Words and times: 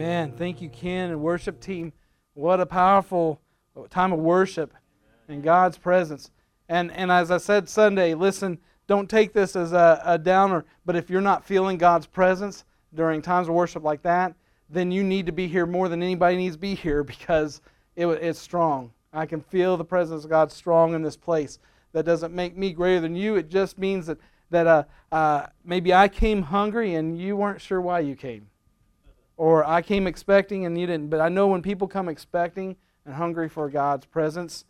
Amen. 0.00 0.32
Thank 0.32 0.62
you, 0.62 0.70
Ken 0.70 1.10
and 1.10 1.20
worship 1.20 1.60
team. 1.60 1.92
What 2.32 2.58
a 2.58 2.64
powerful 2.64 3.38
time 3.90 4.14
of 4.14 4.18
worship 4.18 4.72
in 5.28 5.42
God's 5.42 5.76
presence. 5.76 6.30
And, 6.70 6.90
and 6.92 7.12
as 7.12 7.30
I 7.30 7.36
said 7.36 7.68
Sunday, 7.68 8.14
listen, 8.14 8.60
don't 8.86 9.10
take 9.10 9.34
this 9.34 9.54
as 9.56 9.74
a, 9.74 10.00
a 10.06 10.16
downer, 10.16 10.64
but 10.86 10.96
if 10.96 11.10
you're 11.10 11.20
not 11.20 11.44
feeling 11.44 11.76
God's 11.76 12.06
presence 12.06 12.64
during 12.94 13.20
times 13.20 13.48
of 13.48 13.54
worship 13.54 13.82
like 13.84 14.00
that, 14.04 14.32
then 14.70 14.90
you 14.90 15.04
need 15.04 15.26
to 15.26 15.32
be 15.32 15.46
here 15.46 15.66
more 15.66 15.86
than 15.90 16.02
anybody 16.02 16.38
needs 16.38 16.56
to 16.56 16.60
be 16.60 16.74
here 16.74 17.04
because 17.04 17.60
it, 17.94 18.06
it's 18.06 18.38
strong. 18.38 18.92
I 19.12 19.26
can 19.26 19.42
feel 19.42 19.76
the 19.76 19.84
presence 19.84 20.24
of 20.24 20.30
God 20.30 20.50
strong 20.50 20.94
in 20.94 21.02
this 21.02 21.18
place. 21.18 21.58
That 21.92 22.06
doesn't 22.06 22.32
make 22.32 22.56
me 22.56 22.72
greater 22.72 23.00
than 23.00 23.16
you. 23.16 23.36
It 23.36 23.50
just 23.50 23.76
means 23.76 24.06
that, 24.06 24.16
that 24.48 24.66
uh, 24.66 24.84
uh, 25.12 25.48
maybe 25.62 25.92
I 25.92 26.08
came 26.08 26.40
hungry 26.40 26.94
and 26.94 27.20
you 27.20 27.36
weren't 27.36 27.60
sure 27.60 27.82
why 27.82 28.00
you 28.00 28.16
came. 28.16 28.49
Or 29.40 29.66
I 29.66 29.80
came 29.80 30.06
expecting 30.06 30.66
and 30.66 30.78
you 30.78 30.86
didn't. 30.86 31.08
But 31.08 31.22
I 31.22 31.30
know 31.30 31.46
when 31.46 31.62
people 31.62 31.88
come 31.88 32.10
expecting 32.10 32.76
and 33.06 33.14
hungry 33.14 33.48
for 33.48 33.70
God's 33.70 34.04
presence, 34.04 34.66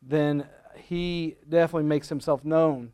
then 0.00 0.46
He 0.76 1.34
definitely 1.48 1.88
makes 1.88 2.08
Himself 2.08 2.44
known. 2.44 2.92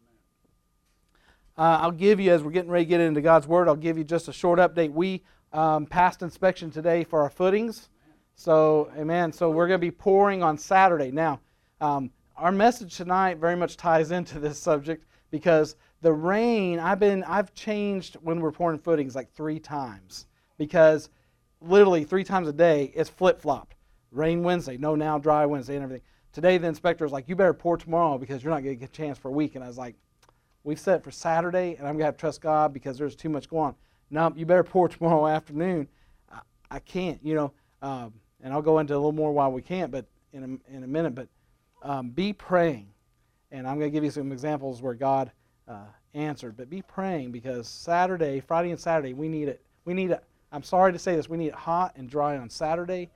Uh, 1.59 1.81
I'll 1.83 1.91
give 1.91 2.19
you, 2.19 2.33
as 2.33 2.43
we're 2.43 2.51
getting 2.51 2.71
ready 2.71 2.87
to 2.87 2.89
get 2.89 3.01
into 3.03 3.21
God's 3.21 3.47
Word, 3.47 3.69
I'll 3.69 3.77
give 3.77 3.99
you 3.99 4.05
just 4.05 4.29
a 4.29 4.33
short 4.33 4.59
update. 4.59 4.91
We 4.91 5.23
um, 5.53 5.85
passed 5.85 6.23
inspection 6.23 6.71
today 6.71 7.05
for 7.05 7.21
our 7.21 7.29
footings. 7.29 7.91
So, 8.35 8.91
amen. 8.97 9.35
So, 9.35 9.51
we're 9.51 9.69
going 9.69 9.81
to 9.81 9.87
be 9.87 9.91
pouring 9.91 10.43
on 10.43 10.57
Saturday. 10.57 11.11
Now, 11.11 11.41
um, 11.83 12.11
our 12.39 12.53
message 12.53 12.97
tonight 12.97 13.37
very 13.37 13.55
much 13.55 13.77
ties 13.77 14.13
into 14.13 14.39
this 14.39 14.59
subject 14.59 15.05
because 15.31 15.77
the 16.01 16.15
rain, 16.15 16.79
I've 16.79 17.01
been, 17.01 17.23
I've 17.25 17.53
changed 17.53 18.17
when 18.23 18.41
we're 18.41 18.51
pouring 18.51 18.79
footings 18.79 19.15
like 19.15 19.31
three 19.31 19.61
times 19.61 20.25
because 20.59 21.11
literally 21.61 22.05
three 22.05 22.25
times 22.25 22.49
a 22.49 22.53
day 22.53 22.93
it's 22.95 23.11
flip 23.11 23.41
flopped. 23.41 23.77
Rain 24.11 24.43
Wednesday, 24.43 24.77
no 24.77 24.95
now, 24.95 25.19
dry 25.19 25.47
Wednesday, 25.47 25.75
and 25.75 25.85
everything. 25.85 26.05
Today, 26.33 26.59
the 26.59 26.67
inspector 26.67 27.05
was 27.05 27.13
like, 27.13 27.29
You 27.29 27.37
better 27.37 27.55
pour 27.55 27.77
tomorrow 27.77 28.19
because 28.19 28.43
you're 28.43 28.53
not 28.53 28.63
going 28.63 28.77
to 28.77 28.81
get 28.81 28.89
a 28.89 28.93
chance 28.93 29.19
for 29.19 29.29
a 29.29 29.33
week. 29.33 29.55
And 29.55 29.65
I 29.65 29.69
was 29.69 29.79
like, 29.79 29.97
We've 30.65 30.79
set 30.79 30.99
it 30.99 31.05
for 31.05 31.11
Saturday, 31.11 31.77
and 31.79 31.89
I'm 31.89 31.95
going 31.95 32.01
to 32.01 32.05
have 32.07 32.17
to 32.17 32.21
trust 32.21 32.41
God 32.41 32.73
because 32.73 32.97
there's 32.97 33.17
too 33.17 33.29
much 33.29 33.49
going 33.49 33.69
on. 33.69 33.75
No, 34.11 34.33
you 34.37 34.47
better 34.47 34.65
pour 34.65 34.89
tomorrow 34.89 35.27
afternoon. 35.27 35.89
I, 36.31 36.41
I 36.71 36.79
can't, 36.79 37.19
you 37.23 37.35
know. 37.35 37.53
Um, 37.81 38.13
and 38.43 38.53
I'll 38.53 38.63
go 38.63 38.79
into 38.79 38.95
a 38.95 38.97
little 38.97 39.13
more 39.13 39.33
why 39.33 39.49
we 39.49 39.63
can't, 39.63 39.91
but 39.91 40.07
in 40.33 40.43
a, 40.43 40.77
in 40.77 40.85
a 40.85 40.87
minute. 40.87 41.15
But 41.15 41.29
um, 41.83 42.11
be 42.11 42.33
praying, 42.33 42.89
and 43.51 43.67
I'm 43.67 43.79
going 43.79 43.91
to 43.91 43.95
give 43.95 44.05
you 44.05 44.11
some 44.11 44.33
examples 44.33 44.83
where 44.83 44.95
God 44.95 45.33
uh, 45.69 45.87
answered. 46.15 46.57
But 46.57 46.71
be 46.71 46.83
praying 46.83 47.33
because 47.33 47.69
Saturday, 47.69 48.41
Friday, 48.41 48.71
and 48.71 48.81
Saturday, 48.81 49.15
we 49.15 49.29
need 49.29 49.49
it. 49.49 49.63
We 49.85 49.95
need 49.95 50.11
it. 50.11 50.23
I'm 50.53 50.63
sorry 50.63 50.93
to 50.93 50.99
say 50.99 51.17
this. 51.17 51.31
We 51.31 51.39
need 51.39 51.49
it 51.49 51.55
hot 51.55 51.95
and 51.97 52.09
dry 52.09 52.37
on 52.37 52.51
Saturday. 52.51 53.09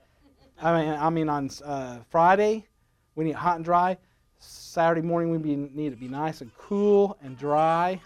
I 0.59 0.81
mean, 0.81 0.93
I 0.93 1.09
mean 1.11 1.29
on 1.29 1.51
uh, 1.63 1.99
Friday, 2.09 2.65
we 3.13 3.25
need 3.25 3.31
it 3.31 3.35
hot 3.35 3.57
and 3.57 3.65
dry. 3.65 3.97
Saturday 4.39 5.01
morning, 5.01 5.29
we 5.29 5.55
need 5.55 5.87
it 5.87 5.91
to 5.91 5.95
be 5.95 6.07
nice 6.07 6.41
and 6.41 6.51
cool 6.57 7.17
and 7.21 7.37
dry. 7.37 8.01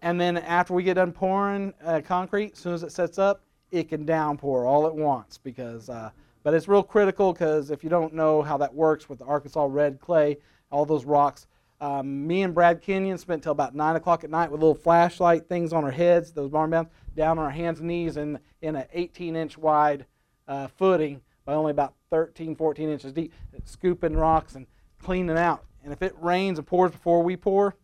And 0.00 0.18
then 0.18 0.38
after 0.38 0.72
we 0.72 0.82
get 0.82 0.94
done 0.94 1.12
pouring 1.12 1.74
uh, 1.84 2.00
concrete, 2.04 2.52
as 2.52 2.58
soon 2.58 2.72
as 2.72 2.82
it 2.82 2.90
sets 2.90 3.18
up, 3.18 3.42
it 3.70 3.88
can 3.88 4.04
downpour 4.06 4.64
all 4.64 4.86
at 4.86 4.94
once 4.94 5.38
because 5.38 5.88
uh, 5.88 6.10
but 6.42 6.54
it's 6.54 6.68
real 6.68 6.82
critical 6.82 7.32
because 7.32 7.70
if 7.70 7.82
you 7.82 7.90
don't 7.90 8.12
know 8.14 8.42
how 8.42 8.56
that 8.58 8.72
works 8.74 9.08
with 9.08 9.18
the 9.18 9.24
arkansas 9.24 9.66
red 9.68 9.98
clay 9.98 10.36
all 10.70 10.84
those 10.84 11.04
rocks 11.06 11.46
um, 11.82 12.26
me 12.26 12.42
and 12.42 12.54
brad 12.54 12.80
kenyon 12.80 13.18
spent 13.18 13.42
till 13.42 13.52
about 13.52 13.74
9 13.74 13.96
o'clock 13.96 14.24
at 14.24 14.30
night 14.30 14.50
with 14.50 14.60
little 14.60 14.74
flashlight 14.74 15.48
things 15.48 15.72
on 15.72 15.84
our 15.84 15.90
heads 15.90 16.32
those 16.32 16.50
barn 16.50 16.70
bands 16.70 16.90
down 17.14 17.38
on 17.38 17.44
our 17.44 17.50
hands 17.50 17.80
and 17.80 17.88
knees 17.88 18.16
in, 18.16 18.38
in 18.62 18.76
an 18.76 18.86
18 18.92 19.36
inch 19.36 19.58
wide 19.58 20.06
uh, 20.48 20.66
footing 20.66 21.20
by 21.44 21.54
only 21.54 21.70
about 21.70 21.94
13 22.10 22.56
14 22.56 22.88
inches 22.88 23.12
deep 23.12 23.32
scooping 23.64 24.16
rocks 24.16 24.54
and 24.54 24.66
cleaning 24.98 25.36
out 25.36 25.64
and 25.84 25.92
if 25.92 26.00
it 26.02 26.14
rains 26.18 26.58
and 26.58 26.66
pours 26.66 26.92
before 26.92 27.22
we 27.22 27.36
pour 27.36 27.76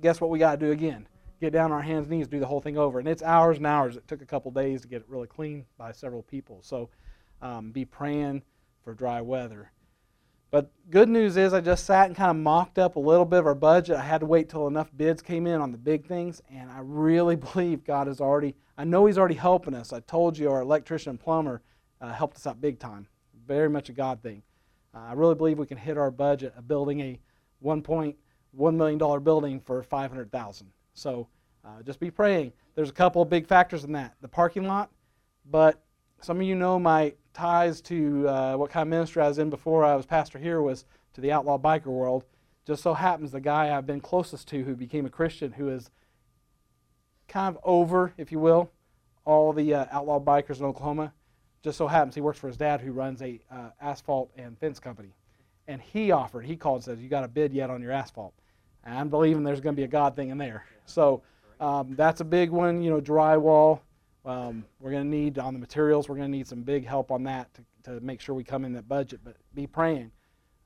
guess 0.00 0.20
what 0.20 0.30
we 0.30 0.38
got 0.38 0.58
to 0.58 0.66
do 0.66 0.72
again 0.72 1.06
get 1.40 1.52
down 1.52 1.66
on 1.66 1.72
our 1.72 1.82
hands 1.82 2.08
and 2.08 2.18
knees, 2.18 2.28
do 2.28 2.40
the 2.40 2.46
whole 2.46 2.60
thing 2.60 2.78
over. 2.78 2.98
And 2.98 3.08
it's 3.08 3.22
hours 3.22 3.58
and 3.58 3.66
hours. 3.66 3.96
It 3.96 4.06
took 4.08 4.22
a 4.22 4.26
couple 4.26 4.50
days 4.50 4.82
to 4.82 4.88
get 4.88 5.02
it 5.02 5.08
really 5.08 5.26
clean 5.26 5.64
by 5.76 5.92
several 5.92 6.22
people. 6.22 6.60
So 6.62 6.88
um, 7.42 7.72
be 7.72 7.84
praying 7.84 8.42
for 8.82 8.94
dry 8.94 9.20
weather. 9.20 9.70
But 10.50 10.70
good 10.90 11.08
news 11.08 11.36
is 11.36 11.52
I 11.52 11.60
just 11.60 11.84
sat 11.84 12.06
and 12.06 12.16
kind 12.16 12.30
of 12.30 12.36
mocked 12.36 12.78
up 12.78 12.96
a 12.96 13.00
little 13.00 13.24
bit 13.24 13.40
of 13.40 13.46
our 13.46 13.54
budget. 13.54 13.96
I 13.96 14.02
had 14.02 14.20
to 14.20 14.26
wait 14.26 14.48
till 14.48 14.66
enough 14.66 14.90
bids 14.96 15.20
came 15.20 15.46
in 15.46 15.60
on 15.60 15.72
the 15.72 15.78
big 15.78 16.06
things, 16.06 16.40
and 16.50 16.70
I 16.70 16.78
really 16.82 17.36
believe 17.52 17.84
God 17.84 18.08
is 18.08 18.20
already. 18.20 18.54
I 18.78 18.84
know 18.84 19.06
He's 19.06 19.18
already 19.18 19.34
helping 19.34 19.74
us. 19.74 19.92
I 19.92 20.00
told 20.00 20.38
you 20.38 20.50
our 20.50 20.60
electrician 20.60 21.10
and 21.10 21.20
plumber 21.20 21.62
uh, 22.00 22.12
helped 22.12 22.36
us 22.36 22.46
out 22.46 22.60
big 22.60 22.78
time. 22.78 23.08
Very 23.46 23.68
much 23.68 23.88
a 23.88 23.92
God 23.92 24.22
thing. 24.22 24.42
Uh, 24.94 25.00
I 25.08 25.12
really 25.12 25.34
believe 25.34 25.58
we 25.58 25.66
can 25.66 25.78
hit 25.78 25.98
our 25.98 26.10
budget 26.10 26.54
of 26.56 26.68
building 26.68 27.00
a 27.00 27.18
1.1 27.64 28.14
million 28.74 28.98
dollar 28.98 29.20
building 29.20 29.60
for 29.60 29.82
500,000. 29.82 30.70
So 30.94 31.28
uh, 31.64 31.82
just 31.82 32.00
be 32.00 32.10
praying. 32.10 32.52
There's 32.74 32.90
a 32.90 32.94
couple 32.94 33.22
of 33.22 33.28
big 33.28 33.46
factors 33.46 33.84
in 33.84 33.92
that. 33.92 34.14
The 34.20 34.28
parking 34.28 34.66
lot, 34.66 34.90
but 35.50 35.82
some 36.20 36.38
of 36.38 36.42
you 36.46 36.54
know 36.54 36.78
my 36.78 37.14
ties 37.34 37.80
to 37.82 38.28
uh, 38.28 38.56
what 38.56 38.70
kind 38.70 38.82
of 38.82 38.88
ministry 38.88 39.22
I 39.22 39.28
was 39.28 39.38
in 39.38 39.50
before 39.50 39.84
I 39.84 39.94
was 39.94 40.06
pastor 40.06 40.38
here 40.38 40.62
was 40.62 40.84
to 41.14 41.20
the 41.20 41.32
outlaw 41.32 41.58
biker 41.58 41.86
world. 41.86 42.24
Just 42.66 42.82
so 42.82 42.94
happens 42.94 43.30
the 43.30 43.40
guy 43.40 43.76
I've 43.76 43.86
been 43.86 44.00
closest 44.00 44.48
to 44.48 44.64
who 44.64 44.74
became 44.74 45.06
a 45.06 45.10
Christian, 45.10 45.52
who 45.52 45.68
is 45.68 45.90
kind 47.28 47.54
of 47.54 47.62
over, 47.62 48.12
if 48.16 48.32
you 48.32 48.38
will, 48.38 48.70
all 49.24 49.52
the 49.52 49.74
uh, 49.74 49.86
outlaw 49.90 50.18
bikers 50.18 50.58
in 50.58 50.64
Oklahoma. 50.64 51.12
Just 51.62 51.78
so 51.78 51.86
happens 51.86 52.14
he 52.14 52.20
works 52.20 52.38
for 52.38 52.48
his 52.48 52.56
dad, 52.56 52.80
who 52.80 52.92
runs 52.92 53.22
a 53.22 53.40
uh, 53.50 53.70
asphalt 53.80 54.30
and 54.36 54.58
fence 54.58 54.78
company. 54.80 55.14
And 55.68 55.80
he 55.80 56.10
offered, 56.12 56.44
he 56.44 56.56
called 56.56 56.76
and 56.76 56.84
says, 56.84 57.00
"You 57.00 57.08
got 57.08 57.24
a 57.24 57.28
bid 57.28 57.52
yet 57.52 57.70
on 57.70 57.82
your 57.82 57.92
asphalt?" 57.92 58.34
And 58.84 58.96
I'm 58.96 59.08
believing 59.08 59.42
there's 59.42 59.60
going 59.60 59.74
to 59.74 59.80
be 59.80 59.84
a 59.84 59.88
God 59.88 60.14
thing 60.14 60.30
in 60.30 60.38
there. 60.38 60.64
So 60.86 61.22
um, 61.60 61.94
that's 61.96 62.20
a 62.20 62.24
big 62.24 62.50
one. 62.50 62.82
You 62.82 62.90
know, 62.90 63.00
drywall. 63.00 63.80
Um, 64.26 64.64
we're 64.80 64.90
going 64.90 65.04
to 65.04 65.08
need 65.08 65.38
on 65.38 65.54
the 65.54 65.60
materials. 65.60 66.08
We're 66.08 66.16
going 66.16 66.30
to 66.30 66.36
need 66.36 66.48
some 66.48 66.62
big 66.62 66.84
help 66.84 67.12
on 67.12 67.22
that 67.24 67.48
to, 67.54 67.62
to 67.84 68.00
make 68.00 68.20
sure 68.20 68.34
we 68.34 68.42
come 68.42 68.64
in 68.64 68.72
that 68.72 68.88
budget. 68.88 69.20
But 69.22 69.36
be 69.54 69.68
praying. 69.68 70.10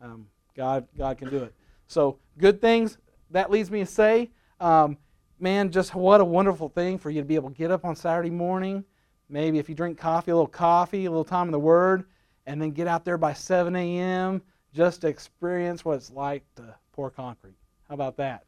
Um, 0.00 0.26
God, 0.56 0.88
God 0.96 1.18
can 1.18 1.28
do 1.28 1.44
it. 1.44 1.54
So 1.86 2.18
good 2.38 2.60
things. 2.60 2.96
That 3.30 3.50
leads 3.50 3.70
me 3.70 3.80
to 3.80 3.86
say, 3.86 4.30
um, 4.60 4.96
man, 5.38 5.70
just 5.70 5.94
what 5.94 6.22
a 6.22 6.24
wonderful 6.24 6.70
thing 6.70 6.98
for 6.98 7.10
you 7.10 7.20
to 7.20 7.26
be 7.26 7.34
able 7.34 7.50
to 7.50 7.54
get 7.54 7.70
up 7.70 7.84
on 7.84 7.94
Saturday 7.94 8.30
morning. 8.30 8.82
Maybe 9.28 9.58
if 9.58 9.68
you 9.68 9.74
drink 9.74 9.98
coffee, 9.98 10.30
a 10.30 10.34
little 10.34 10.48
coffee, 10.48 11.04
a 11.04 11.10
little 11.10 11.22
time 11.22 11.46
in 11.46 11.52
the 11.52 11.58
Word, 11.58 12.04
and 12.46 12.60
then 12.60 12.70
get 12.70 12.88
out 12.88 13.04
there 13.04 13.18
by 13.18 13.34
7 13.34 13.76
a.m. 13.76 14.42
just 14.72 15.02
to 15.02 15.08
experience 15.08 15.84
what 15.84 15.96
it's 15.96 16.10
like 16.10 16.42
to 16.56 16.74
pour 16.92 17.10
concrete. 17.10 17.54
How 17.88 17.94
about 17.94 18.16
that? 18.16 18.44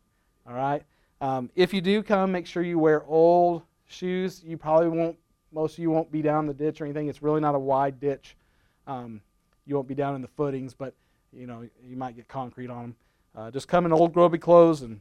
All 0.47 0.55
right. 0.55 0.83
Um, 1.21 1.51
if 1.55 1.73
you 1.75 1.81
do 1.81 2.03
come, 2.03 2.33
make 2.33 2.47
sure 2.47 2.63
you 2.63 2.79
wear 2.79 3.05
old 3.05 3.63
shoes. 3.93 4.43
You 4.45 4.57
probably 4.57 4.89
won't, 4.89 5.17
most 5.53 5.75
of 5.75 5.79
you 5.79 5.91
won't 5.91 6.11
be 6.11 6.23
down 6.23 6.47
the 6.47 6.55
ditch 6.55 6.81
or 6.81 6.85
anything. 6.85 7.09
It's 7.09 7.23
really 7.23 7.41
not 7.41 7.55
a 7.55 7.59
wide 7.59 8.01
ditch. 8.01 8.37
Um, 8.87 9.21
you 9.67 9.75
won't 9.75 9.89
be 9.89 9.95
down 9.95 10.15
in 10.15 10.23
the 10.23 10.29
footings, 10.29 10.75
but 10.75 10.95
you 11.33 11.47
know 11.47 11.67
you 11.87 11.97
might 11.97 12.17
get 12.17 12.29
concrete 12.29 12.71
on 12.71 12.83
them. 12.83 12.97
Uh, 13.35 13.51
just 13.51 13.69
come 13.69 13.87
in 13.87 13.93
old 13.93 14.13
grubby 14.13 14.39
clothes 14.39 14.83
and 14.83 15.01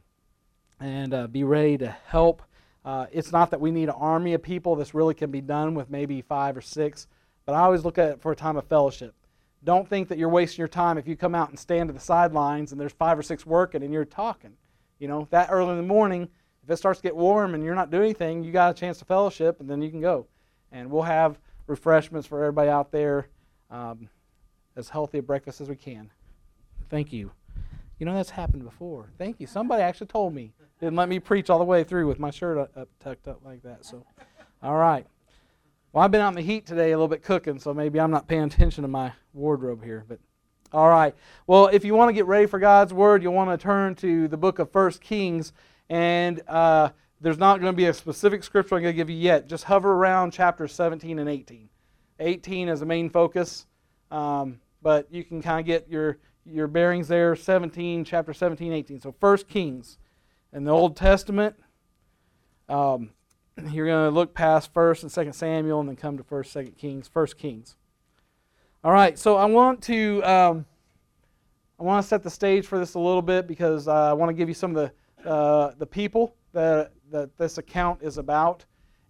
and 0.80 1.14
uh, 1.14 1.26
be 1.26 1.44
ready 1.44 1.78
to 1.78 1.94
help. 2.06 2.42
Uh, 2.84 3.06
it's 3.12 3.30
not 3.30 3.50
that 3.50 3.60
we 3.60 3.70
need 3.70 3.88
an 3.88 3.94
army 3.96 4.34
of 4.34 4.42
people. 4.42 4.74
This 4.74 4.94
really 4.94 5.14
can 5.14 5.30
be 5.30 5.40
done 5.40 5.74
with 5.74 5.90
maybe 5.90 6.20
five 6.20 6.56
or 6.56 6.60
six. 6.60 7.06
But 7.46 7.54
I 7.54 7.60
always 7.60 7.84
look 7.84 7.98
at 7.98 8.10
it 8.10 8.20
for 8.20 8.32
a 8.32 8.36
time 8.36 8.56
of 8.56 8.66
fellowship. 8.66 9.14
Don't 9.64 9.88
think 9.88 10.08
that 10.08 10.18
you're 10.18 10.28
wasting 10.28 10.58
your 10.58 10.68
time 10.68 10.98
if 10.98 11.06
you 11.06 11.16
come 11.16 11.34
out 11.34 11.50
and 11.50 11.58
stand 11.58 11.88
to 11.88 11.92
the 11.92 12.00
sidelines 12.00 12.72
and 12.72 12.80
there's 12.80 12.92
five 12.92 13.16
or 13.16 13.22
six 13.22 13.46
working 13.46 13.82
and 13.82 13.92
you're 13.92 14.04
talking. 14.04 14.54
You 14.98 15.08
know, 15.08 15.28
that 15.30 15.48
early 15.50 15.70
in 15.70 15.76
the 15.76 15.82
morning, 15.82 16.28
if 16.62 16.70
it 16.70 16.76
starts 16.76 17.00
to 17.00 17.02
get 17.02 17.16
warm 17.16 17.54
and 17.54 17.64
you're 17.64 17.74
not 17.74 17.90
doing 17.90 18.04
anything, 18.04 18.44
you 18.44 18.52
got 18.52 18.70
a 18.70 18.74
chance 18.78 18.98
to 18.98 19.04
fellowship, 19.04 19.60
and 19.60 19.68
then 19.68 19.82
you 19.82 19.90
can 19.90 20.00
go. 20.00 20.26
And 20.70 20.90
we'll 20.90 21.02
have 21.02 21.38
refreshments 21.66 22.26
for 22.26 22.40
everybody 22.40 22.70
out 22.70 22.92
there, 22.92 23.28
um, 23.70 24.08
as 24.76 24.88
healthy 24.88 25.18
a 25.18 25.22
breakfast 25.22 25.60
as 25.60 25.68
we 25.68 25.76
can. 25.76 26.10
Thank 26.88 27.12
you. 27.12 27.32
You 27.98 28.06
know, 28.06 28.14
that's 28.14 28.30
happened 28.30 28.64
before. 28.64 29.10
Thank 29.18 29.40
you. 29.40 29.46
Somebody 29.46 29.82
actually 29.82 30.08
told 30.08 30.34
me. 30.34 30.52
Didn't 30.80 30.96
let 30.96 31.08
me 31.08 31.20
preach 31.20 31.50
all 31.50 31.58
the 31.58 31.64
way 31.64 31.84
through 31.84 32.08
with 32.08 32.18
my 32.18 32.30
shirt 32.30 32.58
up, 32.58 32.76
up 32.76 32.88
tucked 32.98 33.28
up 33.28 33.40
like 33.44 33.62
that. 33.62 33.84
So, 33.84 34.04
all 34.62 34.76
right. 34.76 35.06
Well, 35.92 36.02
I've 36.02 36.10
been 36.10 36.20
out 36.20 36.30
in 36.30 36.34
the 36.34 36.42
heat 36.42 36.66
today 36.66 36.90
a 36.90 36.96
little 36.96 37.06
bit 37.06 37.22
cooking, 37.22 37.58
so 37.58 37.72
maybe 37.72 38.00
I'm 38.00 38.10
not 38.10 38.26
paying 38.26 38.42
attention 38.44 38.82
to 38.82 38.88
my 38.88 39.12
wardrobe 39.32 39.84
here, 39.84 40.04
but 40.08 40.18
all 40.72 40.88
right. 40.88 41.14
Well, 41.46 41.66
if 41.66 41.84
you 41.84 41.94
want 41.94 42.08
to 42.08 42.14
get 42.14 42.26
ready 42.26 42.46
for 42.46 42.58
God's 42.58 42.94
Word, 42.94 43.22
you'll 43.22 43.34
want 43.34 43.50
to 43.50 43.62
turn 43.62 43.94
to 43.96 44.26
the 44.26 44.38
book 44.38 44.58
of 44.58 44.72
First 44.72 45.00
Kings. 45.00 45.52
And 45.92 46.40
uh, 46.48 46.88
there's 47.20 47.36
not 47.36 47.60
going 47.60 47.70
to 47.70 47.76
be 47.76 47.84
a 47.84 47.92
specific 47.92 48.42
scripture 48.44 48.76
I'm 48.76 48.80
going 48.80 48.94
to 48.94 48.96
give 48.96 49.10
you 49.10 49.16
yet. 49.16 49.46
Just 49.46 49.64
hover 49.64 49.92
around 49.92 50.30
chapters 50.30 50.72
17 50.72 51.18
and 51.18 51.28
18. 51.28 51.68
18 52.18 52.68
is 52.70 52.80
the 52.80 52.86
main 52.86 53.10
focus, 53.10 53.66
um, 54.10 54.58
but 54.80 55.06
you 55.12 55.22
can 55.22 55.42
kind 55.42 55.60
of 55.60 55.66
get 55.66 55.90
your, 55.90 56.16
your 56.46 56.66
bearings 56.66 57.08
there 57.08 57.36
17, 57.36 58.06
chapter 58.06 58.32
17, 58.32 58.72
18. 58.72 59.02
So, 59.02 59.14
First 59.20 59.48
Kings 59.48 59.98
in 60.54 60.64
the 60.64 60.70
Old 60.70 60.96
Testament. 60.96 61.56
Um, 62.70 63.10
you're 63.70 63.86
going 63.86 64.08
to 64.08 64.14
look 64.14 64.32
past 64.32 64.72
1st 64.72 65.02
and 65.02 65.12
2nd 65.12 65.34
Samuel 65.34 65.80
and 65.80 65.90
then 65.90 65.96
come 65.96 66.16
to 66.16 66.24
1st, 66.24 66.68
2nd 66.68 66.78
Kings, 66.78 67.10
1st 67.14 67.36
Kings. 67.36 67.76
All 68.82 68.92
right, 68.92 69.18
so 69.18 69.36
I 69.36 69.44
want 69.44 69.82
to 69.82 70.22
um, 70.22 70.64
I 71.78 71.82
want 71.82 72.02
to 72.02 72.08
set 72.08 72.22
the 72.22 72.30
stage 72.30 72.66
for 72.66 72.78
this 72.78 72.94
a 72.94 72.98
little 72.98 73.20
bit 73.20 73.46
because 73.46 73.88
uh, 73.88 74.08
I 74.08 74.14
want 74.14 74.30
to 74.30 74.34
give 74.34 74.48
you 74.48 74.54
some 74.54 74.74
of 74.74 74.76
the 74.76 74.92
uh, 75.24 75.72
the 75.78 75.86
people 75.86 76.36
that 76.52 76.92
that 77.10 77.36
this 77.36 77.58
account 77.58 78.02
is 78.02 78.18
about, 78.18 78.64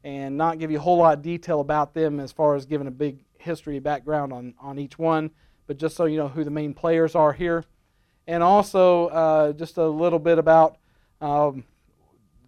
and 0.04 0.36
not 0.36 0.58
give 0.58 0.70
you 0.70 0.78
a 0.78 0.80
whole 0.80 0.98
lot 0.98 1.18
of 1.18 1.22
detail 1.22 1.60
about 1.60 1.94
them 1.94 2.20
as 2.20 2.32
far 2.32 2.54
as 2.54 2.66
giving 2.66 2.86
a 2.86 2.90
big 2.90 3.24
history 3.38 3.78
background 3.78 4.32
on 4.32 4.54
on 4.60 4.78
each 4.78 4.98
one, 4.98 5.30
but 5.66 5.76
just 5.76 5.96
so 5.96 6.04
you 6.04 6.16
know 6.16 6.28
who 6.28 6.44
the 6.44 6.50
main 6.50 6.74
players 6.74 7.14
are 7.14 7.32
here, 7.32 7.64
and 8.26 8.42
also 8.42 9.06
uh, 9.08 9.52
just 9.52 9.76
a 9.78 9.86
little 9.86 10.18
bit 10.18 10.38
about 10.38 10.78
um, 11.20 11.64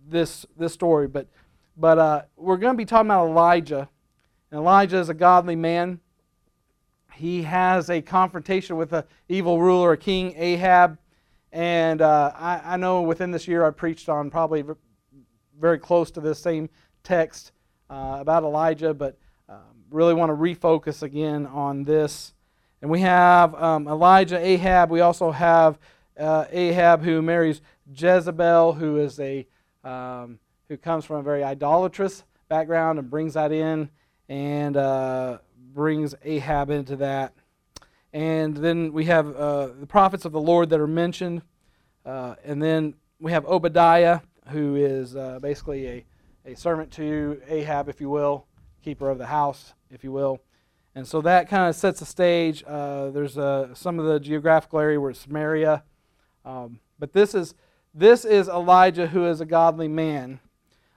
this 0.08 0.46
this 0.56 0.72
story. 0.72 1.08
But 1.08 1.28
but 1.76 1.98
uh, 1.98 2.22
we're 2.36 2.56
going 2.56 2.74
to 2.74 2.78
be 2.78 2.84
talking 2.84 3.06
about 3.06 3.26
Elijah, 3.26 3.88
and 4.50 4.60
Elijah 4.60 4.98
is 4.98 5.08
a 5.08 5.14
godly 5.14 5.56
man 5.56 6.00
he 7.14 7.42
has 7.42 7.90
a 7.90 8.02
confrontation 8.02 8.76
with 8.76 8.92
an 8.92 9.04
evil 9.28 9.60
ruler, 9.60 9.92
a 9.92 9.96
king, 9.96 10.34
Ahab. 10.36 10.98
And 11.54 12.02
uh, 12.02 12.32
I, 12.34 12.60
I, 12.64 12.76
know 12.76 13.02
within 13.02 13.30
this 13.30 13.46
year 13.46 13.64
I 13.64 13.70
preached 13.70 14.08
on 14.08 14.28
probably 14.28 14.64
very 15.60 15.78
close 15.78 16.10
to 16.10 16.20
this 16.20 16.40
same 16.40 16.68
text 17.04 17.52
uh, 17.88 18.16
about 18.18 18.42
Elijah, 18.42 18.92
but 18.92 19.16
um, 19.48 19.60
really 19.88 20.14
want 20.14 20.30
to 20.30 20.34
refocus 20.34 21.04
again 21.04 21.46
on 21.46 21.84
this. 21.84 22.34
And 22.82 22.90
we 22.90 23.02
have 23.02 23.54
um, 23.54 23.86
Elijah, 23.86 24.36
Ahab. 24.36 24.90
We 24.90 24.98
also 24.98 25.30
have 25.30 25.78
uh, 26.18 26.46
Ahab 26.50 27.04
who 27.04 27.22
marries 27.22 27.60
Jezebel, 27.94 28.72
who 28.72 28.98
is 28.98 29.20
a 29.20 29.46
um, 29.84 30.40
who 30.68 30.76
comes 30.76 31.04
from 31.04 31.16
a 31.18 31.22
very 31.22 31.44
idolatrous 31.44 32.24
background 32.48 32.98
and 32.98 33.08
brings 33.08 33.34
that 33.34 33.52
in. 33.52 33.90
And 34.28 34.76
uh, 34.76 35.38
brings 35.72 36.16
Ahab 36.24 36.70
into 36.70 36.96
that. 36.96 37.32
And 38.14 38.56
then 38.56 38.92
we 38.92 39.06
have 39.06 39.34
uh, 39.34 39.70
the 39.78 39.88
prophets 39.88 40.24
of 40.24 40.30
the 40.30 40.40
Lord 40.40 40.70
that 40.70 40.78
are 40.78 40.86
mentioned. 40.86 41.42
Uh, 42.06 42.36
and 42.44 42.62
then 42.62 42.94
we 43.18 43.32
have 43.32 43.44
Obadiah, 43.44 44.20
who 44.50 44.76
is 44.76 45.16
uh, 45.16 45.40
basically 45.42 45.88
a, 45.88 46.04
a 46.46 46.54
servant 46.54 46.92
to 46.92 47.42
Ahab, 47.48 47.88
if 47.88 48.00
you 48.00 48.08
will, 48.08 48.46
keeper 48.84 49.10
of 49.10 49.18
the 49.18 49.26
house, 49.26 49.74
if 49.90 50.04
you 50.04 50.12
will. 50.12 50.38
And 50.94 51.08
so 51.08 51.22
that 51.22 51.48
kind 51.48 51.68
of 51.68 51.74
sets 51.74 51.98
the 51.98 52.06
stage. 52.06 52.62
Uh, 52.64 53.10
there's 53.10 53.36
uh, 53.36 53.74
some 53.74 53.98
of 53.98 54.06
the 54.06 54.20
geographical 54.20 54.78
area 54.78 55.00
where 55.00 55.10
it's 55.10 55.18
Samaria. 55.18 55.82
Um, 56.44 56.78
but 57.00 57.14
this 57.14 57.34
is, 57.34 57.56
this 57.92 58.24
is 58.24 58.46
Elijah, 58.48 59.08
who 59.08 59.26
is 59.26 59.40
a 59.40 59.44
godly 59.44 59.88
man, 59.88 60.38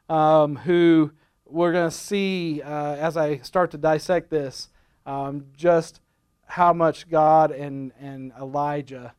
um, 0.08 0.56
who 0.56 1.12
we're 1.48 1.72
going 1.72 1.90
to 1.90 1.96
see 1.96 2.62
uh, 2.62 2.96
as 2.96 3.18
I 3.18 3.38
start 3.38 3.72
to 3.72 3.80
dissect 3.80 4.30
this 4.30 4.70
um, 5.08 5.46
just 5.56 6.00
how 6.48 6.74
much 6.74 7.10
God 7.10 7.52
and, 7.52 7.92
and 8.00 8.32
Elijah 8.40 9.14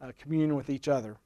uh, 0.00 0.12
commune 0.18 0.54
with 0.54 0.68
each 0.68 0.88
other. 0.88 1.16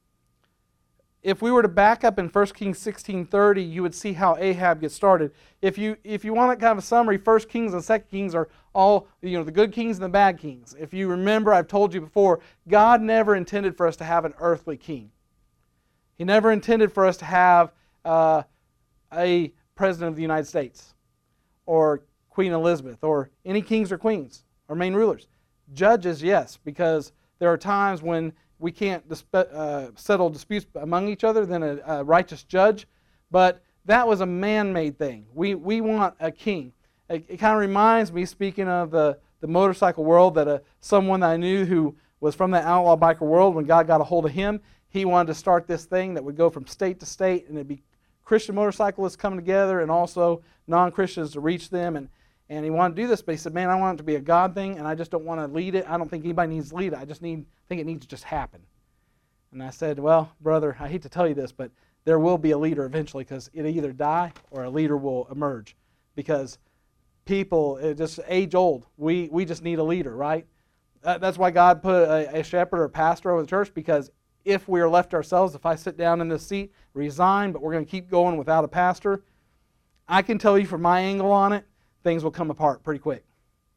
If 1.23 1.43
we 1.43 1.51
were 1.51 1.63
to 1.63 1.69
back 1.69 2.05
up 2.05 2.21
in 2.21 2.29
1 2.29 2.47
Kings 2.49 2.79
16:30, 2.79 3.69
you 3.69 3.83
would 3.83 3.95
see 3.95 4.13
how 4.13 4.37
Ahab 4.37 4.81
gets 4.81 4.95
started. 4.95 5.33
If 5.61 5.77
you 5.77 5.97
if 6.05 6.25
you 6.25 6.33
want 6.33 6.53
a 6.53 6.57
kind 6.57 6.73
of 6.73 6.79
a 6.79 6.83
summary, 6.83 7.19
1 7.19 7.41
Kings 7.49 7.75
and 7.75 7.83
2 7.83 7.99
Kings 8.09 8.33
are 8.33 8.49
all 8.75 9.09
you 9.23 9.37
know 9.37 9.43
the 9.43 9.51
good 9.51 9.73
kings 9.73 9.97
and 9.97 10.05
the 10.05 10.09
bad 10.09 10.39
kings. 10.39 10.77
If 10.79 10.95
you 10.95 11.09
remember, 11.09 11.53
I've 11.53 11.67
told 11.67 11.93
you 11.93 12.01
before, 12.01 12.39
God 12.69 13.03
never 13.03 13.35
intended 13.35 13.77
for 13.77 13.89
us 13.89 13.97
to 13.97 14.05
have 14.05 14.25
an 14.25 14.35
earthly 14.39 14.77
king. 14.77 15.11
He 16.17 16.23
never 16.23 16.53
intended 16.53 16.93
for 16.93 17.05
us 17.05 17.17
to 17.17 17.25
have 17.25 17.73
uh, 18.05 18.45
a 19.13 19.53
president 19.75 20.11
of 20.11 20.17
the 20.17 20.23
United 20.23 20.47
States 20.47 20.95
or 21.65 22.03
Queen 22.31 22.53
Elizabeth 22.53 23.03
or 23.03 23.31
any 23.45 23.63
kings 23.63 23.91
or 23.91 23.99
queens 23.99 24.45
or 24.69 24.77
main 24.77 24.95
rulers. 24.95 25.27
Judges, 25.73 26.23
yes, 26.23 26.59
because 26.65 27.13
there 27.39 27.53
are 27.53 27.59
times 27.59 28.03
when 28.03 28.33
we 28.59 28.73
can't 28.73 29.07
disp- 29.09 29.35
uh, 29.35 29.89
settle 29.97 30.31
disputes 30.31 30.67
among 30.77 31.09
each 31.09 31.25
other 31.25 31.45
than 31.45 31.63
a, 31.63 31.79
a 31.87 32.05
righteous 32.05 32.43
judge, 32.45 32.87
but 33.31 33.63
that 33.85 34.07
was 34.07 34.21
a 34.21 34.27
man 34.27 34.73
made 34.73 34.99
thing. 34.99 35.27
We, 35.35 35.55
we 35.55 35.81
want 35.81 36.15
a 36.21 36.31
king. 36.31 36.73
It, 37.09 37.25
it 37.29 37.37
kind 37.37 37.55
of 37.55 37.61
reminds 37.61 38.13
me, 38.13 38.25
speaking 38.25 38.69
of 38.69 38.91
the, 38.91 39.19
the 39.41 39.47
motorcycle 39.47 40.05
world, 40.05 40.35
that 40.37 40.49
a, 40.49 40.63
someone 40.81 41.21
that 41.21 41.31
I 41.31 41.37
knew 41.37 41.65
who 41.65 41.97
was 42.21 42.35
from 42.35 42.51
the 42.51 42.67
outlaw 42.67 42.97
biker 42.97 43.21
world, 43.21 43.55
when 43.55 43.67
God 43.67 43.87
got 43.87 44.01
a 44.01 44.05
hold 44.05 44.25
of 44.25 44.33
him, 44.33 44.61
he 44.89 45.05
wanted 45.05 45.29
to 45.29 45.35
start 45.35 45.67
this 45.67 45.85
thing 45.85 46.15
that 46.15 46.25
would 46.25 46.37
go 46.37 46.49
from 46.49 46.67
state 46.67 47.01
to 47.01 47.07
state 47.07 47.49
and 47.49 47.57
it'd 47.57 47.69
be 47.69 47.83
Christian 48.25 48.55
motorcyclists 48.55 49.17
coming 49.17 49.39
together 49.39 49.81
and 49.81 49.91
also 49.91 50.43
non 50.67 50.91
Christians 50.91 51.33
to 51.33 51.41
reach 51.41 51.71
them. 51.71 51.97
And, 51.97 52.09
and 52.49 52.65
he 52.65 52.71
wanted 52.71 52.97
to 52.97 53.03
do 53.03 53.09
this, 53.09 53.23
but 53.23 53.33
he 53.33 53.39
said, 53.39 53.55
Man, 53.55 53.69
I 53.69 53.75
want 53.75 53.97
it 53.97 53.99
to 53.99 54.05
be 54.05 54.17
a 54.17 54.21
God 54.21 54.55
thing, 54.55 54.79
and 54.79 54.87
I 54.87 54.95
just 54.95 55.11
don't 55.11 55.25
want 55.25 55.41
to 55.41 55.53
lead 55.53 55.75
it. 55.75 55.85
I 55.89 55.97
don't 55.97 56.09
think 56.09 56.25
anybody 56.25 56.55
needs 56.55 56.71
to 56.71 56.77
lead 56.77 56.93
it. 56.93 56.99
I 56.99 57.05
just 57.05 57.23
need, 57.23 57.45
think 57.69 57.81
it 57.81 57.87
needs 57.87 58.03
to 58.03 58.09
just 58.09 58.25
happen. 58.25 58.61
And 59.53 59.63
I 59.63 59.71
said, 59.71 59.99
Well, 59.99 60.33
brother, 60.41 60.77
I 60.79 60.89
hate 60.89 61.03
to 61.03 61.09
tell 61.09 61.27
you 61.27 61.35
this, 61.35 61.53
but 61.53 61.71
there 62.05 62.19
will 62.19 62.39
be 62.39 62.53
a 62.53 62.59
leader 62.59 62.85
eventually 62.85 63.25
because 63.25 63.51
it'll 63.53 63.71
either 63.71 63.93
die 63.93 64.33
or 64.51 64.65
a 64.65 64.71
leader 64.71 64.97
will 64.97 65.27
emerge. 65.31 65.77
Because 66.15 66.59
people, 67.25 67.77
it 67.79 67.99
just 67.99 68.21
age 68.29 68.55
old. 68.55 68.87
We, 68.97 69.29
we 69.31 69.45
just 69.45 69.63
need 69.63 69.79
a 69.79 69.83
leader, 69.83 70.15
right? 70.15 70.47
Uh, 71.05 71.19
that's 71.19 71.37
why 71.37 71.51
God 71.51 71.83
put 71.83 72.05
a, 72.05 72.39
a 72.39 72.43
shepherd 72.43 72.81
or 72.81 72.85
a 72.85 72.91
pastor 72.91 73.31
over 73.33 73.43
the 73.43 73.49
church 73.49 73.75
because 73.75 74.11
if 74.45 74.69
we 74.69 74.81
are 74.81 74.89
left 74.89 75.13
ourselves, 75.13 75.55
if 75.55 75.67
I 75.67 75.75
sit 75.75 75.97
down 75.97 76.21
in 76.21 76.29
this 76.29 76.47
seat, 76.47 76.73
resign, 76.95 77.51
but 77.51 77.61
we're 77.61 77.73
going 77.73 77.85
to 77.85 77.91
keep 77.91 78.09
going 78.09 78.37
without 78.37 78.65
a 78.65 78.69
pastor, 78.69 79.25
I 80.09 80.23
can 80.23 80.39
tell 80.39 80.57
you 80.57 80.67
from 80.67 80.83
my 80.83 81.01
angle 81.01 81.33
on 81.33 81.53
it, 81.53 81.67
things 82.07 82.23
will 82.23 82.31
come 82.31 82.53
apart 82.53 82.85
pretty 82.85 83.01
quick. 83.01 83.25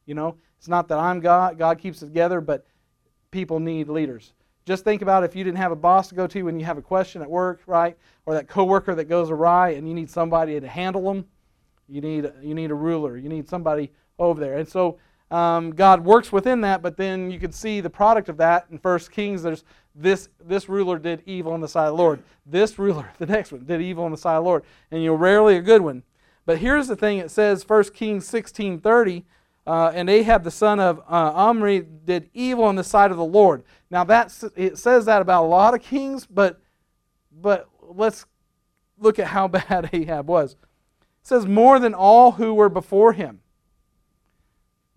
You 0.06 0.14
know, 0.14 0.36
it's 0.60 0.68
not 0.68 0.88
that 0.90 1.00
I'm 1.00 1.20
God, 1.20 1.58
God 1.58 1.80
keeps 1.80 2.04
it 2.04 2.06
together, 2.06 2.42
but 2.42 2.64
people 3.31 3.60
need 3.60 3.90
leaders. 3.90 4.34
Just 4.68 4.84
think 4.84 5.02
about 5.02 5.24
if 5.24 5.36
you 5.36 5.44
didn't 5.44 5.58
have 5.58 5.72
a 5.72 5.76
boss 5.76 6.10
to 6.10 6.16
go 6.16 6.28
to 6.28 6.44
when 6.44 6.60
you 6.60 6.66
have 6.66 6.78
a 6.78 6.81
question 6.81 7.24
at 7.24 7.30
work, 7.30 7.62
right? 7.66 7.98
Or 8.28 8.36
that 8.36 8.48
coworker 8.48 8.94
that 8.94 9.06
goes 9.06 9.31
awry 9.31 9.70
and 9.70 9.88
you 9.88 9.96
need 9.96 10.12
somebody 10.12 10.60
to 10.60 10.68
handle 10.68 11.02
them. 11.02 11.26
You 11.88 12.02
need, 12.02 12.31
you 12.44 12.54
need 12.54 12.70
a 12.70 12.76
ruler. 12.76 13.18
You 13.18 13.30
need 13.30 13.50
somebody 13.50 13.92
over 14.20 14.40
there. 14.40 14.60
And 14.60 14.70
so 14.70 15.00
um, 15.32 15.72
God 15.72 16.06
works 16.06 16.32
within 16.32 16.62
that, 16.62 16.84
but 16.84 16.98
then 16.98 17.32
you 17.32 17.40
can 17.40 17.52
see 17.52 17.82
the 17.82 17.90
product 17.90 18.30
of 18.30 18.38
that 18.38 18.68
in 18.70 18.78
First 18.78 19.12
Kings. 19.12 19.42
There's 19.42 19.64
this 19.96 20.30
this 20.46 20.70
ruler 20.70 21.00
did 21.00 21.24
evil 21.25 21.52
on 21.52 21.62
the 21.62 21.68
side 21.68 21.88
of 21.88 21.98
the 21.98 22.04
Lord. 22.04 22.22
This 22.46 22.78
ruler, 22.78 23.10
the 23.18 23.25
next 23.25 23.52
one, 23.52 23.66
did 23.66 23.82
evil 23.82 24.06
on 24.06 24.12
the 24.12 24.18
side 24.18 24.36
of 24.36 24.44
the 24.44 24.48
Lord, 24.48 24.64
and 24.92 25.01
you 25.01 25.10
know 25.10 25.15
rarely 25.15 25.58
a 25.58 25.62
good 25.62 25.82
one. 25.82 26.03
But 26.50 26.58
here's 26.58 26.88
the 26.88 26.96
thing: 26.96 27.20
it 27.20 27.29
says 27.29 27.63
First 27.63 27.94
Kings 27.94 28.25
sixteen 28.25 28.79
thirty. 28.79 29.24
Uh, 29.68 29.91
and 29.94 30.10
Ahab 30.10 30.44
the 30.44 30.50
son 30.50 30.79
of 30.79 30.98
uh, 31.08 31.32
Omri 31.32 31.82
did 31.82 32.27
evil 32.34 32.68
in 32.72 32.75
the 32.75 32.84
sight 32.84 33.12
of 33.12 33.18
the 33.18 33.24
Lord. 33.24 33.62
Now 33.91 34.03
that 34.06 34.34
it 34.56 34.79
says 34.79 35.06
that 35.06 35.22
about 35.22 35.44
a 35.44 35.46
lot 35.46 35.75
of 35.75 35.84
kings, 35.84 36.25
but 36.25 36.60
but 37.32 37.70
let's 37.84 38.25
look 38.98 39.20
at 39.20 39.27
how 39.27 39.48
bad 39.70 39.91
Ahab 39.94 40.27
was. 40.27 40.53
It 40.53 40.58
says 41.22 41.46
more 41.46 41.77
than 41.77 41.94
all 41.94 42.32
who 42.32 42.56
were 42.56 42.68
before 42.68 43.13
him. 43.13 43.41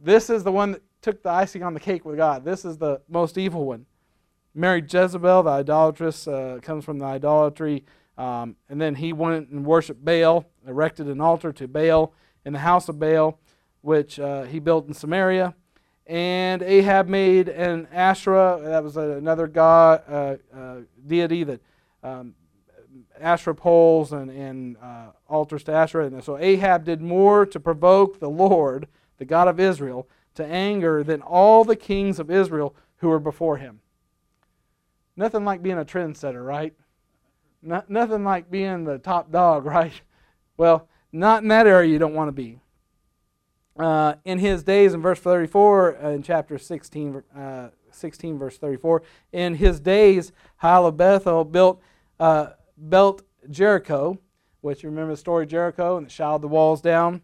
This 0.00 0.30
is 0.30 0.44
the 0.44 0.52
one 0.52 0.73
that 0.73 0.82
took 1.02 1.23
the 1.23 1.28
icing 1.28 1.62
on 1.62 1.75
the 1.75 1.80
cake 1.80 2.06
with 2.06 2.16
God. 2.16 2.47
This 2.47 2.64
is 2.64 2.78
the 2.78 3.02
most 3.11 3.37
evil 3.37 3.66
one. 3.66 3.85
Married 4.54 4.90
Jezebel, 4.90 5.42
the 5.42 5.50
idolatress, 5.50 6.26
uh, 6.26 6.61
comes 6.62 6.82
from 6.82 6.99
the 6.99 7.04
idolatry. 7.04 7.85
Um, 8.16 8.56
and 8.71 8.80
then 8.80 8.94
he 8.94 9.12
went 9.12 9.50
and 9.50 9.66
worshiped 9.66 10.02
Baal, 10.02 10.47
erected 10.66 11.07
an 11.09 11.21
altar 11.21 11.52
to 11.52 11.69
Baal 11.69 12.12
in 12.45 12.52
the 12.52 12.59
house 12.59 12.88
of 12.88 12.99
Baal, 12.99 13.38
which 13.81 14.19
uh, 14.19 14.45
he 14.45 14.59
built 14.59 14.87
in 14.88 14.95
Samaria. 14.95 15.54
And 16.07 16.62
Ahab 16.62 17.09
made 17.09 17.49
an 17.49 17.87
Asherah, 17.92 18.61
that 18.62 18.83
was 18.83 18.97
another 18.97 19.47
god, 19.47 20.02
uh, 20.09 20.37
uh 20.54 20.76
deity 21.07 21.45
that 21.45 21.61
um, 22.02 22.35
Asherah 23.21 23.54
poles 23.54 24.12
and, 24.12 24.31
and 24.31 24.76
uh, 24.83 25.11
altars 25.28 25.62
to 25.64 25.73
Asherah. 25.73 26.07
And 26.07 26.25
so 26.25 26.38
Ahab 26.38 26.85
did 26.85 27.00
more 27.00 27.47
to 27.47 27.61
provoke 27.61 28.19
the 28.19 28.31
Lord 28.31 28.88
the 29.23 29.26
God 29.26 29.47
of 29.47 29.61
Israel, 29.61 30.09
to 30.35 30.45
anger 30.45 31.04
than 31.04 31.23
all 31.23 31.62
the 31.62 31.76
kings 31.76 32.19
of 32.19 32.28
Israel 32.28 32.75
who 32.97 33.09
were 33.09 33.21
before 33.21 33.59
him. 33.59 33.78
Nothing 35.16 35.45
like 35.45 35.62
being 35.62 35.78
a 35.78 35.85
trendsetter, 35.85 36.45
right? 36.45 36.75
Not, 37.62 37.88
nothing 37.88 38.25
like 38.25 38.50
being 38.50 38.83
the 38.83 38.99
top 38.99 39.31
dog, 39.31 39.64
right? 39.76 40.00
Well, 40.56 40.88
not 41.12 41.42
in 41.42 41.49
that 41.49 41.66
area 41.66 41.90
you 41.90 41.99
don't 41.99 42.14
want 42.14 42.28
to 42.28 42.32
be. 42.32 42.59
Uh, 43.78 44.14
in 44.25 44.38
his 44.38 44.62
days, 44.62 44.92
in 44.92 45.00
verse 45.00 45.18
34, 45.18 46.04
uh, 46.04 46.11
in 46.11 46.23
chapter 46.23 46.59
16, 46.59 47.23
uh, 47.35 47.68
16, 47.90 48.38
verse 48.38 48.59
34, 48.59 49.02
in 49.32 49.54
his 49.54 49.80
days, 49.80 50.32
Hiel 50.62 50.94
Bethel 50.94 51.44
built, 51.44 51.80
uh, 52.21 52.49
built 52.88 53.23
Jericho, 53.50 54.18
which 54.61 54.82
you 54.82 54.90
remember 54.90 55.12
the 55.12 55.16
story 55.16 55.44
of 55.44 55.50
Jericho, 55.50 55.97
and 55.97 56.06
it 56.06 56.12
shot 56.12 56.38
the 56.42 56.49
walls 56.49 56.80
down. 56.80 57.23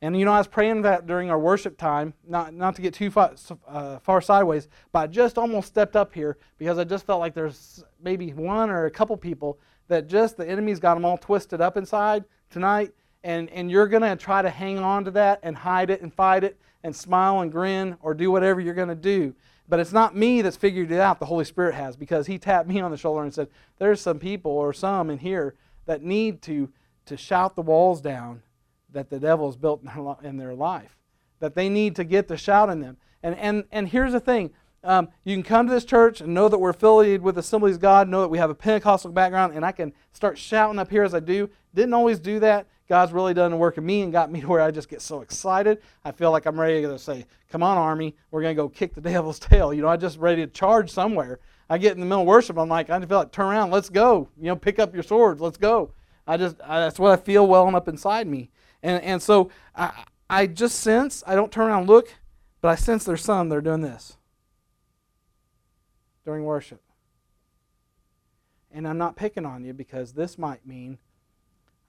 And 0.00 0.18
you 0.18 0.24
know, 0.24 0.32
I 0.32 0.38
was 0.38 0.48
praying 0.48 0.82
that 0.82 1.06
during 1.06 1.30
our 1.30 1.38
worship 1.38 1.78
time, 1.78 2.14
not, 2.26 2.54
not 2.54 2.74
to 2.76 2.82
get 2.82 2.94
too 2.94 3.10
far, 3.10 3.34
uh, 3.68 3.98
far 4.00 4.20
sideways, 4.20 4.68
but 4.90 4.98
I 4.98 5.06
just 5.06 5.38
almost 5.38 5.68
stepped 5.68 5.94
up 5.94 6.12
here 6.12 6.38
because 6.58 6.78
I 6.78 6.84
just 6.84 7.06
felt 7.06 7.20
like 7.20 7.34
there's 7.34 7.84
maybe 8.02 8.32
one 8.32 8.68
or 8.70 8.86
a 8.86 8.90
couple 8.90 9.16
people 9.16 9.60
that 9.86 10.08
just 10.08 10.36
the 10.36 10.48
enemy's 10.48 10.80
got 10.80 10.94
them 10.94 11.04
all 11.04 11.18
twisted 11.18 11.60
up 11.60 11.76
inside 11.76 12.24
tonight. 12.52 12.92
and, 13.24 13.50
and 13.50 13.70
you're 13.70 13.86
going 13.86 14.02
to 14.02 14.16
try 14.16 14.42
to 14.42 14.50
hang 14.50 14.78
on 14.78 15.04
to 15.04 15.10
that 15.12 15.40
and 15.42 15.56
hide 15.56 15.90
it 15.90 16.02
and 16.02 16.12
fight 16.12 16.44
it 16.44 16.58
and 16.82 16.94
smile 16.94 17.40
and 17.40 17.52
grin 17.52 17.96
or 18.00 18.14
do 18.14 18.30
whatever 18.30 18.60
you're 18.60 18.74
going 18.74 18.88
to 18.88 18.94
do. 18.94 19.34
But 19.68 19.80
it's 19.80 19.92
not 19.92 20.16
me 20.16 20.42
that's 20.42 20.56
figured 20.56 20.90
it 20.90 21.00
out, 21.00 21.18
the 21.18 21.26
Holy 21.26 21.44
Spirit 21.44 21.74
has, 21.74 21.96
because 21.96 22.26
He 22.26 22.38
tapped 22.38 22.68
me 22.68 22.80
on 22.80 22.90
the 22.90 22.96
shoulder 22.96 23.22
and 23.22 23.32
said, 23.32 23.48
There's 23.78 24.00
some 24.00 24.18
people 24.18 24.52
or 24.52 24.72
some 24.72 25.08
in 25.08 25.18
here 25.18 25.54
that 25.86 26.02
need 26.02 26.42
to, 26.42 26.68
to 27.06 27.16
shout 27.16 27.54
the 27.54 27.62
walls 27.62 28.00
down 28.00 28.42
that 28.90 29.08
the 29.08 29.18
devil 29.18 29.46
has 29.46 29.56
built 29.56 29.80
in 29.80 29.86
their, 29.86 30.16
in 30.22 30.36
their 30.36 30.54
life, 30.54 30.98
that 31.38 31.54
they 31.54 31.68
need 31.68 31.96
to 31.96 32.04
get 32.04 32.28
the 32.28 32.36
shout 32.36 32.68
in 32.68 32.80
them. 32.80 32.96
And, 33.22 33.36
and, 33.36 33.64
and 33.70 33.88
here's 33.88 34.12
the 34.12 34.20
thing 34.20 34.50
um, 34.84 35.08
you 35.24 35.36
can 35.36 35.42
come 35.42 35.66
to 35.66 35.72
this 35.72 35.84
church 35.84 36.20
and 36.20 36.34
know 36.34 36.48
that 36.48 36.58
we're 36.58 36.70
affiliated 36.70 37.22
with 37.22 37.38
Assemblies 37.38 37.76
of 37.76 37.82
God, 37.82 38.08
know 38.08 38.20
that 38.22 38.28
we 38.28 38.38
have 38.38 38.50
a 38.50 38.54
Pentecostal 38.54 39.12
background, 39.12 39.54
and 39.54 39.64
I 39.64 39.72
can 39.72 39.92
start 40.12 40.36
shouting 40.36 40.78
up 40.78 40.90
here 40.90 41.04
as 41.04 41.14
I 41.14 41.20
do. 41.20 41.48
Didn't 41.74 41.94
always 41.94 42.18
do 42.18 42.40
that. 42.40 42.66
God's 42.88 43.12
really 43.12 43.32
done 43.32 43.52
the 43.52 43.56
work 43.56 43.78
in 43.78 43.86
me 43.86 44.02
and 44.02 44.12
got 44.12 44.30
me 44.30 44.40
to 44.42 44.48
where 44.48 44.60
I 44.60 44.70
just 44.70 44.88
get 44.88 45.00
so 45.00 45.20
excited. 45.20 45.80
I 46.04 46.10
feel 46.10 46.30
like 46.30 46.46
I'm 46.46 46.60
ready 46.60 46.82
to 46.82 46.98
say, 46.98 47.26
Come 47.50 47.62
on, 47.62 47.78
Army, 47.78 48.16
we're 48.30 48.42
going 48.42 48.56
to 48.56 48.62
go 48.62 48.68
kick 48.68 48.94
the 48.94 49.00
devil's 49.02 49.38
tail. 49.38 49.72
You 49.72 49.82
know, 49.82 49.88
I'm 49.88 50.00
just 50.00 50.18
ready 50.18 50.44
to 50.44 50.50
charge 50.50 50.90
somewhere. 50.90 51.38
I 51.70 51.78
get 51.78 51.92
in 51.92 52.00
the 52.00 52.06
middle 52.06 52.22
of 52.22 52.26
worship, 52.26 52.58
I'm 52.58 52.68
like, 52.68 52.90
I 52.90 52.98
just 52.98 53.08
feel 53.08 53.18
like, 53.18 53.32
turn 53.32 53.46
around, 53.46 53.70
let's 53.70 53.88
go. 53.88 54.28
You 54.36 54.48
know, 54.48 54.56
pick 54.56 54.78
up 54.78 54.92
your 54.92 55.02
swords, 55.02 55.40
let's 55.40 55.56
go. 55.56 55.92
I 56.26 56.36
just, 56.36 56.56
I, 56.62 56.80
that's 56.80 56.98
what 56.98 57.12
I 57.12 57.22
feel 57.22 57.46
welling 57.46 57.74
up 57.74 57.88
inside 57.88 58.26
me. 58.26 58.50
And, 58.82 59.02
and 59.02 59.22
so 59.22 59.50
I, 59.74 60.04
I 60.28 60.46
just 60.48 60.80
sense, 60.80 61.22
I 61.26 61.34
don't 61.34 61.50
turn 61.50 61.68
around 61.68 61.80
and 61.80 61.88
look, 61.88 62.14
but 62.60 62.68
I 62.68 62.74
sense 62.74 63.04
there's 63.04 63.22
some 63.22 63.48
that 63.48 63.56
are 63.56 63.62
doing 63.62 63.80
this 63.80 64.18
during 66.24 66.44
worship. 66.44 66.80
And 68.70 68.88
I'm 68.88 68.98
not 68.98 69.16
picking 69.16 69.44
on 69.44 69.64
you 69.64 69.72
because 69.72 70.12
this 70.12 70.38
might 70.38 70.66
mean 70.66 70.98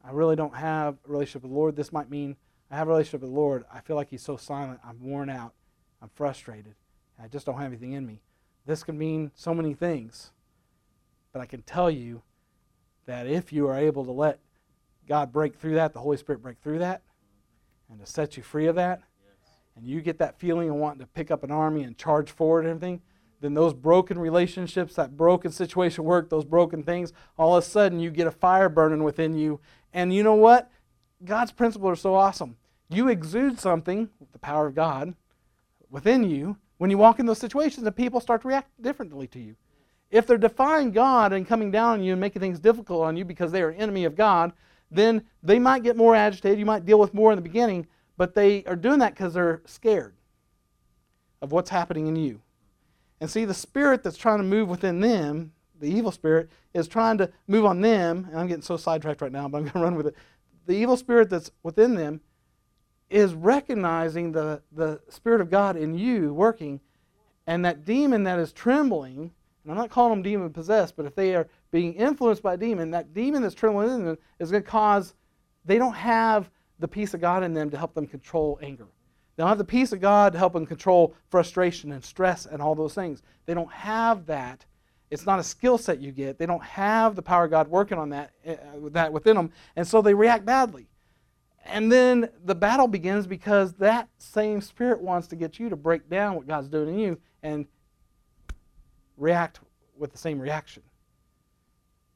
I 0.04 0.12
really 0.12 0.36
don't 0.36 0.56
have 0.56 0.98
a 1.08 1.12
relationship 1.12 1.44
with 1.44 1.52
the 1.52 1.58
Lord. 1.58 1.76
This 1.76 1.94
might 1.94 2.10
mean 2.10 2.36
I 2.70 2.76
have 2.76 2.88
a 2.88 2.92
relationship 2.92 3.22
with 3.22 3.30
the 3.30 3.36
Lord. 3.36 3.64
I 3.74 3.80
feel 3.80 3.96
like 3.96 4.10
He's 4.10 4.22
so 4.22 4.36
silent. 4.36 4.80
I'm 4.86 5.02
worn 5.02 5.30
out. 5.30 5.54
I'm 6.02 6.10
frustrated. 6.16 6.76
I 7.22 7.28
just 7.28 7.46
don't 7.46 7.58
have 7.58 7.68
anything 7.68 7.94
in 7.94 8.06
me. 8.06 8.22
This 8.66 8.84
can 8.84 8.98
mean 8.98 9.32
so 9.36 9.54
many 9.54 9.74
things. 9.74 10.32
But 11.32 11.42
I 11.42 11.46
can 11.46 11.62
tell 11.62 11.90
you 11.90 12.22
that 13.06 13.28
if 13.28 13.54
you 13.54 13.68
are 13.68 13.78
able 13.78 14.06
to 14.06 14.12
let 14.12 14.40
God 15.08 15.32
break 15.32 15.56
through 15.56 15.76
that, 15.76 15.94
the 15.94 16.00
Holy 16.00 16.18
Spirit 16.18 16.42
break 16.42 16.60
through 16.60 16.80
that, 16.80 17.02
and 17.90 18.00
to 18.00 18.06
set 18.06 18.38
you 18.38 18.44
free 18.44 18.68
of 18.68 18.76
that, 18.76 19.02
and 19.76 19.86
you 19.86 20.02
get 20.02 20.20
that 20.20 20.40
feeling 20.40 20.70
of 20.70 20.76
wanting 20.76 21.00
to 21.00 21.08
pick 21.08 21.32
up 21.32 21.44
an 21.44 21.52
army 21.52 21.84
and 21.84 21.98
charge 21.98 22.32
forward 22.32 22.62
and 22.62 22.70
everything, 22.70 23.02
then 23.44 23.54
those 23.54 23.74
broken 23.74 24.18
relationships, 24.18 24.96
that 24.96 25.18
broken 25.18 25.52
situation 25.52 26.06
work, 26.06 26.30
those 26.30 26.46
broken 26.46 26.82
things, 26.82 27.12
all 27.38 27.58
of 27.58 27.64
a 27.64 27.68
sudden 27.68 28.00
you 28.00 28.10
get 28.10 28.26
a 28.26 28.32
fire 28.32 28.70
burning 28.70 29.04
within 29.04 29.36
you. 29.36 29.60
And 29.92 30.14
you 30.16 30.24
know 30.24 30.34
what? 30.34 30.72
God's 31.26 31.52
principles 31.52 31.92
are 31.92 32.02
so 32.02 32.16
awesome. 32.16 32.56
You 32.90 33.10
exude 33.10 33.60
something, 33.60 34.10
the 34.32 34.40
power 34.40 34.68
of 34.68 34.76
God, 34.76 35.16
within 35.90 36.24
you 36.24 36.56
when 36.78 36.90
you 36.90 36.98
walk 36.98 37.20
in 37.20 37.26
those 37.26 37.38
situations 37.38 37.86
and 37.86 37.94
people 37.94 38.22
start 38.22 38.44
to 38.44 38.48
react 38.48 38.82
differently 38.82 39.28
to 39.28 39.40
you. 39.40 39.58
If 40.10 40.26
they're 40.26 40.38
defying 40.38 40.92
God 40.92 41.34
and 41.34 41.46
coming 41.46 41.70
down 41.70 42.00
on 42.00 42.04
you 42.04 42.14
and 42.14 42.22
making 42.22 42.40
things 42.40 42.60
difficult 42.60 43.04
on 43.04 43.18
you 43.18 43.26
because 43.26 43.52
they 43.52 43.62
are 43.62 43.72
enemy 43.72 44.06
of 44.06 44.16
God, 44.16 44.54
then 44.90 45.24
they 45.42 45.60
might 45.60 45.84
get 45.84 45.98
more 45.98 46.16
agitated. 46.16 46.60
You 46.60 46.66
might 46.66 46.86
deal 46.86 47.00
with 47.00 47.14
more 47.14 47.34
in 47.34 47.38
the 47.38 47.42
beginning, 47.42 47.88
but 48.16 48.36
they 48.36 48.64
are 48.64 48.78
doing 48.78 49.00
that 49.00 49.16
because 49.16 49.34
they're 49.34 49.62
scared 49.66 50.16
of 51.42 51.52
what's 51.52 51.70
happening 51.70 52.08
in 52.08 52.16
you. 52.16 52.40
And 53.24 53.32
see, 53.32 53.46
the 53.46 53.54
spirit 53.54 54.04
that's 54.04 54.18
trying 54.18 54.40
to 54.40 54.44
move 54.44 54.68
within 54.68 55.00
them, 55.00 55.54
the 55.80 55.88
evil 55.88 56.12
spirit, 56.12 56.50
is 56.74 56.90
trying 56.90 57.18
to 57.20 57.32
move 57.48 57.64
on 57.64 57.80
them. 57.80 58.28
And 58.30 58.38
I'm 58.38 58.48
getting 58.48 58.62
so 58.62 58.76
sidetracked 58.76 59.22
right 59.22 59.32
now, 59.32 59.48
but 59.48 59.60
I'm 59.60 59.64
going 59.64 59.72
to 59.76 59.80
run 59.80 59.96
with 59.96 60.08
it. 60.08 60.16
The 60.66 60.74
evil 60.74 60.98
spirit 60.98 61.30
that's 61.30 61.50
within 61.64 61.96
them 61.96 62.20
is 63.10 63.34
recognizing 63.34 64.34
the, 64.34 64.62
the 64.74 65.00
Spirit 65.08 65.40
of 65.40 65.50
God 65.50 65.78
in 65.78 65.98
you 65.98 66.34
working, 66.34 66.82
and 67.48 67.64
that 67.64 67.86
demon 67.86 68.26
that 68.26 68.40
is 68.40 68.52
trembling, 68.52 69.32
and 69.64 69.72
I'm 69.72 69.78
not 69.78 69.90
calling 69.90 70.16
them 70.16 70.22
demon 70.22 70.52
possessed, 70.52 70.98
but 70.98 71.06
if 71.06 71.16
they 71.16 71.34
are 71.34 71.48
being 71.72 71.94
influenced 71.94 72.44
by 72.44 72.56
a 72.56 72.58
demon, 72.58 72.92
that 72.92 73.14
demon 73.14 73.42
that's 73.42 73.56
trembling 73.56 73.90
in 73.90 74.04
them 74.04 74.18
is 74.40 74.52
going 74.52 74.64
to 74.64 74.70
cause, 74.70 75.14
they 75.64 75.78
don't 75.78 75.96
have 75.96 76.50
the 76.78 76.90
peace 76.90 77.14
of 77.14 77.22
God 77.22 77.42
in 77.42 77.54
them 77.54 77.70
to 77.70 77.78
help 77.78 77.94
them 77.94 78.06
control 78.06 78.60
anger. 78.62 78.88
They 79.36 79.42
don't 79.42 79.50
have 79.50 79.58
the 79.58 79.64
peace 79.64 79.92
of 79.92 80.00
God 80.00 80.34
to 80.34 80.40
help 80.40 80.54
them 80.54 80.66
control 80.66 81.16
frustration 81.30 81.92
and 81.92 82.04
stress 82.04 82.46
and 82.46 82.62
all 82.62 82.76
those 82.76 82.94
things. 82.94 83.24
They 83.46 83.54
don't 83.54 83.72
have 83.72 84.28
that. 84.28 84.66
It's 85.10 85.26
not 85.26 85.40
a 85.40 85.44
skill 85.44 85.78
set 85.78 86.00
you 86.00 86.12
get. 86.12 86.38
They 86.38 86.46
don't 86.46 86.64
have 86.64 87.16
the 87.16 87.22
power 87.22 87.46
of 87.46 87.52
God 87.52 87.68
working 87.68 87.98
on 87.98 88.10
that, 88.10 88.32
uh, 88.48 88.56
that 88.92 89.12
within 89.14 89.36
them, 89.36 89.52
and 89.76 89.88
so 89.88 90.02
they 90.02 90.14
react 90.14 90.46
badly. 90.46 90.88
And 91.66 91.92
then 91.92 92.30
the 92.44 92.56
battle 92.56 92.88
begins 92.88 93.26
because 93.26 93.74
that 93.74 94.10
same 94.18 94.60
spirit 94.60 95.02
wants 95.02 95.28
to 95.28 95.36
get 95.36 95.60
you 95.60 95.70
to 95.70 95.76
break 95.76 96.10
down 96.10 96.36
what 96.36 96.48
God's 96.48 96.68
doing 96.68 96.90
in 96.90 97.00
you 97.00 97.18
and 97.42 97.68
react 99.18 99.62
with 99.98 100.12
the 100.12 100.18
same 100.18 100.40
reaction. 100.40 100.84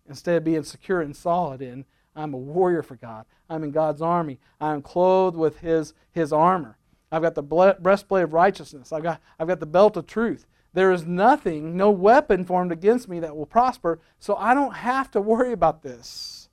Instead 0.09 0.37
of 0.37 0.43
being 0.43 0.63
secure 0.63 1.01
and 1.01 1.15
solid 1.15 1.61
in, 1.61 1.85
I'm 2.15 2.33
a 2.33 2.37
warrior 2.37 2.83
for 2.83 2.95
God. 2.95 3.25
I'm 3.49 3.63
in 3.63 3.71
God's 3.71 4.01
army. 4.01 4.39
I'm 4.59 4.81
clothed 4.81 5.37
with 5.37 5.59
His, 5.59 5.93
his 6.11 6.33
armor. 6.33 6.77
I've 7.11 7.21
got 7.21 7.35
the 7.35 7.75
breastplate 7.79 8.23
of 8.23 8.33
righteousness. 8.33 8.91
I've 8.91 9.03
got, 9.03 9.21
I've 9.39 9.47
got 9.47 9.59
the 9.59 9.65
belt 9.65 9.95
of 9.97 10.07
truth. 10.07 10.45
There 10.73 10.91
is 10.91 11.05
nothing, 11.05 11.75
no 11.77 11.89
weapon 11.89 12.45
formed 12.45 12.71
against 12.71 13.07
me 13.07 13.19
that 13.21 13.35
will 13.35 13.45
prosper, 13.45 13.99
so 14.19 14.35
I 14.35 14.53
don't 14.53 14.75
have 14.75 15.09
to 15.11 15.21
worry 15.21 15.53
about 15.53 15.81
this. 15.81 16.49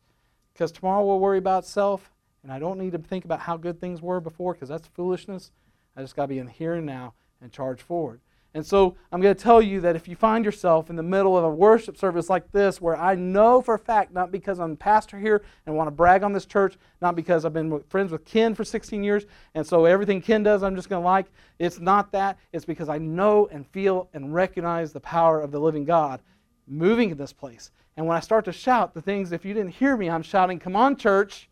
Because 0.53 0.73
tomorrow 0.73 1.05
we'll 1.05 1.19
worry 1.19 1.39
about 1.39 1.67
self, 1.67 2.13
and 2.43 2.53
I 2.53 2.59
don't 2.59 2.79
need 2.79 2.93
to 2.93 2.99
think 2.99 3.25
about 3.25 3.41
how 3.41 3.57
good 3.57 3.81
things 3.81 4.01
were 4.01 4.21
before, 4.21 4.55
because 4.55 4.69
that's 4.69 4.87
foolishness. 4.89 5.51
I 5.97 6.03
just 6.03 6.17
got 6.17 6.23
to 6.23 6.29
be 6.29 6.39
in 6.39 6.47
here 6.47 6.75
and 6.75 6.87
now 6.87 7.15
and 7.41 7.53
charge 7.53 7.83
forward. 7.83 8.21
And 8.55 8.65
so 8.65 8.95
I'm 9.11 9.21
going 9.21 9.35
to 9.35 9.43
tell 9.43 9.61
you 9.61 9.81
that 9.81 9.97
if 9.97 10.07
you 10.07 10.15
find 10.15 10.45
yourself 10.45 10.89
in 10.89 10.95
the 10.95 11.03
middle 11.03 11.37
of 11.37 11.43
a 11.43 11.51
worship 11.51 11.99
service 11.99 12.31
like 12.31 12.53
this, 12.53 12.81
where 12.81 12.97
I 12.97 13.17
know 13.17 13.61
for 13.61 13.75
a 13.75 13.79
fact, 13.79 14.13
not 14.13 14.31
because 14.31 14.61
I'm 14.61 14.77
pastor 14.77 15.19
here 15.19 15.43
and 15.67 15.75
want 15.75 15.89
to 15.89 15.91
brag 15.91 16.23
on 16.23 16.33
this 16.33 16.47
church, 16.47 16.79
not 17.03 17.17
because 17.17 17.45
I've 17.45 17.53
been 17.53 17.83
friends 17.89 18.13
with 18.13 18.25
Ken 18.25 18.55
for 18.55 18.65
16 18.65 19.03
years, 19.03 19.27
and 19.57 19.67
so 19.67 19.87
everything 19.87 20.21
Ken 20.21 20.45
does 20.45 20.63
I'm 20.63 20.77
just 20.77 20.89
going 20.89 21.03
to 21.03 21.05
like, 21.05 21.27
it's 21.59 21.81
not 21.81 22.13
that. 22.13 22.39
It's 22.53 22.65
because 22.65 22.89
I 22.89 22.99
know 22.99 23.49
and 23.51 23.67
feel 23.67 24.09
and 24.15 24.33
recognize 24.33 24.93
the 24.93 25.01
power 25.01 25.41
of 25.41 25.51
the 25.51 25.59
living 25.59 25.85
God 25.85 26.21
moving 26.69 27.11
in 27.11 27.17
this 27.17 27.33
place. 27.33 27.73
And 27.97 28.07
when 28.07 28.17
I 28.17 28.21
start 28.21 28.45
to 28.45 28.53
shout 28.53 28.95
the 28.95 29.03
things, 29.03 29.33
if 29.33 29.45
you 29.45 29.53
didn't 29.53 29.73
hear 29.73 29.97
me, 29.97 30.09
I'm 30.09 30.23
shouting, 30.23 30.61
Come 30.61 30.77
on, 30.77 30.97
church, 30.97 31.49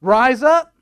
rise 0.00 0.42
up. 0.42 0.74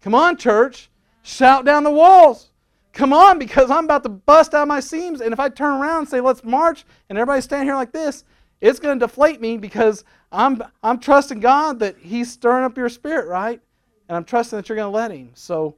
Come 0.00 0.14
on, 0.14 0.38
church, 0.38 0.90
shout 1.22 1.66
down 1.66 1.84
the 1.84 1.90
walls. 1.90 2.50
Come 2.98 3.12
on, 3.12 3.38
because 3.38 3.70
I'm 3.70 3.84
about 3.84 4.02
to 4.02 4.08
bust 4.08 4.54
out 4.54 4.66
my 4.66 4.80
seams. 4.80 5.20
And 5.20 5.32
if 5.32 5.38
I 5.38 5.48
turn 5.48 5.80
around 5.80 5.98
and 5.98 6.08
say, 6.08 6.20
let's 6.20 6.42
march, 6.42 6.84
and 7.08 7.16
everybody 7.16 7.40
stand 7.40 7.62
here 7.62 7.76
like 7.76 7.92
this, 7.92 8.24
it's 8.60 8.80
going 8.80 8.98
to 8.98 9.06
deflate 9.06 9.40
me 9.40 9.56
because 9.56 10.02
I'm, 10.32 10.60
I'm 10.82 10.98
trusting 10.98 11.38
God 11.38 11.78
that 11.78 11.96
He's 11.96 12.28
stirring 12.28 12.64
up 12.64 12.76
your 12.76 12.88
spirit, 12.88 13.28
right? 13.28 13.60
And 14.08 14.16
I'm 14.16 14.24
trusting 14.24 14.56
that 14.56 14.68
you're 14.68 14.74
going 14.74 14.90
to 14.90 14.96
let 14.96 15.12
Him. 15.12 15.30
So, 15.34 15.76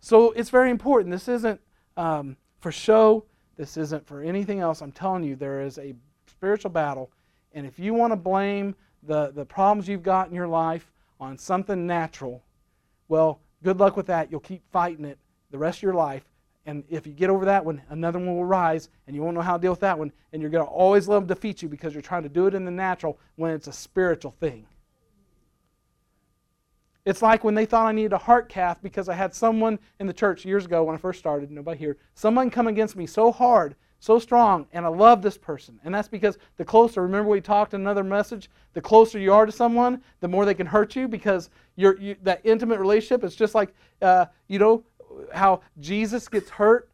so 0.00 0.32
it's 0.32 0.50
very 0.50 0.70
important. 0.70 1.10
This 1.10 1.28
isn't 1.28 1.58
um, 1.96 2.36
for 2.60 2.70
show, 2.70 3.24
this 3.56 3.78
isn't 3.78 4.06
for 4.06 4.20
anything 4.20 4.60
else. 4.60 4.82
I'm 4.82 4.92
telling 4.92 5.24
you, 5.24 5.36
there 5.36 5.62
is 5.62 5.78
a 5.78 5.94
spiritual 6.26 6.72
battle. 6.72 7.10
And 7.54 7.66
if 7.66 7.78
you 7.78 7.94
want 7.94 8.12
to 8.12 8.16
blame 8.16 8.74
the, 9.02 9.30
the 9.30 9.46
problems 9.46 9.88
you've 9.88 10.02
got 10.02 10.28
in 10.28 10.34
your 10.34 10.48
life 10.48 10.92
on 11.18 11.38
something 11.38 11.86
natural, 11.86 12.42
well, 13.08 13.40
good 13.62 13.80
luck 13.80 13.96
with 13.96 14.08
that. 14.08 14.30
You'll 14.30 14.40
keep 14.40 14.62
fighting 14.70 15.06
it 15.06 15.16
the 15.50 15.56
rest 15.56 15.78
of 15.78 15.84
your 15.84 15.94
life 15.94 16.24
and 16.66 16.84
if 16.88 17.06
you 17.06 17.12
get 17.12 17.30
over 17.30 17.44
that 17.44 17.64
one, 17.64 17.82
another 17.90 18.18
one 18.18 18.36
will 18.36 18.44
rise, 18.44 18.88
and 19.06 19.14
you 19.14 19.22
won't 19.22 19.34
know 19.34 19.42
how 19.42 19.56
to 19.56 19.62
deal 19.62 19.72
with 19.72 19.80
that 19.80 19.98
one. 19.98 20.12
And 20.32 20.40
you're 20.40 20.50
going 20.50 20.64
to 20.64 20.70
always 20.70 21.08
let 21.08 21.16
them 21.16 21.26
defeat 21.26 21.62
you 21.62 21.68
because 21.68 21.92
you're 21.92 22.02
trying 22.02 22.22
to 22.22 22.28
do 22.28 22.46
it 22.46 22.54
in 22.54 22.64
the 22.64 22.70
natural 22.70 23.18
when 23.36 23.50
it's 23.52 23.66
a 23.66 23.72
spiritual 23.72 24.30
thing. 24.40 24.66
It's 27.04 27.20
like 27.20 27.44
when 27.44 27.54
they 27.54 27.66
thought 27.66 27.86
I 27.86 27.92
needed 27.92 28.14
a 28.14 28.18
heart 28.18 28.48
cath 28.48 28.78
because 28.82 29.10
I 29.10 29.14
had 29.14 29.34
someone 29.34 29.78
in 30.00 30.06
the 30.06 30.12
church 30.12 30.46
years 30.46 30.64
ago 30.64 30.84
when 30.84 30.94
I 30.94 30.98
first 30.98 31.18
started, 31.18 31.50
nobody 31.50 31.78
here, 31.78 31.98
someone 32.14 32.50
come 32.50 32.66
against 32.66 32.96
me 32.96 33.04
so 33.04 33.30
hard, 33.30 33.76
so 34.00 34.18
strong, 34.18 34.66
and 34.72 34.86
I 34.86 34.88
love 34.88 35.20
this 35.20 35.36
person. 35.36 35.78
And 35.84 35.94
that's 35.94 36.08
because 36.08 36.38
the 36.56 36.64
closer, 36.64 37.02
remember 37.02 37.28
we 37.28 37.42
talked 37.42 37.74
in 37.74 37.82
another 37.82 38.04
message, 38.04 38.50
the 38.72 38.80
closer 38.80 39.18
you 39.18 39.34
are 39.34 39.44
to 39.44 39.52
someone, 39.52 40.02
the 40.20 40.28
more 40.28 40.46
they 40.46 40.54
can 40.54 40.66
hurt 40.66 40.96
you 40.96 41.06
because 41.06 41.50
you, 41.76 42.16
that 42.22 42.40
intimate 42.44 42.78
relationship 42.78 43.22
is 43.22 43.36
just 43.36 43.54
like, 43.54 43.74
uh, 44.00 44.26
you 44.48 44.58
know, 44.58 44.82
how 45.32 45.60
Jesus 45.80 46.28
gets 46.28 46.50
hurt. 46.50 46.90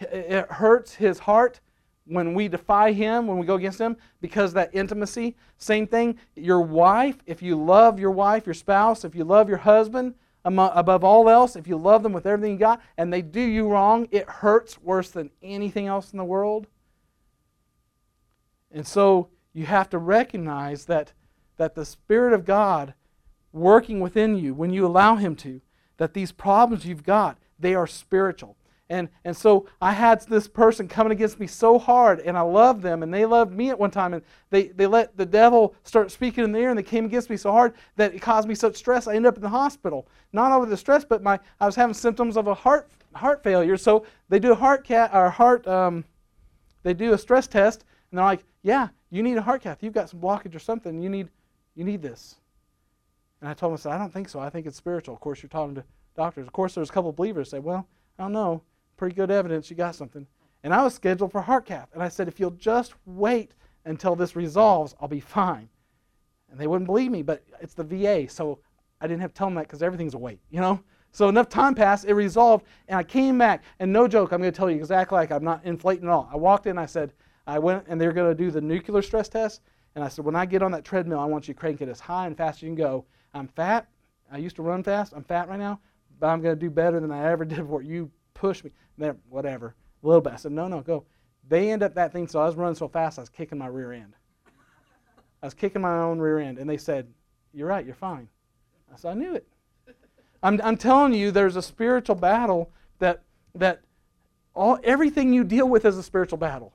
It 0.00 0.50
hurts 0.50 0.94
his 0.94 1.18
heart 1.18 1.60
when 2.04 2.32
we 2.34 2.48
defy 2.48 2.92
him, 2.92 3.26
when 3.26 3.38
we 3.38 3.46
go 3.46 3.56
against 3.56 3.80
him, 3.80 3.96
because 4.20 4.52
that 4.54 4.70
intimacy. 4.72 5.36
Same 5.58 5.86
thing, 5.86 6.18
your 6.36 6.60
wife, 6.60 7.16
if 7.26 7.42
you 7.42 7.62
love 7.62 7.98
your 7.98 8.10
wife, 8.10 8.46
your 8.46 8.54
spouse, 8.54 9.04
if 9.04 9.14
you 9.14 9.24
love 9.24 9.48
your 9.48 9.58
husband, 9.58 10.14
above 10.44 11.04
all 11.04 11.28
else, 11.28 11.56
if 11.56 11.66
you 11.66 11.76
love 11.76 12.02
them 12.02 12.12
with 12.12 12.26
everything 12.26 12.52
you 12.52 12.58
got, 12.58 12.80
and 12.96 13.12
they 13.12 13.20
do 13.20 13.40
you 13.40 13.68
wrong, 13.68 14.08
it 14.10 14.28
hurts 14.28 14.80
worse 14.80 15.10
than 15.10 15.30
anything 15.42 15.86
else 15.86 16.12
in 16.12 16.18
the 16.18 16.24
world. 16.24 16.66
And 18.70 18.86
so 18.86 19.28
you 19.52 19.66
have 19.66 19.90
to 19.90 19.98
recognize 19.98 20.86
that, 20.86 21.12
that 21.56 21.74
the 21.74 21.84
Spirit 21.84 22.32
of 22.32 22.44
God 22.44 22.94
working 23.52 24.00
within 24.00 24.36
you 24.36 24.54
when 24.54 24.70
you 24.70 24.86
allow 24.86 25.16
Him 25.16 25.34
to, 25.36 25.60
that 25.98 26.14
these 26.14 26.32
problems 26.32 26.86
you've 26.86 27.04
got, 27.04 27.38
they 27.58 27.74
are 27.74 27.86
spiritual. 27.86 28.56
And, 28.90 29.10
and 29.24 29.36
so 29.36 29.66
I 29.82 29.92
had 29.92 30.22
this 30.22 30.48
person 30.48 30.88
coming 30.88 31.12
against 31.12 31.38
me 31.38 31.46
so 31.46 31.78
hard, 31.78 32.20
and 32.20 32.38
I 32.38 32.40
loved 32.40 32.80
them, 32.80 33.02
and 33.02 33.12
they 33.12 33.26
loved 33.26 33.52
me 33.52 33.68
at 33.68 33.78
one 33.78 33.90
time, 33.90 34.14
and 34.14 34.22
they, 34.48 34.68
they 34.68 34.86
let 34.86 35.14
the 35.16 35.26
devil 35.26 35.74
start 35.84 36.10
speaking 36.10 36.42
in 36.42 36.52
the 36.52 36.58
ear, 36.58 36.70
and 36.70 36.78
they 36.78 36.82
came 36.82 37.04
against 37.04 37.28
me 37.28 37.36
so 37.36 37.52
hard 37.52 37.74
that 37.96 38.14
it 38.14 38.22
caused 38.22 38.48
me 38.48 38.54
such 38.54 38.76
stress. 38.76 39.06
I 39.06 39.14
ended 39.14 39.28
up 39.28 39.36
in 39.36 39.42
the 39.42 39.48
hospital. 39.50 40.08
Not 40.32 40.52
over 40.52 40.64
the 40.64 40.76
stress, 40.76 41.04
but 41.04 41.22
my 41.22 41.38
I 41.60 41.66
was 41.66 41.74
having 41.74 41.92
symptoms 41.94 42.38
of 42.38 42.46
a 42.46 42.54
heart 42.54 42.88
heart 43.14 43.42
failure. 43.42 43.76
So 43.76 44.06
they 44.30 44.38
do 44.38 44.52
a 44.52 44.54
heart 44.54 44.84
cath 44.84 45.14
or 45.14 45.28
heart 45.28 45.66
um, 45.66 46.04
they 46.82 46.94
do 46.94 47.12
a 47.12 47.18
stress 47.18 47.46
test, 47.46 47.84
and 48.10 48.18
they're 48.18 48.24
like, 48.24 48.44
"Yeah, 48.62 48.88
you 49.10 49.22
need 49.22 49.36
a 49.36 49.42
heart 49.42 49.62
cath. 49.62 49.82
You've 49.82 49.94
got 49.94 50.08
some 50.08 50.20
blockage 50.20 50.54
or 50.54 50.60
something. 50.60 51.02
You 51.02 51.10
need 51.10 51.28
you 51.74 51.84
need 51.84 52.00
this." 52.00 52.36
And 53.40 53.48
I 53.48 53.54
told 53.54 53.70
him, 53.70 53.74
I 53.74 53.78
said, 53.78 53.92
"I 53.92 53.98
don't 53.98 54.12
think 54.12 54.28
so. 54.28 54.40
I 54.40 54.50
think 54.50 54.66
it's 54.66 54.76
spiritual." 54.76 55.14
Of 55.14 55.20
course, 55.20 55.42
you're 55.42 55.48
talking 55.48 55.76
to 55.76 55.84
doctors. 56.16 56.46
Of 56.46 56.52
course, 56.52 56.74
there's 56.74 56.90
a 56.90 56.92
couple 56.92 57.10
of 57.10 57.16
believers 57.16 57.50
say, 57.50 57.58
"Well, 57.58 57.86
I 58.18 58.24
don't 58.24 58.32
know." 58.32 58.62
pretty 58.98 59.14
good 59.14 59.30
evidence 59.30 59.70
you 59.70 59.76
got 59.76 59.94
something. 59.94 60.26
And 60.62 60.74
I 60.74 60.82
was 60.82 60.92
scheduled 60.92 61.32
for 61.32 61.40
heart 61.40 61.64
cath. 61.64 61.88
And 61.94 62.02
I 62.02 62.08
said, 62.08 62.28
if 62.28 62.38
you'll 62.38 62.50
just 62.50 62.92
wait 63.06 63.52
until 63.86 64.14
this 64.14 64.36
resolves, 64.36 64.94
I'll 65.00 65.08
be 65.08 65.20
fine. 65.20 65.70
And 66.50 66.60
they 66.60 66.66
wouldn't 66.66 66.86
believe 66.86 67.10
me, 67.10 67.22
but 67.22 67.42
it's 67.60 67.74
the 67.74 67.84
VA, 67.84 68.28
so 68.28 68.58
I 69.00 69.06
didn't 69.06 69.22
have 69.22 69.32
to 69.32 69.38
tell 69.38 69.46
them 69.46 69.54
that 69.54 69.68
because 69.68 69.82
everything's 69.82 70.14
a 70.14 70.18
wait, 70.18 70.40
you 70.50 70.60
know? 70.60 70.80
So 71.12 71.28
enough 71.28 71.48
time 71.48 71.74
passed, 71.74 72.04
it 72.04 72.14
resolved, 72.14 72.66
and 72.88 72.98
I 72.98 73.02
came 73.02 73.38
back, 73.38 73.62
and 73.78 73.92
no 73.92 74.08
joke, 74.08 74.32
I'm 74.32 74.40
going 74.40 74.52
to 74.52 74.56
tell 74.56 74.70
you 74.70 74.76
exactly 74.76 75.16
like 75.16 75.30
I'm 75.30 75.44
not 75.44 75.64
inflating 75.64 76.04
at 76.04 76.10
all. 76.10 76.28
I 76.30 76.36
walked 76.36 76.66
in, 76.66 76.76
I 76.76 76.86
said, 76.86 77.12
I 77.46 77.58
went, 77.58 77.84
and 77.88 77.98
they're 77.98 78.12
going 78.12 78.30
to 78.30 78.34
do 78.34 78.50
the 78.50 78.60
nuclear 78.60 79.00
stress 79.00 79.28
test, 79.28 79.62
and 79.94 80.04
I 80.04 80.08
said, 80.08 80.24
when 80.24 80.36
I 80.36 80.44
get 80.44 80.62
on 80.62 80.72
that 80.72 80.84
treadmill, 80.84 81.20
I 81.20 81.24
want 81.24 81.48
you 81.48 81.54
to 81.54 81.60
crank 81.60 81.80
it 81.80 81.88
as 81.88 82.00
high 82.00 82.26
and 82.26 82.36
fast 82.36 82.58
as 82.58 82.62
you 82.62 82.68
can 82.68 82.76
go. 82.76 83.06
I'm 83.34 83.48
fat. 83.48 83.88
I 84.30 84.38
used 84.38 84.56
to 84.56 84.62
run 84.62 84.82
fast. 84.82 85.12
I'm 85.14 85.24
fat 85.24 85.48
right 85.48 85.58
now, 85.58 85.80
but 86.20 86.28
I'm 86.28 86.40
going 86.40 86.54
to 86.54 86.60
do 86.60 86.70
better 86.70 87.00
than 87.00 87.10
I 87.10 87.30
ever 87.30 87.44
did 87.46 87.58
before. 87.58 87.82
You 87.82 88.10
push 88.34 88.64
me 88.64 88.70
whatever, 89.28 89.74
a 90.02 90.06
little 90.06 90.20
bit. 90.20 90.32
I 90.32 90.36
said, 90.36 90.52
no, 90.52 90.68
no, 90.68 90.80
go. 90.80 91.04
They 91.48 91.70
end 91.70 91.82
up 91.82 91.94
that 91.94 92.12
thing, 92.12 92.28
so 92.28 92.40
I 92.40 92.46
was 92.46 92.56
running 92.56 92.74
so 92.74 92.88
fast, 92.88 93.18
I 93.18 93.22
was 93.22 93.28
kicking 93.28 93.58
my 93.58 93.68
rear 93.68 93.92
end. 93.92 94.14
I 95.42 95.46
was 95.46 95.54
kicking 95.54 95.80
my 95.80 95.98
own 96.00 96.18
rear 96.18 96.38
end, 96.38 96.58
and 96.58 96.68
they 96.68 96.76
said, 96.76 97.08
you're 97.54 97.68
right, 97.68 97.86
you're 97.86 97.94
fine. 97.94 98.28
I 98.92 98.96
said, 98.96 99.12
I 99.12 99.14
knew 99.14 99.34
it. 99.34 99.46
I'm, 100.42 100.60
I'm 100.62 100.76
telling 100.76 101.14
you, 101.14 101.30
there's 101.30 101.56
a 101.56 101.62
spiritual 101.62 102.16
battle 102.16 102.70
that, 102.98 103.22
that 103.54 103.82
all, 104.54 104.78
everything 104.82 105.32
you 105.32 105.44
deal 105.44 105.68
with 105.68 105.84
is 105.84 105.96
a 105.96 106.02
spiritual 106.02 106.38
battle. 106.38 106.74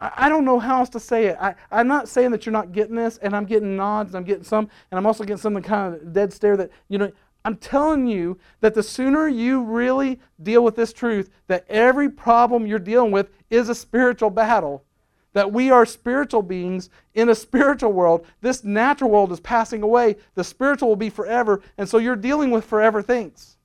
I, 0.00 0.28
don't 0.28 0.44
know 0.44 0.60
how 0.60 0.78
else 0.78 0.90
to 0.90 1.00
say 1.00 1.26
it. 1.26 1.36
I, 1.40 1.54
I'm 1.72 1.88
not 1.88 2.08
saying 2.08 2.30
that 2.30 2.46
you're 2.46 2.52
not 2.52 2.72
getting 2.72 2.94
this, 2.94 3.18
and 3.18 3.34
I'm 3.34 3.44
getting 3.44 3.76
nods, 3.76 4.10
and 4.10 4.16
I'm 4.16 4.24
getting 4.24 4.44
some, 4.44 4.68
and 4.90 4.98
I'm 4.98 5.06
also 5.06 5.24
getting 5.24 5.38
some 5.38 5.60
kind 5.60 5.94
of 5.94 6.12
dead 6.12 6.32
stare 6.32 6.56
that, 6.56 6.70
you 6.88 6.98
know, 6.98 7.10
I'm 7.44 7.56
telling 7.56 8.06
you 8.06 8.38
that 8.60 8.74
the 8.74 8.82
sooner 8.82 9.26
you 9.26 9.62
really 9.62 10.20
deal 10.42 10.62
with 10.62 10.76
this 10.76 10.92
truth, 10.92 11.30
that 11.48 11.64
every 11.68 12.08
problem 12.08 12.66
you're 12.66 12.78
dealing 12.78 13.10
with 13.10 13.30
is 13.50 13.68
a 13.68 13.74
spiritual 13.74 14.30
battle, 14.30 14.84
that 15.32 15.52
we 15.52 15.70
are 15.70 15.84
spiritual 15.84 16.42
beings 16.42 16.90
in 17.14 17.28
a 17.28 17.34
spiritual 17.34 17.92
world. 17.92 18.26
This 18.40 18.64
natural 18.64 19.10
world 19.10 19.32
is 19.32 19.40
passing 19.40 19.82
away, 19.82 20.16
the 20.34 20.44
spiritual 20.44 20.88
will 20.88 20.96
be 20.96 21.10
forever, 21.10 21.60
and 21.76 21.88
so 21.88 21.98
you're 21.98 22.16
dealing 22.16 22.50
with 22.50 22.64
forever 22.64 23.02
things. 23.02 23.57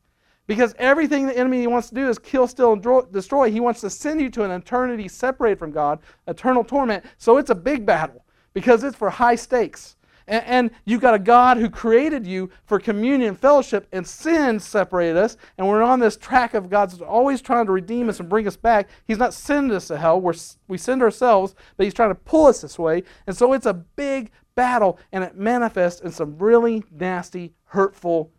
Because 0.45 0.75
everything 0.77 1.25
the 1.25 1.37
enemy 1.37 1.65
wants 1.67 1.89
to 1.89 1.95
do 1.95 2.09
is 2.09 2.19
kill, 2.19 2.47
steal, 2.47 2.73
and 2.73 3.11
destroy. 3.11 3.49
He 3.49 3.59
wants 3.59 3.81
to 3.81 3.89
send 3.89 4.19
you 4.19 4.29
to 4.31 4.43
an 4.43 4.51
eternity 4.51 5.07
separated 5.07 5.57
from 5.57 5.71
God, 5.71 5.99
eternal 6.27 6.63
torment. 6.63 7.05
So 7.17 7.37
it's 7.37 7.49
a 7.49 7.55
big 7.55 7.85
battle 7.85 8.25
because 8.53 8.83
it's 8.83 8.97
for 8.97 9.09
high 9.09 9.35
stakes. 9.35 9.95
And, 10.27 10.43
and 10.45 10.71
you've 10.85 11.01
got 11.01 11.13
a 11.13 11.19
God 11.19 11.57
who 11.57 11.69
created 11.69 12.25
you 12.25 12.49
for 12.65 12.79
communion 12.79 13.29
and 13.29 13.39
fellowship, 13.39 13.87
and 13.91 14.05
sin 14.05 14.59
separated 14.59 15.17
us. 15.17 15.37
And 15.57 15.67
we're 15.67 15.83
on 15.83 15.99
this 15.99 16.17
track 16.17 16.53
of 16.53 16.69
God's 16.69 17.01
always 17.01 17.41
trying 17.41 17.65
to 17.65 17.71
redeem 17.71 18.09
us 18.09 18.19
and 18.19 18.29
bring 18.29 18.47
us 18.47 18.55
back. 18.55 18.89
He's 19.05 19.17
not 19.17 19.33
sending 19.33 19.75
us 19.75 19.87
to 19.87 19.97
hell. 19.97 20.21
We're, 20.21 20.33
we 20.67 20.77
send 20.77 21.01
ourselves, 21.01 21.55
but 21.77 21.85
He's 21.85 21.93
trying 21.93 22.11
to 22.11 22.15
pull 22.15 22.47
us 22.47 22.61
this 22.61 22.79
way. 22.79 23.03
And 23.27 23.35
so 23.35 23.53
it's 23.53 23.65
a 23.65 23.73
big 23.73 24.31
battle, 24.55 24.99
and 25.11 25.23
it 25.23 25.35
manifests 25.35 26.01
in 26.01 26.11
some 26.11 26.37
really 26.37 26.83
nasty, 26.91 27.53
hurtful, 27.65 28.31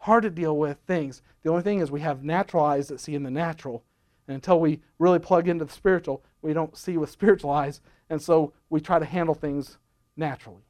hard 0.00 0.22
to 0.24 0.30
deal 0.30 0.56
with 0.56 0.78
things. 0.86 1.22
The 1.42 1.50
only 1.50 1.62
thing 1.62 1.80
is 1.80 1.90
we 1.90 2.00
have 2.00 2.24
natural 2.24 2.64
eyes 2.64 2.88
that 2.88 3.00
see 3.00 3.14
in 3.14 3.22
the 3.22 3.30
natural. 3.30 3.84
And 4.26 4.34
until 4.34 4.60
we 4.60 4.80
really 4.98 5.18
plug 5.18 5.48
into 5.48 5.64
the 5.64 5.72
spiritual, 5.72 6.22
we 6.42 6.52
don't 6.52 6.76
see 6.76 6.96
with 6.96 7.10
spiritual 7.18 7.50
eyes. 7.50 7.80
And 8.08 8.20
so 8.20 8.52
we 8.68 8.80
try 8.80 8.98
to 8.98 9.04
handle 9.04 9.34
things 9.34 9.78
naturally. 10.16 10.62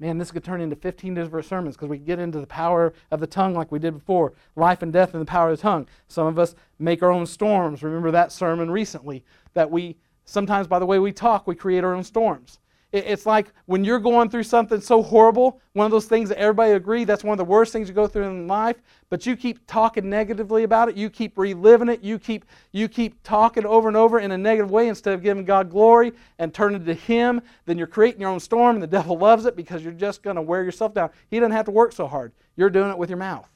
Man, 0.00 0.18
this 0.18 0.32
could 0.32 0.42
turn 0.42 0.60
into 0.60 0.74
15 0.74 1.14
different 1.14 1.46
sermons 1.46 1.76
because 1.76 1.88
we 1.88 1.98
get 1.98 2.18
into 2.18 2.40
the 2.40 2.46
power 2.46 2.92
of 3.12 3.20
the 3.20 3.26
tongue 3.28 3.54
like 3.54 3.70
we 3.70 3.78
did 3.78 3.94
before 3.94 4.32
life 4.56 4.82
and 4.82 4.92
death 4.92 5.14
in 5.14 5.20
the 5.20 5.26
power 5.26 5.50
of 5.50 5.56
the 5.56 5.62
tongue. 5.62 5.86
Some 6.08 6.26
of 6.26 6.38
us 6.38 6.56
make 6.80 7.02
our 7.02 7.12
own 7.12 7.26
storms. 7.26 7.82
Remember 7.82 8.10
that 8.10 8.32
sermon 8.32 8.70
recently 8.70 9.24
that 9.54 9.70
we 9.70 9.96
sometimes, 10.24 10.66
by 10.66 10.80
the 10.80 10.86
way 10.86 10.98
we 10.98 11.12
talk, 11.12 11.46
we 11.46 11.54
create 11.54 11.84
our 11.84 11.94
own 11.94 12.02
storms. 12.02 12.58
It's 12.94 13.26
like 13.26 13.48
when 13.66 13.82
you're 13.82 13.98
going 13.98 14.30
through 14.30 14.44
something 14.44 14.80
so 14.80 15.02
horrible, 15.02 15.60
one 15.72 15.84
of 15.84 15.90
those 15.90 16.04
things 16.06 16.28
that 16.28 16.38
everybody 16.38 16.74
agree 16.74 17.02
that's 17.02 17.24
one 17.24 17.32
of 17.32 17.38
the 17.38 17.44
worst 17.44 17.72
things 17.72 17.88
you 17.88 17.94
go 17.94 18.06
through 18.06 18.22
in 18.22 18.46
life, 18.46 18.76
but 19.10 19.26
you 19.26 19.36
keep 19.36 19.66
talking 19.66 20.08
negatively 20.08 20.62
about 20.62 20.88
it, 20.88 20.96
you 20.96 21.10
keep 21.10 21.36
reliving 21.36 21.88
it, 21.88 22.04
you 22.04 22.20
keep 22.20 22.44
you 22.70 22.86
keep 22.86 23.20
talking 23.24 23.66
over 23.66 23.88
and 23.88 23.96
over 23.96 24.20
in 24.20 24.30
a 24.30 24.38
negative 24.38 24.70
way 24.70 24.86
instead 24.86 25.12
of 25.12 25.24
giving 25.24 25.44
God 25.44 25.70
glory 25.70 26.12
and 26.38 26.54
turning 26.54 26.84
to 26.84 26.94
Him, 26.94 27.42
then 27.66 27.78
you're 27.78 27.88
creating 27.88 28.20
your 28.20 28.30
own 28.30 28.38
storm 28.38 28.76
and 28.76 28.82
the 28.84 28.86
devil 28.86 29.18
loves 29.18 29.44
it 29.44 29.56
because 29.56 29.82
you're 29.82 29.92
just 29.92 30.22
going 30.22 30.36
to 30.36 30.42
wear 30.42 30.62
yourself 30.62 30.94
down. 30.94 31.10
He 31.30 31.40
doesn't 31.40 31.50
have 31.50 31.64
to 31.64 31.72
work 31.72 31.90
so 31.90 32.06
hard. 32.06 32.30
You're 32.54 32.70
doing 32.70 32.90
it 32.90 32.98
with 32.98 33.10
your 33.10 33.18
mouth. 33.18 33.50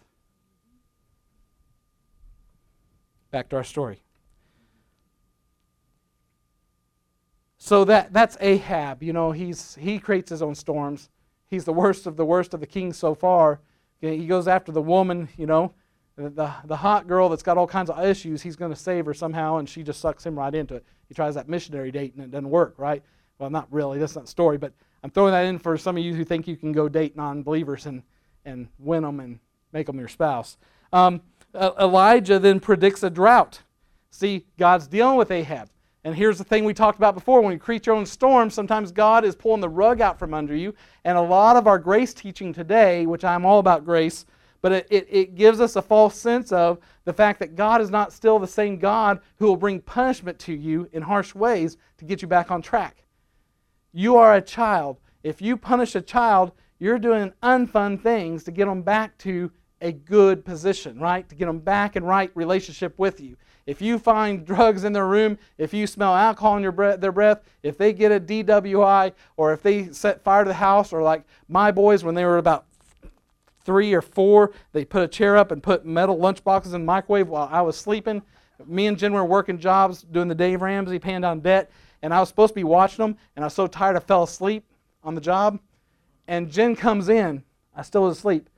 Back 3.31 3.51
to 3.51 3.57
our 3.57 3.62
story. 3.64 4.03
So 7.58 7.84
that, 7.84 8.12
that's 8.12 8.36
Ahab. 8.40 9.02
You 9.02 9.12
know, 9.12 9.32
he's, 9.32 9.74
he 9.74 9.98
creates 9.98 10.30
his 10.30 10.42
own 10.42 10.54
storms. 10.54 11.10
He's 11.48 11.64
the 11.64 11.72
worst 11.72 12.06
of 12.06 12.16
the 12.16 12.24
worst 12.24 12.54
of 12.54 12.60
the 12.60 12.66
kings 12.66 12.96
so 12.96 13.14
far. 13.14 13.60
He 14.00 14.26
goes 14.26 14.46
after 14.46 14.70
the 14.70 14.82
woman, 14.82 15.28
you 15.36 15.46
know, 15.46 15.74
the, 16.16 16.52
the 16.64 16.76
hot 16.76 17.08
girl 17.08 17.28
that's 17.28 17.42
got 17.42 17.58
all 17.58 17.66
kinds 17.66 17.90
of 17.90 18.04
issues. 18.04 18.42
He's 18.42 18.56
going 18.56 18.72
to 18.72 18.78
save 18.78 19.06
her 19.06 19.14
somehow, 19.14 19.56
and 19.56 19.68
she 19.68 19.82
just 19.82 20.00
sucks 20.00 20.24
him 20.24 20.38
right 20.38 20.54
into 20.54 20.74
it. 20.76 20.84
He 21.08 21.14
tries 21.14 21.34
that 21.34 21.48
missionary 21.48 21.90
date, 21.90 22.14
and 22.14 22.24
it 22.24 22.30
doesn't 22.30 22.50
work, 22.50 22.74
right? 22.76 23.02
Well, 23.38 23.50
not 23.50 23.66
really. 23.72 23.98
That's 23.98 24.14
not 24.14 24.24
the 24.24 24.30
story, 24.30 24.56
but 24.58 24.72
I'm 25.02 25.10
throwing 25.10 25.32
that 25.32 25.46
in 25.46 25.58
for 25.58 25.76
some 25.76 25.96
of 25.96 26.02
you 26.02 26.14
who 26.14 26.24
think 26.24 26.46
you 26.46 26.56
can 26.56 26.72
go 26.72 26.88
date 26.88 27.16
non 27.16 27.42
believers 27.42 27.86
and, 27.86 28.02
and 28.44 28.68
win 28.78 29.02
them 29.02 29.20
and 29.20 29.38
make 29.72 29.86
them 29.86 29.98
your 29.98 30.08
spouse. 30.08 30.56
Um, 30.92 31.22
Elijah 31.54 32.38
then 32.38 32.60
predicts 32.60 33.02
a 33.02 33.10
drought. 33.10 33.62
See, 34.10 34.46
God's 34.58 34.86
dealing 34.86 35.16
with 35.16 35.30
Ahab. 35.30 35.70
And 36.04 36.14
here's 36.14 36.38
the 36.38 36.44
thing 36.44 36.64
we 36.64 36.74
talked 36.74 36.98
about 36.98 37.14
before 37.14 37.40
when 37.40 37.52
you 37.52 37.58
create 37.58 37.87
your 37.87 37.96
own 37.96 38.06
storm, 38.06 38.50
sometimes 38.50 38.92
God 38.92 39.24
is 39.24 39.34
pulling 39.34 39.61
the 39.61 39.68
rug 39.68 40.00
out 40.00 40.18
from 40.18 40.32
under 40.32 40.54
you. 40.54 40.74
And 41.04 41.18
a 41.18 41.22
lot 41.22 41.56
of 41.56 41.66
our 41.66 41.78
grace 41.78 42.14
teaching 42.14 42.52
today, 42.52 43.04
which 43.04 43.24
I'm 43.24 43.44
all 43.44 43.58
about 43.58 43.84
grace, 43.84 44.24
but 44.61 44.72
it, 44.72 44.87
it, 44.90 45.06
it, 45.11 45.34
gives 45.34 45.61
us 45.61 45.76
a 45.76 45.82
false 45.82 46.18
sense 46.18 46.50
of 46.50 46.78
the 47.04 47.12
fact 47.12 47.38
that 47.40 47.54
God 47.54 47.80
is 47.80 47.90
not 47.90 48.12
still 48.12 48.38
the 48.38 48.46
same 48.46 48.78
God 48.78 49.20
who 49.37 49.46
will 49.46 49.56
bring 49.56 49.80
punishment 49.80 50.38
to 50.40 50.52
you 50.52 50.88
in 50.92 51.02
harsh 51.02 51.34
ways 51.34 51.76
to 51.98 52.04
get 52.04 52.22
you 52.22 52.28
back 52.28 52.50
on 52.50 52.61
track. 52.61 53.04
You 53.92 54.16
are 54.16 54.34
a 54.34 54.42
child. 54.42 54.98
If 55.22 55.40
you 55.40 55.56
punish 55.56 55.94
a 55.94 56.00
child, 56.00 56.52
you're 56.78 56.98
doing 56.98 57.32
unfun 57.42 58.00
things 58.02 58.44
to 58.44 58.50
get 58.50 58.66
them 58.66 58.82
back 58.82 59.16
to 59.18 59.50
a 59.80 59.92
good 59.92 60.44
position, 60.44 60.98
right? 60.98 61.28
To 61.28 61.34
get 61.34 61.46
them 61.46 61.61
back 61.61 61.96
in 61.96 62.04
right 62.04 62.30
relationship 62.34 62.98
with 62.98 63.20
you. 63.20 63.37
If 63.68 63.83
you 63.83 63.98
find 63.98 64.46
drugs 64.46 64.85
in 64.85 64.94
their 64.94 65.07
room, 65.07 65.37
if 65.59 65.74
you 65.74 65.87
smell 65.87 66.14
alcohol 66.14 66.57
in 66.57 66.62
your 66.62 66.72
breath, 66.72 67.02
their 67.02 67.12
breath, 67.12 67.42
if 67.62 67.76
they 67.76 67.92
get 67.92 68.11
a 68.11 68.18
DWI, 68.18 69.12
or 69.37 69.52
if 69.52 69.62
they 69.62 69.92
set 69.92 70.24
fire 70.24 70.42
to 70.42 70.48
the 70.48 70.54
house, 70.54 70.90
or 70.90 71.02
like 71.02 71.24
my 71.48 71.70
boys 71.70 72.02
when 72.02 72.14
they 72.14 72.24
were 72.24 72.38
about 72.38 72.64
three 73.66 73.92
or 73.92 74.00
four, 74.00 74.52
they 74.72 74.87
put 74.87 75.02
a 75.02 75.07
chair 75.07 75.37
up 75.37 75.50
and 75.50 75.62
put 75.62 75.85
metal 75.85 76.16
lunchboxes 76.16 76.72
in 76.72 76.72
the 76.72 76.78
microwave 76.78 77.28
while 77.28 77.46
I 77.52 77.61
was 77.61 77.76
sleeping. 77.76 78.22
Me 78.64 78.87
and 78.87 78.96
Jen 78.96 79.12
were 79.12 79.22
working 79.22 79.59
jobs 79.59 80.00
doing 80.00 80.28
the 80.28 80.35
Dave 80.35 80.62
Ramsey 80.62 80.98
paying 80.98 81.20
down 81.20 81.40
debt, 81.40 81.70
and 82.00 82.14
I 82.14 82.20
was 82.20 82.31
supposed 82.31 82.52
to 82.52 82.61
be 82.61 82.64
watching 82.64 83.04
them, 83.04 83.18
and 83.37 83.44
I 83.44 83.48
was 83.48 83.54
so 83.54 83.66
tired 83.66 83.96
I 83.96 84.00
fell 84.00 84.22
asleep 84.22 84.64
on 85.04 85.14
the 85.14 85.20
job. 85.20 85.59
And 86.26 86.50
Jen 86.50 86.74
comes 86.74 87.11
in, 87.11 87.42
I 87.76 87.83
still 87.83 88.04
was 88.04 88.16
asleep, 88.16 88.48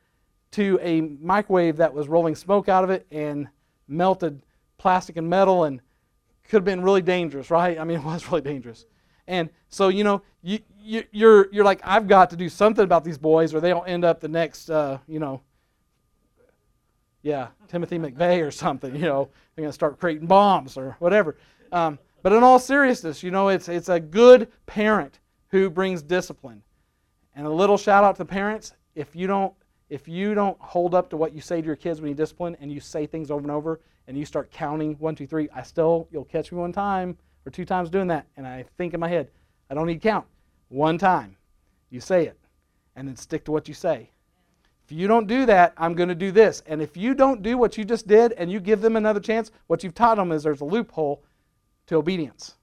to 0.52 0.78
a 0.80 1.00
microwave 1.00 1.78
that 1.78 1.92
was 1.92 2.06
rolling 2.06 2.36
smoke 2.36 2.68
out 2.68 2.84
of 2.84 2.90
it 2.90 3.08
and 3.10 3.48
melted 3.88 4.40
plastic 4.80 5.16
and 5.16 5.28
metal 5.28 5.64
and 5.64 5.80
could 6.44 6.56
have 6.56 6.64
been 6.64 6.82
really 6.82 7.02
dangerous, 7.02 7.50
right? 7.50 7.78
I 7.78 7.84
mean, 7.84 7.98
it 8.00 8.04
was 8.04 8.26
really 8.26 8.40
dangerous. 8.40 8.86
And 9.28 9.50
so, 9.68 9.88
you 9.88 10.02
know, 10.02 10.22
you, 10.42 10.58
you, 10.82 11.04
you're, 11.12 11.48
you're 11.52 11.64
like, 11.64 11.80
I've 11.84 12.08
got 12.08 12.30
to 12.30 12.36
do 12.36 12.48
something 12.48 12.82
about 12.82 13.04
these 13.04 13.18
boys 13.18 13.54
or 13.54 13.60
they'll 13.60 13.84
end 13.86 14.04
up 14.04 14.20
the 14.20 14.28
next, 14.28 14.70
uh, 14.70 14.98
you 15.06 15.20
know, 15.20 15.42
yeah, 17.22 17.48
Timothy 17.68 17.98
McVeigh 17.98 18.44
or 18.44 18.50
something, 18.50 18.96
you 18.96 19.02
know, 19.02 19.28
they're 19.54 19.62
going 19.62 19.68
to 19.68 19.74
start 19.74 20.00
creating 20.00 20.26
bombs 20.26 20.76
or 20.76 20.96
whatever. 20.98 21.36
Um, 21.70 21.98
but 22.22 22.32
in 22.32 22.42
all 22.42 22.58
seriousness, 22.58 23.22
you 23.22 23.30
know, 23.30 23.48
it's, 23.48 23.68
it's 23.68 23.90
a 23.90 24.00
good 24.00 24.48
parent 24.66 25.20
who 25.48 25.68
brings 25.68 26.02
discipline. 26.02 26.62
And 27.36 27.46
a 27.46 27.50
little 27.50 27.76
shout 27.76 28.02
out 28.02 28.16
to 28.16 28.24
parents 28.24 28.72
if 28.94 29.14
you 29.14 29.26
don't 29.26 29.52
if 29.90 30.06
you 30.06 30.34
don't 30.34 30.56
hold 30.60 30.94
up 30.94 31.10
to 31.10 31.16
what 31.16 31.34
you 31.34 31.40
say 31.40 31.60
to 31.60 31.66
your 31.66 31.76
kids 31.76 32.00
when 32.00 32.08
you 32.08 32.14
discipline 32.14 32.56
and 32.60 32.72
you 32.72 32.80
say 32.80 33.06
things 33.06 33.30
over 33.30 33.42
and 33.42 33.50
over 33.50 33.80
and 34.06 34.16
you 34.16 34.24
start 34.24 34.50
counting 34.50 34.94
one, 34.94 35.14
two, 35.14 35.26
three, 35.26 35.48
I 35.54 35.62
still 35.62 36.08
you'll 36.10 36.24
catch 36.24 36.52
me 36.52 36.58
one 36.58 36.72
time 36.72 37.18
or 37.44 37.50
two 37.50 37.64
times 37.64 37.90
doing 37.90 38.08
that, 38.08 38.26
and 38.36 38.46
I 38.46 38.64
think 38.78 38.94
in 38.94 39.00
my 39.00 39.08
head, 39.08 39.30
I 39.68 39.74
don't 39.74 39.86
need 39.86 40.00
to 40.00 40.08
count. 40.08 40.26
One 40.68 40.98
time. 40.98 41.36
You 41.90 42.00
say 42.00 42.26
it. 42.26 42.38
And 42.96 43.08
then 43.08 43.16
stick 43.16 43.44
to 43.44 43.52
what 43.52 43.66
you 43.66 43.74
say. 43.74 44.10
If 44.84 44.92
you 44.92 45.06
don't 45.06 45.26
do 45.26 45.46
that, 45.46 45.72
I'm 45.76 45.94
going 45.94 46.08
to 46.08 46.14
do 46.14 46.32
this. 46.32 46.62
And 46.66 46.82
if 46.82 46.96
you 46.96 47.14
don't 47.14 47.42
do 47.42 47.56
what 47.56 47.78
you 47.78 47.84
just 47.84 48.06
did 48.06 48.32
and 48.32 48.50
you 48.50 48.60
give 48.60 48.80
them 48.80 48.96
another 48.96 49.20
chance, 49.20 49.50
what 49.68 49.82
you've 49.82 49.94
taught 49.94 50.16
them 50.16 50.32
is 50.32 50.42
there's 50.42 50.60
a 50.60 50.64
loophole 50.64 51.22
to 51.86 51.96
obedience. 51.96 52.56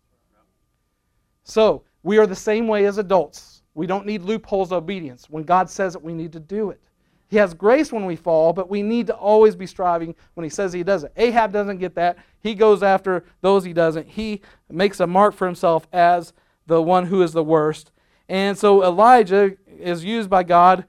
So, 1.44 1.84
we 2.04 2.18
are 2.18 2.28
the 2.28 2.36
same 2.36 2.68
way 2.68 2.86
as 2.86 2.98
adults. 2.98 3.63
We 3.74 3.88
don't 3.88 4.06
need 4.06 4.22
loopholes 4.22 4.72
of 4.72 4.84
obedience. 4.84 5.30
When 5.30 5.44
God 5.44 5.70
says 5.70 5.96
it, 5.96 6.02
we 6.02 6.13
need 6.13 6.34
to 6.34 6.40
do 6.40 6.70
it. 6.70 6.82
He 7.30 7.38
has 7.38 7.54
grace 7.54 7.92
when 7.92 8.06
we 8.06 8.16
fall, 8.16 8.54
but 8.54 8.70
we 8.70 8.82
need 8.82 9.08
to 9.08 9.16
always 9.16 9.56
be 9.56 9.68
striving 9.68 10.16
when 10.36 10.44
he 10.46 10.50
says 10.50 10.72
he 10.72 10.84
does 10.84 11.04
it. 11.04 11.12
Ahab 11.18 11.52
doesn't 11.52 11.78
get 11.78 11.96
that. 11.96 12.18
He 12.40 12.56
goes 12.56 12.82
after 12.82 13.26
those 13.42 13.66
he 13.66 13.74
doesn't. 13.74 14.08
He 14.08 14.42
makes 14.70 15.00
a 15.00 15.08
mark 15.08 15.36
for 15.36 15.46
himself 15.46 15.88
as 15.92 16.32
the 16.68 16.82
one 16.82 17.08
who 17.08 17.22
is 17.22 17.34
the 17.34 17.44
worst. 17.44 17.92
And 18.30 18.58
so 18.58 18.84
Elijah 18.84 19.58
is 19.68 20.06
used 20.06 20.30
by 20.30 20.44
God 20.44 20.86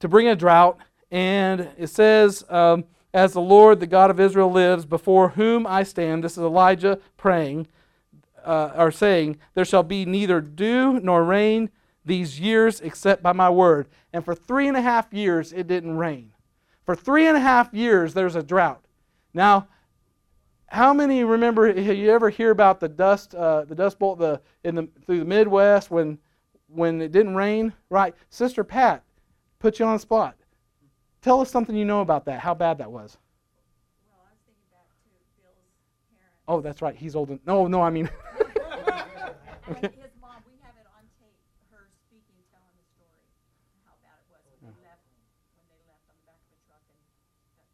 to 0.00 0.08
bring 0.08 0.26
a 0.26 0.36
drought. 0.36 0.78
And 1.10 1.68
it 1.76 1.88
says, 1.88 2.44
um, 2.48 2.84
As 3.14 3.32
the 3.32 3.40
Lord, 3.40 3.78
the 3.78 3.86
God 3.86 4.10
of 4.10 4.18
Israel, 4.18 4.50
lives, 4.50 4.84
before 4.84 5.30
whom 5.30 5.66
I 5.66 5.84
stand, 5.84 6.24
this 6.24 6.32
is 6.32 6.42
Elijah 6.42 6.98
praying, 7.16 7.68
uh, 8.44 8.72
or 8.76 8.90
saying, 8.90 9.38
There 9.54 9.64
shall 9.64 9.84
be 9.84 10.04
neither 10.04 10.40
dew 10.40 10.98
nor 11.00 11.24
rain 11.24 11.70
these 12.08 12.40
years 12.40 12.80
except 12.80 13.22
by 13.22 13.32
my 13.32 13.48
word. 13.48 13.88
And 14.12 14.24
for 14.24 14.34
three 14.34 14.66
and 14.66 14.76
a 14.76 14.82
half 14.82 15.12
years, 15.12 15.52
it 15.52 15.68
didn't 15.68 15.96
rain. 15.96 16.32
For 16.84 16.96
three 16.96 17.26
and 17.26 17.36
a 17.36 17.40
half 17.40 17.72
years, 17.72 18.14
there's 18.14 18.34
a 18.34 18.42
drought. 18.42 18.84
Now, 19.32 19.68
how 20.66 20.92
many 20.92 21.22
remember? 21.22 21.70
You 21.70 22.10
ever 22.10 22.30
hear 22.30 22.50
about 22.50 22.80
the 22.80 22.88
dust, 22.88 23.34
uh, 23.34 23.64
the 23.64 23.74
dust 23.74 23.98
bowl, 23.98 24.16
the 24.16 24.40
in 24.64 24.74
the 24.74 24.88
through 25.06 25.20
the 25.20 25.24
Midwest 25.24 25.90
when 25.90 26.18
when 26.66 27.00
it 27.00 27.12
didn't 27.12 27.36
rain? 27.36 27.72
Right, 27.88 28.14
Sister 28.28 28.64
Pat, 28.64 29.02
put 29.58 29.78
you 29.78 29.86
on 29.86 29.94
the 29.94 30.00
spot. 30.00 30.34
Tell 31.22 31.40
us 31.40 31.50
something 31.50 31.76
you 31.76 31.84
know 31.84 32.00
about 32.00 32.24
that. 32.26 32.40
How 32.40 32.54
bad 32.54 32.78
that 32.78 32.90
was. 32.90 33.18
Well, 34.06 34.22
I 34.24 34.30
was 34.32 34.40
thinking 34.46 34.68
back 34.70 34.86
to 34.88 34.96
Bill's 35.04 35.28
parents. 35.40 36.44
Oh, 36.46 36.60
that's 36.60 36.80
right. 36.80 36.94
He's 36.96 37.16
old. 37.16 37.38
No, 37.44 37.66
no, 37.66 37.82
I 37.82 37.90
mean. 37.90 38.08
okay. 39.70 39.92
His 39.92 40.16
mom, 40.16 40.40
we 40.48 40.56
have 40.64 40.72
it 40.80 40.88
on 40.96 41.04
tape, 41.20 41.36
her 41.68 41.92
speaking, 42.08 42.40
telling 42.48 42.72
the 42.80 42.86
story, 42.96 43.20
how 43.84 43.92
bad 44.00 44.16
it 44.16 44.28
was 44.32 44.40
when 44.48 44.64
they 44.64 44.72
left, 44.80 45.04
when 45.60 45.68
they 45.68 45.80
left 45.84 46.08
on 46.08 46.16
the 46.16 46.24
back 46.24 46.40
of 46.40 46.56
a 46.56 46.60
truck 46.64 46.80
and, 46.88 46.96
you 46.96 47.52
know, 47.52 47.68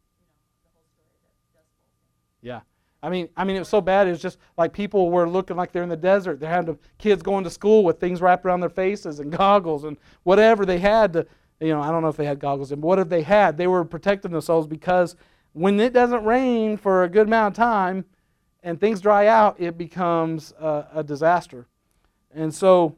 the 0.65 0.71
whole 0.75 0.83
story 0.91 1.15
of 1.15 1.23
that 1.23 1.39
Dust 1.55 1.71
Bowl 1.79 1.87
thing. 1.95 2.11
Yeah. 2.45 2.61
I 3.01 3.09
mean, 3.09 3.27
I 3.35 3.43
mean, 3.43 3.55
it 3.55 3.59
was 3.59 3.69
so 3.69 3.81
bad. 3.81 4.07
It 4.07 4.11
was 4.11 4.21
just 4.21 4.37
like 4.55 4.71
people 4.71 5.09
were 5.09 5.27
looking 5.27 5.57
like 5.57 5.71
they're 5.71 5.83
in 5.83 5.89
the 5.89 5.97
desert. 5.97 6.39
They 6.39 6.45
had 6.45 6.77
kids 6.99 7.23
going 7.23 7.43
to 7.43 7.49
school 7.49 7.83
with 7.83 7.99
things 7.99 8.21
wrapped 8.21 8.45
around 8.45 8.59
their 8.59 8.69
faces 8.69 9.19
and 9.19 9.31
goggles 9.31 9.83
and 9.83 9.97
whatever 10.23 10.65
they 10.65 10.77
had 10.77 11.13
to. 11.13 11.25
You 11.59 11.69
know, 11.69 11.81
I 11.81 11.89
don't 11.89 12.03
know 12.03 12.07
if 12.07 12.17
they 12.17 12.25
had 12.25 12.39
goggles, 12.39 12.69
but 12.69 12.79
whatever 12.79 13.09
they 13.09 13.23
had, 13.23 13.57
they 13.57 13.67
were 13.67 13.83
protecting 13.83 14.31
themselves 14.31 14.67
because 14.67 15.15
when 15.53 15.79
it 15.79 15.93
doesn't 15.93 16.23
rain 16.23 16.77
for 16.77 17.03
a 17.03 17.09
good 17.09 17.27
amount 17.27 17.53
of 17.53 17.57
time 17.57 18.05
and 18.61 18.79
things 18.79 19.01
dry 19.01 19.27
out, 19.27 19.59
it 19.59 19.77
becomes 19.77 20.53
a, 20.59 20.87
a 20.95 21.03
disaster. 21.03 21.65
And 22.33 22.53
so, 22.53 22.95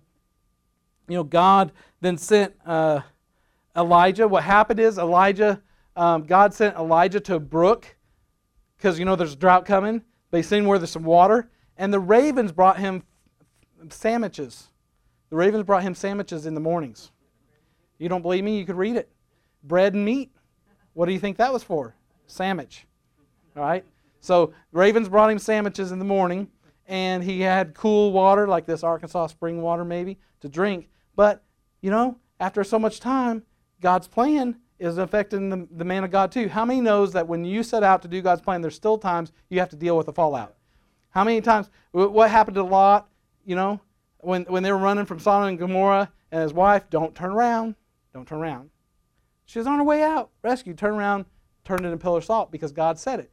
you 1.08 1.16
know, 1.16 1.24
God 1.24 1.72
then 2.02 2.18
sent 2.18 2.54
uh, 2.66 3.02
Elijah. 3.76 4.28
What 4.28 4.44
happened 4.44 4.80
is 4.80 4.98
Elijah, 4.98 5.62
um, 5.96 6.24
God 6.26 6.54
sent 6.54 6.76
Elijah 6.76 7.20
to 7.22 7.36
a 7.36 7.40
brook 7.40 7.97
because 8.78 9.00
you 9.00 9.06
know 9.06 9.16
there's 9.16 9.34
a 9.34 9.38
drought 9.38 9.66
coming. 9.66 10.04
They 10.32 10.42
seen 10.42 10.66
where 10.66 10.78
there's 10.78 10.92
some 10.92 11.04
water, 11.04 11.50
and 11.78 11.94
the 11.94 12.00
ravens 12.00 12.52
brought 12.52 12.78
him 12.78 13.04
sandwiches. 13.90 14.70
The 15.30 15.36
ravens 15.36 15.64
brought 15.64 15.84
him 15.84 15.96
sandwiches 15.96 16.46
in 16.46 16.54
the 16.54 16.60
mornings. 16.60 17.12
You 17.98 18.10
don't 18.10 18.22
believe 18.22 18.44
me? 18.44 18.58
You 18.58 18.66
could 18.66 18.78
read 18.78 18.96
it. 18.96 19.10
Bread 19.64 19.94
and 19.94 20.06
meat. 20.06 20.32
What 20.94 21.08
do 21.08 21.14
you 21.14 21.20
think 21.20 21.38
that 21.38 21.52
was 21.52 21.64
for? 21.64 21.96
Sandwich. 22.28 22.86
All 23.56 23.64
right. 23.64 23.84
So 24.20 24.54
ravens 24.72 25.10
brought 25.10 25.30
him 25.30 25.40
sandwiches 25.40 25.92
in 25.92 26.00
the 26.00 26.06
morning, 26.06 26.50
and 26.88 27.24
he 27.24 27.42
had 27.42 27.74
cool 27.74 28.12
water 28.12 28.48
like 28.48 28.66
this 28.66 28.84
Arkansas 28.84 29.28
spring 29.28 29.62
water 29.62 29.86
maybe 29.86 30.18
to 30.42 30.50
drink. 30.50 30.90
But 31.16 31.44
you 31.82 31.92
know, 31.92 32.18
after 32.40 32.64
so 32.64 32.80
much 32.80 33.00
time, 33.00 33.44
God's 33.82 34.08
plan 34.08 34.58
is 34.80 34.98
affecting 34.98 35.50
the, 35.50 35.68
the 35.72 35.86
man 35.86 36.04
of 36.04 36.12
God 36.12 36.32
too. 36.32 36.48
How 36.48 36.66
many 36.66 36.82
knows 36.82 37.14
that 37.14 37.28
when 37.28 37.44
you 37.44 37.64
set 37.64 37.84
out 37.84 38.02
to 38.04 38.08
do 38.08 38.22
God's 38.22 38.42
plan, 38.42 38.62
there's 38.62 38.76
still 38.76 38.98
times 38.98 39.32
you 39.50 39.60
have 39.60 39.70
to 39.70 39.76
deal 39.76 39.98
with 39.98 40.06
the 40.06 40.14
fallout? 40.14 40.56
How 41.10 41.24
many 41.24 41.42
times? 41.42 41.70
What 41.92 42.30
happened 42.30 42.56
to 42.56 42.64
Lot? 42.64 43.10
You 43.46 43.56
know, 43.56 43.82
when 44.20 44.44
when 44.44 44.64
they 44.64 44.72
were 44.72 44.78
running 44.78 45.06
from 45.06 45.20
Sodom 45.20 45.50
and 45.50 45.58
Gomorrah, 45.58 46.12
and 46.32 46.42
his 46.42 46.54
wife, 46.54 46.90
don't 46.90 47.16
turn 47.16 47.32
around, 47.32 47.76
don't 48.14 48.28
turn 48.28 48.40
around. 48.40 48.70
She 49.46 49.60
was 49.60 49.68
on 49.68 49.78
her 49.78 49.84
way 49.84 50.04
out, 50.04 50.30
rescue, 50.44 50.74
turn 50.74 50.94
around, 50.96 51.26
turn 51.64 51.86
it 51.86 51.90
in 51.90 51.98
pillar 51.98 52.18
of 52.18 52.26
salt 52.26 52.52
because 52.52 52.72
God 52.72 53.00
said 53.00 53.20
it. 53.20 53.32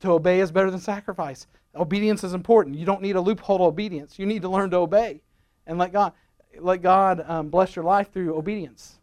To 0.00 0.12
obey 0.12 0.40
is 0.40 0.52
better 0.52 0.70
than 0.70 0.80
sacrifice. 0.80 1.46
Obedience 1.74 2.22
is 2.22 2.34
important. 2.34 2.76
You 2.76 2.86
don't 2.86 3.02
need 3.02 3.16
a 3.16 3.20
loophole 3.20 3.58
to 3.58 3.64
obedience. 3.64 4.18
You 4.18 4.26
need 4.26 4.42
to 4.42 4.48
learn 4.48 4.70
to 4.70 4.78
obey, 4.78 5.22
and 5.66 5.78
let 5.78 5.92
God 5.92 6.12
let 6.60 6.82
God 6.82 7.24
um, 7.26 7.48
bless 7.48 7.74
your 7.74 7.84
life 7.84 8.12
through 8.12 8.36
obedience. 8.36 9.00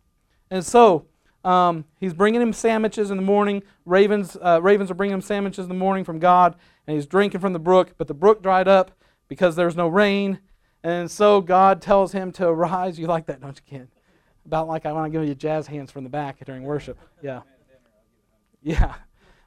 And 0.52 0.66
so 0.66 1.06
um, 1.44 1.86
he's 2.00 2.14
bringing 2.14 2.42
him 2.42 2.54
sandwiches 2.54 3.12
in 3.12 3.18
the 3.18 3.24
morning. 3.24 3.64
Ravens, 3.86 4.38
uh, 4.42 4.60
ravens 4.62 4.92
are 4.92 4.96
bringing 4.96 5.14
him 5.14 5.22
sandwiches 5.22 5.66
in 5.66 5.70
the 5.70 5.76
morning 5.76 6.04
from 6.04 6.20
God, 6.20 6.56
and 6.88 6.96
he's 6.96 7.06
drinking 7.06 7.42
from 7.42 7.54
the 7.54 7.60
brook. 7.60 7.94
But 7.98 8.08
the 8.08 8.14
brook 8.14 8.42
dried 8.42 8.68
up 8.68 8.92
because 9.28 9.56
there's 9.56 9.76
no 9.76 9.88
rain. 9.88 10.40
And 10.84 11.10
so 11.10 11.42
God 11.42 11.82
tells 11.82 12.12
him 12.12 12.32
to 12.34 12.48
arise. 12.48 13.00
You 13.00 13.08
like 13.08 13.26
that, 13.28 13.42
don't 13.42 13.56
you, 13.56 13.78
Ken? 13.78 13.88
About 14.46 14.68
like 14.68 14.86
I 14.86 14.92
want 14.92 15.12
to 15.12 15.18
give 15.18 15.28
you 15.28 15.36
jazz 15.36 15.68
hands 15.68 15.92
from 15.92 16.04
the 16.04 16.10
back 16.10 16.44
during 16.46 16.64
worship. 16.64 16.98
Yeah. 17.22 17.42
Yeah. 18.62 18.96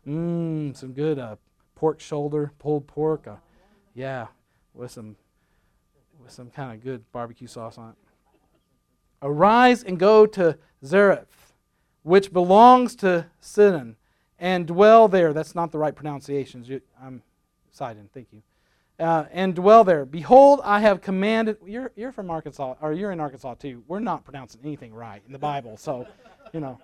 Mmm, 0.07 0.77
some 0.77 0.93
good 0.93 1.19
uh, 1.19 1.37
pork 1.75 2.01
shoulder, 2.01 2.53
pulled 2.59 2.87
pork. 2.87 3.27
Uh, 3.27 3.37
yeah, 3.95 4.29
with 4.75 4.91
some 4.91 5.17
with 6.21 6.33
some 6.33 6.51
kind 6.51 6.73
of 6.73 6.83
good 6.83 7.05
barbecue 7.13 7.47
sauce 7.47 7.79
on 7.79 7.91
it. 7.91 7.97
Arise 9.23 9.85
and 9.85 9.99
go 9.99 10.27
to 10.27 10.59
Zarephath, 10.85 11.55
which 12.03 12.33
belongs 12.33 12.97
to 12.97 13.27
Sidon, 13.41 13.97
and 14.39 14.67
dwell 14.67 15.07
there. 15.07 15.33
That's 15.33 15.55
not 15.55 15.71
the 15.71 15.79
right 15.79 15.95
pronunciations. 15.95 16.69
I'm 17.01 17.23
Sidon, 17.71 18.11
thank 18.13 18.29
you. 18.33 18.43
Uh, 18.99 19.25
and 19.33 19.55
dwell 19.55 19.85
there. 19.85 20.05
Behold, 20.05 20.61
I 20.65 20.81
have 20.81 21.01
commanded. 21.01 21.57
You're, 21.65 21.93
you're 21.97 22.13
from 22.13 22.31
Arkansas, 22.31 22.75
or 22.81 22.93
you're 22.93 23.13
in 23.13 23.21
Arkansas 23.21 23.55
too. 23.55 23.83
We're 23.89 24.01
not 24.01 24.25
pronouncing 24.25 24.61
anything 24.65 24.93
right 24.93 25.23
in 25.27 25.33
the 25.33 25.39
Bible, 25.39 25.77
so, 25.77 26.07
you 26.53 26.61
know. 26.61 26.79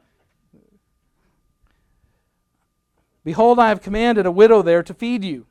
Behold, 3.24 3.58
I 3.58 3.68
have 3.68 3.82
commanded 3.82 4.24
a 4.24 4.30
widow 4.32 4.62
there 4.62 4.82
to 4.82 4.94
feed 4.94 5.24
you. 5.24 5.46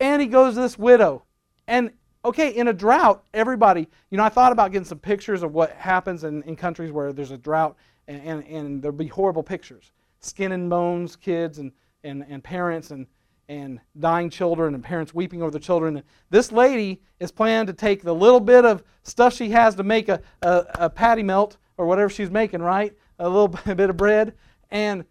And 0.00 0.22
he 0.22 0.28
goes 0.28 0.54
to 0.54 0.60
this 0.60 0.78
widow. 0.78 1.24
And 1.66 1.90
okay, 2.26 2.50
in 2.50 2.68
a 2.68 2.72
drought, 2.72 3.24
everybody, 3.32 3.88
you 4.10 4.18
know, 4.18 4.24
I 4.24 4.28
thought 4.28 4.52
about 4.52 4.72
getting 4.72 4.84
some 4.84 4.98
pictures 4.98 5.42
of 5.42 5.54
what 5.54 5.70
happens 5.72 6.24
in, 6.24 6.42
in 6.42 6.56
countries 6.56 6.90
where 6.90 7.12
there's 7.12 7.30
a 7.30 7.38
drought, 7.38 7.76
and, 8.08 8.20
and, 8.22 8.44
and 8.44 8.82
there'll 8.82 8.96
be 8.96 9.06
horrible 9.06 9.42
pictures 9.42 9.92
skin 10.20 10.50
and 10.50 10.68
bones, 10.68 11.14
kids 11.14 11.58
and, 11.58 11.70
and, 12.02 12.24
and 12.28 12.42
parents, 12.42 12.90
and, 12.90 13.06
and 13.48 13.78
dying 14.00 14.28
children, 14.28 14.74
and 14.74 14.82
parents 14.82 15.14
weeping 15.14 15.40
over 15.40 15.52
the 15.52 15.60
children. 15.60 15.98
And 15.98 16.06
This 16.30 16.50
lady 16.50 17.00
is 17.20 17.30
planning 17.30 17.66
to 17.68 17.72
take 17.72 18.02
the 18.02 18.14
little 18.14 18.40
bit 18.40 18.64
of 18.64 18.82
stuff 19.04 19.34
she 19.34 19.50
has 19.50 19.76
to 19.76 19.84
make 19.84 20.08
a, 20.08 20.20
a, 20.42 20.66
a 20.74 20.90
patty 20.90 21.22
melt 21.22 21.58
or 21.76 21.86
whatever 21.86 22.08
she's 22.08 22.30
making, 22.30 22.60
right? 22.60 22.92
A 23.20 23.28
little 23.28 23.48
bit 23.74 23.88
of 23.88 23.96
bread, 23.96 24.34
and 24.70 25.04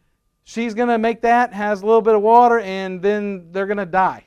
she's 0.44 0.74
going 0.74 0.90
to 0.90 0.98
make 0.98 1.22
that, 1.22 1.54
has 1.54 1.82
a 1.82 1.86
little 1.86 2.02
bit 2.02 2.16
of 2.16 2.22
water, 2.22 2.60
and 2.60 3.02
then 3.02 3.52
they're 3.52 3.68
going 3.68 3.78
to 3.78 3.86
die. 3.86 4.26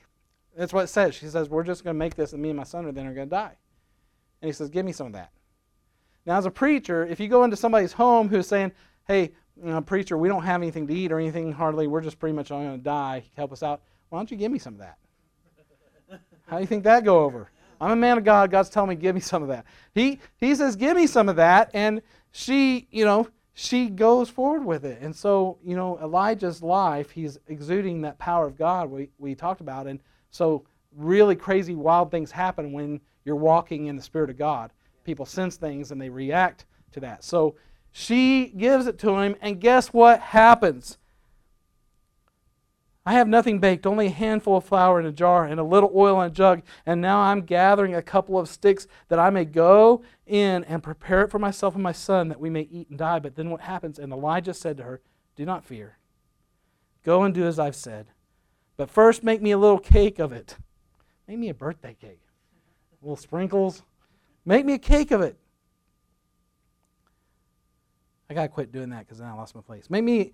That's 0.59 0.73
what 0.73 0.83
it 0.83 0.87
says. 0.87 1.15
She 1.15 1.27
says, 1.27 1.47
We're 1.47 1.63
just 1.63 1.85
going 1.85 1.95
to 1.95 1.97
make 1.97 2.15
this, 2.15 2.33
and 2.33 2.41
me 2.41 2.49
and 2.49 2.57
my 2.57 2.65
son 2.65 2.85
are 2.85 2.91
then 2.91 3.07
are 3.07 3.13
going 3.13 3.27
to 3.29 3.35
die. 3.35 3.55
And 4.41 4.49
he 4.49 4.51
says, 4.51 4.69
Give 4.69 4.85
me 4.85 4.91
some 4.91 5.07
of 5.07 5.13
that. 5.13 5.31
Now, 6.25 6.37
as 6.37 6.45
a 6.45 6.51
preacher, 6.51 7.05
if 7.05 7.17
you 7.17 7.29
go 7.29 7.45
into 7.45 7.55
somebody's 7.55 7.93
home 7.93 8.27
who's 8.27 8.45
saying, 8.45 8.73
Hey, 9.07 9.31
you 9.55 9.69
know, 9.69 9.79
preacher, 9.79 10.17
we 10.17 10.27
don't 10.27 10.43
have 10.43 10.61
anything 10.61 10.85
to 10.87 10.93
eat 10.93 11.13
or 11.13 11.19
anything 11.19 11.53
hardly, 11.53 11.87
we're 11.87 12.01
just 12.01 12.19
pretty 12.19 12.35
much 12.35 12.49
going 12.49 12.77
to 12.77 12.77
die, 12.77 13.23
help 13.37 13.53
us 13.53 13.63
out, 13.63 13.81
why 14.09 14.19
don't 14.19 14.29
you 14.29 14.35
give 14.35 14.51
me 14.51 14.59
some 14.59 14.73
of 14.73 14.79
that? 14.79 14.97
How 16.47 16.57
do 16.57 16.61
you 16.61 16.67
think 16.67 16.83
that 16.83 17.05
go 17.05 17.23
over? 17.23 17.49
I'm 17.79 17.91
a 17.91 17.95
man 17.95 18.17
of 18.17 18.25
God. 18.25 18.51
God's 18.51 18.69
telling 18.69 18.89
me, 18.89 18.95
give 18.95 19.15
me 19.15 19.21
some 19.21 19.41
of 19.41 19.47
that. 19.47 19.65
He, 19.93 20.19
he 20.37 20.55
says, 20.55 20.75
give 20.75 20.97
me 20.97 21.07
some 21.07 21.29
of 21.29 21.37
that. 21.37 21.71
And 21.73 22.01
she, 22.31 22.87
you 22.91 23.05
know, 23.05 23.29
she 23.53 23.87
goes 23.87 24.29
forward 24.29 24.65
with 24.65 24.83
it. 24.83 25.01
And 25.01 25.15
so, 25.15 25.57
you 25.63 25.77
know, 25.77 25.97
Elijah's 25.99 26.61
life, 26.61 27.11
he's 27.11 27.39
exuding 27.47 28.01
that 28.01 28.17
power 28.19 28.45
of 28.45 28.57
God 28.57 28.89
we, 28.89 29.09
we 29.17 29.35
talked 29.35 29.61
about. 29.61 29.87
And 29.87 30.01
so, 30.31 30.65
really 30.95 31.35
crazy, 31.35 31.75
wild 31.75 32.11
things 32.11 32.31
happen 32.31 32.71
when 32.71 33.01
you're 33.25 33.35
walking 33.35 33.87
in 33.87 33.95
the 33.95 34.01
Spirit 34.01 34.29
of 34.29 34.37
God. 34.37 34.71
People 35.03 35.25
sense 35.25 35.55
things 35.55 35.91
and 35.91 36.01
they 36.01 36.09
react 36.09 36.65
to 36.91 36.99
that. 36.99 37.23
So 37.23 37.55
she 37.91 38.47
gives 38.47 38.87
it 38.87 38.99
to 38.99 39.17
him, 39.17 39.35
and 39.41 39.59
guess 39.59 39.89
what 39.89 40.19
happens? 40.19 40.97
I 43.05 43.13
have 43.13 43.27
nothing 43.27 43.59
baked, 43.59 43.87
only 43.87 44.07
a 44.07 44.11
handful 44.11 44.57
of 44.57 44.65
flour 44.65 44.99
in 44.99 45.05
a 45.05 45.11
jar 45.11 45.45
and 45.45 45.59
a 45.59 45.63
little 45.63 45.91
oil 45.95 46.21
in 46.21 46.27
a 46.27 46.33
jug. 46.33 46.61
And 46.85 47.01
now 47.01 47.19
I'm 47.21 47.41
gathering 47.41 47.95
a 47.95 48.03
couple 48.03 48.37
of 48.37 48.47
sticks 48.47 48.87
that 49.07 49.17
I 49.17 49.31
may 49.31 49.45
go 49.45 50.03
in 50.27 50.63
and 50.65 50.83
prepare 50.83 51.23
it 51.23 51.31
for 51.31 51.39
myself 51.39 51.73
and 51.73 51.81
my 51.81 51.91
son 51.91 52.27
that 52.27 52.39
we 52.39 52.51
may 52.51 52.67
eat 52.69 52.89
and 52.89 52.99
die. 52.99 53.17
But 53.17 53.35
then 53.35 53.49
what 53.49 53.61
happens? 53.61 53.97
And 53.97 54.13
Elijah 54.13 54.53
said 54.53 54.77
to 54.77 54.83
her, 54.83 55.01
Do 55.35 55.43
not 55.43 55.65
fear. 55.65 55.97
Go 57.03 57.23
and 57.23 57.33
do 57.33 57.47
as 57.47 57.57
I've 57.57 57.75
said. 57.75 58.07
But 58.79 58.89
first 58.89 59.25
make 59.25 59.41
me 59.41 59.51
a 59.51 59.57
little 59.57 59.77
cake 59.77 60.19
of 60.19 60.31
it. 60.31 60.55
Make 61.27 61.37
me 61.37 61.49
a 61.49 61.53
birthday 61.53 61.97
cake. 61.99 62.21
Little 63.01 63.17
sprinkles. 63.17 63.83
Make 64.45 64.65
me 64.65 64.75
a 64.75 64.79
cake 64.79 65.11
of 65.11 65.19
it. 65.19 65.37
I 68.29 68.33
gotta 68.33 68.47
quit 68.47 68.71
doing 68.71 68.89
that 68.91 68.99
because 68.99 69.17
then 69.17 69.27
I 69.27 69.33
lost 69.33 69.53
my 69.53 69.59
place. 69.59 69.89
Make 69.89 70.05
me 70.05 70.31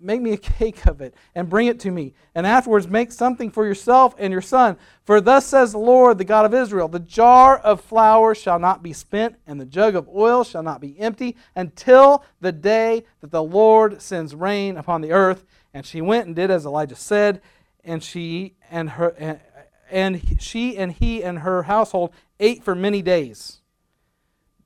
make 0.00 0.22
me 0.22 0.32
a 0.32 0.36
cake 0.58 0.86
of 0.86 1.02
it 1.02 1.14
and 1.34 1.50
bring 1.50 1.66
it 1.66 1.78
to 1.80 1.90
me. 1.90 2.14
And 2.34 2.46
afterwards 2.46 2.88
make 2.88 3.12
something 3.12 3.50
for 3.50 3.66
yourself 3.66 4.14
and 4.16 4.32
your 4.32 4.40
son. 4.40 4.78
For 5.04 5.20
thus 5.20 5.44
says 5.44 5.72
the 5.72 5.78
Lord, 5.78 6.16
the 6.16 6.24
God 6.24 6.46
of 6.46 6.54
Israel 6.54 6.88
The 6.88 7.00
jar 7.00 7.58
of 7.58 7.82
flour 7.82 8.34
shall 8.34 8.58
not 8.58 8.82
be 8.82 8.94
spent, 8.94 9.36
and 9.46 9.60
the 9.60 9.66
jug 9.66 9.94
of 9.94 10.08
oil 10.08 10.42
shall 10.42 10.62
not 10.62 10.80
be 10.80 10.98
empty, 10.98 11.36
until 11.54 12.24
the 12.40 12.50
day 12.50 13.04
that 13.20 13.30
the 13.30 13.42
Lord 13.42 14.00
sends 14.00 14.34
rain 14.34 14.78
upon 14.78 15.02
the 15.02 15.12
earth. 15.12 15.44
And 15.74 15.84
she 15.84 16.00
went 16.00 16.28
and 16.28 16.36
did 16.36 16.52
as 16.52 16.64
Elijah 16.64 16.94
said, 16.94 17.42
and 17.84 18.02
she 18.02 18.54
and 18.70 18.90
her 18.90 19.40
and, 19.90 20.40
she 20.40 20.76
and 20.76 20.92
he 20.92 21.22
and 21.22 21.40
her 21.40 21.64
household 21.64 22.12
ate 22.40 22.64
for 22.64 22.74
many 22.74 23.02
days. 23.02 23.60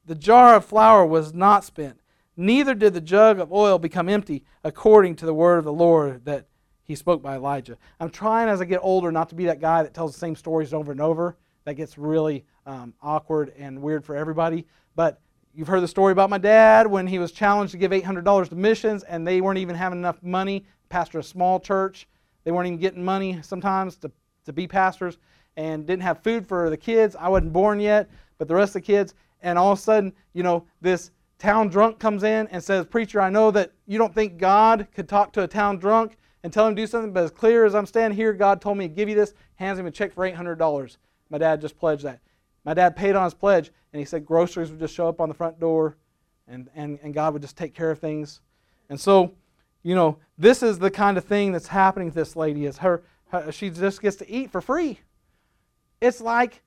The 0.06 0.14
jar 0.14 0.54
of 0.54 0.64
flour 0.64 1.04
was 1.04 1.34
not 1.34 1.64
spent 1.64 2.00
neither 2.38 2.72
did 2.72 2.94
the 2.94 3.00
jug 3.00 3.40
of 3.40 3.52
oil 3.52 3.78
become 3.78 4.08
empty, 4.08 4.44
according 4.64 5.16
to 5.16 5.26
the 5.26 5.34
word 5.34 5.58
of 5.58 5.64
the 5.64 5.72
Lord 5.72 6.24
that 6.24 6.46
he 6.82 6.94
spoke 6.94 7.20
by 7.20 7.34
Elijah. 7.34 7.76
I'm 8.00 8.08
trying 8.08 8.48
as 8.48 8.62
I 8.62 8.64
get 8.64 8.80
older 8.82 9.12
not 9.12 9.28
to 9.30 9.34
be 9.34 9.46
that 9.46 9.60
guy 9.60 9.82
that 9.82 9.92
tells 9.92 10.12
the 10.14 10.18
same 10.18 10.36
stories 10.36 10.72
over 10.72 10.92
and 10.92 11.00
over. 11.00 11.36
That 11.64 11.74
gets 11.74 11.98
really 11.98 12.46
um, 12.64 12.94
awkward 13.02 13.52
and 13.58 13.82
weird 13.82 14.04
for 14.04 14.16
everybody. 14.16 14.66
But 14.94 15.20
you've 15.52 15.68
heard 15.68 15.82
the 15.82 15.88
story 15.88 16.12
about 16.12 16.30
my 16.30 16.38
dad 16.38 16.86
when 16.86 17.06
he 17.06 17.18
was 17.18 17.32
challenged 17.32 17.72
to 17.72 17.78
give 17.78 17.90
$800 17.90 18.48
to 18.48 18.54
missions, 18.54 19.02
and 19.02 19.26
they 19.26 19.42
weren't 19.42 19.58
even 19.58 19.74
having 19.74 19.98
enough 19.98 20.22
money. 20.22 20.64
Pastor 20.88 21.18
a 21.18 21.22
small 21.22 21.60
church, 21.60 22.08
they 22.44 22.50
weren't 22.50 22.66
even 22.66 22.78
getting 22.78 23.04
money 23.04 23.40
sometimes 23.42 23.96
to, 23.98 24.10
to 24.44 24.52
be 24.52 24.66
pastors, 24.66 25.18
and 25.56 25.86
didn't 25.86 26.02
have 26.02 26.22
food 26.22 26.46
for 26.46 26.70
the 26.70 26.76
kids. 26.76 27.16
I 27.18 27.28
wasn't 27.28 27.52
born 27.52 27.80
yet, 27.80 28.08
but 28.38 28.46
the 28.46 28.54
rest 28.54 28.70
of 28.70 28.82
the 28.82 28.86
kids. 28.86 29.14
And 29.42 29.58
all 29.58 29.72
of 29.72 29.78
a 29.78 29.82
sudden, 29.82 30.12
you 30.32 30.42
know, 30.42 30.64
this 30.80 31.10
town 31.38 31.68
drunk 31.68 31.98
comes 31.98 32.22
in 32.22 32.46
and 32.48 32.62
says, 32.62 32.86
Preacher, 32.86 33.20
I 33.20 33.30
know 33.30 33.50
that 33.50 33.72
you 33.86 33.98
don't 33.98 34.14
think 34.14 34.38
God 34.38 34.86
could 34.94 35.08
talk 35.08 35.32
to 35.32 35.42
a 35.42 35.48
town 35.48 35.78
drunk 35.78 36.16
and 36.42 36.52
tell 36.52 36.66
him 36.66 36.76
to 36.76 36.82
do 36.82 36.86
something, 36.86 37.12
but 37.12 37.24
as 37.24 37.30
clear 37.30 37.64
as 37.64 37.74
I'm 37.74 37.86
standing 37.86 38.16
here, 38.16 38.32
God 38.32 38.60
told 38.60 38.78
me 38.78 38.88
to 38.88 38.94
give 38.94 39.08
you 39.08 39.14
this, 39.14 39.34
hands 39.56 39.78
him 39.78 39.86
a 39.86 39.90
check 39.90 40.14
for 40.14 40.30
$800. 40.30 40.96
My 41.30 41.38
dad 41.38 41.60
just 41.60 41.76
pledged 41.76 42.04
that. 42.04 42.20
My 42.64 42.74
dad 42.74 42.96
paid 42.96 43.16
on 43.16 43.24
his 43.24 43.34
pledge, 43.34 43.70
and 43.92 43.98
he 43.98 44.06
said 44.06 44.24
groceries 44.24 44.70
would 44.70 44.80
just 44.80 44.94
show 44.94 45.08
up 45.08 45.20
on 45.20 45.28
the 45.28 45.34
front 45.34 45.58
door, 45.58 45.96
and, 46.46 46.68
and, 46.74 46.98
and 47.02 47.12
God 47.12 47.32
would 47.32 47.42
just 47.42 47.56
take 47.56 47.74
care 47.74 47.90
of 47.90 47.98
things. 47.98 48.40
And 48.88 49.00
so, 49.00 49.32
you 49.82 49.94
know, 49.94 50.18
this 50.36 50.62
is 50.62 50.78
the 50.78 50.90
kind 50.90 51.16
of 51.18 51.24
thing 51.24 51.52
that's 51.52 51.68
happening 51.68 52.10
to 52.10 52.14
this 52.14 52.36
lady 52.36 52.66
is 52.66 52.78
her, 52.78 53.02
her 53.28 53.52
she 53.52 53.70
just 53.70 54.02
gets 54.02 54.16
to 54.16 54.30
eat 54.30 54.50
for 54.50 54.60
free. 54.60 55.00
It's 56.00 56.20
like 56.20 56.62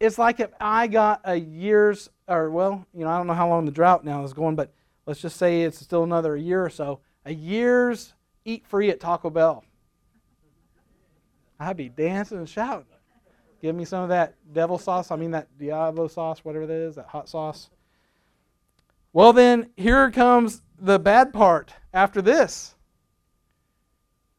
it's 0.00 0.18
like 0.18 0.40
if 0.40 0.50
I 0.58 0.86
got 0.86 1.20
a 1.24 1.36
year's, 1.36 2.08
or 2.26 2.50
well, 2.50 2.86
you 2.94 3.04
know, 3.04 3.10
I 3.10 3.18
don't 3.18 3.26
know 3.26 3.34
how 3.34 3.48
long 3.48 3.66
the 3.66 3.70
drought 3.70 4.04
now 4.04 4.24
is 4.24 4.32
going, 4.32 4.56
but 4.56 4.72
let's 5.06 5.20
just 5.20 5.36
say 5.36 5.62
it's 5.62 5.78
still 5.78 6.02
another 6.02 6.36
year 6.36 6.64
or 6.64 6.70
so, 6.70 7.00
a 7.26 7.34
year's 7.34 8.14
eat 8.46 8.66
free 8.66 8.88
at 8.88 8.98
Taco 8.98 9.28
Bell. 9.28 9.62
I'd 11.58 11.76
be 11.76 11.90
dancing 11.90 12.38
and 12.38 12.48
shouting. 12.48 12.86
Give 13.60 13.76
me 13.76 13.84
some 13.84 14.02
of 14.02 14.08
that 14.08 14.34
devil 14.50 14.78
sauce. 14.78 15.10
I 15.10 15.16
mean, 15.16 15.32
that 15.32 15.48
Diablo 15.58 16.08
sauce, 16.08 16.42
whatever 16.42 16.66
that 16.66 16.72
is, 16.72 16.94
that 16.94 17.08
hot 17.08 17.28
sauce. 17.28 17.68
Well, 19.12 19.34
then, 19.34 19.68
here 19.76 20.10
comes 20.10 20.62
the 20.80 20.98
bad 20.98 21.32
part 21.32 21.74
after 21.92 22.22
this. 22.22 22.74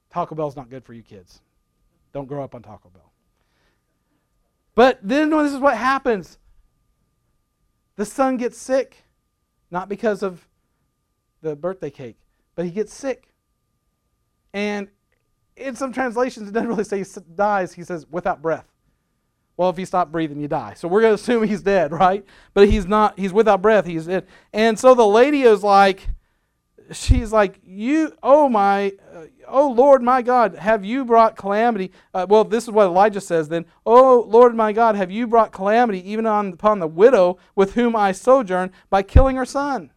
Taco 0.10 0.36
Bell's 0.36 0.56
not 0.56 0.70
good 0.70 0.84
for 0.84 0.94
you 0.94 1.04
kids. 1.04 1.42
Don't 2.14 2.28
grow 2.28 2.44
up 2.44 2.56
on 2.56 2.62
Taco 2.62 2.90
Bell. 2.90 3.12
But 4.76 5.00
then 5.02 5.30
this 5.30 5.54
is 5.54 5.60
what 5.60 5.78
happens 5.78 6.38
the 7.96 8.06
son 8.06 8.38
gets 8.38 8.58
sick, 8.58 9.04
not 9.70 9.88
because 9.88 10.24
of 10.24 10.48
the 11.42 11.56
birthday 11.56 11.90
cake, 11.90 12.18
but 12.56 12.66
he 12.66 12.72
gets 12.72 12.94
sick. 12.94 13.30
And 14.54 14.88
in 15.56 15.76
some 15.76 15.94
translations, 15.94 16.50
it 16.50 16.52
doesn't 16.52 16.70
really 16.70 16.84
say 16.84 17.00
he 17.00 17.06
dies, 17.36 17.74
he 17.74 17.84
says 17.84 18.08
without 18.10 18.42
breath. 18.42 18.66
Well, 19.58 19.70
if 19.70 19.78
you 19.78 19.86
stop 19.86 20.12
breathing, 20.12 20.40
you 20.40 20.48
die. 20.48 20.74
So 20.74 20.88
we're 20.88 21.02
going 21.02 21.16
to 21.16 21.22
assume 21.22 21.44
he's 21.44 21.62
dead, 21.62 21.92
right? 21.92 22.26
But 22.54 22.70
he's 22.70 22.88
not, 22.88 23.20
he's 23.20 23.34
without 23.34 23.62
breath, 23.62 23.86
he's 23.86 24.08
dead. 24.08 24.26
And 24.52 24.80
so 24.80 24.96
the 24.96 25.06
lady 25.06 25.44
is 25.44 25.62
like, 25.62 26.08
she's 26.92 27.32
like, 27.32 27.60
You, 27.64 28.14
oh 28.22 28.50
my, 28.50 28.94
uh, 29.14 29.26
oh 29.48 29.70
Lord 29.72 30.02
my 30.02 30.22
God, 30.22 30.56
have 30.56 30.84
you 30.86 31.06
brought 31.06 31.36
calamity? 31.36 31.92
Uh, 32.14 32.26
well, 32.30 32.44
this 32.44 32.66
is 32.66 32.72
what 32.72 32.86
Elijah 32.86 33.22
says 33.22 33.50
then. 33.50 33.66
Oh 33.86 34.26
Lord 34.28 34.56
my 34.56 34.74
God, 34.74 34.96
have 34.96 35.12
you 35.12 35.28
brought 35.28 35.52
calamity 35.52 36.08
even 36.10 36.26
on, 36.26 36.54
upon 36.54 36.80
the 36.80 36.88
widow 36.88 37.38
with 37.56 37.74
whom 37.74 37.96
I 37.96 38.12
sojourn 38.12 38.72
by 38.90 39.04
killing 39.04 39.36
her 39.36 39.46
son? 39.46 39.92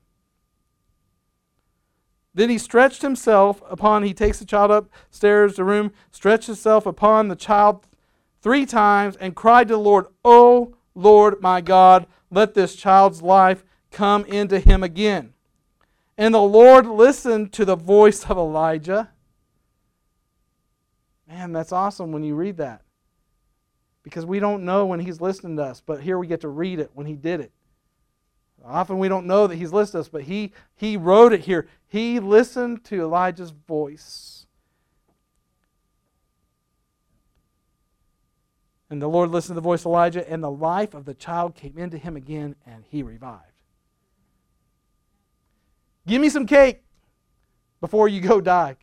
Then 2.34 2.50
he 2.50 2.58
stretched 2.58 3.02
himself 3.02 3.62
upon, 3.68 4.02
he 4.02 4.12
takes 4.12 4.40
the 4.40 4.44
child 4.44 4.72
upstairs 4.72 5.54
the 5.54 5.64
room, 5.64 5.92
stretched 6.10 6.46
himself 6.46 6.84
upon 6.84 7.28
the 7.28 7.36
child 7.36 7.86
three 8.42 8.66
times, 8.66 9.16
and 9.16 9.36
cried 9.36 9.68
to 9.68 9.74
the 9.74 9.80
Lord, 9.80 10.06
Oh 10.24 10.74
Lord 10.96 11.40
my 11.40 11.60
God, 11.60 12.06
let 12.30 12.54
this 12.54 12.74
child's 12.74 13.22
life 13.22 13.64
come 13.92 14.24
into 14.24 14.58
him 14.58 14.82
again. 14.82 15.33
And 16.16 16.34
the 16.34 16.40
Lord 16.40 16.86
listened 16.86 17.52
to 17.54 17.64
the 17.64 17.76
voice 17.76 18.24
of 18.24 18.38
Elijah. 18.38 19.10
Man, 21.28 21.52
that's 21.52 21.72
awesome 21.72 22.12
when 22.12 22.22
you 22.22 22.34
read 22.34 22.58
that. 22.58 22.82
Because 24.02 24.24
we 24.24 24.38
don't 24.38 24.64
know 24.64 24.86
when 24.86 25.00
he's 25.00 25.20
listening 25.20 25.56
to 25.56 25.64
us, 25.64 25.82
but 25.84 26.00
here 26.00 26.18
we 26.18 26.26
get 26.26 26.42
to 26.42 26.48
read 26.48 26.78
it 26.78 26.90
when 26.94 27.06
he 27.06 27.14
did 27.14 27.40
it. 27.40 27.52
Often 28.64 28.98
we 28.98 29.08
don't 29.08 29.26
know 29.26 29.46
that 29.46 29.56
he's 29.56 29.72
listened 29.72 29.92
to 29.92 30.00
us, 30.00 30.08
but 30.08 30.22
he, 30.22 30.52
he 30.74 30.96
wrote 30.96 31.32
it 31.32 31.40
here. 31.40 31.66
He 31.86 32.20
listened 32.20 32.84
to 32.84 33.00
Elijah's 33.00 33.50
voice. 33.50 34.46
And 38.88 39.02
the 39.02 39.08
Lord 39.08 39.30
listened 39.30 39.56
to 39.56 39.60
the 39.60 39.60
voice 39.60 39.80
of 39.80 39.86
Elijah, 39.86 40.30
and 40.30 40.42
the 40.42 40.50
life 40.50 40.94
of 40.94 41.04
the 41.04 41.14
child 41.14 41.54
came 41.54 41.76
into 41.76 41.98
him 41.98 42.16
again, 42.16 42.54
and 42.64 42.84
he 42.88 43.02
revived. 43.02 43.53
Give 46.06 46.20
me 46.20 46.28
some 46.28 46.46
cake 46.46 46.82
before 47.80 48.08
you 48.08 48.20
go 48.20 48.40
die. 48.40 48.76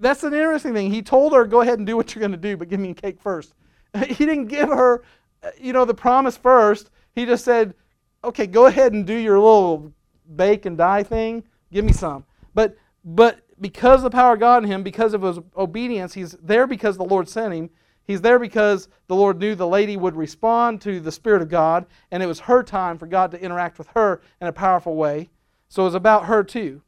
That's 0.00 0.22
an 0.22 0.32
interesting 0.32 0.72
thing. 0.72 0.92
He 0.92 1.02
told 1.02 1.32
her, 1.32 1.44
go 1.44 1.60
ahead 1.60 1.78
and 1.78 1.86
do 1.86 1.96
what 1.96 2.14
you're 2.14 2.20
going 2.20 2.32
to 2.32 2.36
do, 2.36 2.56
but 2.56 2.68
give 2.68 2.80
me 2.80 2.90
a 2.90 2.94
cake 2.94 3.20
first. 3.20 3.54
He 4.06 4.26
didn't 4.26 4.46
give 4.46 4.68
her, 4.68 5.02
uh, 5.42 5.50
you 5.58 5.72
know, 5.72 5.84
the 5.84 5.94
promise 5.94 6.36
first. 6.36 6.90
He 7.14 7.24
just 7.24 7.44
said, 7.44 7.74
okay, 8.22 8.46
go 8.46 8.66
ahead 8.66 8.92
and 8.92 9.06
do 9.06 9.14
your 9.14 9.38
little 9.38 9.92
bake 10.36 10.66
and 10.66 10.76
die 10.76 11.02
thing. 11.02 11.42
Give 11.72 11.84
me 11.84 11.92
some. 11.92 12.24
But, 12.54 12.76
but 13.04 13.40
because 13.60 14.02
the 14.02 14.10
power 14.10 14.34
of 14.34 14.40
God 14.40 14.62
in 14.62 14.70
him, 14.70 14.82
because 14.82 15.14
of 15.14 15.22
his 15.22 15.38
obedience, 15.56 16.14
he's 16.14 16.32
there 16.42 16.66
because 16.66 16.96
the 16.96 17.04
Lord 17.04 17.28
sent 17.28 17.54
him. 17.54 17.70
He's 18.04 18.20
there 18.20 18.38
because 18.38 18.88
the 19.06 19.16
Lord 19.16 19.38
knew 19.38 19.54
the 19.54 19.66
lady 19.66 19.96
would 19.96 20.16
respond 20.16 20.80
to 20.82 21.00
the 21.00 21.12
Spirit 21.12 21.42
of 21.42 21.48
God, 21.48 21.86
and 22.10 22.22
it 22.22 22.26
was 22.26 22.40
her 22.40 22.62
time 22.62 22.98
for 22.98 23.06
God 23.06 23.30
to 23.32 23.40
interact 23.40 23.78
with 23.78 23.88
her 23.88 24.22
in 24.40 24.46
a 24.46 24.52
powerful 24.52 24.96
way. 24.96 25.28
So 25.68 25.86
it's 25.86 25.94
about 25.94 26.26
her 26.26 26.42
too. 26.42 26.82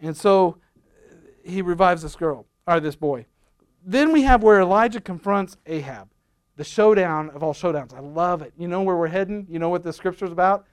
And 0.00 0.16
so 0.16 0.56
he 1.44 1.62
revives 1.62 2.02
this 2.02 2.16
girl, 2.16 2.46
or 2.66 2.80
this 2.80 2.96
boy. 2.96 3.26
Then 3.84 4.12
we 4.12 4.22
have 4.22 4.42
where 4.42 4.60
Elijah 4.60 5.00
confronts 5.00 5.56
Ahab, 5.66 6.08
the 6.56 6.64
showdown 6.64 7.30
of 7.30 7.42
all 7.42 7.54
showdowns. 7.54 7.94
I 7.94 8.00
love 8.00 8.42
it. 8.42 8.52
You 8.58 8.68
know 8.68 8.82
where 8.82 8.96
we're 8.96 9.08
heading? 9.08 9.46
You 9.48 9.58
know 9.58 9.68
what 9.68 9.82
the 9.82 9.92
scripture's 9.92 10.32
about? 10.32 10.66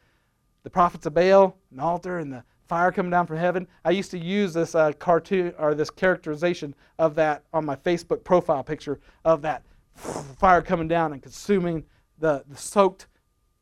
The 0.63 0.69
prophets 0.69 1.05
of 1.05 1.13
Baal, 1.13 1.57
an 1.71 1.79
altar, 1.79 2.19
and 2.19 2.31
the 2.31 2.43
fire 2.67 2.91
coming 2.91 3.11
down 3.11 3.25
from 3.25 3.37
heaven. 3.37 3.67
I 3.85 3.91
used 3.91 4.11
to 4.11 4.19
use 4.19 4.53
this 4.53 4.75
uh, 4.75 4.91
cartoon 4.93 5.53
or 5.57 5.73
this 5.73 5.89
characterization 5.89 6.75
of 6.99 7.15
that 7.15 7.43
on 7.53 7.65
my 7.65 7.75
Facebook 7.75 8.23
profile 8.23 8.63
picture 8.63 8.99
of 9.23 9.41
that 9.43 9.63
fire 9.95 10.61
coming 10.61 10.87
down 10.87 11.13
and 11.13 11.21
consuming 11.21 11.85
the, 12.19 12.43
the 12.47 12.57
soaked 12.57 13.07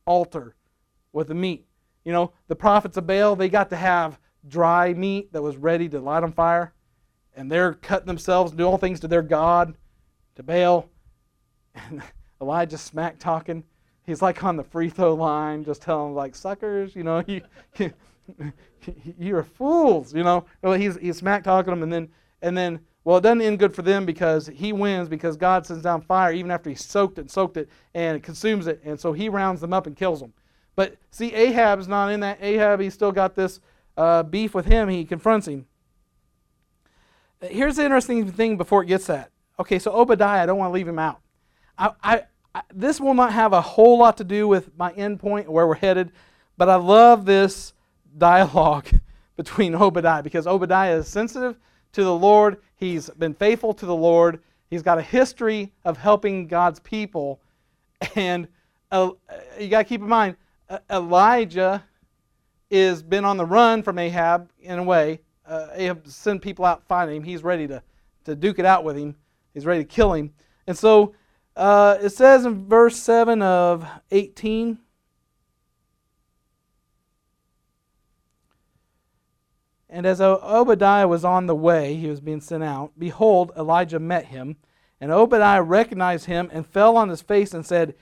altar 0.06 0.56
with 1.14 1.28
the 1.28 1.36
meat. 1.36 1.65
You 2.06 2.14
know, 2.14 2.32
the 2.48 2.56
prophets 2.56 2.98
of 2.98 3.08
Baal, 3.08 3.36
they 3.36 3.50
got 3.50 3.70
to 3.72 3.76
have 3.76 4.20
dry 4.48 4.94
meat 4.94 5.34
that 5.34 5.42
was 5.42 5.58
ready 5.58 5.90
to 5.90 6.00
light 6.00 6.24
on 6.24 6.32
fire. 6.32 6.74
And 7.36 7.52
they're 7.52 7.74
cutting 7.74 8.08
themselves 8.08 8.54
doing 8.54 8.70
all 8.70 8.78
things 8.78 9.02
to 9.02 9.08
their 9.08 9.24
God, 9.24 9.76
to 10.36 10.44
Baal. 10.44 10.90
And 11.90 12.02
Elijah 12.42 12.78
smack 12.78 13.20
talking. 13.20 13.64
he's 14.06 14.22
like 14.22 14.42
on 14.44 14.56
the 14.56 14.64
free 14.64 14.90
throw 14.90 15.14
line, 15.14 15.66
just 15.66 15.82
telling 15.82 16.10
them 16.10 16.16
like 16.16 16.36
suckers, 16.36 16.96
you 16.96 17.04
know, 17.04 17.22
you, 17.28 17.42
you're 19.20 19.44
fools, 19.44 20.14
you 20.14 20.24
know. 20.24 20.46
Well, 20.62 20.74
he's 20.74 20.98
he's 20.98 21.18
smack 21.18 21.44
talking 21.44 21.72
them, 21.72 21.84
and 21.84 21.92
then 21.92 22.10
and 22.42 22.58
then 22.58 22.80
well, 23.04 23.18
it 23.18 23.22
doesn't 23.22 23.42
end 23.42 23.60
good 23.60 23.76
for 23.76 23.82
them 23.82 24.06
because 24.06 24.48
he 24.48 24.74
wins 24.74 25.10
because 25.10 25.38
God 25.38 25.66
sends 25.66 25.84
down 25.84 26.02
fire 26.02 26.34
even 26.34 26.52
after 26.52 26.70
he 26.70 26.76
soaked 26.76 27.18
it 27.18 27.22
and 27.22 27.32
soaked 27.32 27.58
it 27.58 27.70
and 27.94 28.22
consumes 28.24 28.68
it, 28.68 28.82
and 28.84 29.00
so 29.00 29.14
he 29.14 29.30
rounds 29.30 29.62
them 29.62 29.74
up 29.74 29.88
and 29.88 29.96
kills 29.96 30.20
them. 30.20 30.34
But 30.76 30.98
see, 31.12 31.34
Ahab's 31.34 31.88
not 31.88 32.12
in 32.12 32.20
that. 32.22 32.40
Ahab, 32.42 32.80
he's 32.80 32.94
still 32.94 33.12
got 33.12 33.36
this 33.36 33.60
uh, 33.98 34.24
beef 34.24 34.54
with 34.54 34.66
him. 34.66 34.90
He 34.90 35.06
confronts 35.06 35.48
him. 35.48 35.66
Here's 37.42 37.76
the 37.76 37.84
interesting 37.84 38.32
thing 38.32 38.58
before 38.58 38.84
it 38.84 38.88
gets 38.88 39.08
that. 39.08 39.32
Okay, 39.60 39.80
so 39.80 39.92
Obadiah, 39.92 40.44
I 40.44 40.46
don't 40.46 40.58
want 40.58 40.70
to 40.70 40.74
leave 40.74 40.88
him 40.88 41.00
out. 41.00 41.22
I, 41.78 41.92
I, 42.04 42.24
I, 42.54 42.62
this 42.74 43.00
will 43.00 43.14
not 43.14 43.32
have 43.34 43.54
a 43.54 43.62
whole 43.62 43.98
lot 43.98 44.18
to 44.18 44.24
do 44.24 44.48
with 44.48 44.76
my 44.78 44.92
end 44.94 45.20
point, 45.20 45.50
where 45.50 45.68
we're 45.68 45.76
headed, 45.76 46.12
but 46.58 46.70
I 46.70 46.76
love 46.76 47.26
this 47.26 47.74
dialogue 48.18 48.88
between 49.36 49.76
Obadiah 49.76 50.24
because 50.24 50.48
Obadiah 50.48 50.98
is 50.98 51.08
sensitive 51.08 51.58
to 51.94 52.04
the 52.04 52.14
Lord. 52.14 52.58
He's 52.76 53.10
been 53.12 53.34
faithful 53.34 53.74
to 53.76 53.86
the 53.86 53.96
Lord. 53.96 54.42
He's 54.70 54.82
got 54.82 54.98
a 54.98 55.02
history 55.02 55.72
of 55.84 55.98
helping 55.98 56.48
God's 56.48 56.80
people. 56.80 57.40
And 58.16 58.48
uh, 58.92 59.12
you 59.60 59.68
got 59.68 59.80
to 59.80 59.84
keep 59.86 60.02
in 60.02 60.08
mind, 60.08 60.36
Elijah 60.90 61.84
is 62.70 63.04
been 63.04 63.26
on 63.26 63.38
the 63.38 63.46
run 63.46 63.84
from 63.84 64.00
Ahab 64.00 64.50
in 64.60 64.80
a 64.80 64.84
way. 64.84 65.20
Uh, 65.46 65.68
Ahab 65.74 66.08
sent 66.08 66.42
people 66.42 66.66
out 66.66 66.84
finding 66.88 67.18
him. 67.18 67.24
He's 67.24 67.44
ready 67.44 67.68
to, 67.68 67.84
to 68.26 68.36
duke 68.36 68.60
it 68.60 68.66
out 68.66 68.84
with 68.84 68.98
him. 68.98 69.16
He's 69.54 69.66
ready 69.66 69.84
to 69.84 69.88
kill 69.88 70.14
him. 70.14 70.34
And 70.68 70.78
so 70.78 71.14
uh, 71.56 71.98
it 72.02 72.10
says 72.10 72.46
in 72.46 72.68
verse 72.68 72.98
7 72.98 73.42
of 73.42 73.88
18 74.12 74.80
And 79.96 80.06
as 80.06 80.20
Obadiah 80.20 81.08
was 81.08 81.24
on 81.24 81.46
the 81.46 81.56
way, 81.56 81.96
he 81.96 82.10
was 82.10 82.20
being 82.20 82.42
sent 82.42 82.64
out, 82.66 82.92
behold, 82.98 83.54
Elijah 83.56 83.98
met 83.98 84.26
him. 84.26 84.58
And 85.00 85.10
Obadiah 85.10 85.62
recognized 85.62 86.26
him 86.26 86.50
and 86.52 86.68
fell 86.68 86.98
on 86.98 87.08
his 87.08 87.22
face 87.22 87.54
and 87.54 87.66
said, 87.66 87.96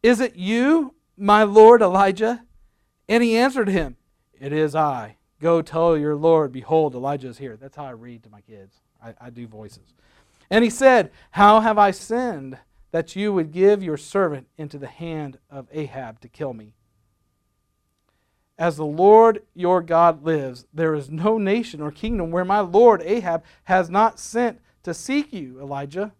Is 0.00 0.20
it 0.20 0.36
you, 0.36 0.94
my 1.18 1.42
lord 1.42 1.82
Elijah? 1.82 2.44
And 3.08 3.22
he 3.22 3.36
answered 3.36 3.68
him, 3.68 3.96
It 4.38 4.52
is 4.52 4.74
I. 4.74 5.16
Go 5.40 5.62
tell 5.62 5.96
your 5.96 6.16
Lord, 6.16 6.52
behold, 6.52 6.94
Elijah 6.94 7.28
is 7.28 7.38
here. 7.38 7.56
That's 7.56 7.76
how 7.76 7.84
I 7.84 7.90
read 7.90 8.24
to 8.24 8.30
my 8.30 8.40
kids. 8.40 8.80
I, 9.02 9.14
I 9.20 9.30
do 9.30 9.46
voices. 9.46 9.94
And 10.50 10.64
he 10.64 10.70
said, 10.70 11.10
How 11.32 11.60
have 11.60 11.78
I 11.78 11.90
sinned 11.92 12.58
that 12.90 13.14
you 13.14 13.32
would 13.32 13.52
give 13.52 13.82
your 13.82 13.96
servant 13.96 14.48
into 14.56 14.78
the 14.78 14.88
hand 14.88 15.38
of 15.50 15.68
Ahab 15.72 16.20
to 16.20 16.28
kill 16.28 16.54
me? 16.54 16.74
As 18.58 18.76
the 18.76 18.84
Lord 18.84 19.44
your 19.54 19.80
God 19.80 20.24
lives, 20.24 20.66
there 20.74 20.94
is 20.94 21.10
no 21.10 21.38
nation 21.38 21.80
or 21.80 21.92
kingdom 21.92 22.32
where 22.32 22.44
my 22.44 22.58
Lord 22.58 23.02
Ahab 23.02 23.44
has 23.64 23.88
not 23.88 24.18
sent 24.18 24.60
to 24.82 24.92
seek 24.92 25.32
you, 25.32 25.60
Elijah. 25.60 26.12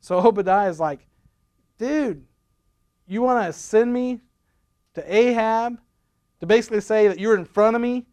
So 0.00 0.18
Obadiah 0.18 0.68
is 0.68 0.80
like, 0.80 1.06
dude, 1.78 2.24
you 3.06 3.22
want 3.22 3.46
to 3.46 3.52
send 3.52 3.92
me 3.92 4.20
to 4.94 5.14
Ahab 5.14 5.78
to 6.40 6.46
basically 6.46 6.80
say 6.80 7.08
that 7.08 7.18
you're 7.18 7.36
in 7.36 7.44
front 7.44 7.76
of 7.76 7.82
me 7.82 8.06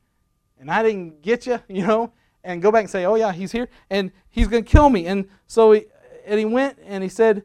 and 0.60 0.70
I 0.70 0.84
didn't 0.84 1.22
get 1.22 1.46
you, 1.46 1.60
you 1.68 1.86
know, 1.86 2.12
and 2.44 2.62
go 2.62 2.72
back 2.72 2.82
and 2.82 2.90
say, 2.90 3.06
oh, 3.06 3.16
yeah, 3.16 3.32
he's 3.32 3.52
here 3.52 3.70
and 3.90 4.12
he's 4.30 4.48
going 4.48 4.64
to 4.64 4.70
kill 4.70 4.90
me. 4.90 5.08
And 5.08 5.28
so 5.48 5.72
he, 5.72 5.86
and 6.26 6.40
he 6.40 6.46
went 6.46 6.78
and 6.86 7.04
he 7.04 7.10
said, 7.10 7.44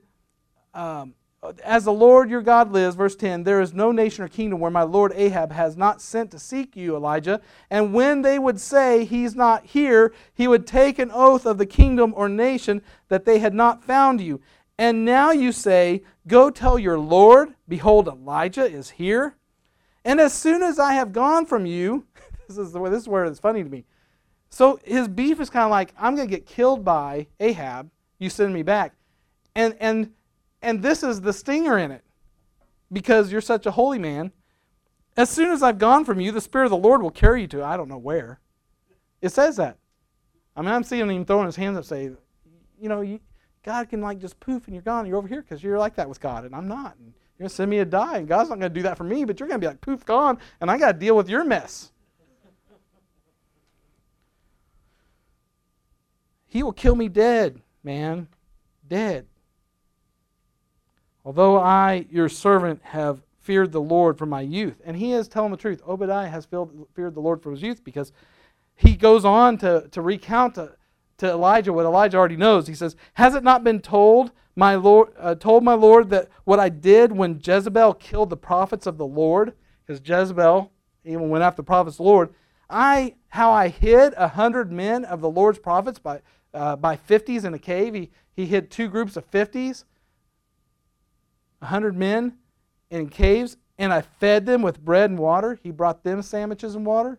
um, 0.73 1.15
as 1.63 1.85
the 1.85 1.93
Lord 1.93 2.31
your 2.31 2.41
God 2.41 2.73
lives, 2.73 2.97
verse 2.97 3.15
10, 3.17 3.43
there 3.43 3.61
is 3.61 3.75
no 3.75 3.93
nation 3.93 4.25
or 4.25 4.29
kingdom 4.29 4.61
where 4.61 4.71
my 4.71 4.83
Lord 4.83 5.13
Ahab 5.15 5.53
has 5.53 5.77
not 5.77 6.01
sent 6.01 6.31
to 6.31 6.39
seek 6.39 6.75
you, 6.75 6.97
Elijah. 6.97 7.41
And 7.71 7.93
when 7.93 8.23
they 8.23 8.39
would 8.39 8.59
say, 8.59 9.05
He's 9.05 9.35
not 9.35 9.67
here, 9.67 10.15
he 10.33 10.49
would 10.49 10.67
take 10.67 10.99
an 10.99 11.11
oath 11.13 11.45
of 11.45 11.59
the 11.59 11.67
kingdom 11.67 12.15
or 12.17 12.29
nation 12.29 12.83
that 13.09 13.25
they 13.27 13.41
had 13.41 13.53
not 13.53 13.85
found 13.85 14.21
you. 14.21 14.41
And 14.79 15.05
now 15.05 15.31
you 15.31 15.53
say, 15.53 16.03
Go 16.27 16.51
tell 16.51 16.79
your 16.79 16.99
Lord, 16.99 17.55
behold, 17.69 18.09
Elijah 18.09 18.65
is 18.65 18.91
here. 18.91 19.37
And 20.05 20.21
as 20.21 20.35
soon 20.35 20.63
as 20.63 20.79
I 20.79 20.95
have 20.95 21.13
gone 21.13 21.47
from 21.47 21.67
you, 21.67 22.07
this 22.49 22.59
is, 22.59 22.73
the 22.73 22.81
way, 22.81 22.91
this 22.91 23.03
is 23.03 23.09
where 23.09 23.25
it's 23.25 23.41
funny 23.41 23.63
to 23.63 23.69
me. 23.71 23.85
So 24.51 24.79
his 24.85 25.09
beef 25.09 25.41
is 25.41 25.51
kind 25.51 25.65
of 25.65 25.71
like, 25.71 25.93
I'm 25.99 26.15
going 26.15 26.29
to 26.29 26.35
get 26.35 26.47
killed 26.47 26.85
by 26.85 27.27
Ahab. 27.41 27.91
You 28.19 28.31
send 28.31 28.55
me 28.55 28.63
back. 28.63 28.95
And, 29.55 29.77
and 29.81 30.11
and 30.65 30.83
this 30.83 31.03
is 31.03 31.21
the 31.21 31.33
stinger 31.35 31.79
in 31.79 31.93
it. 31.93 32.03
Because 32.91 33.31
you're 33.31 33.43
such 33.43 33.67
a 33.67 33.71
holy 33.73 33.99
man. 33.99 34.33
As 35.17 35.29
soon 35.29 35.51
as 35.51 35.63
I've 35.63 35.79
gone 35.79 36.05
from 36.07 36.21
you, 36.21 36.33
the 36.33 36.41
Spirit 36.41 36.65
of 36.65 36.71
the 36.71 36.77
Lord 36.79 37.03
will 37.03 37.11
carry 37.11 37.43
you 37.43 37.47
to 37.49 37.63
I 37.63 37.77
don't 37.77 37.89
know 37.89 37.99
where. 37.99 38.41
It 39.21 39.29
says 39.29 39.57
that. 39.57 39.77
I 40.57 40.63
mean, 40.63 40.71
I'm 40.71 40.83
seeing 40.83 41.11
him 41.11 41.25
throwing 41.25 41.47
his 41.47 41.57
hands 41.57 41.77
up, 41.77 41.85
saying, 41.85 42.17
you 42.81 42.89
know, 42.89 43.03
you, 43.03 43.21
God 43.65 43.89
can 43.89 44.01
like 44.01 44.19
just 44.19 44.39
poof 44.41 44.67
and 44.67 44.75
you're 44.75 44.83
gone. 44.83 45.07
You're 45.07 45.17
over 45.17 45.29
here 45.29 45.43
because 45.43 45.63
you're 45.63 45.79
like 45.79 45.97
that 45.97 46.09
with 46.09 46.21
God, 46.21 46.45
and 46.45 46.55
I'm 46.55 46.69
not. 46.69 46.97
And 46.99 47.13
you're 47.39 47.49
to 47.49 47.55
send 47.55 47.71
me 47.71 47.79
to 47.79 47.85
die, 47.85 48.19
and 48.19 48.29
God's 48.29 48.51
not 48.51 48.61
to 48.61 48.69
do 48.69 48.83
that 48.83 48.97
for 48.97 49.05
me, 49.05 49.25
but 49.25 49.41
you're 49.41 49.49
to 49.49 49.59
be 49.59 49.67
like 49.67 49.81
poof, 49.81 50.05
gone, 50.05 50.39
and 50.61 50.71
I 50.71 50.79
got 50.79 50.93
to 50.93 50.99
deal 50.99 51.17
with 51.17 51.29
your 51.29 51.45
mess. 51.45 51.91
He 56.47 56.63
will 56.63 56.73
kill 56.73 56.95
me 56.95 57.09
dead, 57.09 57.61
man. 57.83 58.29
Dead. 58.87 59.27
Although 61.25 61.59
I, 61.59 62.07
your 62.11 62.29
servant, 62.29 62.81
have 62.85 63.23
feared 63.41 63.73
the 63.73 63.81
Lord 63.81 64.17
from 64.17 64.29
my 64.29 64.43
youth. 64.43 64.81
And 64.85 64.97
he 64.97 65.13
is 65.13 65.27
telling 65.27 65.51
the 65.51 65.57
truth. 65.57 65.83
Obadiah 65.87 66.29
has 66.29 66.47
feared 66.47 67.15
the 67.15 67.21
Lord 67.21 67.43
from 67.43 67.53
his 67.53 67.63
youth 67.63 67.83
because 67.83 68.13
he 68.77 68.95
goes 68.95 69.25
on 69.25 69.59
to, 69.59 69.89
to 69.91 70.01
recount 70.01 70.55
to, 70.55 70.73
to 71.25 71.31
Elijah 71.31 71.73
what 71.73 71.85
Elijah 71.85 72.17
already 72.17 72.37
knows. 72.37 72.67
He 72.67 72.75
says, 72.75 72.97
Has 73.15 73.35
it 73.35 73.43
not 73.43 73.65
been 73.65 73.81
told 73.81 74.33
my 74.57 74.77
Lord 74.77 75.13
uh, 75.19 75.35
told 75.35 75.65
my 75.65 75.75
Lord 75.75 76.11
that 76.11 76.29
what 76.45 76.61
I 76.61 76.69
did 76.69 77.13
when 77.13 77.41
Jezebel 77.43 77.95
killed 77.95 78.31
the 78.31 78.37
prophets 78.37 78.87
of 78.87 78.99
the 78.99 79.07
Lord? 79.07 79.55
Because 79.85 80.01
Jezebel 80.07 80.71
even 81.05 81.29
went 81.29 81.45
after 81.45 81.57
the 81.57 81.67
prophets 81.67 81.95
of 81.95 82.05
the 82.05 82.11
Lord. 82.11 82.35
I 82.71 83.17
how 83.29 83.51
I 83.51 83.69
hid 83.69 84.15
a 84.17 84.29
hundred 84.29 84.71
men 84.73 85.05
of 85.05 85.21
the 85.21 85.29
Lord's 85.31 85.59
prophets 85.59 85.99
by 85.99 86.23
uh, 86.53 86.77
by 86.77 86.97
fifties 86.97 87.45
in 87.45 87.53
a 87.53 87.59
cave. 87.59 87.95
He, 87.95 88.11
he 88.33 88.47
hid 88.47 88.71
two 88.71 88.89
groups 88.89 89.17
of 89.17 89.25
fifties 89.25 89.85
a 91.65 91.67
100 91.67 91.97
men 91.97 92.35
in 92.91 93.09
caves, 93.09 93.57
and 93.79 93.91
I 93.91 94.03
fed 94.03 94.45
them 94.45 94.61
with 94.61 94.85
bread 94.85 95.09
and 95.09 95.19
water. 95.19 95.59
He 95.63 95.71
brought 95.71 96.05
them 96.05 96.21
sandwiches 96.21 96.75
and 96.75 96.85
water. 96.85 97.19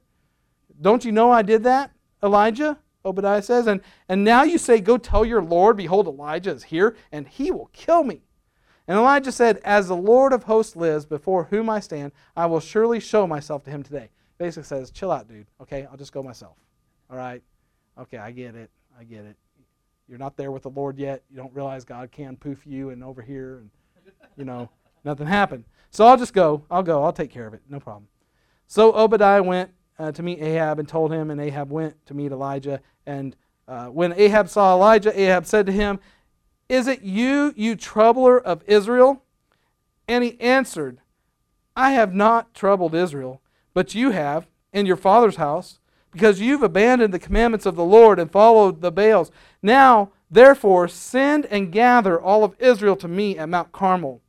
Don't 0.80 1.04
you 1.04 1.12
know 1.12 1.32
I 1.32 1.42
did 1.42 1.64
that, 1.64 1.92
Elijah? 2.22 2.78
Obadiah 3.06 3.42
says. 3.42 3.68
And, 3.68 3.82
and 4.10 4.24
now 4.24 4.44
you 4.44 4.58
say, 4.58 4.82
Go 4.82 4.98
tell 4.98 5.24
your 5.24 5.42
Lord, 5.42 5.78
behold, 5.78 6.08
Elijah 6.08 6.52
is 6.52 6.64
here, 6.64 6.96
and 7.12 7.28
he 7.28 7.52
will 7.52 7.70
kill 7.72 8.04
me. 8.04 8.22
And 8.88 8.98
Elijah 8.98 9.32
said, 9.32 9.58
As 9.64 9.88
the 9.88 9.96
Lord 9.96 10.34
of 10.34 10.44
hosts 10.44 10.76
lives, 10.76 11.06
before 11.06 11.46
whom 11.46 11.70
I 11.70 11.80
stand, 11.80 12.12
I 12.36 12.46
will 12.48 12.60
surely 12.60 13.00
show 13.00 13.26
myself 13.28 13.64
to 13.64 13.70
him 13.70 13.84
today. 13.84 14.10
Basically 14.38 14.64
says, 14.64 14.92
Chill 14.92 15.12
out, 15.12 15.28
dude. 15.28 15.48
Okay, 15.62 15.88
I'll 15.90 15.98
just 15.98 16.12
go 16.12 16.22
myself. 16.24 16.58
All 17.10 17.18
right? 17.18 17.42
Okay, 17.98 18.18
I 18.18 18.32
get 18.32 18.56
it. 18.56 18.70
I 19.00 19.04
get 19.04 19.26
it. 19.26 19.38
You're 20.08 20.20
not 20.20 20.38
there 20.38 20.52
with 20.52 20.64
the 20.64 20.70
Lord 20.70 20.98
yet. 20.98 21.24
You 21.30 21.38
don't 21.38 21.54
realize 21.54 21.84
God 21.84 22.12
can 22.12 22.36
poof 22.36 22.66
you 22.66 22.90
and 22.90 23.04
over 23.04 23.22
here 23.22 23.58
and 23.58 23.70
you 24.38 24.46
know, 24.46 24.70
nothing 25.04 25.28
happened. 25.28 25.66
So 25.92 26.06
I'll 26.06 26.18
just 26.18 26.34
go. 26.34 26.64
I'll 26.70 26.84
go. 26.84 27.04
I'll 27.04 27.14
take 27.14 27.32
care 27.32 27.48
of 27.48 27.54
it. 27.54 27.62
No 27.70 27.80
problem. 27.80 28.08
So 28.68 28.94
Obadiah 28.94 29.44
went 29.44 29.72
uh, 29.98 30.12
to 30.12 30.24
meet 30.24 30.42
Ahab 30.42 30.80
and 30.80 30.88
told 30.88 31.12
him, 31.12 31.32
and 31.32 31.40
Ahab 31.40 31.72
went 31.72 32.06
to 32.08 32.14
meet 32.14 32.32
Elijah. 32.32 32.82
And 33.06 33.36
uh, 33.68 33.88
when 33.88 34.14
Ahab 34.14 34.50
saw 34.50 34.74
Elijah, 34.74 35.18
Ahab 35.20 35.46
said 35.46 35.66
to 35.66 35.72
him, 35.72 36.00
Is 36.70 36.88
it 36.88 37.02
you, 37.02 37.54
you 37.56 37.76
troubler 37.76 38.40
of 38.40 38.64
Israel? 38.68 39.24
And 40.08 40.24
he 40.24 40.40
answered, 40.40 41.00
I 41.76 41.92
have 41.92 42.14
not 42.14 42.54
troubled 42.54 42.96
Israel, 42.96 43.42
but 43.74 43.96
you 43.96 44.12
have 44.12 44.48
in 44.72 44.86
your 44.86 44.98
father's 44.98 45.38
house, 45.38 45.80
because 46.12 46.40
you've 46.40 46.64
abandoned 46.64 47.14
the 47.14 47.20
commandments 47.20 47.66
of 47.66 47.76
the 47.76 47.84
Lord 47.84 48.20
and 48.20 48.32
followed 48.32 48.82
the 48.82 48.92
Baals. 48.92 49.32
Now, 49.62 50.12
therefore, 50.30 50.88
send 50.88 51.46
and 51.48 51.72
gather 51.72 52.22
all 52.22 52.44
of 52.44 52.56
Israel 52.60 52.96
to 52.98 53.08
me 53.08 53.38
at 53.38 53.50
Mount 53.50 53.72
Carmel 53.72 54.22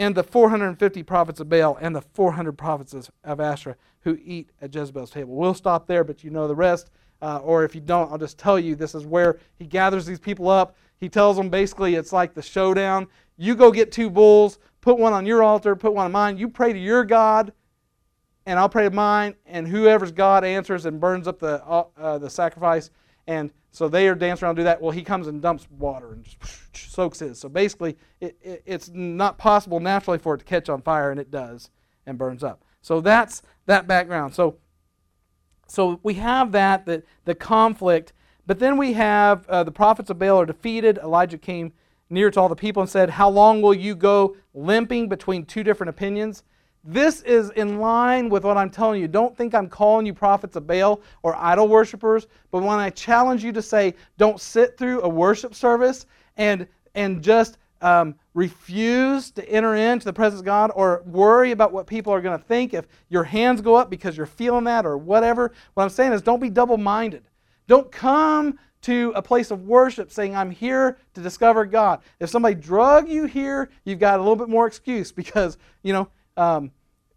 and 0.00 0.14
the 0.14 0.24
450 0.24 1.02
prophets 1.02 1.40
of 1.40 1.50
Baal 1.50 1.76
and 1.78 1.94
the 1.94 2.00
400 2.00 2.56
prophets 2.56 3.10
of 3.22 3.38
Asherah 3.38 3.76
who 4.00 4.18
eat 4.24 4.48
at 4.62 4.74
Jezebel's 4.74 5.10
table. 5.10 5.36
We'll 5.36 5.52
stop 5.52 5.86
there, 5.86 6.04
but 6.04 6.24
you 6.24 6.30
know 6.30 6.48
the 6.48 6.54
rest. 6.54 6.90
Uh, 7.20 7.36
or 7.42 7.64
if 7.64 7.74
you 7.74 7.82
don't, 7.82 8.10
I'll 8.10 8.16
just 8.16 8.38
tell 8.38 8.58
you 8.58 8.74
this 8.74 8.94
is 8.94 9.04
where 9.04 9.38
he 9.58 9.66
gathers 9.66 10.06
these 10.06 10.18
people 10.18 10.48
up. 10.48 10.74
He 10.96 11.10
tells 11.10 11.36
them 11.36 11.50
basically 11.50 11.96
it's 11.96 12.14
like 12.14 12.32
the 12.32 12.40
showdown. 12.40 13.08
You 13.36 13.54
go 13.54 13.70
get 13.70 13.92
two 13.92 14.08
bulls, 14.08 14.58
put 14.80 14.98
one 14.98 15.12
on 15.12 15.26
your 15.26 15.42
altar, 15.42 15.76
put 15.76 15.92
one 15.92 16.06
on 16.06 16.12
mine. 16.12 16.38
You 16.38 16.48
pray 16.48 16.72
to 16.72 16.78
your 16.78 17.04
God, 17.04 17.52
and 18.46 18.58
I'll 18.58 18.70
pray 18.70 18.84
to 18.84 18.90
mine. 18.90 19.34
And 19.44 19.68
whoever's 19.68 20.12
God 20.12 20.44
answers 20.44 20.86
and 20.86 20.98
burns 20.98 21.28
up 21.28 21.38
the, 21.38 21.62
uh, 21.66 21.84
uh 21.98 22.16
the 22.16 22.30
sacrifice. 22.30 22.90
And 23.30 23.52
so 23.70 23.88
they 23.88 24.08
are 24.08 24.16
dancing 24.16 24.44
around 24.44 24.56
do 24.56 24.64
that. 24.64 24.82
Well, 24.82 24.90
he 24.90 25.04
comes 25.04 25.28
and 25.28 25.40
dumps 25.40 25.68
water 25.70 26.12
and 26.12 26.24
just 26.24 26.38
soaks 26.92 27.20
his. 27.20 27.38
So 27.38 27.48
basically, 27.48 27.96
it, 28.20 28.36
it, 28.42 28.62
it's 28.66 28.90
not 28.92 29.38
possible 29.38 29.78
naturally 29.78 30.18
for 30.18 30.34
it 30.34 30.38
to 30.38 30.44
catch 30.44 30.68
on 30.68 30.82
fire, 30.82 31.12
and 31.12 31.20
it 31.20 31.30
does 31.30 31.70
and 32.06 32.18
burns 32.18 32.42
up. 32.42 32.64
So 32.82 33.00
that's 33.00 33.42
that 33.66 33.86
background. 33.86 34.34
So, 34.34 34.56
so 35.68 36.00
we 36.02 36.14
have 36.14 36.50
that, 36.50 36.86
the, 36.86 37.04
the 37.24 37.36
conflict. 37.36 38.12
But 38.46 38.58
then 38.58 38.76
we 38.76 38.94
have 38.94 39.48
uh, 39.48 39.62
the 39.62 39.70
prophets 39.70 40.10
of 40.10 40.18
Baal 40.18 40.40
are 40.40 40.46
defeated. 40.46 40.98
Elijah 40.98 41.38
came 41.38 41.72
near 42.08 42.32
to 42.32 42.40
all 42.40 42.48
the 42.48 42.56
people 42.56 42.82
and 42.82 42.90
said, 42.90 43.10
How 43.10 43.28
long 43.28 43.62
will 43.62 43.74
you 43.74 43.94
go 43.94 44.34
limping 44.54 45.08
between 45.08 45.46
two 45.46 45.62
different 45.62 45.90
opinions? 45.90 46.42
This 46.82 47.20
is 47.22 47.50
in 47.50 47.78
line 47.78 48.30
with 48.30 48.44
what 48.44 48.56
I'm 48.56 48.70
telling 48.70 49.00
you. 49.00 49.08
Don't 49.08 49.36
think 49.36 49.54
I'm 49.54 49.68
calling 49.68 50.06
you 50.06 50.14
prophets 50.14 50.56
of 50.56 50.66
Baal 50.66 51.00
or 51.22 51.36
idol 51.36 51.68
worshippers, 51.68 52.26
but 52.50 52.62
when 52.62 52.78
I 52.78 52.88
challenge 52.90 53.44
you 53.44 53.52
to 53.52 53.60
say, 53.60 53.94
don't 54.16 54.40
sit 54.40 54.78
through 54.78 55.02
a 55.02 55.08
worship 55.08 55.54
service 55.54 56.06
and, 56.38 56.66
and 56.94 57.22
just 57.22 57.58
um, 57.82 58.14
refuse 58.32 59.30
to 59.32 59.46
enter 59.48 59.74
into 59.74 60.06
the 60.06 60.12
presence 60.12 60.40
of 60.40 60.46
God 60.46 60.70
or 60.74 61.02
worry 61.06 61.50
about 61.50 61.72
what 61.72 61.86
people 61.86 62.12
are 62.12 62.20
going 62.20 62.38
to 62.38 62.44
think 62.44 62.72
if 62.72 62.86
your 63.08 63.24
hands 63.24 63.60
go 63.60 63.74
up 63.74 63.90
because 63.90 64.16
you're 64.16 64.26
feeling 64.26 64.64
that 64.64 64.86
or 64.86 64.96
whatever. 64.96 65.52
What 65.74 65.84
I'm 65.84 65.90
saying 65.90 66.12
is 66.12 66.22
don't 66.22 66.40
be 66.40 66.50
double 66.50 66.78
minded. 66.78 67.24
Don't 67.66 67.92
come 67.92 68.58
to 68.82 69.12
a 69.14 69.20
place 69.20 69.50
of 69.50 69.66
worship 69.66 70.10
saying, 70.10 70.34
I'm 70.34 70.50
here 70.50 70.96
to 71.14 71.20
discover 71.20 71.66
God. 71.66 72.00
If 72.18 72.30
somebody 72.30 72.54
drug 72.54 73.08
you 73.08 73.26
here, 73.26 73.70
you've 73.84 73.98
got 73.98 74.18
a 74.18 74.22
little 74.22 74.36
bit 74.36 74.48
more 74.48 74.66
excuse 74.66 75.12
because, 75.12 75.58
you 75.82 75.92
know, 75.92 76.08
um, 76.36 76.70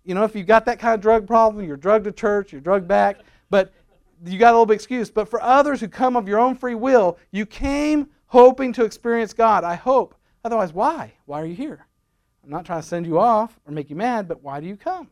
you 0.03 0.13
know, 0.13 0.23
if 0.23 0.35
you've 0.35 0.47
got 0.47 0.65
that 0.65 0.79
kind 0.79 0.93
of 0.93 1.01
drug 1.01 1.25
problem, 1.27 1.65
you're 1.65 1.77
drugged 1.77 2.05
to 2.05 2.11
church, 2.11 2.51
you're 2.51 2.61
drugged 2.61 2.87
back, 2.87 3.21
but 3.49 3.73
you 4.25 4.37
got 4.37 4.49
a 4.49 4.53
little 4.53 4.65
bit 4.65 4.75
excuse. 4.75 5.09
But 5.09 5.29
for 5.29 5.41
others 5.41 5.79
who 5.79 5.87
come 5.87 6.15
of 6.15 6.27
your 6.27 6.39
own 6.39 6.55
free 6.55 6.75
will, 6.75 7.17
you 7.31 7.45
came 7.45 8.07
hoping 8.27 8.73
to 8.73 8.83
experience 8.83 9.33
God. 9.33 9.63
I 9.63 9.75
hope. 9.75 10.15
Otherwise, 10.43 10.73
why? 10.73 11.13
Why 11.25 11.41
are 11.41 11.45
you 11.45 11.55
here? 11.55 11.85
I'm 12.43 12.49
not 12.49 12.65
trying 12.65 12.81
to 12.81 12.87
send 12.87 13.05
you 13.05 13.19
off 13.19 13.57
or 13.65 13.71
make 13.71 13.89
you 13.89 13.95
mad, 13.95 14.27
but 14.27 14.43
why 14.43 14.59
do 14.59 14.67
you 14.67 14.75
come? 14.75 15.09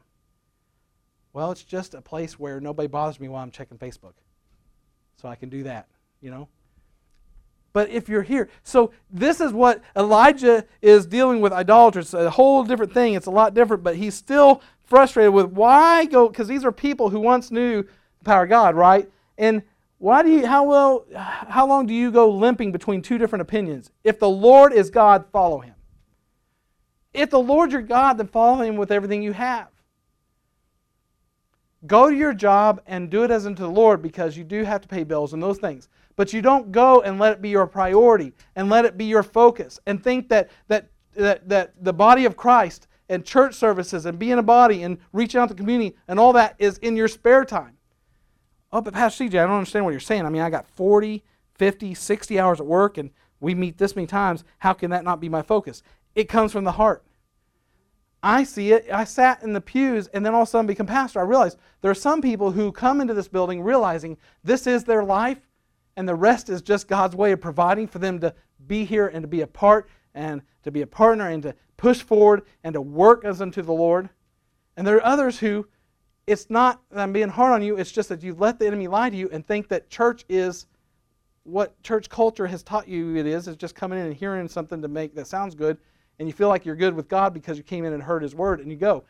Well, 1.33 1.51
it's 1.51 1.63
just 1.63 1.93
a 1.93 2.01
place 2.01 2.37
where 2.37 2.59
nobody 2.59 2.87
bothers 2.87 3.19
me 3.19 3.29
while 3.29 3.41
I'm 3.41 3.51
checking 3.51 3.77
Facebook. 3.77 4.13
So 5.15 5.29
I 5.29 5.35
can 5.35 5.49
do 5.49 5.63
that, 5.63 5.87
you 6.19 6.31
know? 6.31 6.49
But 7.73 7.89
if 7.89 8.09
you're 8.09 8.21
here, 8.21 8.49
so 8.63 8.91
this 9.09 9.39
is 9.39 9.53
what 9.53 9.81
Elijah 9.95 10.65
is 10.81 11.05
dealing 11.05 11.39
with 11.39 11.53
idolatry. 11.53 12.01
It's 12.01 12.13
a 12.13 12.29
whole 12.29 12.63
different 12.63 12.93
thing. 12.93 13.13
It's 13.13 13.27
a 13.27 13.31
lot 13.31 13.53
different, 13.53 13.83
but 13.83 13.95
he's 13.95 14.13
still 14.13 14.61
frustrated 14.83 15.33
with 15.33 15.47
why 15.47 16.05
go, 16.05 16.27
because 16.27 16.47
these 16.47 16.65
are 16.65 16.71
people 16.71 17.09
who 17.09 17.19
once 17.19 17.49
knew 17.49 17.83
the 17.83 18.25
power 18.25 18.43
of 18.43 18.49
God, 18.49 18.75
right? 18.75 19.09
And 19.37 19.63
why 19.99 20.23
do 20.23 20.29
you, 20.29 20.47
how 20.47 20.63
well, 20.65 21.05
how 21.15 21.67
long 21.67 21.85
do 21.85 21.93
you 21.93 22.11
go 22.11 22.29
limping 22.29 22.71
between 22.71 23.01
two 23.01 23.17
different 23.17 23.41
opinions? 23.41 23.91
If 24.03 24.19
the 24.19 24.29
Lord 24.29 24.73
is 24.73 24.89
God, 24.89 25.25
follow 25.31 25.59
him. 25.59 25.75
If 27.13 27.29
the 27.29 27.39
Lord 27.39 27.71
your 27.71 27.81
God, 27.81 28.17
then 28.17 28.27
follow 28.27 28.63
him 28.63 28.75
with 28.75 28.91
everything 28.91 29.21
you 29.21 29.33
have. 29.33 29.67
Go 31.87 32.09
to 32.09 32.15
your 32.15 32.33
job 32.33 32.81
and 32.85 33.09
do 33.09 33.23
it 33.23 33.31
as 33.31 33.45
unto 33.45 33.63
the 33.63 33.69
Lord 33.69 34.01
because 34.01 34.37
you 34.37 34.43
do 34.43 34.63
have 34.63 34.81
to 34.81 34.87
pay 34.87 35.03
bills 35.03 35.33
and 35.33 35.41
those 35.41 35.57
things. 35.57 35.87
But 36.15 36.33
you 36.33 36.41
don't 36.41 36.71
go 36.71 37.01
and 37.01 37.19
let 37.19 37.33
it 37.33 37.41
be 37.41 37.49
your 37.49 37.67
priority 37.67 38.33
and 38.55 38.69
let 38.69 38.85
it 38.85 38.97
be 38.97 39.05
your 39.05 39.23
focus 39.23 39.79
and 39.85 40.03
think 40.03 40.29
that, 40.29 40.51
that, 40.67 40.89
that, 41.13 41.47
that 41.49 41.73
the 41.83 41.93
body 41.93 42.25
of 42.25 42.35
Christ 42.35 42.87
and 43.09 43.25
church 43.25 43.55
services 43.55 44.05
and 44.05 44.17
being 44.17 44.37
a 44.37 44.43
body 44.43 44.83
and 44.83 44.97
reaching 45.13 45.39
out 45.39 45.49
to 45.49 45.53
the 45.53 45.57
community 45.57 45.95
and 46.07 46.19
all 46.19 46.33
that 46.33 46.55
is 46.59 46.77
in 46.79 46.95
your 46.95 47.07
spare 47.07 47.45
time. 47.45 47.77
Oh, 48.71 48.81
but 48.81 48.93
Pastor 48.93 49.25
CJ, 49.25 49.35
I 49.35 49.45
don't 49.45 49.57
understand 49.57 49.83
what 49.85 49.91
you're 49.91 49.99
saying. 49.99 50.25
I 50.25 50.29
mean, 50.29 50.41
I 50.41 50.49
got 50.49 50.67
40, 50.67 51.23
50, 51.55 51.93
60 51.93 52.39
hours 52.39 52.59
at 52.59 52.65
work 52.65 52.97
and 52.97 53.11
we 53.39 53.53
meet 53.53 53.77
this 53.77 53.95
many 53.95 54.07
times. 54.07 54.43
How 54.59 54.73
can 54.73 54.91
that 54.91 55.03
not 55.03 55.19
be 55.19 55.27
my 55.27 55.41
focus? 55.41 55.83
It 56.15 56.29
comes 56.29 56.51
from 56.51 56.63
the 56.63 56.73
heart. 56.73 57.03
I 58.23 58.43
see 58.43 58.71
it. 58.71 58.87
I 58.91 59.03
sat 59.03 59.41
in 59.41 59.53
the 59.53 59.61
pews 59.61 60.07
and 60.07 60.25
then 60.25 60.33
all 60.33 60.43
of 60.43 60.47
a 60.47 60.51
sudden 60.51 60.67
become 60.67 60.85
pastor. 60.85 61.19
I 61.19 61.23
realized 61.23 61.57
there 61.81 61.91
are 61.91 61.95
some 61.95 62.21
people 62.21 62.51
who 62.51 62.71
come 62.71 63.01
into 63.01 63.13
this 63.13 63.27
building 63.27 63.61
realizing 63.61 64.17
this 64.43 64.67
is 64.67 64.83
their 64.83 65.03
life 65.03 65.39
and 65.97 66.07
the 66.07 66.15
rest 66.15 66.49
is 66.49 66.61
just 66.61 66.87
God's 66.87 67.15
way 67.15 67.31
of 67.31 67.41
providing 67.41 67.87
for 67.87 67.99
them 67.99 68.19
to 68.19 68.33
be 68.67 68.85
here 68.85 69.07
and 69.07 69.23
to 69.23 69.27
be 69.27 69.41
a 69.41 69.47
part 69.47 69.89
and 70.13 70.41
to 70.63 70.71
be 70.71 70.81
a 70.81 70.87
partner 70.87 71.29
and 71.29 71.43
to 71.43 71.55
push 71.77 72.01
forward 72.01 72.43
and 72.63 72.73
to 72.73 72.81
work 72.81 73.25
as 73.25 73.41
unto 73.41 73.61
the 73.61 73.73
Lord. 73.73 74.09
And 74.77 74.85
there 74.85 74.97
are 74.97 75.05
others 75.05 75.39
who 75.39 75.67
it's 76.27 76.49
not 76.49 76.81
that 76.91 76.99
I'm 76.99 77.11
being 77.11 77.29
hard 77.29 77.53
on 77.53 77.63
you, 77.63 77.77
it's 77.77 77.91
just 77.91 78.09
that 78.09 78.23
you 78.23 78.33
let 78.35 78.59
the 78.59 78.67
enemy 78.67 78.87
lie 78.87 79.09
to 79.09 79.17
you 79.17 79.29
and 79.31 79.45
think 79.45 79.67
that 79.69 79.89
church 79.89 80.23
is 80.29 80.67
what 81.43 81.81
church 81.81 82.09
culture 82.09 82.47
has 82.47 82.61
taught 82.61 82.87
you 82.87 83.15
it 83.15 83.25
is, 83.25 83.47
is 83.47 83.55
just 83.55 83.75
coming 83.75 83.99
in 83.99 84.05
and 84.05 84.15
hearing 84.15 84.47
something 84.47 84.81
to 84.81 84.87
make 84.87 85.15
that 85.15 85.27
sounds 85.27 85.55
good, 85.55 85.77
and 86.19 86.27
you 86.27 86.33
feel 86.33 86.47
like 86.47 86.65
you're 86.65 86.75
good 86.75 86.93
with 86.93 87.09
God 87.09 87.33
because 87.33 87.57
you 87.57 87.63
came 87.63 87.83
in 87.83 87.93
and 87.93 88.03
heard 88.03 88.21
his 88.21 88.35
word 88.35 88.59
and 88.59 88.69
you 88.69 88.77
go. 88.77 89.03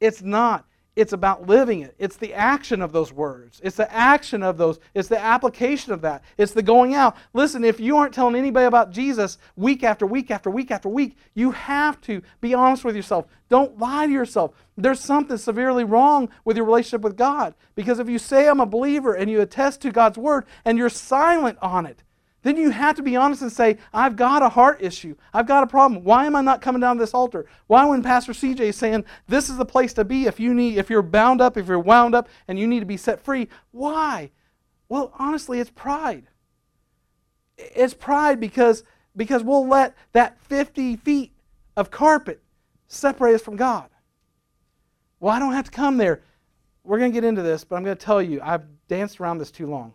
It's 0.00 0.22
not. 0.22 0.66
It's 0.98 1.12
about 1.12 1.46
living 1.46 1.82
it. 1.82 1.94
It's 2.00 2.16
the 2.16 2.34
action 2.34 2.82
of 2.82 2.90
those 2.90 3.12
words. 3.12 3.60
It's 3.62 3.76
the 3.76 3.90
action 3.94 4.42
of 4.42 4.58
those. 4.58 4.80
It's 4.94 5.06
the 5.06 5.20
application 5.20 5.92
of 5.92 6.00
that. 6.00 6.24
It's 6.36 6.50
the 6.50 6.60
going 6.60 6.92
out. 6.92 7.16
Listen, 7.32 7.62
if 7.62 7.78
you 7.78 7.96
aren't 7.96 8.12
telling 8.12 8.34
anybody 8.34 8.66
about 8.66 8.90
Jesus 8.90 9.38
week 9.54 9.84
after 9.84 10.04
week 10.06 10.32
after 10.32 10.50
week 10.50 10.72
after 10.72 10.88
week, 10.88 11.16
you 11.34 11.52
have 11.52 12.00
to 12.00 12.20
be 12.40 12.52
honest 12.52 12.84
with 12.84 12.96
yourself. 12.96 13.26
Don't 13.48 13.78
lie 13.78 14.06
to 14.06 14.12
yourself. 14.12 14.54
There's 14.76 14.98
something 14.98 15.36
severely 15.36 15.84
wrong 15.84 16.30
with 16.44 16.56
your 16.56 16.66
relationship 16.66 17.02
with 17.02 17.16
God. 17.16 17.54
Because 17.76 18.00
if 18.00 18.08
you 18.08 18.18
say 18.18 18.48
I'm 18.48 18.58
a 18.58 18.66
believer 18.66 19.14
and 19.14 19.30
you 19.30 19.40
attest 19.40 19.80
to 19.82 19.92
God's 19.92 20.18
word 20.18 20.46
and 20.64 20.76
you're 20.76 20.88
silent 20.88 21.58
on 21.62 21.86
it, 21.86 22.02
then 22.48 22.56
you 22.56 22.70
have 22.70 22.96
to 22.96 23.02
be 23.02 23.14
honest 23.14 23.42
and 23.42 23.52
say, 23.52 23.76
I've 23.92 24.16
got 24.16 24.42
a 24.42 24.48
heart 24.48 24.78
issue. 24.80 25.14
I've 25.34 25.46
got 25.46 25.62
a 25.62 25.66
problem. 25.66 26.02
Why 26.02 26.24
am 26.24 26.34
I 26.34 26.40
not 26.40 26.62
coming 26.62 26.80
down 26.80 26.96
to 26.96 27.00
this 27.00 27.12
altar? 27.12 27.44
Why 27.66 27.84
when 27.84 28.02
Pastor 28.02 28.32
CJ 28.32 28.60
is 28.60 28.76
saying 28.76 29.04
this 29.26 29.50
is 29.50 29.58
the 29.58 29.66
place 29.66 29.92
to 29.94 30.04
be 30.04 30.24
if 30.24 30.40
you 30.40 30.54
need 30.54 30.78
if 30.78 30.88
you're 30.88 31.02
bound 31.02 31.42
up, 31.42 31.58
if 31.58 31.68
you're 31.68 31.78
wound 31.78 32.14
up 32.14 32.28
and 32.48 32.58
you 32.58 32.66
need 32.66 32.80
to 32.80 32.86
be 32.86 32.96
set 32.96 33.20
free? 33.20 33.48
Why? 33.70 34.30
Well, 34.88 35.12
honestly, 35.18 35.60
it's 35.60 35.70
pride. 35.70 36.28
It's 37.58 37.92
pride 37.92 38.40
because 38.40 38.82
because 39.14 39.42
we'll 39.42 39.68
let 39.68 39.94
that 40.12 40.40
50 40.42 40.96
feet 40.96 41.32
of 41.76 41.90
carpet 41.90 42.40
separate 42.86 43.34
us 43.34 43.42
from 43.42 43.56
God. 43.56 43.90
Well, 45.20 45.34
I 45.34 45.38
don't 45.38 45.52
have 45.52 45.66
to 45.66 45.70
come 45.70 45.98
there. 45.98 46.22
We're 46.84 46.98
going 46.98 47.10
to 47.10 47.14
get 47.14 47.24
into 47.24 47.42
this, 47.42 47.64
but 47.64 47.76
I'm 47.76 47.84
going 47.84 47.96
to 47.96 48.02
tell 48.02 48.22
you, 48.22 48.40
I've 48.42 48.64
danced 48.86 49.20
around 49.20 49.38
this 49.38 49.50
too 49.50 49.66
long 49.66 49.94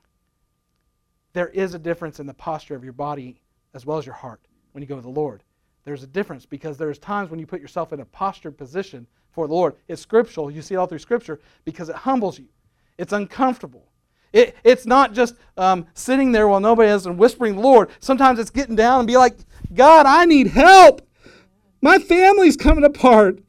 there 1.33 1.49
is 1.49 1.73
a 1.73 1.79
difference 1.79 2.19
in 2.19 2.27
the 2.27 2.33
posture 2.33 2.75
of 2.75 2.83
your 2.83 2.93
body 2.93 3.41
as 3.73 3.85
well 3.85 3.97
as 3.97 4.05
your 4.05 4.15
heart 4.15 4.41
when 4.71 4.81
you 4.81 4.87
go 4.87 4.95
to 4.95 5.01
the 5.01 5.09
Lord. 5.09 5.43
There's 5.83 6.03
a 6.03 6.07
difference 6.07 6.45
because 6.45 6.77
there's 6.77 6.97
times 6.97 7.29
when 7.29 7.39
you 7.39 7.45
put 7.45 7.59
yourself 7.59 7.91
in 7.91 7.99
a 7.99 8.05
postured 8.05 8.57
position 8.57 9.05
for 9.31 9.47
the 9.47 9.53
Lord. 9.53 9.75
It's 9.87 10.01
scriptural. 10.01 10.49
You 10.49 10.61
see 10.61 10.75
it 10.75 10.77
all 10.77 10.87
through 10.87 10.99
Scripture 10.99 11.39
because 11.65 11.89
it 11.89 11.95
humbles 11.95 12.39
you. 12.39 12.45
It's 12.97 13.13
uncomfortable. 13.13 13.83
It, 14.31 14.55
it's 14.63 14.85
not 14.85 15.13
just 15.13 15.35
um, 15.57 15.85
sitting 15.93 16.31
there 16.31 16.47
while 16.47 16.59
nobody 16.59 16.89
is 16.89 17.05
and 17.05 17.17
whispering, 17.17 17.57
Lord. 17.57 17.89
Sometimes 17.99 18.39
it's 18.39 18.49
getting 18.49 18.75
down 18.75 18.99
and 18.99 19.07
be 19.07 19.17
like, 19.17 19.35
God, 19.73 20.05
I 20.05 20.25
need 20.25 20.47
help. 20.47 21.07
My 21.81 21.99
family's 21.99 22.55
coming 22.55 22.83
apart. 22.83 23.39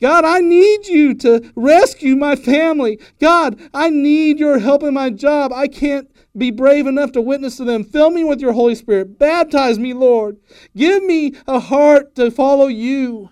God, 0.00 0.24
I 0.24 0.40
need 0.40 0.86
you 0.86 1.14
to 1.14 1.50
rescue 1.56 2.16
my 2.16 2.36
family. 2.36 3.00
God, 3.18 3.60
I 3.72 3.90
need 3.90 4.38
your 4.38 4.58
help 4.58 4.82
in 4.82 4.94
my 4.94 5.10
job. 5.10 5.52
I 5.52 5.66
can't 5.66 6.09
be 6.36 6.50
brave 6.50 6.86
enough 6.86 7.12
to 7.12 7.20
witness 7.20 7.56
to 7.56 7.64
them. 7.64 7.84
Fill 7.84 8.10
me 8.10 8.24
with 8.24 8.40
your 8.40 8.52
Holy 8.52 8.74
Spirit. 8.74 9.18
Baptize 9.18 9.78
me, 9.78 9.92
Lord. 9.92 10.38
Give 10.76 11.02
me 11.02 11.34
a 11.46 11.58
heart 11.58 12.14
to 12.16 12.30
follow 12.30 12.66
you. 12.66 13.30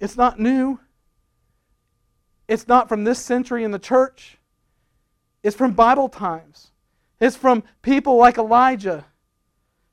It's 0.00 0.16
not 0.16 0.38
new. 0.38 0.80
It's 2.48 2.68
not 2.68 2.88
from 2.88 3.04
this 3.04 3.18
century 3.18 3.64
in 3.64 3.70
the 3.70 3.78
church. 3.78 4.38
It's 5.42 5.56
from 5.56 5.72
Bible 5.72 6.08
times. 6.08 6.72
It's 7.20 7.36
from 7.36 7.62
people 7.82 8.16
like 8.16 8.38
Elijah 8.38 9.06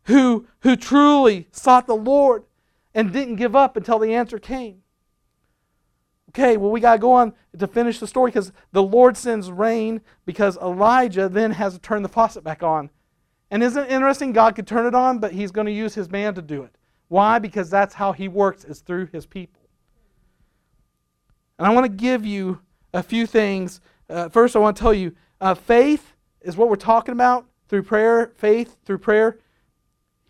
who, 0.05 0.47
who 0.61 0.75
truly 0.75 1.47
sought 1.51 1.87
the 1.87 1.95
Lord 1.95 2.43
and 2.93 3.13
didn't 3.13 3.35
give 3.35 3.55
up 3.55 3.77
until 3.77 3.99
the 3.99 4.13
answer 4.13 4.39
came. 4.39 4.80
Okay, 6.31 6.55
well, 6.55 6.71
we 6.71 6.79
got 6.79 6.93
to 6.93 6.99
go 6.99 7.11
on 7.11 7.33
to 7.59 7.67
finish 7.67 7.99
the 7.99 8.07
story 8.07 8.31
because 8.31 8.53
the 8.71 8.81
Lord 8.81 9.17
sends 9.17 9.51
rain 9.51 9.99
because 10.25 10.57
Elijah 10.57 11.27
then 11.27 11.51
has 11.51 11.73
to 11.73 11.79
turn 11.79 12.03
the 12.03 12.09
faucet 12.09 12.41
back 12.41 12.63
on. 12.63 12.89
And 13.49 13.61
isn't 13.61 13.83
it 13.83 13.91
interesting? 13.91 14.31
God 14.31 14.55
could 14.55 14.65
turn 14.65 14.85
it 14.85 14.95
on, 14.95 15.19
but 15.19 15.33
he's 15.33 15.51
going 15.51 15.67
to 15.67 15.73
use 15.73 15.93
his 15.93 16.09
man 16.09 16.33
to 16.35 16.41
do 16.41 16.63
it. 16.63 16.73
Why? 17.09 17.37
Because 17.37 17.69
that's 17.69 17.93
how 17.95 18.13
he 18.13 18.29
works, 18.29 18.63
is 18.63 18.79
through 18.79 19.07
his 19.07 19.25
people. 19.25 19.61
And 21.59 21.67
I 21.67 21.73
want 21.73 21.83
to 21.85 21.91
give 21.91 22.25
you 22.25 22.61
a 22.93 23.03
few 23.03 23.25
things. 23.25 23.81
Uh, 24.09 24.29
first, 24.29 24.55
I 24.55 24.59
want 24.59 24.77
to 24.77 24.81
tell 24.81 24.93
you 24.93 25.13
uh, 25.41 25.53
faith 25.53 26.13
is 26.39 26.55
what 26.55 26.69
we're 26.69 26.77
talking 26.77 27.11
about 27.11 27.45
through 27.67 27.83
prayer. 27.83 28.31
Faith 28.35 28.77
through 28.85 28.99
prayer 28.99 29.37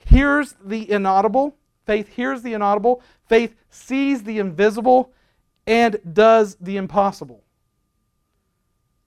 hears 0.04 0.56
the 0.66 0.90
inaudible. 0.90 1.56
Faith 1.86 2.10
hears 2.10 2.42
the 2.42 2.54
inaudible. 2.54 3.04
Faith 3.28 3.56
sees 3.70 4.24
the 4.24 4.40
invisible 4.40 5.14
and 5.72 6.02
does 6.14 6.58
the 6.60 6.76
impossible. 6.76 7.42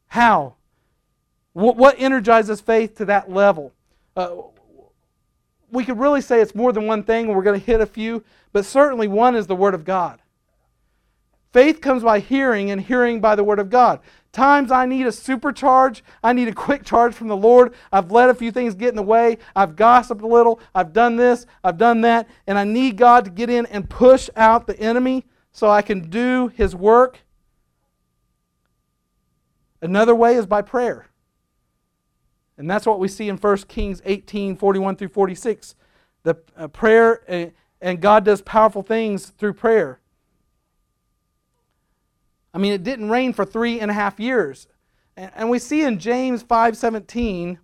How? 0.07 0.55
What, 1.53 1.97
energizes 1.99 2.63
faith 2.63 2.97
to 2.97 3.05
that 3.05 3.31
level? 3.31 3.75
Uh, 4.17 4.37
we 5.71 5.85
could 5.85 5.99
really 5.99 6.23
say 6.23 6.41
it's 6.41 6.55
more 6.55 6.73
than 6.73 6.87
one 6.87 7.03
thing, 7.03 7.27
and 7.27 7.37
we're 7.37 7.43
going 7.43 7.61
to 7.61 7.65
hit 7.65 7.83
a 7.83 7.87
few, 7.87 8.25
but 8.55 8.65
certainly 8.65 9.07
one 9.07 9.37
is 9.37 9.47
the 9.47 9.55
Word 9.55 9.75
of 9.75 9.85
God. 9.85 10.23
Faith 11.53 11.83
comes 11.83 12.03
by 12.03 12.19
hearing, 12.19 12.71
and 12.71 12.81
hearing 12.81 13.21
by 13.21 13.35
the 13.35 13.45
Word 13.45 13.59
of 13.59 13.69
God. 13.69 14.01
Times 14.33 14.73
I 14.73 14.87
need 14.87 15.05
a 15.07 15.11
supercharge, 15.11 16.01
I 16.23 16.33
need 16.33 16.49
a 16.49 16.55
quick 16.55 16.83
charge 16.83 17.15
from 17.15 17.29
the 17.29 17.37
Lord. 17.37 17.75
I've 17.93 18.11
let 18.11 18.31
a 18.31 18.35
few 18.35 18.51
things 18.51 18.75
get 18.75 18.89
in 18.89 18.97
the 18.97 19.03
way. 19.03 19.37
I've 19.55 19.77
gossiped 19.77 20.23
a 20.23 20.27
little. 20.27 20.61
I've 20.75 20.95
done 20.95 21.17
this, 21.17 21.45
I've 21.63 21.77
done 21.77 22.01
that, 22.01 22.27
and 22.47 22.57
I 22.59 22.65
need 22.65 22.97
God 22.97 23.27
to 23.27 23.31
get 23.31 23.51
in 23.51 23.67
and 23.67 23.91
push 23.91 24.31
out 24.35 24.67
the 24.67 24.81
enemy 24.81 25.27
so 25.55 25.71
I 25.71 25.81
can 25.81 26.11
do 26.11 26.49
His 26.49 26.77
work. 26.77 27.21
Another 29.81 30.15
way 30.15 30.35
is 30.35 30.45
by 30.45 30.61
prayer. 30.61 31.07
And 32.59 32.69
that's 32.69 32.85
what 32.85 32.99
we 32.99 33.09
see 33.09 33.29
in 33.29 33.37
1 33.37 33.57
Kings 33.69 34.03
18 34.05 34.57
41 34.57 34.97
through 34.97 35.09
46. 35.09 35.77
The 36.25 36.37
uh, 36.57 36.69
prayer, 36.69 37.23
uh, 37.29 37.51
and 37.81 38.01
God 38.01 38.25
does 38.25 38.43
powerful 38.43 38.83
things 38.83 39.31
through 39.31 39.55
prayer. 39.55 40.01
I 42.53 42.59
mean, 42.59 42.73
it 42.73 42.83
didn't 42.83 43.11
rain 43.11 43.33
for 43.33 43.45
three 43.45 43.81
and 43.81 43.91
a 43.91 43.95
half 43.95 44.19
years. 44.19 44.67
And, 45.17 45.31
and 45.35 45.51
we 45.51 45.59
see 45.59 45.83
in 45.83 45.99
James 45.99 46.43
5.17 46.43 47.59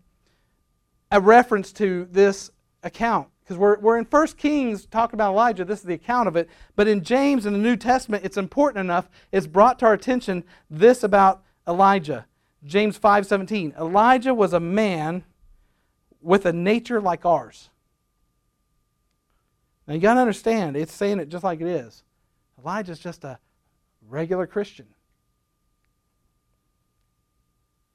a 1.10 1.20
reference 1.20 1.72
to 1.74 2.06
this 2.10 2.50
account. 2.82 3.28
Because 3.50 3.58
we're, 3.58 3.80
we're 3.80 3.98
in 3.98 4.04
1 4.04 4.26
Kings 4.36 4.86
talking 4.86 5.16
about 5.16 5.32
Elijah. 5.32 5.64
This 5.64 5.80
is 5.80 5.84
the 5.84 5.94
account 5.94 6.28
of 6.28 6.36
it. 6.36 6.48
But 6.76 6.86
in 6.86 7.02
James 7.02 7.46
in 7.46 7.52
the 7.52 7.58
New 7.58 7.74
Testament, 7.74 8.24
it's 8.24 8.36
important 8.36 8.78
enough. 8.78 9.10
It's 9.32 9.48
brought 9.48 9.80
to 9.80 9.86
our 9.86 9.92
attention 9.92 10.44
this 10.70 11.02
about 11.02 11.42
Elijah. 11.66 12.26
James 12.64 12.96
5:17. 12.96 13.76
Elijah 13.76 14.32
was 14.32 14.52
a 14.52 14.60
man 14.60 15.24
with 16.22 16.46
a 16.46 16.52
nature 16.52 17.00
like 17.00 17.26
ours. 17.26 17.70
Now 19.88 19.94
you 19.94 20.00
got 20.00 20.14
to 20.14 20.20
understand, 20.20 20.76
it's 20.76 20.94
saying 20.94 21.18
it 21.18 21.28
just 21.28 21.42
like 21.42 21.60
it 21.60 21.66
is. 21.66 22.04
Elijah's 22.56 23.00
just 23.00 23.24
a 23.24 23.40
regular 24.08 24.46
Christian. 24.46 24.86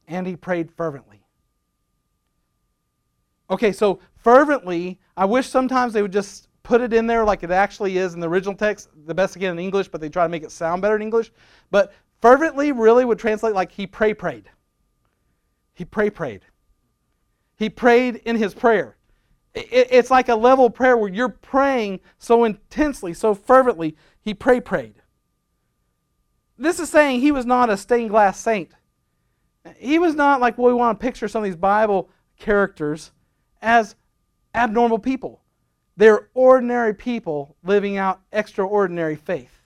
And 0.06 0.28
he 0.28 0.36
prayed 0.36 0.70
fervently. 0.70 1.25
Okay, 3.50 3.72
so 3.72 4.00
fervently, 4.16 5.00
I 5.16 5.26
wish 5.26 5.48
sometimes 5.48 5.94
they 5.94 6.02
would 6.02 6.14
just 6.14 6.48
put 6.64 6.82
it 6.82 6.94
in 6.94 7.06
there 7.06 7.24
like 7.24 7.44
it 7.44 7.52
actually 7.52 7.98
is 7.98 8.16
in 8.16 8.20
the 8.20 8.28
original 8.28 8.56
text, 8.56 8.90
the 9.06 9.14
best 9.14 9.36
again 9.36 9.52
in 9.52 9.60
English, 9.60 9.88
but 9.88 10.02
they 10.02 10.10
try 10.10 10.26
to 10.26 10.30
make 10.30 10.44
it 10.44 10.52
sound 10.52 10.82
better 10.82 10.96
in 10.96 11.02
English. 11.02 11.32
But 11.70 11.94
fervently 12.22 12.72
really 12.72 13.06
would 13.06 13.20
translate 13.20 13.54
like 13.54 13.72
he 13.72 13.86
pray 13.86 14.14
prayed. 14.14 14.50
He 15.74 15.86
pray 15.86 16.10
prayed. 16.10 16.42
He 17.56 17.70
prayed 17.70 18.16
in 18.26 18.36
his 18.36 18.54
prayer. 18.54 18.98
It's 19.54 20.12
like 20.12 20.28
a 20.28 20.36
level 20.36 20.70
prayer 20.70 20.98
where 20.98 21.10
you're 21.10 21.30
praying 21.30 22.02
so 22.18 22.44
intensely, 22.44 23.14
so 23.14 23.34
fervently. 23.34 23.96
He 24.20 24.34
pray 24.34 24.60
prayed. 24.60 24.96
This 26.58 26.80
is 26.80 26.90
saying 26.90 27.22
he 27.22 27.32
was 27.32 27.46
not 27.46 27.70
a 27.70 27.78
stained 27.78 28.10
glass 28.10 28.40
saint. 28.40 28.72
He 29.78 30.00
was 30.00 30.16
not 30.16 30.42
like 30.42 30.58
what 30.58 30.68
we 30.68 30.74
want 30.74 31.00
to 31.00 31.04
picture 31.04 31.28
some 31.28 31.44
of 31.44 31.46
these 31.46 31.56
Bible 31.56 32.10
characters 32.38 33.12
as 33.66 33.96
abnormal 34.54 35.00
people. 35.00 35.42
They're 35.98 36.30
ordinary 36.34 36.94
people 36.94 37.56
living 37.64 37.98
out 37.98 38.22
extraordinary 38.32 39.16
faith. 39.16 39.62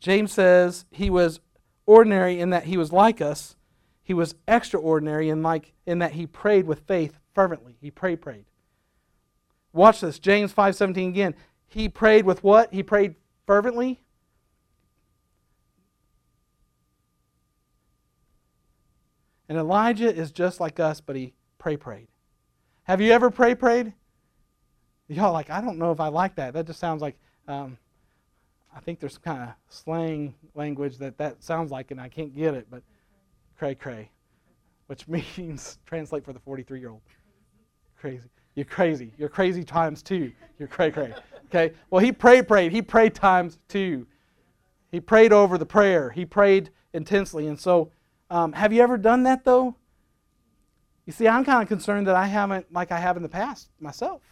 James 0.00 0.32
says 0.32 0.84
he 0.90 1.08
was 1.08 1.40
ordinary 1.86 2.40
in 2.40 2.50
that 2.50 2.64
he 2.64 2.76
was 2.76 2.92
like 2.92 3.20
us. 3.20 3.56
He 4.02 4.12
was 4.12 4.34
extraordinary 4.48 5.30
in 5.30 5.42
like 5.42 5.72
in 5.86 6.00
that 6.00 6.12
he 6.12 6.26
prayed 6.26 6.66
with 6.66 6.80
faith 6.80 7.18
fervently. 7.34 7.76
He 7.80 7.90
prayed, 7.90 8.20
prayed. 8.20 8.44
Watch 9.72 10.00
this. 10.00 10.18
James 10.18 10.52
5:17 10.52 11.08
again. 11.08 11.34
He 11.66 11.88
prayed 11.88 12.26
with 12.26 12.42
what? 12.42 12.72
He 12.72 12.82
prayed 12.82 13.14
fervently. 13.46 14.00
And 19.48 19.58
Elijah 19.58 20.14
is 20.14 20.30
just 20.32 20.60
like 20.60 20.80
us, 20.80 21.00
but 21.00 21.16
he 21.16 21.34
pray 21.64 21.78
prayed. 21.78 22.08
Have 22.82 23.00
you 23.00 23.10
ever 23.12 23.30
pray 23.30 23.54
prayed? 23.54 23.94
Y'all 25.08 25.32
like, 25.32 25.48
I 25.48 25.62
don't 25.62 25.78
know 25.78 25.92
if 25.92 25.98
I 25.98 26.08
like 26.08 26.34
that. 26.34 26.52
That 26.52 26.66
just 26.66 26.78
sounds 26.78 27.00
like 27.00 27.16
um, 27.48 27.78
I 28.76 28.80
think 28.80 29.00
there's 29.00 29.16
kind 29.16 29.44
of 29.44 29.48
slang 29.70 30.34
language 30.54 30.98
that 30.98 31.16
that 31.16 31.42
sounds 31.42 31.70
like, 31.70 31.90
and 31.90 31.98
I 31.98 32.10
can't 32.10 32.36
get 32.36 32.52
it, 32.52 32.66
but 32.70 32.82
cray 33.56 33.74
cray, 33.74 34.10
which 34.88 35.08
means 35.38 35.78
translate 35.86 36.22
for 36.22 36.34
the 36.34 36.38
43 36.38 36.80
year 36.80 36.90
old. 36.90 37.00
Crazy. 37.98 38.28
You're 38.56 38.66
crazy. 38.66 39.14
You're 39.16 39.30
crazy 39.30 39.64
times 39.64 40.02
two. 40.02 40.32
You're 40.58 40.68
cray 40.68 40.90
cray. 40.90 41.14
Okay? 41.46 41.72
Well, 41.88 42.04
he 42.04 42.12
prayed, 42.12 42.46
prayed. 42.46 42.72
He 42.72 42.82
prayed 42.82 43.14
times 43.14 43.56
two. 43.68 44.06
He 44.92 45.00
prayed 45.00 45.32
over 45.32 45.56
the 45.56 45.64
prayer. 45.64 46.10
He 46.10 46.26
prayed 46.26 46.68
intensely. 46.92 47.46
And 47.46 47.58
so, 47.58 47.90
um, 48.28 48.52
have 48.52 48.70
you 48.70 48.82
ever 48.82 48.98
done 48.98 49.22
that 49.22 49.46
though? 49.46 49.76
You 51.06 51.12
see, 51.12 51.28
I'm 51.28 51.44
kind 51.44 51.62
of 51.62 51.68
concerned 51.68 52.06
that 52.06 52.16
I 52.16 52.26
haven't, 52.26 52.72
like 52.72 52.90
I 52.90 52.98
have 52.98 53.16
in 53.16 53.22
the 53.22 53.28
past 53.28 53.68
myself. 53.78 54.22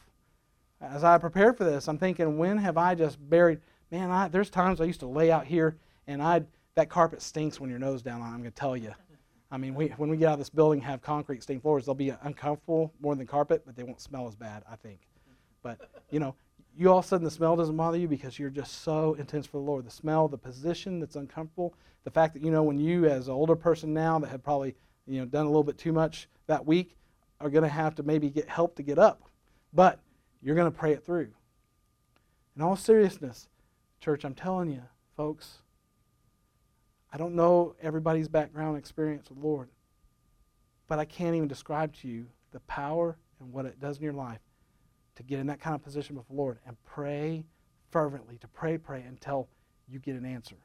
As 0.80 1.04
I 1.04 1.18
prepared 1.18 1.56
for 1.56 1.64
this, 1.64 1.86
I'm 1.86 1.98
thinking, 1.98 2.38
when 2.38 2.58
have 2.58 2.76
I 2.76 2.94
just 2.94 3.18
buried? 3.30 3.60
man, 3.92 4.10
I, 4.10 4.26
there's 4.28 4.50
times 4.50 4.80
I 4.80 4.84
used 4.84 5.00
to 5.00 5.06
lay 5.06 5.30
out 5.30 5.46
here 5.46 5.76
and 6.08 6.20
I 6.20 6.42
that 6.74 6.88
carpet 6.88 7.20
stinks 7.20 7.60
when 7.60 7.68
your 7.68 7.78
nose 7.78 8.02
down 8.02 8.22
on. 8.22 8.32
I'm 8.32 8.40
going 8.40 8.44
to 8.44 8.50
tell 8.50 8.76
you. 8.76 8.94
I 9.50 9.58
mean, 9.58 9.74
we, 9.74 9.88
when 9.98 10.08
we 10.08 10.16
get 10.16 10.28
out 10.28 10.32
of 10.32 10.38
this 10.38 10.48
building, 10.48 10.80
have 10.80 11.02
concrete 11.02 11.42
stained 11.42 11.60
floors. 11.60 11.84
They'll 11.84 11.94
be 11.94 12.14
uncomfortable 12.22 12.94
more 12.98 13.14
than 13.14 13.26
carpet, 13.26 13.64
but 13.66 13.76
they 13.76 13.82
won't 13.82 14.00
smell 14.00 14.26
as 14.26 14.34
bad. 14.34 14.64
I 14.68 14.76
think. 14.76 15.00
But 15.62 15.90
you 16.10 16.18
know, 16.18 16.34
you 16.74 16.90
all 16.90 16.98
of 16.98 17.04
a 17.04 17.08
sudden 17.08 17.24
the 17.24 17.30
smell 17.30 17.54
doesn't 17.54 17.76
bother 17.76 17.98
you 17.98 18.08
because 18.08 18.38
you're 18.38 18.48
just 18.48 18.82
so 18.82 19.12
intense 19.14 19.46
for 19.46 19.58
the 19.58 19.64
Lord. 19.64 19.84
The 19.84 19.90
smell, 19.90 20.26
the 20.26 20.38
position 20.38 20.98
that's 20.98 21.16
uncomfortable, 21.16 21.74
the 22.04 22.10
fact 22.10 22.32
that 22.32 22.42
you 22.42 22.50
know 22.50 22.62
when 22.62 22.78
you, 22.78 23.04
as 23.04 23.28
an 23.28 23.34
older 23.34 23.54
person 23.54 23.92
now 23.92 24.18
that 24.18 24.30
have 24.30 24.42
probably 24.42 24.74
you 25.06 25.20
know 25.20 25.26
done 25.26 25.44
a 25.44 25.48
little 25.48 25.64
bit 25.64 25.78
too 25.78 25.92
much 25.92 26.28
that 26.46 26.66
week, 26.66 26.96
are 27.40 27.50
going 27.50 27.64
to 27.64 27.68
have 27.68 27.94
to 27.96 28.02
maybe 28.02 28.30
get 28.30 28.48
help 28.48 28.76
to 28.76 28.82
get 28.82 28.98
up, 28.98 29.22
but 29.72 30.00
you're 30.42 30.56
going 30.56 30.70
to 30.70 30.76
pray 30.76 30.92
it 30.92 31.04
through. 31.04 31.28
In 32.56 32.62
all 32.62 32.76
seriousness, 32.76 33.48
Church, 34.00 34.24
I'm 34.24 34.34
telling 34.34 34.70
you, 34.70 34.82
folks, 35.16 35.58
I 37.12 37.16
don't 37.16 37.34
know 37.34 37.74
everybody's 37.80 38.28
background 38.28 38.76
experience 38.76 39.28
with 39.28 39.40
the 39.40 39.46
Lord, 39.46 39.68
but 40.88 40.98
I 40.98 41.04
can't 41.04 41.36
even 41.36 41.48
describe 41.48 41.94
to 41.96 42.08
you 42.08 42.26
the 42.52 42.60
power 42.60 43.16
and 43.40 43.52
what 43.52 43.64
it 43.64 43.80
does 43.80 43.98
in 43.98 44.04
your 44.04 44.12
life 44.12 44.40
to 45.16 45.22
get 45.22 45.38
in 45.38 45.46
that 45.48 45.60
kind 45.60 45.74
of 45.74 45.82
position 45.82 46.16
with 46.16 46.26
the 46.28 46.34
Lord 46.34 46.58
and 46.66 46.76
pray 46.84 47.44
fervently, 47.90 48.38
to 48.38 48.48
pray, 48.48 48.78
pray 48.78 49.04
until 49.06 49.48
you 49.88 49.98
get 49.98 50.16
an 50.16 50.24
answer. 50.24 50.56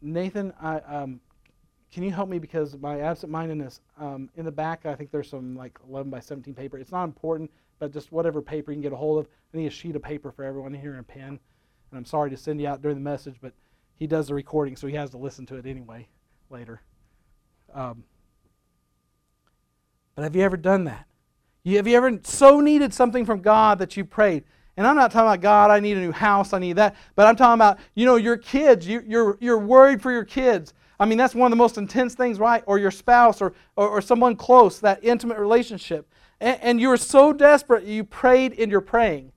Nathan, 0.00 0.52
I, 0.60 0.78
um, 0.78 1.20
can 1.92 2.02
you 2.02 2.10
help 2.10 2.28
me 2.28 2.38
because 2.38 2.76
my 2.78 3.00
absent-mindedness 3.00 3.80
um, 3.98 4.28
in 4.36 4.44
the 4.44 4.52
back 4.52 4.86
i 4.86 4.94
think 4.94 5.10
there's 5.10 5.28
some 5.28 5.56
like 5.56 5.78
11 5.88 6.10
by 6.10 6.20
17 6.20 6.54
paper 6.54 6.78
it's 6.78 6.92
not 6.92 7.04
important 7.04 7.50
but 7.78 7.92
just 7.92 8.12
whatever 8.12 8.42
paper 8.42 8.70
you 8.70 8.76
can 8.76 8.82
get 8.82 8.92
a 8.92 8.96
hold 8.96 9.18
of 9.18 9.28
i 9.54 9.56
need 9.56 9.66
a 9.66 9.70
sheet 9.70 9.96
of 9.96 10.02
paper 10.02 10.30
for 10.30 10.44
everyone 10.44 10.74
here 10.74 10.90
and 10.90 11.00
a 11.00 11.04
pen 11.04 11.28
and 11.28 11.38
i'm 11.92 12.04
sorry 12.04 12.30
to 12.30 12.36
send 12.36 12.60
you 12.60 12.66
out 12.66 12.82
during 12.82 12.96
the 12.96 13.02
message 13.02 13.36
but 13.40 13.52
he 13.96 14.06
does 14.06 14.28
the 14.28 14.34
recording 14.34 14.76
so 14.76 14.86
he 14.86 14.94
has 14.94 15.10
to 15.10 15.18
listen 15.18 15.46
to 15.46 15.56
it 15.56 15.66
anyway 15.66 16.06
later 16.50 16.80
um, 17.74 18.02
but 20.14 20.22
have 20.22 20.34
you 20.34 20.42
ever 20.42 20.56
done 20.56 20.84
that 20.84 21.06
you, 21.62 21.76
have 21.76 21.86
you 21.86 21.96
ever 21.96 22.18
so 22.22 22.60
needed 22.60 22.92
something 22.92 23.24
from 23.24 23.40
god 23.40 23.78
that 23.78 23.96
you 23.96 24.04
prayed 24.04 24.44
and 24.78 24.86
I'm 24.86 24.94
not 24.94 25.10
talking 25.10 25.26
about 25.26 25.40
God, 25.40 25.72
I 25.72 25.80
need 25.80 25.96
a 25.96 26.00
new 26.00 26.12
house, 26.12 26.52
I 26.52 26.60
need 26.60 26.74
that. 26.74 26.94
But 27.16 27.26
I'm 27.26 27.34
talking 27.34 27.54
about, 27.54 27.80
you 27.96 28.06
know, 28.06 28.14
your 28.14 28.36
kids. 28.36 28.86
You, 28.86 29.02
you're, 29.04 29.36
you're 29.40 29.58
worried 29.58 30.00
for 30.00 30.12
your 30.12 30.24
kids. 30.24 30.72
I 31.00 31.06
mean, 31.06 31.18
that's 31.18 31.34
one 31.34 31.46
of 31.46 31.56
the 31.56 31.62
most 31.62 31.78
intense 31.78 32.14
things, 32.14 32.38
right? 32.38 32.62
Or 32.66 32.78
your 32.78 32.90
spouse 32.90 33.40
or, 33.40 33.54
or, 33.76 33.88
or 33.88 34.00
someone 34.00 34.34
close, 34.36 34.80
that 34.80 35.02
intimate 35.02 35.38
relationship. 35.38 36.12
And, 36.40 36.58
and 36.60 36.80
you 36.80 36.88
were 36.88 36.96
so 36.96 37.32
desperate, 37.32 37.84
you 37.84 38.04
prayed 38.04 38.52
in 38.52 38.70
your 38.70 38.80
praying. 38.80 39.32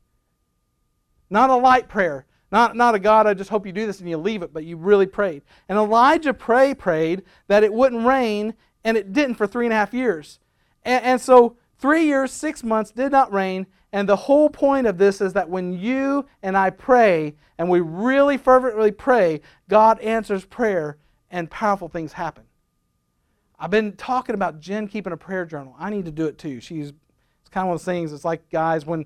Not 1.29 1.49
a 1.49 1.55
light 1.55 1.87
prayer. 1.87 2.25
Not, 2.51 2.75
not 2.75 2.95
a 2.95 2.99
God, 2.99 3.27
I 3.27 3.33
just 3.33 3.49
hope 3.49 3.65
you 3.65 3.71
do 3.71 3.85
this 3.85 4.01
and 4.01 4.09
you 4.09 4.17
leave 4.17 4.43
it, 4.43 4.51
but 4.51 4.65
you 4.65 4.75
really 4.75 5.05
prayed. 5.05 5.43
And 5.69 5.77
Elijah 5.77 6.33
pray, 6.33 6.73
prayed 6.73 7.23
that 7.47 7.63
it 7.63 7.71
wouldn't 7.73 8.05
rain, 8.05 8.55
and 8.83 8.97
it 8.97 9.13
didn't 9.13 9.35
for 9.35 9.47
three 9.47 9.65
and 9.65 9.73
a 9.73 9.77
half 9.77 9.93
years. 9.93 10.39
And, 10.83 11.03
and 11.03 11.21
so, 11.21 11.55
three 11.77 12.05
years, 12.05 12.31
six 12.31 12.61
months 12.61 12.91
did 12.91 13.11
not 13.11 13.31
rain. 13.31 13.67
And 13.93 14.07
the 14.07 14.17
whole 14.17 14.49
point 14.49 14.85
of 14.85 14.97
this 14.97 15.21
is 15.21 15.31
that 15.33 15.49
when 15.49 15.71
you 15.71 16.25
and 16.43 16.57
I 16.57 16.71
pray, 16.71 17.35
and 17.57 17.69
we 17.69 17.79
really 17.79 18.37
fervently 18.37 18.91
pray, 18.91 19.39
God 19.69 19.99
answers 19.99 20.43
prayer 20.43 20.97
and 21.31 21.49
powerful 21.49 21.87
things 21.87 22.13
happen. 22.13 22.43
I've 23.57 23.71
been 23.71 23.93
talking 23.93 24.35
about 24.35 24.59
Jen 24.59 24.87
keeping 24.87 25.13
a 25.13 25.17
prayer 25.17 25.45
journal. 25.45 25.75
I 25.79 25.89
need 25.89 26.05
to 26.05 26.11
do 26.11 26.25
it 26.25 26.37
too. 26.37 26.59
She's 26.59 26.89
it's 26.89 27.49
kind 27.49 27.63
of 27.63 27.69
one 27.69 27.75
of 27.75 27.81
those 27.81 27.85
things. 27.85 28.13
It's 28.13 28.25
like 28.25 28.49
guys 28.49 28.85
when 28.85 29.05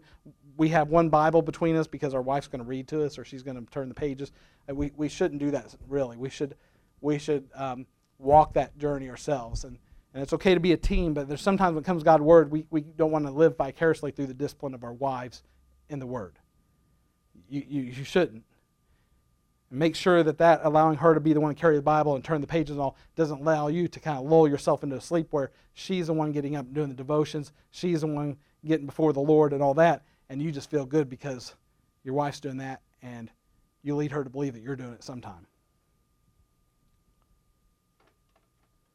we 0.57 0.69
have 0.69 0.89
one 0.89 1.09
Bible 1.09 1.41
between 1.41 1.75
us 1.75 1.87
because 1.87 2.13
our 2.13 2.21
wife's 2.21 2.47
going 2.47 2.63
to 2.63 2.67
read 2.67 2.87
to 2.89 3.03
us 3.03 3.17
or 3.17 3.25
she's 3.25 3.43
going 3.43 3.57
to 3.57 3.71
turn 3.71 3.89
the 3.89 3.95
pages. 3.95 4.31
Uh, 4.69 4.75
we, 4.75 4.91
we 4.95 5.09
shouldn't 5.09 5.39
do 5.39 5.51
that, 5.51 5.75
really. 5.87 6.17
We 6.17 6.29
should, 6.29 6.55
we 7.01 7.17
should 7.17 7.49
um, 7.55 7.85
walk 8.17 8.53
that 8.53 8.77
journey 8.77 9.09
ourselves. 9.09 9.65
And, 9.65 9.77
and 10.13 10.23
it's 10.23 10.31
okay 10.33 10.53
to 10.53 10.59
be 10.61 10.71
a 10.71 10.77
team, 10.77 11.13
but 11.13 11.27
there's 11.27 11.41
sometimes 11.41 11.75
when 11.75 11.83
it 11.83 11.85
comes 11.85 12.01
to 12.01 12.05
God's 12.05 12.23
Word, 12.23 12.49
we, 12.49 12.65
we 12.69 12.81
don't 12.81 13.11
want 13.11 13.25
to 13.25 13.31
live 13.31 13.57
vicariously 13.57 14.11
through 14.11 14.27
the 14.27 14.33
discipline 14.33 14.73
of 14.73 14.83
our 14.83 14.93
wives 14.93 15.43
in 15.89 15.99
the 15.99 16.07
Word. 16.07 16.39
You, 17.49 17.63
you, 17.67 17.81
you 17.81 18.03
shouldn't. 18.05 18.43
And 19.69 19.79
make 19.79 19.95
sure 19.95 20.23
that 20.23 20.37
that 20.37 20.61
allowing 20.63 20.97
her 20.97 21.13
to 21.13 21.19
be 21.19 21.33
the 21.33 21.39
one 21.39 21.53
to 21.53 21.59
carry 21.59 21.75
the 21.75 21.81
Bible 21.81 22.15
and 22.15 22.23
turn 22.23 22.41
the 22.41 22.47
pages 22.47 22.71
and 22.71 22.81
all 22.81 22.97
doesn't 23.15 23.41
allow 23.41 23.67
you 23.67 23.87
to 23.87 23.99
kind 23.99 24.17
of 24.17 24.25
lull 24.25 24.47
yourself 24.47 24.83
into 24.83 24.95
a 24.95 25.01
sleep 25.01 25.27
where 25.31 25.51
she's 25.73 26.07
the 26.07 26.13
one 26.13 26.31
getting 26.31 26.55
up 26.55 26.65
and 26.65 26.75
doing 26.75 26.89
the 26.89 26.95
devotions, 26.95 27.51
she's 27.71 28.01
the 28.01 28.07
one 28.07 28.37
getting 28.65 28.85
before 28.85 29.13
the 29.13 29.19
Lord 29.19 29.53
and 29.53 29.61
all 29.61 29.73
that, 29.75 30.03
and 30.29 30.41
you 30.41 30.51
just 30.51 30.69
feel 30.69 30.85
good 30.85 31.09
because 31.09 31.55
your 32.03 32.13
wife's 32.13 32.39
doing 32.39 32.57
that 32.57 32.81
and 33.01 33.29
you 33.83 33.95
lead 33.95 34.11
her 34.11 34.23
to 34.23 34.29
believe 34.29 34.53
that 34.53 34.63
you're 34.63 34.75
doing 34.75 34.93
it 34.93 35.03
sometime. 35.03 35.47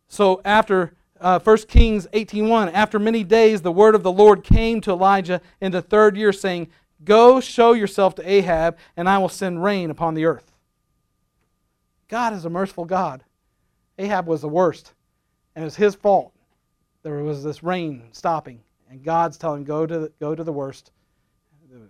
So 0.09 0.41
after 0.45 0.95
uh, 1.21 1.39
1 1.39 1.57
Kings 1.69 2.07
18.1, 2.13 2.73
after 2.73 2.99
many 2.99 3.23
days 3.23 3.63
the 3.63 3.71
word 3.71 3.95
of 3.95 4.03
the 4.03 4.11
Lord 4.11 4.43
came 4.43 4.81
to 4.81 4.91
Elijah 4.91 5.41
in 5.61 5.71
the 5.73 5.83
third 5.83 6.17
year, 6.17 6.33
saying, 6.33 6.69
Go 7.05 7.41
show 7.41 7.73
yourself 7.73 8.15
to 8.17 8.29
Ahab, 8.29 8.77
and 8.97 9.09
I 9.09 9.19
will 9.19 9.29
send 9.29 9.63
rain 9.63 9.91
upon 9.91 10.15
the 10.15 10.25
earth. 10.25 10.50
God 12.11 12.35
is 12.35 12.45
a 12.45 12.51
merciful 12.51 12.85
God. 12.85 13.23
Ahab 13.97 14.27
was 14.27 14.41
the 14.41 14.49
worst, 14.49 14.95
and 15.55 15.63
it 15.63 15.65
was 15.65 15.77
his 15.77 15.95
fault. 15.95 16.33
There 17.03 17.23
was 17.23 17.45
this 17.45 17.63
rain 17.63 18.09
stopping, 18.11 18.61
and 18.91 19.03
God's 19.03 19.39
telling 19.39 19.61
him, 19.61 19.65
go 19.65 19.87
to 19.87 19.99
the, 20.01 20.13
go 20.21 20.35
to 20.35 20.43
the 20.43 20.53
worst. 20.53 20.91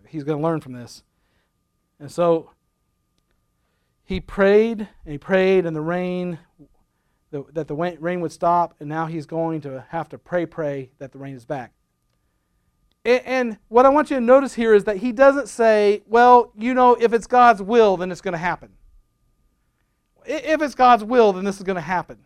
He's 0.07 0.23
going 0.23 0.39
to 0.39 0.45
learn 0.45 0.61
from 0.61 0.75
this. 0.75 1.03
And 1.99 2.13
so 2.13 2.51
he 4.05 4.21
prayed, 4.21 4.81
and 4.81 5.13
he 5.13 5.19
prayed, 5.19 5.65
and 5.65 5.75
the 5.75 5.81
rain, 5.81 6.39
that 7.31 7.67
the 7.67 7.75
rain 7.75 8.21
would 8.21 8.33
stop, 8.33 8.75
and 8.79 8.89
now 8.89 9.07
he's 9.07 9.25
going 9.25 9.63
to 9.63 9.87
have 9.89 10.09
to 10.11 10.19
pray, 10.19 10.45
pray 10.45 10.91
that 10.99 11.13
the 11.13 11.19
rain 11.19 11.35
is 11.35 11.47
back. 11.47 11.73
And 13.07 13.57
what 13.69 13.87
I 13.87 13.89
want 13.89 14.11
you 14.11 14.17
to 14.17 14.21
notice 14.21 14.53
here 14.53 14.75
is 14.75 14.85
that 14.85 14.99
he 14.99 15.13
doesn't 15.13 15.49
say, 15.49 16.03
well, 16.07 16.53
you 16.59 16.75
know, 16.75 16.95
if 16.97 17.15
it's 17.15 17.27
God's 17.27 17.63
will, 17.63 17.97
then 17.97 18.13
it's 18.13 18.21
going 18.21 18.33
to 18.33 18.39
happen. 18.39 18.73
If 20.33 20.63
it's 20.63 20.77
God's 20.77 21.03
will, 21.03 21.33
then 21.33 21.45
this 21.45 21.57
is 21.57 21.65
going 21.65 21.77
to 21.77 21.81
happen. 21.81 22.19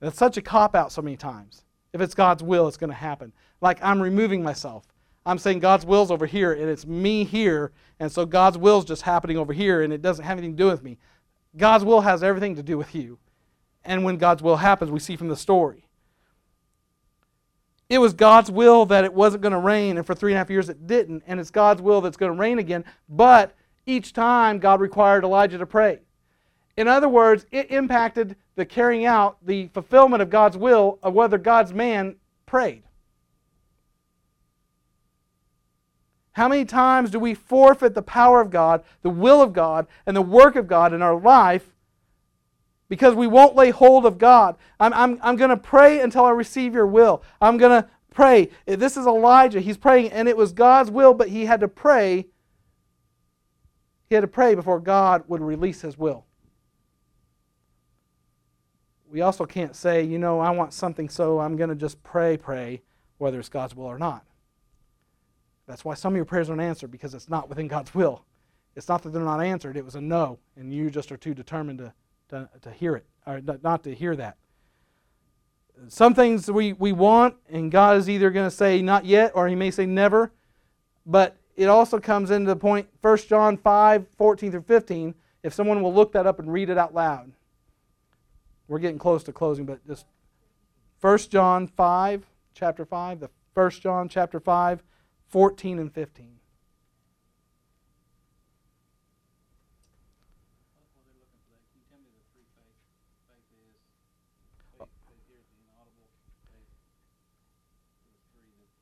That's 0.00 0.18
such 0.18 0.36
a 0.36 0.42
cop 0.42 0.74
out 0.74 0.90
so 0.90 1.00
many 1.00 1.16
times. 1.16 1.62
If 1.92 2.00
it's 2.00 2.14
God's 2.14 2.42
will, 2.42 2.66
it's 2.66 2.76
going 2.76 2.90
to 2.90 2.96
happen. 2.96 3.32
Like 3.60 3.78
I'm 3.82 4.02
removing 4.02 4.42
myself. 4.42 4.84
I'm 5.24 5.38
saying 5.38 5.60
God's 5.60 5.86
will's 5.86 6.10
over 6.10 6.26
here, 6.26 6.52
and 6.52 6.68
it's 6.68 6.86
me 6.86 7.24
here, 7.24 7.72
and 7.98 8.10
so 8.10 8.26
God's 8.26 8.58
will's 8.58 8.84
just 8.84 9.02
happening 9.02 9.38
over 9.38 9.52
here, 9.52 9.82
and 9.82 9.92
it 9.92 10.02
doesn't 10.02 10.24
have 10.24 10.38
anything 10.38 10.56
to 10.56 10.62
do 10.62 10.68
with 10.68 10.82
me. 10.82 10.98
God's 11.56 11.84
will 11.84 12.00
has 12.00 12.22
everything 12.22 12.56
to 12.56 12.62
do 12.62 12.76
with 12.76 12.94
you. 12.94 13.18
And 13.84 14.04
when 14.04 14.18
God's 14.18 14.42
will 14.42 14.56
happens, 14.56 14.90
we 14.90 15.00
see 15.00 15.16
from 15.16 15.28
the 15.28 15.36
story. 15.36 15.86
It 17.88 17.98
was 17.98 18.12
God's 18.12 18.50
will 18.50 18.86
that 18.86 19.04
it 19.04 19.14
wasn't 19.14 19.42
going 19.42 19.52
to 19.52 19.58
rain, 19.58 19.96
and 19.98 20.06
for 20.06 20.14
three 20.14 20.32
and 20.32 20.36
a 20.36 20.38
half 20.38 20.50
years 20.50 20.68
it 20.68 20.86
didn't, 20.86 21.22
and 21.26 21.38
it's 21.38 21.50
God's 21.50 21.80
will 21.80 22.00
that's 22.00 22.16
going 22.16 22.32
to 22.32 22.38
rain 22.38 22.58
again. 22.58 22.84
But 23.08 23.54
each 23.86 24.12
time 24.12 24.58
God 24.58 24.80
required 24.80 25.22
Elijah 25.22 25.58
to 25.58 25.66
pray. 25.66 26.00
In 26.76 26.88
other 26.88 27.08
words, 27.08 27.46
it 27.50 27.70
impacted 27.70 28.36
the 28.54 28.66
carrying 28.66 29.06
out, 29.06 29.38
the 29.44 29.68
fulfillment 29.68 30.22
of 30.22 30.30
God's 30.30 30.56
will 30.56 30.98
of 31.02 31.14
whether 31.14 31.38
God's 31.38 31.72
man 31.72 32.16
prayed. 32.44 32.82
How 36.32 36.48
many 36.48 36.66
times 36.66 37.10
do 37.10 37.18
we 37.18 37.32
forfeit 37.32 37.94
the 37.94 38.02
power 38.02 38.42
of 38.42 38.50
God, 38.50 38.84
the 39.00 39.08
will 39.08 39.40
of 39.40 39.54
God, 39.54 39.86
and 40.04 40.14
the 40.14 40.22
work 40.22 40.54
of 40.54 40.66
God 40.66 40.92
in 40.92 41.00
our 41.00 41.18
life 41.18 41.72
because 42.90 43.14
we 43.14 43.26
won't 43.26 43.56
lay 43.56 43.70
hold 43.70 44.04
of 44.04 44.18
God? 44.18 44.56
I'm, 44.78 44.92
I'm, 44.92 45.18
I'm 45.22 45.36
going 45.36 45.48
to 45.48 45.56
pray 45.56 46.00
until 46.00 46.26
I 46.26 46.30
receive 46.32 46.74
your 46.74 46.86
will. 46.86 47.22
I'm 47.40 47.56
going 47.56 47.82
to 47.82 47.88
pray. 48.10 48.50
This 48.66 48.98
is 48.98 49.06
Elijah. 49.06 49.60
He's 49.60 49.78
praying, 49.78 50.12
and 50.12 50.28
it 50.28 50.36
was 50.36 50.52
God's 50.52 50.90
will, 50.90 51.14
but 51.14 51.30
he 51.30 51.46
had 51.46 51.60
to 51.60 51.68
pray. 51.68 52.26
He 54.10 54.14
had 54.14 54.20
to 54.20 54.28
pray 54.28 54.54
before 54.54 54.78
God 54.78 55.24
would 55.28 55.40
release 55.40 55.80
his 55.80 55.96
will 55.96 56.25
we 59.16 59.22
also 59.22 59.46
can't 59.46 59.74
say, 59.74 60.02
you 60.02 60.18
know, 60.18 60.40
I 60.40 60.50
want 60.50 60.74
something, 60.74 61.08
so 61.08 61.40
I'm 61.40 61.56
going 61.56 61.70
to 61.70 61.74
just 61.74 62.02
pray, 62.02 62.36
pray, 62.36 62.82
whether 63.16 63.40
it's 63.40 63.48
God's 63.48 63.74
will 63.74 63.86
or 63.86 63.98
not. 63.98 64.26
That's 65.66 65.86
why 65.86 65.94
some 65.94 66.12
of 66.12 66.16
your 66.16 66.26
prayers 66.26 66.50
aren't 66.50 66.60
answered, 66.60 66.90
because 66.90 67.14
it's 67.14 67.30
not 67.30 67.48
within 67.48 67.66
God's 67.66 67.94
will. 67.94 68.26
It's 68.74 68.90
not 68.90 69.02
that 69.02 69.14
they're 69.14 69.22
not 69.22 69.40
answered, 69.40 69.78
it 69.78 69.86
was 69.86 69.94
a 69.94 70.02
no, 70.02 70.38
and 70.54 70.70
you 70.70 70.90
just 70.90 71.10
are 71.10 71.16
too 71.16 71.32
determined 71.32 71.78
to, 71.78 71.94
to, 72.28 72.50
to 72.60 72.70
hear 72.70 72.94
it, 72.94 73.06
or 73.26 73.40
not 73.40 73.82
to 73.84 73.94
hear 73.94 74.14
that. 74.16 74.36
Some 75.88 76.12
things 76.12 76.50
we, 76.50 76.74
we 76.74 76.92
want, 76.92 77.36
and 77.48 77.72
God 77.72 77.96
is 77.96 78.10
either 78.10 78.30
going 78.30 78.46
to 78.46 78.54
say 78.54 78.82
not 78.82 79.06
yet, 79.06 79.32
or 79.34 79.48
He 79.48 79.54
may 79.54 79.70
say 79.70 79.86
never, 79.86 80.30
but 81.06 81.38
it 81.56 81.70
also 81.70 81.98
comes 81.98 82.30
into 82.30 82.50
the 82.50 82.56
point, 82.56 82.86
1 83.00 83.16
John 83.30 83.56
5 83.56 84.08
14 84.18 84.50
through 84.50 84.60
15, 84.60 85.14
if 85.42 85.54
someone 85.54 85.80
will 85.80 85.94
look 85.94 86.12
that 86.12 86.26
up 86.26 86.38
and 86.38 86.52
read 86.52 86.68
it 86.68 86.76
out 86.76 86.92
loud. 86.92 87.32
We're 88.68 88.78
getting 88.78 88.98
close 88.98 89.22
to 89.24 89.32
closing, 89.32 89.64
but 89.64 89.86
just 89.86 90.06
1 91.00 91.18
John 91.30 91.66
5, 91.68 92.26
chapter 92.54 92.84
5, 92.84 93.20
the 93.20 93.30
1 93.54 93.70
John 93.70 94.08
chapter 94.08 94.40
5, 94.40 94.82
14 95.28 95.78
and 95.78 95.92
15. 95.92 96.36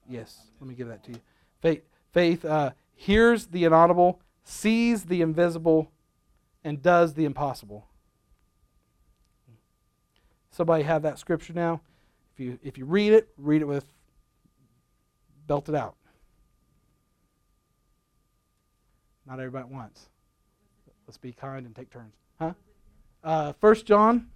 Yes, 0.09 0.47
let 0.61 0.68
me 0.68 0.74
give 0.74 0.89
that 0.89 1.03
to 1.05 1.12
you. 1.12 1.20
Faith, 1.61 1.82
faith 2.12 2.45
uh, 2.45 2.70
hears 2.95 3.47
the 3.47 3.64
inaudible, 3.64 4.20
sees 4.45 5.05
the 5.05 5.22
invisible, 5.22 5.91
and 6.62 6.80
does 6.82 7.14
the 7.14 7.24
impossible. 7.24 7.89
Somebody 10.55 10.85
have 10.85 11.03
that 11.03 11.19
scripture 11.19 11.53
now? 11.53 11.81
If 12.33 12.39
you 12.39 12.59
if 12.63 12.79
you 12.79 12.85
read 12.85 13.13
it, 13.13 13.29
read 13.37 13.61
it 13.61 13.65
with 13.65 13.85
belted 15.49 15.75
out. 15.75 15.97
Not 19.27 19.41
everybody 19.41 19.65
at 19.65 19.71
once. 19.71 20.09
Let's 21.09 21.19
be 21.19 21.33
kind 21.33 21.67
and 21.67 21.75
take 21.75 21.91
turns. 21.91 22.15
Huh? 22.39 22.53
Uh, 23.25 23.53
1 23.59 23.75
John 23.85 24.29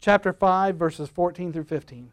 chapter 0.00 0.30
5, 0.30 0.76
verses 0.76 1.08
14 1.08 1.54
through 1.54 1.64
15. 1.64 2.12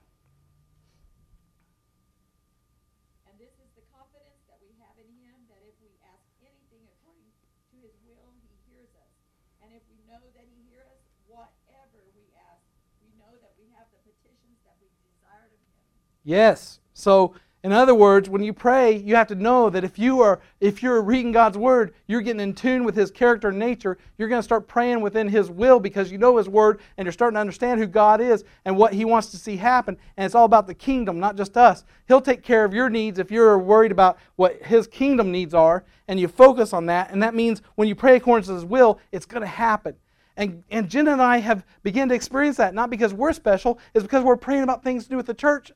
Yes. 16.28 16.82
So, 16.94 17.36
in 17.64 17.72
other 17.72 17.96
words, 17.96 18.30
when 18.30 18.44
you 18.44 18.52
pray, 18.52 18.98
you 18.98 19.16
have 19.16 19.28
to 19.28 19.36
know 19.36 19.70
that 19.70 19.86
if 19.86 19.98
you 19.98 20.20
are 20.20 20.42
if 20.60 20.84
you're 20.84 21.02
reading 21.02 21.32
God's 21.32 21.58
word, 21.58 21.94
you're 22.06 22.20
getting 22.20 22.42
in 22.42 22.54
tune 22.54 22.84
with 22.84 22.98
his 22.98 23.12
character 23.12 23.48
and 23.48 23.58
nature. 23.58 23.98
You're 24.18 24.28
going 24.28 24.40
to 24.40 24.44
start 24.44 24.68
praying 24.68 25.00
within 25.00 25.30
his 25.30 25.50
will 25.50 25.80
because 25.80 26.12
you 26.12 26.18
know 26.18 26.36
his 26.36 26.50
word 26.50 26.82
and 26.98 27.06
you're 27.06 27.14
starting 27.14 27.36
to 27.36 27.40
understand 27.40 27.80
who 27.80 27.88
God 27.88 28.20
is 28.20 28.44
and 28.66 28.76
what 28.76 28.92
he 28.92 29.06
wants 29.06 29.30
to 29.30 29.38
see 29.38 29.56
happen. 29.56 29.98
And 30.18 30.26
it's 30.26 30.36
all 30.36 30.44
about 30.44 30.68
the 30.68 30.74
kingdom, 30.74 31.18
not 31.18 31.38
just 31.38 31.56
us. 31.56 31.86
He'll 32.10 32.20
take 32.20 32.44
care 32.44 32.66
of 32.66 32.74
your 32.74 32.90
needs 32.90 33.20
if 33.20 33.32
you're 33.32 33.58
worried 33.58 33.94
about 33.94 34.18
what 34.36 34.62
his 34.64 34.86
kingdom 34.86 35.32
needs 35.32 35.54
are 35.54 35.86
and 36.10 36.20
you 36.20 36.28
focus 36.28 36.74
on 36.74 36.88
that. 36.88 37.12
And 37.12 37.24
that 37.24 37.36
means 37.36 37.62
when 37.76 37.88
you 37.88 37.96
pray 37.96 38.18
according 38.18 38.48
to 38.48 38.54
his 38.54 38.66
will, 38.66 39.00
it's 39.14 39.26
going 39.26 39.44
to 39.44 39.48
happen. 39.48 39.96
And, 40.36 40.66
and 40.70 40.90
Jen 40.90 41.08
and 41.08 41.22
I 41.22 41.38
have 41.38 41.66
begun 41.84 42.10
to 42.10 42.16
experience 42.16 42.58
that, 42.58 42.76
not 42.76 42.90
because 42.90 43.14
we're 43.14 43.32
special, 43.32 43.80
it's 43.94 44.04
because 44.04 44.26
we're 44.26 44.36
praying 44.36 44.64
about 44.64 44.84
things 44.84 45.06
to 45.06 45.10
do 45.10 45.16
with 45.16 45.26
the 45.26 45.34
church 45.34 45.72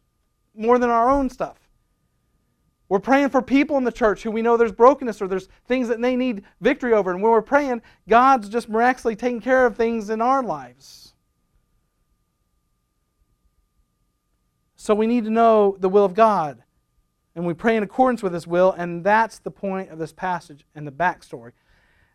more 0.55 0.79
than 0.79 0.89
our 0.89 1.09
own 1.09 1.29
stuff. 1.29 1.57
We're 2.89 2.99
praying 2.99 3.29
for 3.29 3.41
people 3.41 3.77
in 3.77 3.85
the 3.85 3.91
church 3.91 4.21
who 4.21 4.31
we 4.31 4.41
know 4.41 4.57
there's 4.57 4.73
brokenness 4.73 5.21
or 5.21 5.27
there's 5.27 5.47
things 5.65 5.87
that 5.87 6.01
they 6.01 6.17
need 6.17 6.43
victory 6.59 6.91
over. 6.91 7.11
And 7.11 7.21
when 7.21 7.31
we're 7.31 7.41
praying, 7.41 7.81
God's 8.09 8.49
just 8.49 8.67
miraculously 8.67 9.15
taking 9.15 9.39
care 9.39 9.65
of 9.65 9.77
things 9.77 10.09
in 10.09 10.21
our 10.21 10.43
lives. 10.43 11.13
So 14.75 14.93
we 14.93 15.07
need 15.07 15.23
to 15.23 15.29
know 15.29 15.77
the 15.79 15.87
will 15.87 16.03
of 16.03 16.15
God. 16.15 16.63
And 17.33 17.45
we 17.45 17.53
pray 17.53 17.77
in 17.77 17.83
accordance 17.83 18.21
with 18.21 18.33
His 18.33 18.45
will, 18.45 18.73
and 18.73 19.05
that's 19.05 19.39
the 19.39 19.51
point 19.51 19.89
of 19.89 19.97
this 19.97 20.11
passage 20.11 20.65
and 20.75 20.85
the 20.85 20.91
backstory. 20.91 21.53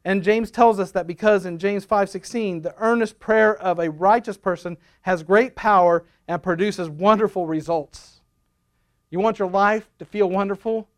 And 0.05 0.23
James 0.23 0.51
tells 0.51 0.79
us 0.79 0.91
that 0.93 1.07
because 1.07 1.47
in 1.47 1.59
James 1.59 1.87
5:16, 1.87 2.63
the 2.63 2.75
earnest 2.77 3.19
prayer 3.19 3.57
of 3.57 3.79
a 3.79 3.91
righteous 3.91 4.37
person 4.37 4.77
has 5.03 5.23
great 5.23 5.57
power 5.57 6.05
and 6.29 6.43
produces 6.43 6.91
wonderful 6.91 7.47
results. 7.47 8.16
You 9.11 9.21
want 9.21 9.39
your 9.39 9.51
life 9.51 9.89
to 9.99 10.05
feel 10.05 10.29
wonderful? 10.29 10.89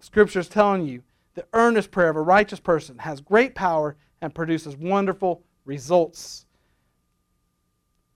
Scripture 0.00 0.40
is 0.40 0.48
telling 0.48 0.86
you 0.86 1.02
the 1.34 1.46
earnest 1.52 1.90
prayer 1.90 2.10
of 2.10 2.16
a 2.16 2.22
righteous 2.22 2.60
person 2.60 2.98
has 2.98 3.20
great 3.20 3.54
power 3.54 3.96
and 4.20 4.34
produces 4.34 4.76
wonderful 4.76 5.42
results. 5.64 6.46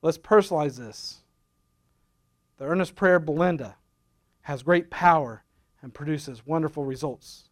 Let's 0.03 0.19
personalize 0.19 0.77
this. 0.77 1.23
The 2.59 2.65
earnest 2.65 2.95
prayer 2.95 3.17
of 3.17 3.27
Belinda 3.27 3.77
has 4.43 4.63
great 4.63 4.91
power 4.91 5.45
and 5.83 5.95
produces 5.95 6.47
wonderful 6.47 6.85
results. 6.85 7.51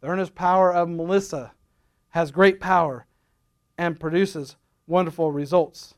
The 0.00 0.08
earnest 0.08 0.34
power 0.34 0.72
of 0.72 0.88
Melissa 0.88 1.52
has 2.10 2.30
great 2.30 2.60
power 2.60 3.06
and 3.78 3.98
produces 3.98 4.56
wonderful 4.86 5.32
results. 5.32 5.94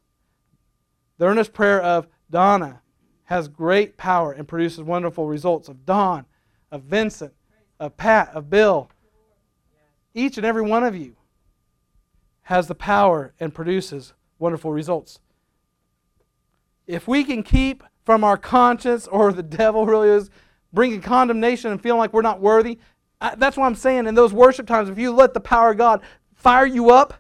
The 1.18 1.26
earnest 1.26 1.53
prayer 1.53 1.80
of 1.80 2.07
Donna 2.30 2.82
has 3.26 3.48
great 3.48 3.96
power 3.96 4.32
and 4.32 4.48
produces 4.48 4.82
wonderful 4.82 5.26
results. 5.26 5.68
Of 5.68 5.84
Don, 5.84 6.26
of 6.70 6.82
Vincent, 6.82 7.32
of 7.78 7.96
Pat, 7.96 8.30
of 8.34 8.50
Bill. 8.50 8.90
Each 10.14 10.36
and 10.36 10.46
every 10.46 10.62
one 10.62 10.82
of 10.82 10.96
you 10.96 11.16
has 12.42 12.68
the 12.68 12.74
power 12.74 13.34
and 13.38 13.54
produces 13.54 14.14
wonderful 14.38 14.72
results. 14.72 15.18
If 16.86 17.08
we 17.08 17.24
can 17.24 17.42
keep 17.42 17.82
from 18.04 18.22
our 18.22 18.36
conscience, 18.36 19.06
or 19.12 19.32
the 19.32 19.42
devil 19.42 19.84
really 19.86 20.08
is 20.08 20.30
bringing 20.72 21.00
condemnation 21.00 21.72
and 21.72 21.82
feeling 21.82 21.98
like 21.98 22.12
we're 22.12 22.22
not 22.22 22.40
worthy, 22.40 22.78
that's 23.36 23.56
what 23.56 23.66
I'm 23.66 23.74
saying. 23.74 24.06
In 24.06 24.14
those 24.14 24.32
worship 24.32 24.66
times, 24.66 24.88
if 24.88 24.98
you 24.98 25.12
let 25.12 25.34
the 25.34 25.40
power 25.40 25.72
of 25.72 25.78
God 25.78 26.02
fire 26.34 26.66
you 26.66 26.90
up, 26.90 27.14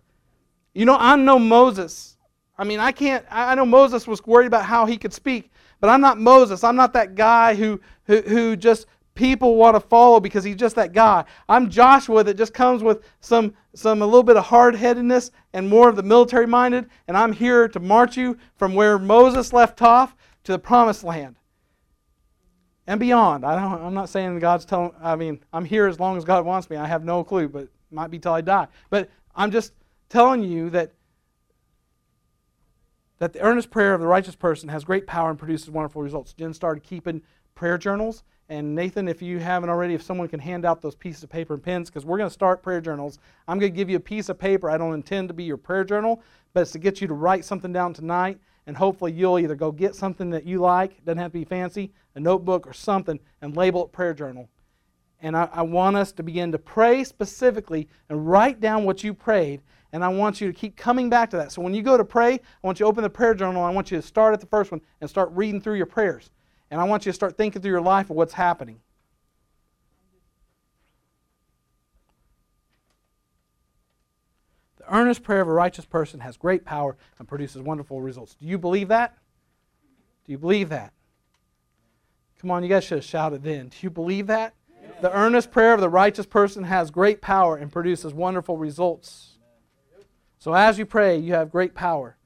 you 0.74 0.84
know, 0.84 0.96
I'm 0.98 1.24
no 1.24 1.38
Moses. 1.38 2.16
I 2.58 2.64
mean, 2.64 2.80
I 2.80 2.92
can't, 2.92 3.24
I 3.30 3.54
know 3.54 3.66
Moses 3.66 4.06
was 4.06 4.24
worried 4.26 4.46
about 4.46 4.64
how 4.64 4.86
he 4.86 4.96
could 4.96 5.12
speak, 5.12 5.50
but 5.80 5.90
I'm 5.90 6.00
not 6.00 6.18
Moses. 6.18 6.64
I'm 6.64 6.76
not 6.76 6.92
that 6.94 7.14
guy 7.14 7.54
who, 7.54 7.80
who, 8.04 8.22
who 8.22 8.56
just 8.56 8.86
people 9.14 9.56
want 9.56 9.74
to 9.74 9.80
follow 9.80 10.20
because 10.20 10.44
he's 10.44 10.56
just 10.56 10.76
that 10.76 10.92
guy. 10.92 11.24
I'm 11.48 11.68
Joshua 11.68 12.22
that 12.22 12.36
just 12.36 12.54
comes 12.54 12.82
with 12.82 13.02
some, 13.20 13.54
some 13.74 14.02
a 14.02 14.06
little 14.06 14.22
bit 14.22 14.36
of 14.36 14.44
hard 14.44 14.76
headedness 14.76 15.32
and 15.52 15.68
more 15.68 15.88
of 15.88 15.96
the 15.96 16.02
military 16.02 16.46
minded, 16.46 16.88
and 17.08 17.16
I'm 17.16 17.32
here 17.32 17.66
to 17.68 17.80
march 17.80 18.16
you 18.16 18.38
from 18.56 18.74
where 18.74 18.98
Moses 18.98 19.52
left 19.52 19.82
off 19.82 20.14
to 20.44 20.52
the 20.52 20.58
promised 20.58 21.02
land 21.02 21.36
and 22.86 23.00
beyond. 23.00 23.44
I 23.44 23.60
don't, 23.60 23.82
I'm 23.82 23.94
not 23.94 24.08
saying 24.08 24.38
God's 24.38 24.64
telling, 24.64 24.92
I 25.02 25.16
mean, 25.16 25.40
I'm 25.52 25.64
here 25.64 25.86
as 25.88 25.98
long 25.98 26.16
as 26.16 26.24
God 26.24 26.44
wants 26.44 26.70
me. 26.70 26.76
I 26.76 26.86
have 26.86 27.04
no 27.04 27.24
clue, 27.24 27.48
but 27.48 27.64
it 27.64 27.70
might 27.90 28.10
be 28.10 28.18
till 28.18 28.32
I 28.32 28.42
die. 28.42 28.68
But 28.90 29.10
I'm 29.34 29.50
just 29.50 29.72
telling 30.08 30.42
you 30.42 30.70
that 30.70 30.92
that 33.18 33.32
the 33.32 33.40
earnest 33.40 33.70
prayer 33.70 33.94
of 33.94 34.00
the 34.00 34.06
righteous 34.06 34.36
person 34.36 34.68
has 34.68 34.84
great 34.84 35.06
power 35.06 35.30
and 35.30 35.38
produces 35.38 35.70
wonderful 35.70 36.02
results. 36.02 36.32
Jen 36.32 36.52
started 36.54 36.82
keeping 36.82 37.22
prayer 37.54 37.78
journals 37.78 38.24
and 38.48 38.76
Nathan, 38.76 39.08
if 39.08 39.22
you 39.22 39.40
haven't 39.40 39.70
already, 39.70 39.94
if 39.94 40.02
someone 40.02 40.28
can 40.28 40.38
hand 40.38 40.64
out 40.64 40.80
those 40.80 40.94
pieces 40.94 41.24
of 41.24 41.30
paper 41.30 41.54
and 41.54 41.62
pens, 41.62 41.90
because 41.90 42.04
we're 42.04 42.18
going 42.18 42.30
to 42.30 42.34
start 42.34 42.62
prayer 42.62 42.80
journals. 42.80 43.18
I'm 43.48 43.58
going 43.58 43.72
to 43.72 43.76
give 43.76 43.90
you 43.90 43.96
a 43.96 44.00
piece 44.00 44.28
of 44.28 44.38
paper. 44.38 44.70
I 44.70 44.78
don't 44.78 44.94
intend 44.94 45.28
to 45.28 45.34
be 45.34 45.42
your 45.42 45.56
prayer 45.56 45.82
journal, 45.82 46.22
but 46.52 46.60
it's 46.60 46.70
to 46.72 46.78
get 46.78 47.00
you 47.00 47.08
to 47.08 47.14
write 47.14 47.44
something 47.44 47.72
down 47.72 47.92
tonight, 47.92 48.38
and 48.68 48.76
hopefully 48.76 49.12
you'll 49.12 49.40
either 49.40 49.56
go 49.56 49.72
get 49.72 49.96
something 49.96 50.30
that 50.30 50.46
you 50.46 50.60
like, 50.60 51.04
doesn't 51.04 51.18
have 51.18 51.32
to 51.32 51.38
be 51.38 51.44
fancy, 51.44 51.90
a 52.14 52.20
notebook 52.20 52.68
or 52.68 52.72
something, 52.72 53.18
and 53.42 53.56
label 53.56 53.84
it 53.84 53.92
prayer 53.92 54.14
journal. 54.14 54.48
And 55.20 55.36
I, 55.36 55.48
I 55.52 55.62
want 55.62 55.96
us 55.96 56.12
to 56.12 56.22
begin 56.22 56.52
to 56.52 56.58
pray 56.58 57.02
specifically 57.02 57.88
and 58.08 58.28
write 58.28 58.60
down 58.60 58.84
what 58.84 59.02
you 59.02 59.12
prayed, 59.12 59.60
and 59.96 60.04
I 60.04 60.08
want 60.08 60.42
you 60.42 60.46
to 60.46 60.52
keep 60.52 60.76
coming 60.76 61.08
back 61.08 61.30
to 61.30 61.38
that. 61.38 61.52
So 61.52 61.62
when 61.62 61.72
you 61.72 61.80
go 61.80 61.96
to 61.96 62.04
pray, 62.04 62.34
I 62.34 62.38
want 62.62 62.78
you 62.78 62.84
to 62.84 62.88
open 62.88 63.02
the 63.02 63.08
prayer 63.08 63.32
journal, 63.32 63.62
I 63.62 63.70
want 63.70 63.90
you 63.90 63.96
to 63.96 64.02
start 64.02 64.34
at 64.34 64.40
the 64.40 64.46
first 64.46 64.70
one 64.70 64.82
and 65.00 65.08
start 65.08 65.30
reading 65.32 65.58
through 65.58 65.76
your 65.76 65.86
prayers. 65.86 66.28
And 66.70 66.78
I 66.78 66.84
want 66.84 67.06
you 67.06 67.12
to 67.12 67.14
start 67.14 67.38
thinking 67.38 67.62
through 67.62 67.70
your 67.70 67.80
life 67.80 68.10
of 68.10 68.16
what's 68.16 68.34
happening. 68.34 68.80
The 74.76 74.94
earnest 74.94 75.22
prayer 75.22 75.40
of 75.40 75.48
a 75.48 75.54
righteous 75.54 75.86
person 75.86 76.20
has 76.20 76.36
great 76.36 76.66
power 76.66 76.98
and 77.18 77.26
produces 77.26 77.62
wonderful 77.62 78.02
results. 78.02 78.34
Do 78.34 78.44
you 78.44 78.58
believe 78.58 78.88
that? 78.88 79.16
Do 80.26 80.32
you 80.32 80.36
believe 80.36 80.68
that? 80.68 80.92
Come 82.38 82.50
on, 82.50 82.62
you 82.62 82.68
guys 82.68 82.84
should 82.84 82.98
have 82.98 83.04
shouted 83.06 83.42
then. 83.42 83.68
Do 83.68 83.78
you 83.80 83.88
believe 83.88 84.26
that? 84.26 84.52
The 85.00 85.10
earnest 85.16 85.50
prayer 85.50 85.72
of 85.72 85.80
the 85.80 85.88
righteous 85.88 86.26
person 86.26 86.64
has 86.64 86.90
great 86.90 87.22
power 87.22 87.56
and 87.56 87.72
produces 87.72 88.12
wonderful 88.12 88.58
results. 88.58 89.35
So 90.46 90.54
as 90.54 90.78
you 90.78 90.86
pray, 90.86 91.18
you 91.18 91.34
have 91.34 91.50
great 91.50 91.74
power. 91.74 92.16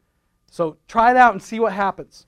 So 0.50 0.76
try 0.86 1.10
it 1.10 1.16
out 1.16 1.32
and 1.32 1.42
see 1.42 1.58
what 1.58 1.72
happens. 1.72 2.26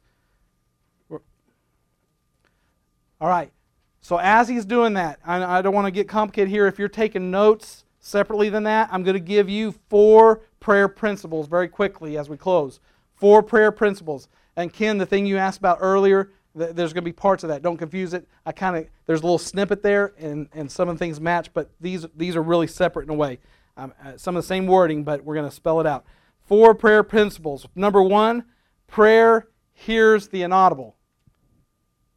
All 1.11 3.29
right. 3.29 3.53
So 4.01 4.17
as 4.17 4.49
he's 4.49 4.65
doing 4.65 4.95
that, 4.95 5.19
I, 5.23 5.61
don't 5.61 5.75
want 5.75 5.87
to 5.87 5.91
get 5.91 6.09
complicated 6.09 6.49
here. 6.49 6.67
If 6.67 6.79
you're 6.79 6.89
taking 6.89 7.31
notes 7.31 7.85
separately 8.01 8.49
than 8.49 8.63
that, 8.63 8.89
I'm 8.91 9.03
going 9.03 9.17
to 9.17 9.21
give 9.21 9.51
you 9.51 9.75
four 9.91 10.41
prayer 10.61 10.89
principles 10.89 11.47
very 11.47 11.69
quickly 11.69 12.17
as 12.17 12.27
we 12.27 12.39
close. 12.39 12.81
Four 13.15 13.43
prayer 13.43 13.71
principles. 13.71 14.29
And 14.57 14.73
Ken, 14.73 14.97
the 14.97 15.05
thing 15.05 15.27
you 15.27 15.37
asked 15.37 15.59
about 15.59 15.77
earlier, 15.83 16.31
there's 16.55 16.95
going 16.95 16.95
to 16.95 17.03
be 17.03 17.13
parts 17.13 17.45
of 17.45 17.51
that. 17.51 17.61
Don't 17.61 17.77
confuse 17.77 18.15
it. 18.15 18.27
I 18.47 18.53
kind 18.53 18.77
of 18.77 18.87
there's 19.05 19.21
a 19.21 19.25
little 19.25 19.37
snippet 19.37 19.83
there, 19.83 20.15
and, 20.19 20.49
and 20.55 20.73
some 20.73 20.89
of 20.89 20.95
the 20.95 20.99
things 20.99 21.21
match, 21.21 21.53
but 21.53 21.71
these 21.83 22.07
these 22.17 22.35
are 22.35 22.43
really 22.43 22.67
separate 22.67 23.05
in 23.05 23.11
a 23.11 23.15
way. 23.15 23.41
Um, 23.77 23.93
uh, 24.05 24.17
some 24.17 24.37
of 24.37 24.43
the 24.43 24.47
same 24.47 24.67
wording, 24.67 25.05
but 25.05 25.25
we're 25.25 25.35
going 25.35 25.49
to 25.49 25.55
spell 25.55 25.81
it 25.81 25.87
out. 25.87 26.05
Four 26.47 26.75
prayer 26.75 27.03
principles. 27.03 27.67
Number 27.75 28.03
one, 28.03 28.45
prayer 28.87 29.49
hears 29.73 30.29
the 30.29 30.43
inaudible. 30.43 30.97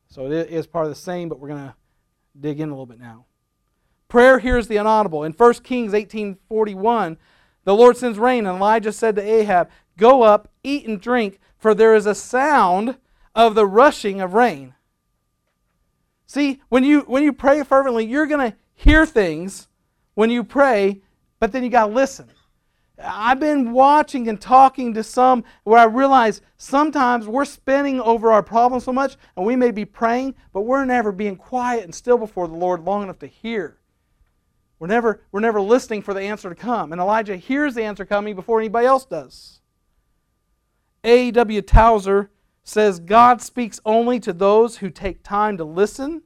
So 0.09 0.31
it 0.31 0.49
is 0.49 0.67
part 0.67 0.85
of 0.85 0.91
the 0.91 0.95
same, 0.95 1.29
but 1.29 1.39
we're 1.39 1.49
going 1.49 1.67
to 1.67 1.75
dig 2.39 2.59
in 2.59 2.69
a 2.69 2.71
little 2.71 2.85
bit 2.85 2.99
now. 2.99 3.25
Prayer 4.07 4.39
hears 4.39 4.67
the 4.67 4.77
inaudible. 4.77 5.23
In 5.23 5.33
1 5.33 5.63
Kings 5.63 5.93
18:41, 5.93 7.17
the 7.63 7.75
Lord 7.75 7.97
sends 7.97 8.19
rain, 8.19 8.45
and 8.45 8.57
Elijah 8.57 8.91
said 8.91 9.15
to 9.15 9.21
Ahab, 9.21 9.69
"Go 9.97 10.21
up, 10.21 10.49
eat 10.63 10.87
and 10.87 11.01
drink, 11.01 11.39
for 11.57 11.73
there 11.73 11.95
is 11.95 12.05
a 12.05 12.15
sound 12.15 12.97
of 13.33 13.55
the 13.55 13.65
rushing 13.65 14.21
of 14.21 14.33
rain." 14.33 14.75
See, 16.27 16.61
when 16.69 16.83
you 16.83 17.01
when 17.01 17.23
you 17.23 17.33
pray 17.33 17.63
fervently, 17.63 18.05
you're 18.05 18.27
going 18.27 18.51
to 18.51 18.57
hear 18.73 19.05
things 19.05 19.67
when 20.13 20.29
you 20.29 20.43
pray, 20.43 21.01
but 21.39 21.51
then 21.51 21.63
you 21.63 21.69
got 21.69 21.87
to 21.87 21.93
listen. 21.93 22.29
I've 22.97 23.39
been 23.39 23.73
watching 23.73 24.29
and 24.29 24.39
talking 24.39 24.93
to 24.93 25.03
some 25.03 25.43
where 25.63 25.79
I 25.79 25.83
realize 25.83 26.41
sometimes 26.57 27.27
we're 27.27 27.45
spinning 27.45 27.99
over 27.99 28.31
our 28.31 28.43
problems 28.43 28.85
so 28.85 28.93
much 28.93 29.17
and 29.35 29.45
we 29.45 29.55
may 29.55 29.71
be 29.71 29.83
praying, 29.83 30.35
but 30.53 30.61
we're 30.61 30.85
never 30.85 31.11
being 31.11 31.35
quiet 31.35 31.83
and 31.83 31.93
still 31.93 32.17
before 32.17 32.47
the 32.47 32.55
Lord 32.55 32.81
long 32.81 33.03
enough 33.03 33.19
to 33.19 33.27
hear. 33.27 33.79
We're 34.79 34.87
never, 34.87 35.23
we're 35.31 35.41
never 35.41 35.61
listening 35.61 36.01
for 36.01 36.13
the 36.13 36.21
answer 36.21 36.49
to 36.49 36.55
come. 36.55 36.91
And 36.91 37.01
Elijah 37.01 37.35
hears 37.35 37.75
the 37.75 37.83
answer 37.83 38.05
coming 38.05 38.35
before 38.35 38.59
anybody 38.59 38.87
else 38.87 39.05
does. 39.05 39.61
A.W. 41.03 41.61
Tozer 41.61 42.31
says 42.63 42.99
God 42.99 43.41
speaks 43.41 43.79
only 43.85 44.19
to 44.21 44.33
those 44.33 44.77
who 44.77 44.89
take 44.89 45.23
time 45.23 45.57
to 45.57 45.63
listen. 45.63 46.23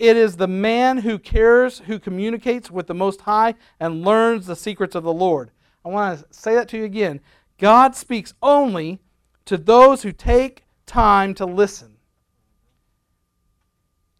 It 0.00 0.16
is 0.16 0.38
the 0.38 0.48
man 0.48 0.96
who 0.96 1.18
cares 1.18 1.80
who 1.80 1.98
communicates 1.98 2.70
with 2.70 2.86
the 2.86 2.94
Most 2.94 3.20
High 3.20 3.54
and 3.78 4.02
learns 4.02 4.46
the 4.46 4.56
secrets 4.56 4.94
of 4.94 5.04
the 5.04 5.12
Lord. 5.12 5.50
I 5.84 5.90
want 5.90 6.18
to 6.18 6.26
say 6.30 6.54
that 6.54 6.68
to 6.70 6.78
you 6.78 6.84
again. 6.84 7.20
God 7.58 7.94
speaks 7.94 8.32
only 8.40 9.00
to 9.44 9.58
those 9.58 10.02
who 10.02 10.10
take 10.10 10.64
time 10.86 11.34
to 11.34 11.44
listen. 11.44 11.98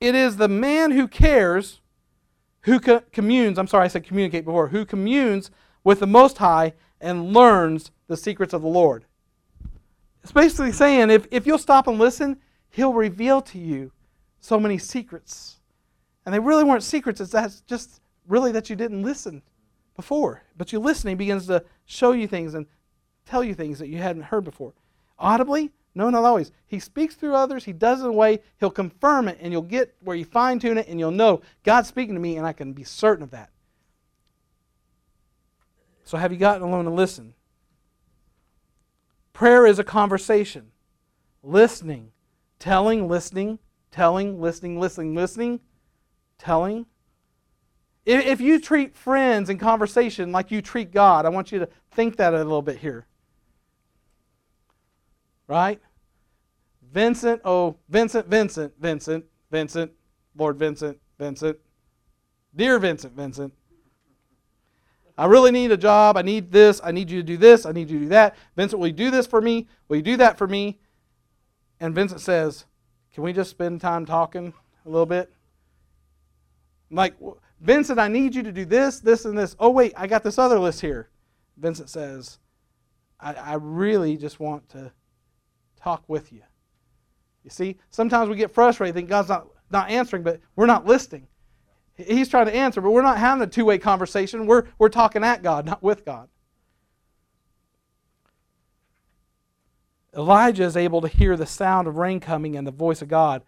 It 0.03 0.15
is 0.15 0.37
the 0.37 0.49
man 0.49 0.91
who 0.91 1.09
cares 1.09 1.81
who 2.65 2.79
co- 2.79 3.03
communes, 3.11 3.59
I'm 3.59 3.67
sorry, 3.67 3.87
I 3.87 3.89
said 3.89 4.05
communicate 4.05 4.45
before, 4.45 4.69
who 4.69 4.85
communes 4.85 5.51
with 5.83 6.01
the 6.01 6.07
Most 6.07 6.37
High 6.37 6.75
and 7.01 7.33
learns 7.33 7.91
the 8.07 8.19
secrets 8.19 8.53
of 8.53 8.61
the 8.61 8.69
Lord. 8.69 9.07
It's 10.23 10.33
basically 10.33 10.73
saying 10.73 11.09
if, 11.09 11.27
if 11.31 11.47
you'll 11.47 11.57
stop 11.57 11.87
and 11.89 11.99
listen, 11.99 12.37
He'll 12.69 12.93
reveal 12.93 13.41
to 13.41 13.59
you 13.59 13.93
so 14.41 14.61
many 14.61 14.77
secrets. 14.77 15.60
And 16.25 16.35
they 16.35 16.39
really 16.39 16.65
weren't 16.65 16.83
secrets, 16.83 17.21
it's 17.21 17.33
that's 17.33 17.63
just 17.63 18.01
really 18.27 18.53
that 18.53 18.71
you 18.71 18.77
didn't 18.77 19.03
listen 19.03 19.43
before. 19.97 20.43
But 20.57 20.73
you 20.73 20.79
listen, 20.79 21.09
he 21.09 21.15
begins 21.15 21.47
to 21.47 21.65
show 21.87 22.13
you 22.13 22.27
things 22.27 22.55
and 22.55 22.67
tell 23.27 23.43
you 23.43 23.55
things 23.55 23.79
that 23.79 23.89
you 23.89 23.99
hadn't 23.99 24.25
heard 24.25 24.45
before. 24.45 24.73
Audibly? 25.19 25.73
No, 25.95 26.09
not 26.09 26.25
always. 26.25 26.53
He 26.67 26.79
speaks 26.79 27.15
through 27.15 27.35
others. 27.35 27.65
He 27.65 27.73
does 27.73 28.01
it 28.01 28.05
in 28.05 28.11
a 28.11 28.13
way, 28.13 28.41
he'll 28.59 28.71
confirm 28.71 29.29
it, 29.29 29.39
and 29.41 29.53
you'll 29.53 29.63
get 29.63 29.95
where 30.03 30.17
you 30.17 30.25
fine 30.25 30.59
tune 30.59 30.79
it, 30.79 30.89
and 30.89 31.01
you'll 31.01 31.11
know 31.11 31.43
God's 31.65 31.89
speaking 31.89 32.15
to 32.15 32.21
me, 32.21 32.37
and 32.37 32.47
I 32.47 32.53
can 32.53 32.73
be 32.73 32.85
certain 32.85 33.25
of 33.25 33.31
that. 33.33 33.51
So, 36.05 36.17
have 36.17 36.33
you 36.33 36.39
gotten 36.39 36.63
alone 36.63 36.87
and 36.87 36.97
listened? 36.97 37.35
Prayer 39.33 39.67
is 39.67 39.79
a 39.79 39.85
conversation. 39.85 40.71
Listening, 41.43 42.13
telling, 42.59 43.09
listening, 43.09 43.59
telling, 43.91 44.41
listening, 44.41 44.79
listening, 44.79 45.15
listening, 45.15 45.61
telling, 46.41 46.87
if 48.07 48.41
you 48.41 48.59
treat 48.59 48.97
friends 48.97 49.51
and 49.51 49.61
conversation 49.61 50.33
like 50.33 50.51
you 50.51 50.63
treat 50.63 50.91
God, 50.91 51.27
I 51.27 51.29
want 51.29 51.53
you 51.53 51.61
to 51.61 51.69
think 51.91 52.17
that 52.17 52.35
a 52.35 52.39
little 52.39 52.63
bit 52.63 52.79
here. 52.79 53.07
Right? 55.47 55.81
Vincent, 56.93 57.41
oh, 57.45 57.77
Vincent, 57.89 58.27
Vincent, 58.27 58.73
Vincent, 58.81 59.25
Vincent, 59.51 59.93
Lord 60.37 60.59
Vincent, 60.59 60.99
Vincent. 61.19 61.59
Dear 62.55 62.79
Vincent, 62.79 63.15
Vincent, 63.15 63.53
I 65.17 65.27
really 65.27 65.51
need 65.51 65.71
a 65.71 65.77
job. 65.77 66.17
I 66.17 66.23
need 66.23 66.51
this. 66.51 66.81
I 66.83 66.93
need 66.93 67.11
you 67.11 67.19
to 67.19 67.23
do 67.23 67.37
this. 67.37 67.67
I 67.67 67.73
need 67.73 67.91
you 67.91 67.99
to 67.99 68.05
do 68.05 68.09
that. 68.09 68.37
Vincent, 68.57 68.81
will 68.81 68.87
you 68.87 68.93
do 68.93 69.11
this 69.11 69.27
for 69.27 69.41
me? 69.41 69.69
Will 69.89 69.99
you 69.99 70.03
do 70.03 70.17
that 70.17 70.39
for 70.39 70.47
me? 70.47 70.81
And 71.79 71.95
Vincent 71.95 72.23
says, 72.23 72.65
Can 73.13 73.23
we 73.23 73.33
just 73.33 73.51
spend 73.51 73.81
time 73.81 74.07
talking 74.07 74.55
a 74.87 74.89
little 74.89 75.07
bit? 75.07 75.33
Like, 76.91 77.15
Vincent, 77.61 77.99
I 77.99 78.09
need 78.09 78.35
you 78.35 78.43
to 78.43 78.53
do 78.53 78.65
this, 78.65 79.01
this, 79.01 79.25
and 79.25 79.39
this. 79.39 79.55
Oh, 79.59 79.71
wait, 79.71 79.93
I 79.97 80.07
got 80.07 80.23
this 80.23 80.39
other 80.39 80.59
list 80.59 80.81
here. 80.81 81.09
Vincent 81.57 81.91
says, 81.91 82.39
I, 83.21 83.35
I 83.35 83.55
really 83.55 84.17
just 84.17 84.41
want 84.41 84.69
to 84.71 84.93
talk 85.81 86.03
with 86.09 86.33
you. 86.33 86.43
You 87.45 87.51
see, 87.51 87.77
sometimes 87.91 88.29
we 88.29 88.37
get 88.37 88.51
frustrated, 88.51 88.95
think 88.95 89.09
God's 89.09 89.29
not, 89.29 89.49
not 89.71 89.91
answering, 89.91 90.23
but 90.23 90.41
we're 90.57 90.67
not 90.67 90.87
listening. 90.87 91.27
He's 91.95 92.29
trying 92.29 92.47
to 92.47 92.55
answer, 92.55 92.81
but 92.81 92.91
we're 92.91 93.03
not 93.03 93.19
having 93.19 93.43
a 93.43 93.47
two 93.47 93.67
way 93.67 93.79
conversation. 93.79 94.47
We're, 94.47 94.65
we're 94.79 94.89
talking 94.89 95.23
at 95.23 95.43
God, 95.43 95.67
not 95.67 95.83
with 95.83 96.05
God. 96.05 96.29
Elijah 100.17 100.65
is 100.65 100.77
able 100.77 101.01
to 101.03 101.09
hear 101.09 101.37
the 101.37 101.47
sound 101.47 101.87
of 101.87 101.97
rain 101.97 102.21
coming 102.21 102.57
and 102.57 102.67
the 102.67 102.73
voice 102.73 103.01
of 103.01 103.09
God 103.09 103.43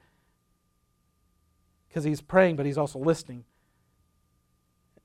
because 1.93 2.05
he's 2.05 2.23
praying, 2.23 2.57
but 2.57 2.65
he's 2.65 2.79
also 2.79 2.99
listening. 2.99 3.45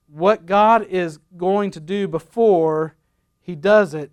What 0.06 0.46
God 0.46 0.86
is 0.86 1.18
going 1.36 1.70
to 1.72 1.80
do 1.80 2.08
before 2.08 2.96
he 3.42 3.54
does 3.54 3.92
it, 3.92 4.10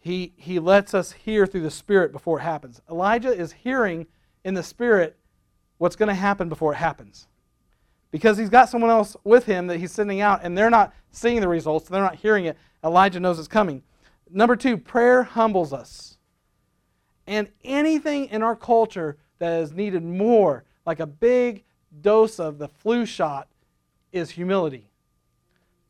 he, 0.00 0.32
he 0.36 0.58
lets 0.58 0.92
us 0.92 1.12
hear 1.12 1.46
through 1.46 1.62
the 1.62 1.70
Spirit 1.70 2.10
before 2.10 2.40
it 2.40 2.42
happens. 2.42 2.80
Elijah 2.90 3.32
is 3.32 3.52
hearing 3.52 4.08
in 4.44 4.54
the 4.54 4.62
Spirit 4.62 5.16
what's 5.76 5.94
going 5.94 6.08
to 6.08 6.14
happen 6.14 6.48
before 6.48 6.72
it 6.72 6.78
happens. 6.78 7.28
Because 8.10 8.38
he's 8.38 8.50
got 8.50 8.68
someone 8.68 8.90
else 8.90 9.16
with 9.22 9.44
him 9.44 9.68
that 9.68 9.78
he's 9.78 9.92
sending 9.92 10.20
out, 10.20 10.40
and 10.42 10.58
they're 10.58 10.70
not 10.70 10.92
seeing 11.12 11.40
the 11.40 11.46
results, 11.46 11.88
they're 11.88 12.02
not 12.02 12.16
hearing 12.16 12.46
it. 12.46 12.56
Elijah 12.82 13.20
knows 13.20 13.38
it's 13.38 13.46
coming. 13.46 13.84
Number 14.28 14.56
two, 14.56 14.76
prayer 14.76 15.22
humbles 15.22 15.72
us. 15.72 16.18
And 17.28 17.48
anything 17.62 18.26
in 18.26 18.42
our 18.42 18.56
culture 18.56 19.18
that 19.38 19.60
is 19.60 19.72
needed 19.72 20.02
more, 20.02 20.64
like 20.84 20.98
a 21.00 21.06
big 21.06 21.64
dose 22.00 22.38
of 22.38 22.58
the 22.58 22.68
flu 22.68 23.06
shot, 23.06 23.48
is 24.12 24.30
humility. 24.30 24.90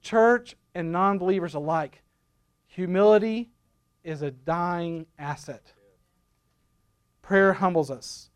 Church 0.02 0.56
and 0.74 0.92
non 0.92 1.18
believers 1.18 1.54
alike, 1.54 2.02
humility 2.66 3.50
is 4.04 4.22
a 4.22 4.30
dying 4.30 5.06
asset. 5.18 5.72
Prayer 7.22 7.52
humbles 7.54 7.90
us. 7.90 8.30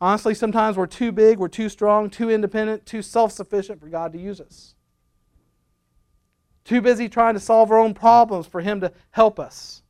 Honestly, 0.00 0.34
sometimes 0.34 0.76
we're 0.76 0.86
too 0.86 1.12
big, 1.12 1.38
we're 1.38 1.48
too 1.48 1.68
strong, 1.68 2.10
too 2.10 2.28
independent, 2.28 2.84
too 2.84 3.02
self 3.02 3.32
sufficient 3.32 3.80
for 3.80 3.88
God 3.88 4.12
to 4.12 4.18
use 4.18 4.40
us. 4.40 4.74
Too 6.64 6.80
busy 6.80 7.08
trying 7.08 7.34
to 7.34 7.40
solve 7.40 7.70
our 7.70 7.78
own 7.78 7.94
problems 7.94 8.46
for 8.46 8.60
Him 8.60 8.80
to 8.80 8.92
help 9.10 9.38
us. 9.38 9.82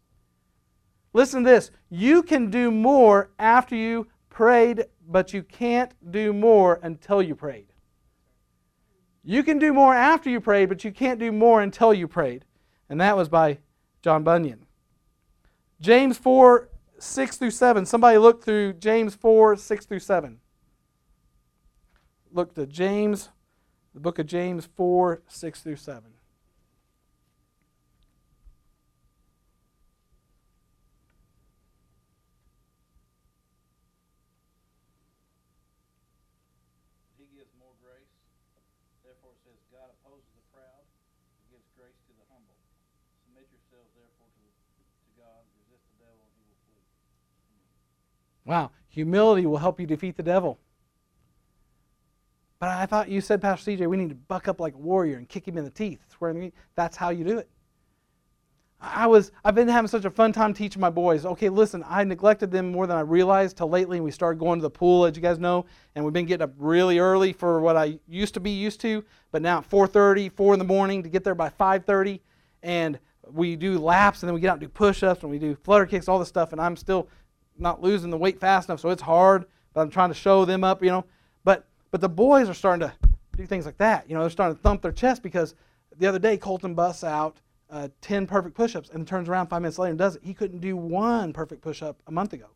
Listen 1.12 1.44
to 1.44 1.50
this. 1.50 1.70
You 1.90 2.22
can 2.22 2.50
do 2.50 2.70
more 2.70 3.30
after 3.38 3.74
you 3.74 4.06
prayed, 4.30 4.86
but 5.12 5.32
you 5.32 5.42
can't 5.42 5.92
do 6.10 6.32
more 6.32 6.80
until 6.82 7.22
you 7.22 7.34
prayed. 7.34 7.72
You 9.22 9.42
can 9.42 9.58
do 9.58 9.72
more 9.72 9.94
after 9.94 10.28
you 10.28 10.40
prayed, 10.40 10.68
but 10.68 10.82
you 10.82 10.90
can't 10.90 11.20
do 11.20 11.30
more 11.30 11.62
until 11.62 11.94
you 11.94 12.08
prayed. 12.08 12.44
And 12.88 13.00
that 13.00 13.16
was 13.16 13.28
by 13.28 13.58
John 14.02 14.24
Bunyan. 14.24 14.66
James 15.80 16.18
4 16.18 16.68
6 16.98 17.36
through 17.36 17.50
7. 17.50 17.84
Somebody 17.84 18.18
look 18.18 18.44
through 18.44 18.74
James 18.74 19.14
4 19.14 19.56
6 19.56 19.86
through 19.86 19.98
7. 20.00 20.38
Look 22.32 22.54
to 22.54 22.66
James, 22.66 23.28
the 23.94 24.00
book 24.00 24.18
of 24.18 24.26
James 24.26 24.66
4 24.76 25.22
6 25.28 25.60
through 25.60 25.76
7. 25.76 26.02
Wow, 48.52 48.70
humility 48.88 49.46
will 49.46 49.56
help 49.56 49.80
you 49.80 49.86
defeat 49.86 50.14
the 50.14 50.22
devil. 50.22 50.58
But 52.58 52.68
I 52.68 52.84
thought 52.84 53.08
you 53.08 53.22
said, 53.22 53.40
Pastor 53.40 53.70
CJ, 53.70 53.86
we 53.86 53.96
need 53.96 54.10
to 54.10 54.14
buck 54.14 54.46
up 54.46 54.60
like 54.60 54.74
a 54.74 54.78
warrior 54.78 55.16
and 55.16 55.26
kick 55.26 55.48
him 55.48 55.56
in 55.56 55.64
the 55.64 55.70
teeth. 55.70 56.00
That's 56.74 56.94
how 56.94 57.08
you 57.08 57.24
do 57.24 57.38
it. 57.38 57.48
I 58.78 59.06
was 59.06 59.32
I've 59.42 59.54
been 59.54 59.68
having 59.68 59.88
such 59.88 60.04
a 60.04 60.10
fun 60.10 60.34
time 60.34 60.52
teaching 60.52 60.82
my 60.82 60.90
boys. 60.90 61.24
Okay, 61.24 61.48
listen, 61.48 61.82
I 61.88 62.04
neglected 62.04 62.50
them 62.50 62.70
more 62.70 62.86
than 62.86 62.98
I 62.98 63.00
realized 63.00 63.56
till 63.56 63.70
lately 63.70 63.96
and 63.96 64.04
we 64.04 64.10
started 64.10 64.38
going 64.38 64.58
to 64.58 64.62
the 64.62 64.70
pool, 64.70 65.06
as 65.06 65.16
you 65.16 65.22
guys 65.22 65.38
know, 65.38 65.64
and 65.94 66.04
we've 66.04 66.12
been 66.12 66.26
getting 66.26 66.44
up 66.44 66.52
really 66.58 66.98
early 66.98 67.32
for 67.32 67.58
what 67.58 67.78
I 67.78 68.00
used 68.06 68.34
to 68.34 68.40
be 68.40 68.50
used 68.50 68.82
to, 68.82 69.02
but 69.30 69.40
now 69.40 69.60
at 69.60 69.70
4:30, 69.70 70.30
4 70.30 70.52
in 70.52 70.58
the 70.58 70.66
morning 70.66 71.02
to 71.02 71.08
get 71.08 71.24
there 71.24 71.34
by 71.34 71.48
5:30 71.48 72.20
and 72.62 72.98
we 73.30 73.56
do 73.56 73.78
laps 73.78 74.22
and 74.22 74.28
then 74.28 74.34
we 74.34 74.42
get 74.42 74.48
out 74.48 74.54
and 74.54 74.62
do 74.62 74.68
push-ups 74.68 75.22
and 75.22 75.30
we 75.30 75.38
do 75.38 75.54
flutter 75.54 75.86
kicks, 75.86 76.06
all 76.06 76.18
this 76.18 76.28
stuff, 76.28 76.52
and 76.52 76.60
I'm 76.60 76.76
still 76.76 77.08
not 77.58 77.82
losing 77.82 78.10
the 78.10 78.18
weight 78.18 78.40
fast 78.40 78.68
enough, 78.68 78.80
so 78.80 78.90
it's 78.90 79.02
hard. 79.02 79.46
But 79.74 79.82
I'm 79.82 79.90
trying 79.90 80.10
to 80.10 80.14
show 80.14 80.44
them 80.44 80.64
up, 80.64 80.82
you 80.82 80.90
know. 80.90 81.04
But 81.44 81.66
but 81.90 82.00
the 82.00 82.08
boys 82.08 82.48
are 82.48 82.54
starting 82.54 82.88
to 82.88 82.94
do 83.36 83.46
things 83.46 83.66
like 83.66 83.78
that. 83.78 84.08
You 84.08 84.14
know, 84.14 84.20
they're 84.20 84.30
starting 84.30 84.56
to 84.56 84.62
thump 84.62 84.82
their 84.82 84.92
chest 84.92 85.22
because 85.22 85.54
the 85.98 86.06
other 86.06 86.18
day 86.18 86.36
Colton 86.36 86.74
busts 86.74 87.04
out 87.04 87.40
uh, 87.70 87.88
10 88.02 88.26
perfect 88.26 88.54
push-ups 88.54 88.90
and 88.90 89.06
turns 89.06 89.28
around 89.28 89.46
five 89.48 89.62
minutes 89.62 89.78
later 89.78 89.90
and 89.90 89.98
does 89.98 90.16
it. 90.16 90.22
He 90.22 90.34
couldn't 90.34 90.60
do 90.60 90.76
one 90.76 91.32
perfect 91.32 91.62
push-up 91.62 91.96
a 92.06 92.12
month 92.12 92.34
ago. 92.34 92.46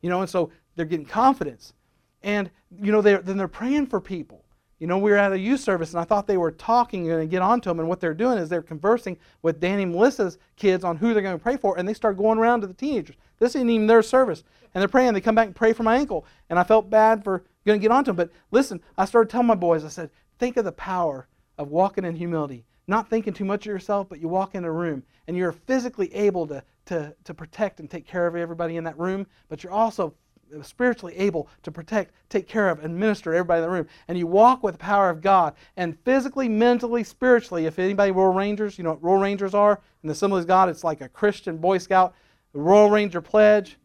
You 0.00 0.10
know, 0.10 0.20
and 0.20 0.30
so 0.30 0.50
they're 0.74 0.86
getting 0.86 1.06
confidence. 1.06 1.74
And, 2.22 2.50
you 2.80 2.90
know, 2.90 3.02
they're, 3.02 3.20
then 3.20 3.36
they're 3.36 3.48
praying 3.48 3.86
for 3.86 4.00
people. 4.00 4.41
You 4.82 4.88
know, 4.88 4.98
we 4.98 5.12
were 5.12 5.16
at 5.16 5.30
a 5.30 5.38
youth 5.38 5.60
service 5.60 5.92
and 5.92 6.00
I 6.00 6.02
thought 6.02 6.26
they 6.26 6.38
were 6.38 6.50
talking 6.50 7.08
and 7.08 7.30
get 7.30 7.40
onto 7.40 7.70
them. 7.70 7.78
And 7.78 7.88
what 7.88 8.00
they're 8.00 8.14
doing 8.14 8.36
is 8.36 8.48
they're 8.48 8.62
conversing 8.62 9.16
with 9.40 9.60
Danny 9.60 9.84
Melissa's 9.84 10.38
kids 10.56 10.82
on 10.82 10.96
who 10.96 11.14
they're 11.14 11.22
going 11.22 11.38
to 11.38 11.42
pray 11.42 11.56
for. 11.56 11.78
And 11.78 11.88
they 11.88 11.94
start 11.94 12.16
going 12.16 12.36
around 12.36 12.62
to 12.62 12.66
the 12.66 12.74
teenagers. 12.74 13.14
This 13.38 13.54
isn't 13.54 13.70
even 13.70 13.86
their 13.86 14.02
service. 14.02 14.42
And 14.74 14.82
they're 14.82 14.88
praying. 14.88 15.12
They 15.12 15.20
come 15.20 15.36
back 15.36 15.46
and 15.46 15.54
pray 15.54 15.72
for 15.72 15.84
my 15.84 15.94
ankle. 15.94 16.26
And 16.50 16.58
I 16.58 16.64
felt 16.64 16.90
bad 16.90 17.22
for 17.22 17.44
going 17.64 17.78
to 17.78 17.80
get 17.80 17.92
onto 17.92 18.08
them. 18.08 18.16
But 18.16 18.30
listen, 18.50 18.80
I 18.98 19.04
started 19.04 19.30
telling 19.30 19.46
my 19.46 19.54
boys, 19.54 19.84
I 19.84 19.88
said, 19.88 20.10
think 20.40 20.56
of 20.56 20.64
the 20.64 20.72
power 20.72 21.28
of 21.58 21.68
walking 21.68 22.04
in 22.04 22.16
humility. 22.16 22.64
Not 22.88 23.08
thinking 23.08 23.34
too 23.34 23.44
much 23.44 23.64
of 23.66 23.70
yourself, 23.70 24.08
but 24.08 24.18
you 24.18 24.26
walk 24.26 24.56
in 24.56 24.64
a 24.64 24.72
room 24.72 25.04
and 25.28 25.36
you're 25.36 25.52
physically 25.52 26.12
able 26.12 26.48
to, 26.48 26.64
to, 26.86 27.14
to 27.22 27.34
protect 27.34 27.78
and 27.78 27.88
take 27.88 28.04
care 28.04 28.26
of 28.26 28.34
everybody 28.34 28.78
in 28.78 28.82
that 28.82 28.98
room, 28.98 29.28
but 29.48 29.62
you're 29.62 29.72
also 29.72 30.12
spiritually 30.62 31.14
able 31.16 31.48
to 31.62 31.70
protect, 31.70 32.12
take 32.28 32.46
care 32.46 32.68
of, 32.68 32.84
and 32.84 32.98
minister 32.98 33.32
everybody 33.32 33.58
in 33.58 33.64
the 33.64 33.70
room. 33.70 33.86
And 34.08 34.18
you 34.18 34.26
walk 34.26 34.62
with 34.62 34.74
the 34.74 34.78
power 34.78 35.08
of 35.08 35.20
God. 35.20 35.54
And 35.76 35.98
physically, 36.00 36.48
mentally, 36.48 37.04
spiritually, 37.04 37.66
if 37.66 37.78
anybody 37.78 38.10
Royal 38.10 38.32
Rangers, 38.32 38.76
you 38.76 38.84
know 38.84 38.90
what 38.90 39.02
Royal 39.02 39.18
Rangers 39.18 39.54
are? 39.54 39.80
In 40.02 40.08
the 40.08 40.12
Assemblies 40.12 40.44
of 40.44 40.48
God, 40.48 40.68
it's 40.68 40.84
like 40.84 41.00
a 41.00 41.08
Christian 41.08 41.56
Boy 41.56 41.78
Scout 41.78 42.14
the 42.52 42.60
Royal 42.60 42.90
Ranger 42.90 43.20
pledge. 43.20 43.78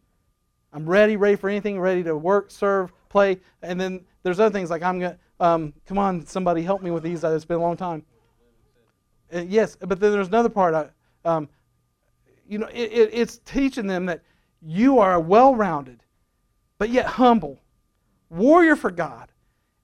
I'm 0.72 0.88
ready, 0.88 1.16
ready 1.16 1.36
for 1.36 1.48
anything, 1.48 1.80
ready 1.80 2.02
to 2.02 2.16
work, 2.16 2.50
serve, 2.50 2.92
play. 3.08 3.38
And 3.62 3.80
then 3.80 4.04
there's 4.22 4.38
other 4.38 4.52
things 4.52 4.70
like 4.70 4.82
I'm 4.82 4.98
going 4.98 5.12
to, 5.12 5.18
um, 5.40 5.72
come 5.86 5.98
on, 5.98 6.26
somebody 6.26 6.62
help 6.62 6.82
me 6.82 6.90
with 6.90 7.02
these. 7.02 7.24
It's 7.24 7.44
been 7.44 7.56
a 7.56 7.62
long 7.62 7.76
time. 7.76 8.04
Uh, 9.32 9.40
yes, 9.40 9.76
but 9.76 10.00
then 10.00 10.12
there's 10.12 10.28
another 10.28 10.48
part. 10.48 10.74
I, 10.74 10.88
um, 11.28 11.48
you 12.46 12.58
know, 12.58 12.68
it, 12.68 12.92
it, 12.92 13.10
it's 13.12 13.38
teaching 13.44 13.86
them 13.86 14.06
that 14.06 14.22
you 14.62 14.98
are 14.98 15.20
well 15.20 15.54
rounded, 15.54 16.02
but 16.78 16.90
yet 16.90 17.06
humble 17.06 17.60
warrior 18.30 18.76
for 18.76 18.90
God. 18.90 19.30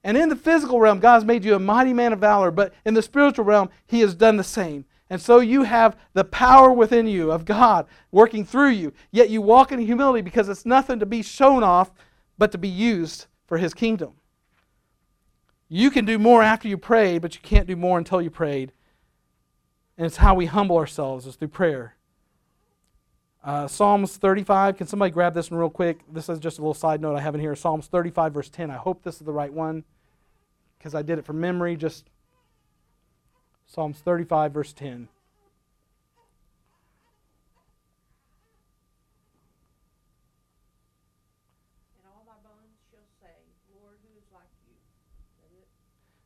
And 0.03 0.15
in 0.17 0.29
the 0.29 0.35
physical 0.35 0.79
realm, 0.79 0.99
God's 0.99 1.25
made 1.25 1.43
you 1.43 1.55
a 1.55 1.59
mighty 1.59 1.93
man 1.93 2.13
of 2.13 2.19
valor, 2.19 2.51
but 2.51 2.73
in 2.85 2.93
the 2.93 3.01
spiritual 3.01 3.45
realm, 3.45 3.69
He 3.87 4.01
has 4.01 4.13
done 4.13 4.37
the 4.37 4.43
same. 4.43 4.85
And 5.09 5.21
so 5.21 5.39
you 5.39 5.63
have 5.63 5.97
the 6.13 6.23
power 6.23 6.71
within 6.71 7.07
you 7.07 7.31
of 7.31 7.45
God 7.45 7.87
working 8.11 8.45
through 8.45 8.69
you. 8.69 8.93
Yet 9.11 9.29
you 9.29 9.41
walk 9.41 9.71
in 9.71 9.79
humility 9.79 10.21
because 10.21 10.49
it's 10.49 10.65
nothing 10.65 10.99
to 10.99 11.05
be 11.05 11.21
shown 11.21 11.63
off, 11.63 11.91
but 12.37 12.51
to 12.51 12.57
be 12.57 12.67
used 12.67 13.27
for 13.47 13.57
His 13.57 13.73
kingdom. 13.73 14.13
You 15.67 15.89
can 15.89 16.05
do 16.05 16.19
more 16.19 16.43
after 16.43 16.67
you 16.67 16.77
prayed, 16.77 17.21
but 17.21 17.35
you 17.35 17.41
can't 17.41 17.67
do 17.67 17.75
more 17.75 17.97
until 17.97 18.21
you 18.21 18.29
prayed. 18.29 18.71
And 19.97 20.05
it's 20.05 20.17
how 20.17 20.35
we 20.35 20.45
humble 20.45 20.77
ourselves 20.77 21.25
is 21.25 21.35
through 21.35 21.47
prayer. 21.49 21.95
Uh, 23.45 23.67
Psalms 23.67 24.17
35. 24.17 24.75
Can 24.75 24.87
somebody 24.87 25.11
grab 25.11 25.35
this 25.35 25.51
one 25.51 25.59
real 25.59 25.69
quick? 25.69 25.99
This 26.11 26.29
is 26.29 26.39
just 26.39 26.57
a 26.57 26.61
little 26.61 26.73
side 26.73 26.99
note 26.99 27.15
I 27.15 27.21
have 27.21 27.35
in 27.35 27.41
here. 27.41 27.55
Psalms 27.55 27.85
35, 27.85 28.33
verse 28.33 28.49
10. 28.49 28.71
I 28.71 28.77
hope 28.77 29.03
this 29.03 29.17
is 29.17 29.21
the 29.21 29.31
right 29.31 29.53
one 29.53 29.83
because 30.79 30.95
I 30.95 31.03
did 31.03 31.19
it 31.19 31.25
from 31.25 31.39
memory 31.39 31.75
just 31.75 32.09
Psalms 33.67 33.99
35, 33.99 34.51
verse 34.51 34.73
10. 34.73 35.09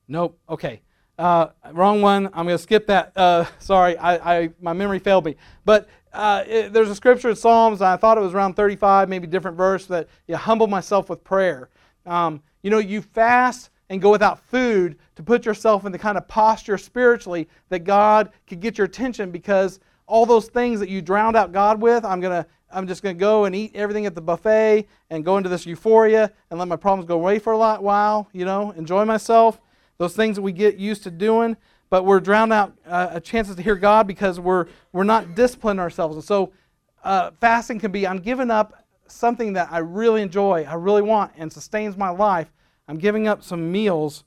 Nope. 0.07 0.39
Okay. 0.49 0.81
Uh, 1.19 1.49
wrong 1.73 2.01
one. 2.01 2.27
I'm 2.27 2.45
going 2.45 2.57
to 2.57 2.57
skip 2.57 2.87
that. 2.87 3.11
Uh, 3.13 3.45
sorry, 3.59 3.97
I, 3.97 4.39
I, 4.39 4.49
my 4.61 4.71
memory 4.71 4.99
failed 4.99 5.25
me. 5.25 5.35
But 5.65 5.89
uh, 6.13 6.43
it, 6.47 6.73
there's 6.73 6.89
a 6.89 6.95
scripture 6.95 7.29
in 7.29 7.35
Psalms, 7.35 7.81
I 7.81 7.97
thought 7.97 8.17
it 8.17 8.21
was 8.21 8.33
around 8.33 8.55
35, 8.55 9.09
maybe 9.09 9.27
different 9.27 9.57
verse, 9.57 9.85
that 9.87 10.07
you 10.27 10.35
humble 10.35 10.67
myself 10.67 11.09
with 11.09 11.23
prayer. 11.23 11.69
Um, 12.05 12.41
you 12.63 12.69
know, 12.69 12.79
you 12.79 13.01
fast 13.01 13.69
and 13.89 14.01
go 14.01 14.11
without 14.11 14.39
food 14.39 14.97
to 15.15 15.23
put 15.23 15.45
yourself 15.45 15.85
in 15.85 15.91
the 15.91 15.99
kind 15.99 16.17
of 16.17 16.27
posture 16.27 16.77
spiritually 16.77 17.47
that 17.69 17.79
God 17.79 18.31
could 18.47 18.59
get 18.59 18.77
your 18.77 18.85
attention 18.85 19.31
because 19.31 19.79
all 20.07 20.25
those 20.25 20.47
things 20.47 20.79
that 20.79 20.89
you 20.89 21.01
drowned 21.01 21.35
out 21.35 21.51
God 21.51 21.81
with, 21.81 22.03
I'm 22.05 22.19
going 22.19 22.43
to 22.43 22.49
I'm 22.71 22.87
just 22.87 23.01
going 23.01 23.15
to 23.15 23.19
go 23.19 23.45
and 23.45 23.55
eat 23.55 23.71
everything 23.73 24.05
at 24.05 24.13
the 24.13 24.21
buffet 24.21 24.87
and 25.09 25.25
go 25.25 25.37
into 25.37 25.49
this 25.49 25.65
euphoria 25.65 26.31
and 26.51 26.59
let 26.59 26.67
my 26.67 26.75
problems 26.75 27.07
go 27.07 27.15
away 27.15 27.39
for 27.39 27.51
a 27.51 27.57
lot 27.57 27.81
while, 27.81 28.29
you 28.31 28.45
know, 28.45 28.69
enjoy 28.71 29.05
myself 29.05 29.59
those 29.99 30.15
things 30.15 30.37
that 30.37 30.41
we 30.41 30.51
get 30.51 30.77
used 30.77 31.03
to 31.03 31.11
doing, 31.11 31.55
but 31.89 32.05
we're 32.05 32.19
drowned 32.19 32.53
out 32.53 32.73
uh, 32.85 33.19
chances 33.19 33.55
to 33.55 33.61
hear 33.61 33.75
God 33.75 34.07
because 34.07 34.39
we're, 34.39 34.67
we're 34.91 35.03
not 35.03 35.35
disciplining 35.35 35.79
ourselves. 35.79 36.15
And 36.15 36.23
so 36.23 36.51
uh, 37.03 37.31
fasting 37.39 37.79
can 37.79 37.91
be 37.91 38.05
I'm 38.05 38.19
giving 38.19 38.51
up 38.51 38.85
something 39.07 39.53
that 39.53 39.69
I 39.71 39.79
really 39.79 40.21
enjoy, 40.21 40.65
I 40.69 40.75
really 40.75 41.01
want, 41.01 41.31
and 41.37 41.51
sustains 41.51 41.97
my 41.97 42.09
life. 42.09 42.51
I'm 42.87 42.97
giving 42.97 43.27
up 43.27 43.43
some 43.43 43.71
meals 43.71 44.23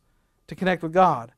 to 0.48 0.54
connect 0.54 0.82
with 0.82 0.92
God. 0.92 1.32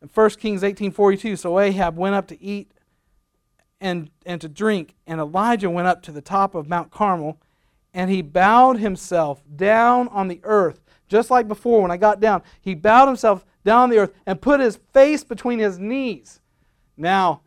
In 0.00 0.08
1 0.08 0.30
Kings 0.30 0.62
18:42, 0.62 1.38
so 1.38 1.58
Ahab 1.58 1.96
went 1.96 2.14
up 2.14 2.28
to 2.28 2.40
eat 2.42 2.70
and, 3.80 4.10
and 4.24 4.40
to 4.40 4.48
drink, 4.48 4.94
and 5.06 5.20
Elijah 5.20 5.70
went 5.70 5.88
up 5.88 6.02
to 6.02 6.12
the 6.12 6.20
top 6.20 6.54
of 6.54 6.68
Mount 6.68 6.90
Carmel, 6.90 7.38
and 7.92 8.10
he 8.10 8.22
bowed 8.22 8.78
himself 8.78 9.42
down 9.54 10.08
on 10.08 10.28
the 10.28 10.40
earth 10.44 10.80
just 11.08 11.30
like 11.30 11.48
before 11.48 11.82
when 11.82 11.90
I 11.90 11.96
got 11.96 12.20
down. 12.20 12.42
He 12.60 12.74
bowed 12.74 13.06
himself 13.06 13.44
down 13.64 13.90
the 13.90 13.98
earth 13.98 14.12
and 14.26 14.40
put 14.40 14.60
his 14.60 14.78
face 14.92 15.24
between 15.24 15.58
his 15.58 15.78
knees. 15.78 16.40
Now, 16.96 17.42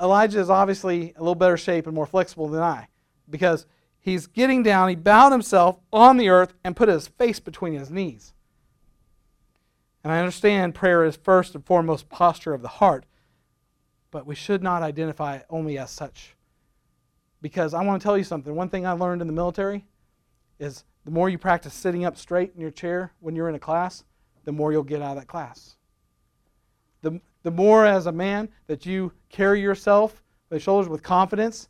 Elijah 0.00 0.40
is 0.40 0.50
obviously 0.50 1.12
a 1.16 1.20
little 1.20 1.34
better 1.34 1.56
shape 1.56 1.86
and 1.86 1.94
more 1.94 2.06
flexible 2.06 2.48
than 2.48 2.62
I 2.62 2.88
because 3.28 3.66
he's 4.00 4.26
getting 4.26 4.62
down, 4.62 4.88
he 4.88 4.96
bowed 4.96 5.32
himself 5.32 5.78
on 5.92 6.16
the 6.16 6.28
earth 6.28 6.54
and 6.64 6.76
put 6.76 6.88
his 6.88 7.08
face 7.08 7.40
between 7.40 7.74
his 7.74 7.90
knees. 7.90 8.34
And 10.04 10.12
I 10.12 10.18
understand 10.18 10.74
prayer 10.74 11.04
is 11.04 11.16
first 11.16 11.54
and 11.54 11.64
foremost 11.64 12.08
posture 12.08 12.54
of 12.54 12.62
the 12.62 12.68
heart, 12.68 13.06
but 14.10 14.26
we 14.26 14.34
should 14.34 14.62
not 14.62 14.82
identify 14.82 15.36
it 15.36 15.46
only 15.48 15.78
as 15.78 15.90
such. 15.90 16.34
Because 17.40 17.74
I 17.74 17.84
want 17.84 18.00
to 18.00 18.04
tell 18.04 18.18
you 18.18 18.24
something. 18.24 18.54
One 18.54 18.68
thing 18.68 18.86
I 18.86 18.92
learned 18.92 19.20
in 19.20 19.26
the 19.26 19.32
military 19.32 19.84
is 20.58 20.84
the 21.04 21.10
more 21.10 21.28
you 21.28 21.38
practice 21.38 21.74
sitting 21.74 22.04
up 22.04 22.16
straight 22.16 22.52
in 22.54 22.60
your 22.60 22.70
chair 22.70 23.12
when 23.20 23.34
you're 23.34 23.48
in 23.48 23.54
a 23.54 23.60
class, 23.60 24.04
the 24.44 24.52
more 24.52 24.72
you'll 24.72 24.82
get 24.82 25.02
out 25.02 25.16
of 25.16 25.22
that 25.22 25.28
class. 25.28 25.76
The, 27.02 27.20
the 27.42 27.50
more 27.50 27.84
as 27.84 28.06
a 28.06 28.12
man 28.12 28.48
that 28.66 28.86
you 28.86 29.12
carry 29.28 29.60
yourself 29.60 30.22
the 30.48 30.60
shoulders 30.60 30.88
with 30.88 31.02
confidence, 31.02 31.68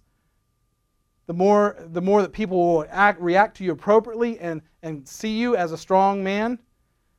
the 1.27 1.33
more, 1.35 1.77
the 1.79 2.03
more 2.03 2.21
that 2.21 2.33
people 2.33 2.59
will 2.59 2.87
act, 2.91 3.21
react 3.21 3.57
to 3.59 3.65
you 3.65 3.73
appropriately 3.73 4.39
and, 4.41 4.61
and 4.83 5.07
see 5.07 5.39
you 5.39 5.57
as 5.57 5.73
a 5.73 5.79
strong 5.79 6.23
man. 6.23 6.59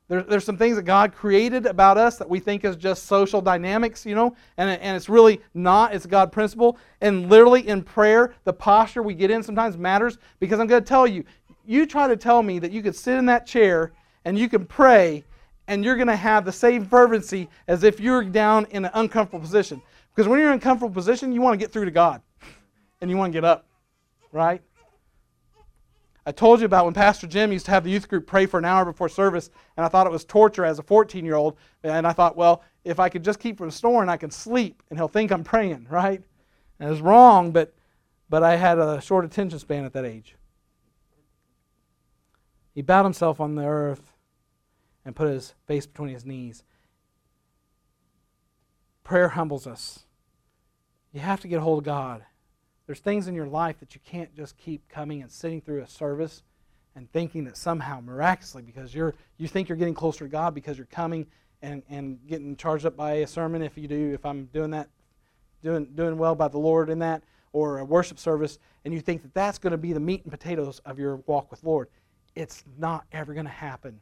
There, 0.09 0.21
there's 0.21 0.43
some 0.43 0.57
things 0.57 0.75
that 0.75 0.83
God 0.83 1.13
created 1.13 1.65
about 1.65 1.97
us 1.97 2.17
that 2.17 2.29
we 2.29 2.39
think 2.39 2.65
is 2.65 2.75
just 2.75 3.05
social 3.05 3.41
dynamics, 3.41 4.05
you 4.05 4.13
know, 4.13 4.35
and, 4.57 4.69
and 4.69 4.97
it's 4.97 5.07
really 5.07 5.41
not. 5.53 5.95
It's 5.95 6.05
God 6.05 6.31
principle. 6.31 6.77
And 6.99 7.29
literally 7.29 7.65
in 7.67 7.81
prayer, 7.81 8.33
the 8.43 8.51
posture 8.53 9.01
we 9.01 9.13
get 9.13 9.31
in 9.31 9.41
sometimes 9.41 9.77
matters 9.77 10.17
because 10.39 10.59
I'm 10.59 10.67
going 10.67 10.83
to 10.83 10.87
tell 10.87 11.07
you, 11.07 11.23
you 11.65 11.85
try 11.85 12.07
to 12.07 12.17
tell 12.17 12.43
me 12.43 12.59
that 12.59 12.71
you 12.71 12.81
could 12.81 12.95
sit 12.95 13.17
in 13.17 13.25
that 13.27 13.45
chair 13.45 13.91
and 14.25 14.37
you 14.37 14.49
can 14.49 14.65
pray 14.65 15.23
and 15.67 15.83
you're 15.83 15.95
going 15.95 16.07
to 16.07 16.15
have 16.15 16.45
the 16.45 16.51
same 16.51 16.85
fervency 16.85 17.49
as 17.67 17.83
if 17.83 17.99
you're 17.99 18.23
down 18.23 18.65
in 18.71 18.85
an 18.85 18.91
uncomfortable 18.93 19.39
position. 19.39 19.81
Because 20.13 20.27
when 20.27 20.39
you're 20.39 20.51
in 20.51 20.57
a 20.57 20.61
comfortable 20.61 20.93
position, 20.93 21.31
you 21.31 21.41
want 21.41 21.53
to 21.53 21.57
get 21.57 21.71
through 21.71 21.85
to 21.85 21.91
God 21.91 22.21
and 23.01 23.09
you 23.09 23.17
want 23.17 23.31
to 23.31 23.37
get 23.37 23.45
up, 23.45 23.65
right? 24.31 24.61
I 26.25 26.31
told 26.31 26.61
you 26.61 26.65
about 26.65 26.85
when 26.85 26.93
Pastor 26.93 27.27
Jim 27.27 27.51
used 27.51 27.65
to 27.65 27.71
have 27.71 27.83
the 27.83 27.89
youth 27.89 28.07
group 28.07 28.25
pray 28.25 28.45
for 28.45 28.57
an 28.57 28.63
hour 28.63 28.85
before 28.85 29.09
service, 29.09 29.49
and 29.75 29.85
I 29.85 29.89
thought 29.89 30.07
it 30.07 30.11
was 30.11 30.23
torture 30.23 30.63
as 30.63 30.79
a 30.79 30.83
14 30.83 31.25
year 31.25 31.35
old. 31.35 31.57
And 31.83 32.07
I 32.07 32.13
thought, 32.13 32.37
well, 32.37 32.63
if 32.85 32.99
I 32.99 33.09
could 33.09 33.23
just 33.23 33.39
keep 33.39 33.57
from 33.57 33.71
snoring, 33.71 34.09
I 34.09 34.17
can 34.17 34.31
sleep 34.31 34.81
and 34.89 34.97
he'll 34.97 35.07
think 35.07 35.31
I'm 35.31 35.43
praying, 35.43 35.87
right? 35.89 36.21
And 36.79 36.87
it 36.87 36.91
was 36.91 37.01
wrong, 37.01 37.51
but, 37.51 37.73
but 38.29 38.43
I 38.43 38.55
had 38.55 38.79
a 38.79 39.01
short 39.01 39.25
attention 39.25 39.59
span 39.59 39.83
at 39.83 39.93
that 39.93 40.05
age. 40.05 40.35
He 42.73 42.81
bowed 42.81 43.03
himself 43.03 43.39
on 43.39 43.55
the 43.55 43.65
earth 43.65 44.13
and 45.05 45.15
put 45.15 45.29
his 45.29 45.53
face 45.67 45.85
between 45.85 46.13
his 46.13 46.25
knees. 46.25 46.63
Prayer 49.03 49.29
humbles 49.29 49.67
us. 49.67 49.99
You 51.11 51.19
have 51.19 51.41
to 51.41 51.47
get 51.47 51.57
a 51.57 51.61
hold 51.61 51.79
of 51.79 51.85
God. 51.85 52.23
There's 52.85 52.99
things 52.99 53.27
in 53.27 53.35
your 53.35 53.47
life 53.47 53.79
that 53.79 53.95
you 53.95 54.01
can't 54.03 54.35
just 54.35 54.57
keep 54.57 54.87
coming 54.89 55.21
and 55.21 55.31
sitting 55.31 55.61
through 55.61 55.81
a 55.81 55.87
service 55.87 56.41
and 56.95 57.11
thinking 57.11 57.45
that 57.45 57.57
somehow 57.57 58.01
miraculously 58.01 58.61
because 58.61 58.93
you're 58.93 59.15
you 59.37 59.47
think 59.47 59.69
you're 59.69 59.77
getting 59.77 59.93
closer 59.93 60.25
to 60.25 60.29
God 60.29 60.53
because 60.53 60.77
you're 60.77 60.85
coming 60.87 61.27
and, 61.61 61.81
and 61.89 62.19
getting 62.27 62.55
charged 62.55 62.85
up 62.85 62.95
by 62.95 63.13
a 63.13 63.27
sermon 63.27 63.61
if 63.61 63.77
you 63.77 63.87
do 63.87 64.11
if 64.13 64.25
I'm 64.25 64.45
doing 64.45 64.71
that 64.71 64.89
doing 65.63 65.85
doing 65.95 66.17
well 66.17 66.35
by 66.35 66.49
the 66.49 66.59
Lord 66.59 66.89
in 66.89 66.99
that 66.99 67.23
or 67.51 67.79
a 67.79 67.85
worship 67.85 68.19
service 68.19 68.59
and 68.85 68.93
you 68.93 68.99
think 68.99 69.23
that 69.23 69.33
that's 69.33 69.57
going 69.57 69.71
to 69.71 69.77
be 69.77 69.93
the 69.93 69.99
meat 69.99 70.23
and 70.23 70.31
potatoes 70.31 70.81
of 70.85 70.99
your 70.99 71.17
walk 71.25 71.49
with 71.49 71.63
Lord 71.63 71.87
it's 72.35 72.63
not 72.77 73.05
ever 73.11 73.33
going 73.33 73.45
to 73.45 73.51
happen. 73.51 73.99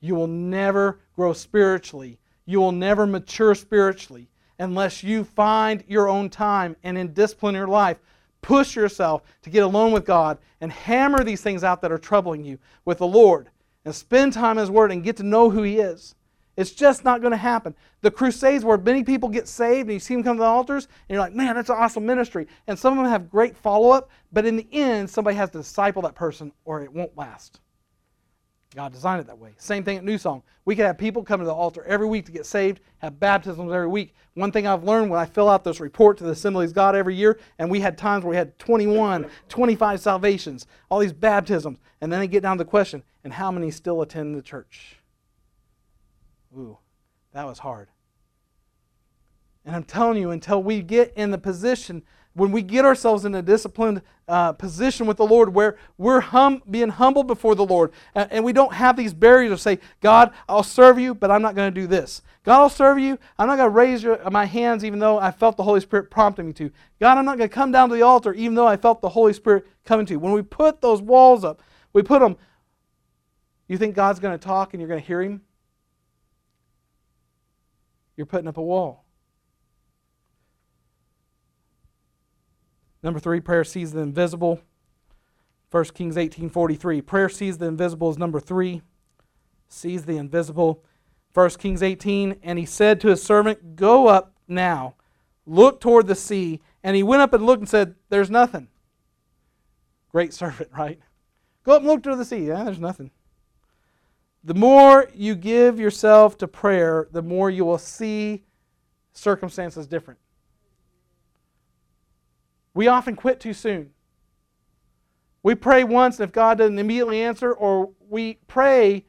You 0.00 0.14
will 0.14 0.26
never 0.26 1.00
grow 1.14 1.32
spiritually. 1.32 2.18
You 2.46 2.60
will 2.60 2.72
never 2.72 3.06
mature 3.06 3.54
spiritually 3.54 4.28
unless 4.58 5.02
you 5.02 5.24
find 5.24 5.82
your 5.88 6.08
own 6.08 6.28
time 6.28 6.76
and 6.82 6.96
in 6.98 7.12
discipline 7.12 7.54
your 7.54 7.66
life, 7.66 7.98
push 8.42 8.76
yourself 8.76 9.22
to 9.42 9.50
get 9.50 9.62
alone 9.62 9.92
with 9.92 10.04
God 10.04 10.38
and 10.60 10.70
hammer 10.72 11.24
these 11.24 11.40
things 11.40 11.64
out 11.64 11.80
that 11.82 11.92
are 11.92 11.98
troubling 11.98 12.44
you 12.44 12.58
with 12.84 12.98
the 12.98 13.06
Lord 13.06 13.50
and 13.84 13.94
spend 13.94 14.32
time 14.32 14.58
in 14.58 14.62
His 14.62 14.70
Word 14.70 14.92
and 14.92 15.02
get 15.02 15.16
to 15.16 15.22
know 15.22 15.50
who 15.50 15.62
He 15.62 15.78
is. 15.78 16.14
It's 16.60 16.72
just 16.72 17.06
not 17.06 17.22
going 17.22 17.30
to 17.30 17.38
happen. 17.38 17.74
The 18.02 18.10
crusades 18.10 18.66
where 18.66 18.76
many 18.76 19.02
people 19.02 19.30
get 19.30 19.48
saved 19.48 19.88
and 19.88 19.94
you 19.94 19.98
see 19.98 20.12
them 20.12 20.22
come 20.22 20.36
to 20.36 20.42
the 20.42 20.46
altars 20.46 20.84
and 20.84 21.14
you're 21.14 21.20
like, 21.20 21.32
man, 21.32 21.54
that's 21.54 21.70
an 21.70 21.76
awesome 21.78 22.04
ministry. 22.04 22.46
And 22.66 22.78
some 22.78 22.98
of 22.98 23.02
them 23.02 23.10
have 23.10 23.30
great 23.30 23.56
follow 23.56 23.92
up, 23.92 24.10
but 24.30 24.44
in 24.44 24.56
the 24.56 24.66
end, 24.70 25.08
somebody 25.08 25.38
has 25.38 25.48
to 25.52 25.58
disciple 25.58 26.02
that 26.02 26.14
person 26.14 26.52
or 26.66 26.82
it 26.82 26.92
won't 26.92 27.16
last. 27.16 27.60
God 28.74 28.92
designed 28.92 29.22
it 29.22 29.26
that 29.28 29.38
way. 29.38 29.54
Same 29.56 29.82
thing 29.82 29.96
at 29.96 30.04
New 30.04 30.18
Song. 30.18 30.42
We 30.66 30.76
could 30.76 30.84
have 30.84 30.98
people 30.98 31.24
come 31.24 31.40
to 31.40 31.46
the 31.46 31.54
altar 31.54 31.82
every 31.84 32.06
week 32.06 32.26
to 32.26 32.32
get 32.32 32.44
saved, 32.44 32.80
have 32.98 33.18
baptisms 33.18 33.72
every 33.72 33.88
week. 33.88 34.14
One 34.34 34.52
thing 34.52 34.66
I've 34.66 34.84
learned 34.84 35.10
when 35.10 35.18
I 35.18 35.24
fill 35.24 35.48
out 35.48 35.64
this 35.64 35.80
report 35.80 36.18
to 36.18 36.24
the 36.24 36.32
Assemblies 36.32 36.74
God 36.74 36.94
every 36.94 37.16
year, 37.16 37.40
and 37.58 37.70
we 37.70 37.80
had 37.80 37.96
times 37.96 38.22
where 38.22 38.32
we 38.32 38.36
had 38.36 38.58
21, 38.58 39.30
25 39.48 40.00
salvations, 40.00 40.66
all 40.90 40.98
these 40.98 41.14
baptisms, 41.14 41.78
and 42.02 42.12
then 42.12 42.20
they 42.20 42.28
get 42.28 42.42
down 42.42 42.58
to 42.58 42.64
the 42.64 42.68
question, 42.70 43.02
and 43.24 43.32
how 43.32 43.50
many 43.50 43.70
still 43.70 44.02
attend 44.02 44.36
the 44.36 44.42
church? 44.42 44.99
Ooh, 46.56 46.78
that 47.32 47.46
was 47.46 47.58
hard. 47.58 47.88
And 49.64 49.76
I'm 49.76 49.84
telling 49.84 50.18
you, 50.18 50.30
until 50.30 50.62
we 50.62 50.82
get 50.82 51.12
in 51.16 51.30
the 51.30 51.38
position, 51.38 52.02
when 52.34 52.52
we 52.52 52.62
get 52.62 52.84
ourselves 52.84 53.24
in 53.24 53.34
a 53.34 53.42
disciplined 53.42 54.02
uh, 54.28 54.52
position 54.52 55.06
with 55.06 55.16
the 55.16 55.26
Lord 55.26 55.52
where 55.52 55.76
we're 55.98 56.20
hum, 56.20 56.62
being 56.70 56.88
humbled 56.88 57.26
before 57.26 57.54
the 57.54 57.64
Lord 57.64 57.92
and, 58.14 58.30
and 58.30 58.44
we 58.44 58.52
don't 58.52 58.72
have 58.72 58.96
these 58.96 59.12
barriers 59.12 59.50
of 59.50 59.60
say, 59.60 59.80
God, 60.00 60.32
I'll 60.48 60.62
serve 60.62 60.98
you, 60.98 61.14
but 61.14 61.30
I'm 61.30 61.42
not 61.42 61.56
going 61.56 61.72
to 61.72 61.80
do 61.80 61.86
this. 61.86 62.22
God, 62.44 62.60
I'll 62.60 62.70
serve 62.70 62.98
you. 62.98 63.18
I'm 63.38 63.48
not 63.48 63.56
going 63.56 63.66
to 63.66 63.74
raise 63.74 64.02
your, 64.02 64.30
my 64.30 64.44
hands 64.44 64.84
even 64.84 65.00
though 65.00 65.18
I 65.18 65.32
felt 65.32 65.56
the 65.56 65.64
Holy 65.64 65.80
Spirit 65.80 66.10
prompting 66.10 66.46
me 66.46 66.52
to. 66.54 66.70
God, 67.00 67.18
I'm 67.18 67.24
not 67.24 67.36
going 67.36 67.50
to 67.50 67.54
come 67.54 67.72
down 67.72 67.88
to 67.88 67.94
the 67.94 68.02
altar 68.02 68.32
even 68.32 68.54
though 68.54 68.66
I 68.66 68.76
felt 68.76 69.02
the 69.02 69.08
Holy 69.08 69.32
Spirit 69.32 69.66
coming 69.84 70.06
to. 70.06 70.16
When 70.16 70.32
we 70.32 70.42
put 70.42 70.80
those 70.80 71.02
walls 71.02 71.44
up, 71.44 71.62
we 71.92 72.02
put 72.02 72.20
them, 72.20 72.36
you 73.66 73.76
think 73.76 73.96
God's 73.96 74.20
going 74.20 74.38
to 74.38 74.42
talk 74.44 74.72
and 74.72 74.80
you're 74.80 74.88
going 74.88 75.00
to 75.00 75.06
hear 75.06 75.20
Him? 75.20 75.42
You're 78.20 78.26
putting 78.26 78.48
up 78.48 78.58
a 78.58 78.62
wall. 78.62 79.06
Number 83.02 83.18
three, 83.18 83.40
prayer 83.40 83.64
sees 83.64 83.92
the 83.92 84.00
invisible. 84.00 84.60
1 85.70 85.84
Kings 85.94 86.16
18.43. 86.16 87.06
Prayer 87.06 87.30
sees 87.30 87.56
the 87.56 87.64
invisible 87.64 88.10
is 88.10 88.18
number 88.18 88.38
three. 88.38 88.82
Sees 89.70 90.04
the 90.04 90.18
invisible. 90.18 90.84
1 91.32 91.48
Kings 91.52 91.82
18, 91.82 92.40
and 92.42 92.58
he 92.58 92.66
said 92.66 93.00
to 93.00 93.08
his 93.08 93.22
servant, 93.22 93.74
Go 93.74 94.08
up 94.08 94.34
now, 94.46 94.96
look 95.46 95.80
toward 95.80 96.06
the 96.06 96.14
sea. 96.14 96.60
And 96.82 96.94
he 96.94 97.02
went 97.02 97.22
up 97.22 97.32
and 97.32 97.46
looked 97.46 97.60
and 97.60 97.68
said, 97.70 97.94
There's 98.10 98.30
nothing. 98.30 98.68
Great 100.12 100.34
servant, 100.34 100.68
right? 100.76 101.00
Go 101.64 101.72
up 101.72 101.78
and 101.78 101.88
look 101.88 102.02
toward 102.02 102.18
the 102.18 102.26
sea. 102.26 102.48
Yeah, 102.48 102.64
there's 102.64 102.78
nothing. 102.78 103.12
The 104.42 104.54
more 104.54 105.08
you 105.14 105.34
give 105.34 105.78
yourself 105.78 106.38
to 106.38 106.48
prayer, 106.48 107.08
the 107.12 107.22
more 107.22 107.50
you 107.50 107.64
will 107.64 107.78
see 107.78 108.44
circumstances 109.12 109.86
different. 109.86 110.18
We 112.72 112.88
often 112.88 113.16
quit 113.16 113.40
too 113.40 113.52
soon. 113.52 113.90
We 115.42 115.54
pray 115.54 115.84
once, 115.84 116.18
and 116.18 116.28
if 116.28 116.32
God 116.32 116.58
doesn't 116.58 116.78
immediately 116.78 117.22
answer, 117.22 117.52
or 117.52 117.90
we 118.08 118.34
pray 118.46 119.04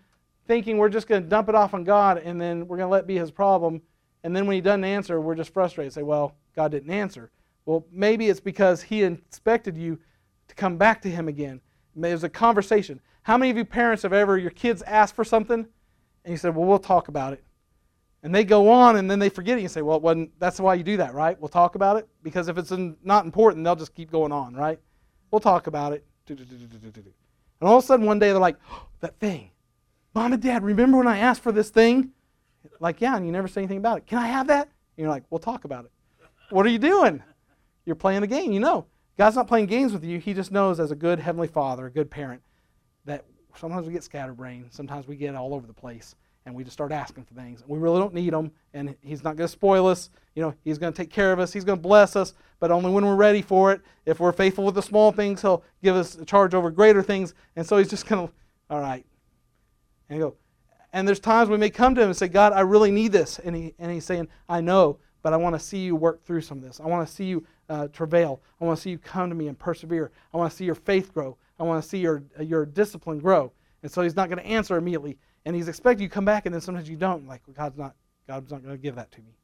thinking 0.47 0.77
we're 0.77 0.89
just 0.89 1.07
going 1.07 1.23
to 1.23 1.29
dump 1.29 1.49
it 1.49 1.55
off 1.55 1.73
on 1.73 1.84
God 1.84 2.17
and 2.17 2.39
then 2.39 2.67
we're 2.67 2.77
going 2.77 2.88
to 2.88 2.91
let 2.91 3.07
be 3.07 3.17
his 3.17 3.32
problem. 3.32 3.82
And 4.23 4.36
then 4.36 4.45
when 4.47 4.55
he 4.55 4.61
doesn't 4.61 4.84
answer, 4.84 5.21
we're 5.21 5.36
just 5.36 5.53
frustrated. 5.53 5.93
Say, 5.93 6.03
well, 6.03 6.36
God 6.55 6.71
didn't 6.71 6.91
answer. 6.91 7.32
Well, 7.65 7.86
maybe 7.91 8.27
it's 8.27 8.39
because 8.39 8.82
he 8.82 9.03
expected 9.03 9.77
you 9.77 9.99
to 10.47 10.55
come 10.55 10.77
back 10.77 11.01
to 11.03 11.09
him 11.09 11.27
again. 11.27 11.61
It 11.95 12.11
was 12.11 12.23
a 12.23 12.29
conversation. 12.29 12.99
How 13.24 13.38
many 13.38 13.51
of 13.51 13.57
you 13.57 13.65
parents 13.65 14.03
have 14.03 14.13
ever, 14.13 14.38
your 14.38 14.51
kids 14.51 14.82
asked 14.84 15.15
for 15.15 15.24
something 15.24 15.67
and 16.26 16.32
you 16.32 16.38
said, 16.38 16.55
well, 16.55 16.65
we'll 16.65 16.80
talk 16.80 17.07
about 17.07 17.34
it. 17.34 17.43
And 18.24 18.34
they 18.34 18.43
go 18.43 18.69
on 18.69 18.97
and 18.97 19.09
then 19.09 19.19
they 19.19 19.30
forget 19.30 19.57
it. 19.57 19.61
You 19.61 19.67
say, 19.67 19.82
well, 19.82 19.97
it 19.97 20.03
wasn't, 20.03 20.38
that's 20.39 20.59
why 20.59 20.76
you 20.76 20.84
do 20.84 20.97
that, 20.97 21.13
right? 21.13 21.39
We'll 21.39 21.49
talk 21.49 21.76
about 21.76 21.97
it. 21.97 22.07
Because 22.24 22.47
if 22.47 22.57
it's 22.57 22.72
not 23.03 23.26
important, 23.26 23.63
they'll 23.63 23.76
just 23.76 23.95
keep 23.95 24.11
going 24.11 24.32
on, 24.32 24.53
right? 24.53 24.80
We'll 25.32 25.39
talk 25.39 25.67
about 25.67 25.93
it. 25.93 26.05
And 26.30 26.39
all 27.61 27.78
of 27.78 27.84
a 27.84 27.88
sudden, 27.88 28.05
one 28.05 28.19
day, 28.19 28.30
they're 28.30 28.39
like, 28.39 28.57
oh, 28.72 28.88
that 28.99 29.19
thing. 29.19 29.51
Mom 30.13 30.34
and 30.34 30.41
Dad, 30.41 30.63
remember 30.63 30.97
when 30.97 31.07
I 31.07 31.17
asked 31.19 31.41
for 31.41 31.51
this 31.51 31.69
thing? 31.69 32.11
Like, 32.80 33.01
yeah, 33.01 33.15
and 33.15 33.26
you 33.26 33.32
never 33.32 33.47
say 33.47 33.61
anything 33.61 33.78
about 33.78 33.97
it. 33.97 34.07
Can 34.07 34.17
I 34.19 34.28
have 34.28 34.47
that? 34.47 34.65
And 34.65 35.03
you're 35.03 35.09
like, 35.09 35.24
we'll 35.30 35.39
talk 35.39 35.63
about 35.63 35.86
it. 35.86 35.91
What 36.49 36.65
are 36.65 36.69
you 36.69 36.80
doing? 36.80 37.24
You're 37.86 37.95
playing 37.95 38.24
a 38.24 38.28
game. 38.28 38.51
You 38.51 38.59
know. 38.59 38.86
God's 39.17 39.36
not 39.36 39.47
playing 39.47 39.67
games 39.67 39.93
with 39.93 40.03
you. 40.03 40.19
He 40.19 40.34
just 40.34 40.51
knows 40.51 40.80
as 40.80 40.89
a 40.89 40.95
good 40.95 41.19
heavenly 41.19 41.47
father, 41.47 41.86
a 41.86 41.91
good 41.91 42.09
parent, 42.09 42.41
that 43.06 43.26
sometimes 43.56 43.88
we 43.88 43.93
get 43.93 44.04
scatterbrained. 44.04 44.68
Sometimes 44.72 45.08
we 45.08 45.16
get 45.16 45.36
all 45.36 45.54
over 45.54 45.68
the 45.68 45.74
place 45.74 46.16
and 46.45 46.56
we 46.56 46.64
just 46.64 46.74
start 46.74 46.91
asking 46.91 47.24
for 47.24 47.34
things. 47.34 47.64
We 47.68 47.78
really 47.78 47.99
don't 47.99 48.14
need 48.14 48.34
them, 48.34 48.52
and 48.74 48.95
He's 49.02 49.24
not 49.24 49.36
going 49.36 49.47
to 49.47 49.52
spoil 49.52 49.88
us. 49.88 50.10
You 50.36 50.41
know, 50.41 50.54
He's 50.64 50.78
going 50.78 50.91
to 50.91 50.97
take 50.97 51.12
care 51.12 51.32
of 51.32 51.39
us. 51.39 51.54
He's 51.54 51.64
going 51.64 51.78
to 51.78 51.82
bless 51.82 52.16
us, 52.16 52.34
but 52.60 52.72
only 52.72 52.89
when 52.89 53.06
we're 53.06 53.16
ready 53.16 53.41
for 53.41 53.72
it. 53.72 53.82
If 54.06 54.20
we're 54.20 54.32
faithful 54.32 54.66
with 54.66 54.76
the 54.76 54.82
small 54.82 55.12
things, 55.12 55.41
He'll 55.41 55.64
give 55.84 55.95
us 55.95 56.16
a 56.16 56.26
charge 56.26 56.54
over 56.54 56.72
greater 56.72 57.04
things. 57.04 57.34
And 57.56 57.66
so 57.66 57.78
He's 57.78 57.89
just 57.89 58.08
going 58.08 58.28
to, 58.28 58.34
all 58.70 58.80
right, 58.80 59.06
and 60.10 60.20
go. 60.20 60.36
And 60.93 61.08
there's 61.08 61.20
times 61.20 61.49
we 61.49 61.58
may 61.58 61.70
come 61.70 61.95
to 61.95 62.02
Him 62.02 62.08
and 62.08 62.18
say, 62.18 62.28
God, 62.28 62.54
I 62.54 62.62
really 62.62 62.91
need 62.91 63.12
this, 63.12 63.39
and 63.39 63.56
He 63.56 63.76
and 63.78 63.91
He's 63.91 64.06
saying, 64.06 64.28
I 64.49 64.62
know, 64.62 64.97
but 65.22 65.34
I 65.34 65.38
want 65.38 65.54
to 65.54 65.60
see 65.60 65.80
you 65.80 65.95
work 65.95 66.26
through 66.26 66.41
some 66.41 66.58
of 66.58 66.64
this. 66.64 66.80
I 66.80 66.88
want 66.88 67.08
to 67.08 67.14
see 67.14 67.26
you 67.26 67.45
uh, 67.70 67.88
travail. 67.89 68.41
I 68.60 68.66
want 68.66 68.78
to 68.78 68.82
see 68.82 68.89
you 68.89 68.97
come 68.97 69.30
to 69.30 69.36
me 69.36 69.47
and 69.47 69.58
persevere. 69.58 70.12
I 70.34 70.38
want 70.38 70.49
to 70.49 70.58
see 70.58 70.66
your 70.66 70.76
faith 70.76 71.14
grow. 71.14 71.38
I 71.60 71.64
want 71.64 71.84
to 71.84 71.88
see 71.88 71.99
your 71.99 72.24
your 72.39 72.66
discipline 72.66 73.20
grow. 73.20 73.52
And 73.84 73.91
so 73.91 74.02
He's 74.02 74.16
not 74.16 74.30
going 74.30 74.39
to 74.39 74.45
answer 74.45 74.78
immediately 74.78 75.18
and 75.45 75.56
he's 75.56 75.68
expecting 75.68 76.04
you 76.04 76.10
to 76.10 76.14
come 76.14 76.26
back, 76.26 76.45
and 76.45 76.54
then 76.54 76.62
sometimes 76.62 76.89
you 76.89 76.97
don't. 76.97 77.28
Like 77.28 77.41
well, 77.47 77.56
God's 77.56 77.78
not 77.78 77.95
God's 78.28 78.52
not 78.52 78.64
going 78.64 78.76
to 78.76 78.82
give 78.82 78.95
that 78.95 79.12
to 79.14 79.22
me. 79.22 79.36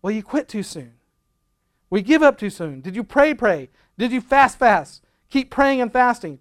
Well, 0.00 0.12
you 0.12 0.22
quit 0.22 0.48
too 0.48 0.62
soon. 0.62 0.94
We 1.88 2.02
give 2.02 2.22
up 2.22 2.38
too 2.38 2.50
soon. 2.50 2.80
Did 2.80 2.96
you 2.96 3.04
pray, 3.04 3.34
pray? 3.34 3.70
Did 3.98 4.12
you 4.12 4.20
fast, 4.20 4.58
fast? 4.58 5.04
Keep 5.30 5.50
praying 5.50 5.80
and 5.80 5.92
fasting. 5.92 6.40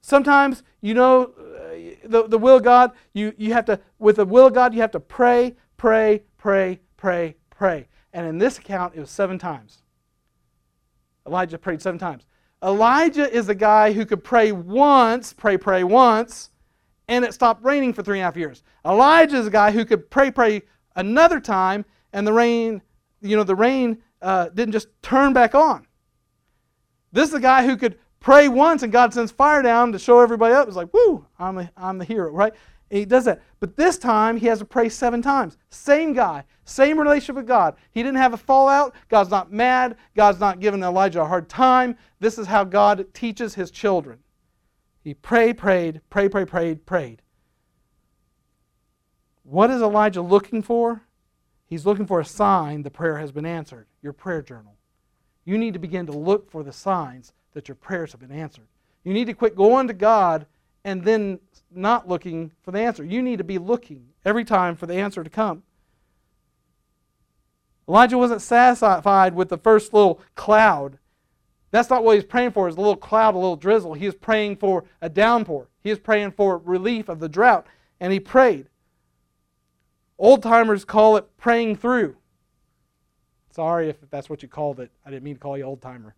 Sometimes 0.00 0.62
you 0.80 0.94
know 0.94 1.32
uh, 1.38 2.08
the, 2.08 2.26
the 2.28 2.38
will 2.38 2.56
of 2.56 2.64
God. 2.64 2.92
You 3.12 3.32
you 3.36 3.52
have 3.52 3.64
to 3.66 3.80
with 3.98 4.16
the 4.16 4.24
will 4.24 4.46
of 4.46 4.54
God 4.54 4.74
you 4.74 4.80
have 4.80 4.92
to 4.92 5.00
pray, 5.00 5.54
pray, 5.76 6.22
pray, 6.38 6.80
pray, 6.96 7.36
pray. 7.50 7.88
And 8.12 8.26
in 8.26 8.38
this 8.38 8.58
account, 8.58 8.94
it 8.94 9.00
was 9.00 9.10
seven 9.10 9.38
times. 9.38 9.82
Elijah 11.26 11.58
prayed 11.58 11.82
seven 11.82 11.98
times. 11.98 12.26
Elijah 12.64 13.30
is 13.30 13.48
a 13.50 13.54
guy 13.54 13.92
who 13.92 14.06
could 14.06 14.24
pray 14.24 14.50
once, 14.50 15.34
pray, 15.34 15.58
pray 15.58 15.84
once, 15.84 16.50
and 17.08 17.24
it 17.24 17.34
stopped 17.34 17.62
raining 17.62 17.92
for 17.92 18.02
three 18.02 18.18
and 18.18 18.22
a 18.22 18.24
half 18.24 18.36
years. 18.36 18.62
Elijah 18.86 19.36
is 19.36 19.46
a 19.46 19.50
guy 19.50 19.70
who 19.70 19.84
could 19.84 20.10
pray, 20.10 20.30
pray 20.30 20.62
another 20.96 21.40
time, 21.40 21.84
and 22.14 22.26
the 22.26 22.32
rain, 22.32 22.80
you 23.20 23.36
know, 23.36 23.44
the 23.44 23.54
rain 23.54 23.98
uh, 24.22 24.48
didn't 24.48 24.72
just 24.72 24.88
turn 25.02 25.34
back 25.34 25.54
on. 25.54 25.86
This 27.12 27.28
is 27.28 27.34
a 27.34 27.40
guy 27.40 27.66
who 27.66 27.76
could 27.76 27.98
pray 28.18 28.48
once 28.48 28.82
and 28.82 28.90
God 28.90 29.12
sends 29.12 29.30
fire 29.30 29.60
down 29.60 29.92
to 29.92 29.98
show 29.98 30.20
everybody 30.20 30.54
up. 30.54 30.66
It's 30.66 30.76
like, 30.76 30.92
whoo, 30.94 31.26
I'm 31.38 31.56
the, 31.56 31.70
I'm 31.76 31.98
the 31.98 32.04
hero, 32.06 32.32
right? 32.32 32.54
He 32.98 33.04
does 33.04 33.24
that. 33.24 33.42
But 33.58 33.76
this 33.76 33.98
time, 33.98 34.36
he 34.36 34.46
has 34.46 34.60
to 34.60 34.64
pray 34.64 34.88
seven 34.88 35.20
times. 35.20 35.56
Same 35.68 36.12
guy, 36.12 36.44
same 36.64 36.96
relationship 36.96 37.34
with 37.34 37.46
God. 37.46 37.74
He 37.90 38.04
didn't 38.04 38.18
have 38.18 38.34
a 38.34 38.36
fallout. 38.38 38.94
God's 39.08 39.30
not 39.30 39.52
mad. 39.52 39.96
God's 40.14 40.38
not 40.38 40.60
giving 40.60 40.82
Elijah 40.82 41.22
a 41.22 41.26
hard 41.26 41.48
time. 41.48 41.96
This 42.20 42.38
is 42.38 42.46
how 42.46 42.62
God 42.62 43.12
teaches 43.12 43.54
his 43.54 43.72
children. 43.72 44.20
He 45.02 45.12
prayed, 45.12 45.58
prayed, 45.58 46.02
prayed, 46.08 46.30
prayed, 46.30 46.46
prayed, 46.46 46.86
prayed. 46.86 47.22
What 49.42 49.70
is 49.70 49.82
Elijah 49.82 50.22
looking 50.22 50.62
for? 50.62 51.02
He's 51.66 51.84
looking 51.84 52.06
for 52.06 52.20
a 52.20 52.24
sign 52.24 52.82
the 52.82 52.90
prayer 52.90 53.18
has 53.18 53.32
been 53.32 53.44
answered, 53.44 53.88
your 54.02 54.12
prayer 54.12 54.40
journal. 54.40 54.76
You 55.44 55.58
need 55.58 55.72
to 55.74 55.80
begin 55.80 56.06
to 56.06 56.12
look 56.12 56.48
for 56.48 56.62
the 56.62 56.72
signs 56.72 57.32
that 57.54 57.66
your 57.66 57.74
prayers 57.74 58.12
have 58.12 58.20
been 58.20 58.30
answered. 58.30 58.68
You 59.02 59.12
need 59.12 59.26
to 59.26 59.34
quit 59.34 59.56
going 59.56 59.88
to 59.88 59.94
God 59.94 60.46
and 60.84 61.02
then 61.02 61.40
not 61.74 62.08
looking 62.08 62.52
for 62.62 62.70
the 62.70 62.80
answer. 62.80 63.04
You 63.04 63.22
need 63.22 63.38
to 63.38 63.44
be 63.44 63.58
looking 63.58 64.06
every 64.24 64.44
time 64.44 64.76
for 64.76 64.86
the 64.86 64.94
answer 64.94 65.22
to 65.24 65.30
come. 65.30 65.62
Elijah 67.88 68.16
wasn't 68.16 68.42
satisfied 68.42 69.34
with 69.34 69.50
the 69.50 69.58
first 69.58 69.92
little 69.92 70.20
cloud 70.34 70.98
that's 71.74 71.90
not 71.90 72.04
what 72.04 72.14
he's 72.14 72.24
praying 72.24 72.52
for, 72.52 72.68
is 72.68 72.76
a 72.76 72.80
little 72.80 72.94
cloud, 72.94 73.34
a 73.34 73.38
little 73.38 73.56
drizzle. 73.56 73.94
He 73.94 74.06
is 74.06 74.14
praying 74.14 74.58
for 74.58 74.84
a 75.02 75.08
downpour. 75.08 75.66
He 75.82 75.90
is 75.90 75.98
praying 75.98 76.30
for 76.30 76.58
relief 76.58 77.08
of 77.08 77.18
the 77.18 77.28
drought. 77.28 77.66
And 77.98 78.12
he 78.12 78.20
prayed. 78.20 78.68
Old 80.16 80.40
timers 80.44 80.84
call 80.84 81.16
it 81.16 81.36
praying 81.36 81.78
through. 81.78 82.14
Sorry 83.50 83.88
if 83.88 83.96
that's 84.08 84.30
what 84.30 84.40
you 84.40 84.48
called 84.48 84.78
it. 84.78 84.92
I 85.04 85.10
didn't 85.10 85.24
mean 85.24 85.34
to 85.34 85.40
call 85.40 85.58
you 85.58 85.64
old 85.64 85.82
timer. 85.82 86.14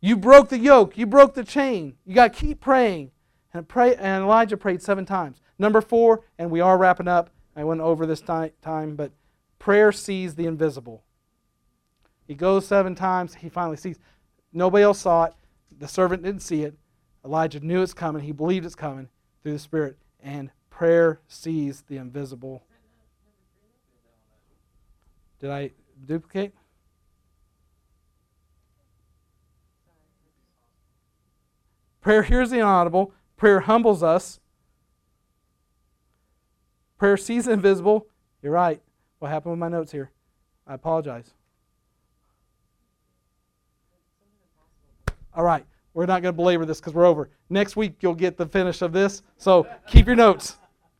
You 0.00 0.16
broke 0.18 0.50
the 0.50 0.58
yoke. 0.58 0.96
You 0.96 1.06
broke 1.06 1.34
the 1.34 1.42
chain. 1.42 1.96
You 2.06 2.14
got 2.14 2.32
to 2.32 2.38
keep 2.38 2.60
praying. 2.60 3.10
And, 3.54 3.68
pray, 3.68 3.94
and 3.94 4.24
Elijah 4.24 4.56
prayed 4.56 4.82
seven 4.82 5.06
times. 5.06 5.40
Number 5.58 5.80
four, 5.80 6.24
and 6.38 6.50
we 6.50 6.60
are 6.60 6.76
wrapping 6.76 7.06
up. 7.08 7.30
I 7.54 7.62
went 7.62 7.80
over 7.80 8.04
this 8.04 8.20
time, 8.20 8.96
but 8.96 9.12
prayer 9.60 9.92
sees 9.92 10.34
the 10.34 10.46
invisible. 10.46 11.04
He 12.26 12.34
goes 12.34 12.66
seven 12.66 12.96
times. 12.96 13.36
He 13.36 13.48
finally 13.48 13.76
sees. 13.76 13.98
Nobody 14.52 14.82
else 14.82 15.00
saw 15.00 15.24
it. 15.24 15.34
The 15.78 15.86
servant 15.86 16.24
didn't 16.24 16.42
see 16.42 16.64
it. 16.64 16.76
Elijah 17.24 17.60
knew 17.60 17.82
it's 17.82 17.94
coming. 17.94 18.22
He 18.22 18.32
believed 18.32 18.66
it's 18.66 18.74
coming 18.74 19.08
through 19.42 19.52
the 19.52 19.58
Spirit. 19.60 19.98
And 20.20 20.50
prayer 20.68 21.20
sees 21.28 21.82
the 21.82 21.96
invisible. 21.96 22.64
Did 25.38 25.50
I 25.50 25.70
duplicate? 26.04 26.54
Prayer 32.00 32.22
hears 32.22 32.50
the 32.50 32.56
inaudible. 32.56 33.12
Prayer 33.44 33.60
humbles 33.60 34.02
us. 34.02 34.40
Prayer 36.96 37.18
sees 37.18 37.44
the 37.44 37.52
invisible. 37.52 38.06
You're 38.40 38.54
right. 38.54 38.80
What 39.18 39.30
happened 39.30 39.50
with 39.50 39.58
my 39.58 39.68
notes 39.68 39.92
here? 39.92 40.10
I 40.66 40.72
apologize. 40.72 41.30
All 45.34 45.44
right, 45.44 45.66
we're 45.92 46.06
not 46.06 46.22
going 46.22 46.32
to 46.32 46.36
belabor 46.36 46.64
this 46.64 46.80
because 46.80 46.94
we're 46.94 47.04
over. 47.04 47.28
Next 47.50 47.76
week, 47.76 47.96
you'll 48.00 48.14
get 48.14 48.38
the 48.38 48.46
finish 48.46 48.80
of 48.80 48.94
this. 48.94 49.20
So 49.36 49.66
keep 49.88 50.06
your 50.06 50.16
notes. 50.16 50.56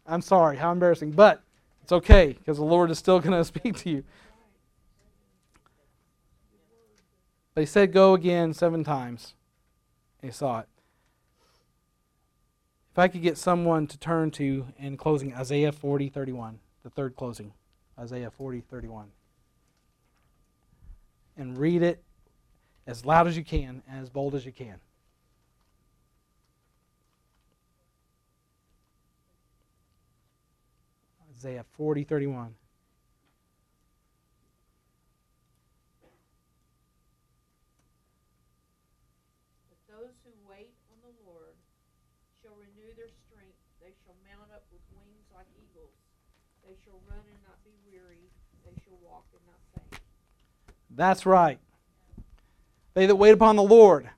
I'm 0.06 0.20
sorry, 0.20 0.58
how 0.58 0.70
embarrassing. 0.70 1.12
But 1.12 1.42
it's 1.82 1.92
okay 1.92 2.34
because 2.38 2.58
the 2.58 2.64
Lord 2.64 2.90
is 2.90 2.98
still 2.98 3.20
going 3.20 3.32
to 3.38 3.42
speak 3.42 3.74
to 3.78 3.88
you. 3.88 4.04
They 7.54 7.64
said 7.64 7.90
go 7.90 8.12
again 8.12 8.52
seven 8.52 8.84
times. 8.84 9.32
They 10.20 10.30
saw 10.30 10.58
it. 10.58 10.68
If 12.94 12.98
I 13.00 13.08
could 13.08 13.22
get 13.22 13.36
someone 13.36 13.88
to 13.88 13.98
turn 13.98 14.30
to 14.32 14.68
in 14.78 14.96
closing 14.96 15.34
Isaiah 15.34 15.72
40 15.72 16.10
31, 16.10 16.60
the 16.84 16.90
third 16.90 17.16
closing, 17.16 17.52
Isaiah 17.98 18.30
40 18.30 18.60
31, 18.60 19.06
and 21.36 21.58
read 21.58 21.82
it 21.82 22.04
as 22.86 23.04
loud 23.04 23.26
as 23.26 23.36
you 23.36 23.42
can 23.42 23.82
and 23.90 24.00
as 24.00 24.10
bold 24.10 24.36
as 24.36 24.46
you 24.46 24.52
can. 24.52 24.76
Isaiah 31.36 31.64
40, 31.76 32.04
31. 32.04 32.54
But 39.68 39.78
those 39.92 40.14
who 40.24 40.30
wait 40.48 40.70
on 40.88 40.96
the 41.02 41.28
Lord 41.28 41.54
shall 42.44 42.60
renew 42.60 42.92
their 42.92 43.08
strength. 43.08 43.56
They 43.80 43.96
shall 44.04 44.12
mount 44.20 44.52
up 44.52 44.68
with 44.68 44.84
wings 44.92 45.24
like 45.32 45.48
eagles. 45.56 45.96
They 46.60 46.76
shall 46.84 47.00
run 47.08 47.24
and 47.24 47.40
not 47.40 47.56
be 47.64 47.72
weary. 47.88 48.28
They 48.68 48.76
shall 48.84 49.00
walk 49.00 49.24
and 49.32 49.40
not 49.48 49.64
faint. 49.72 49.96
That's 50.96 51.26
right. 51.26 51.58
They 52.94 53.06
that 53.06 53.16
wait 53.16 53.32
upon 53.32 53.56
the 53.56 53.62
Lord. 53.62 54.08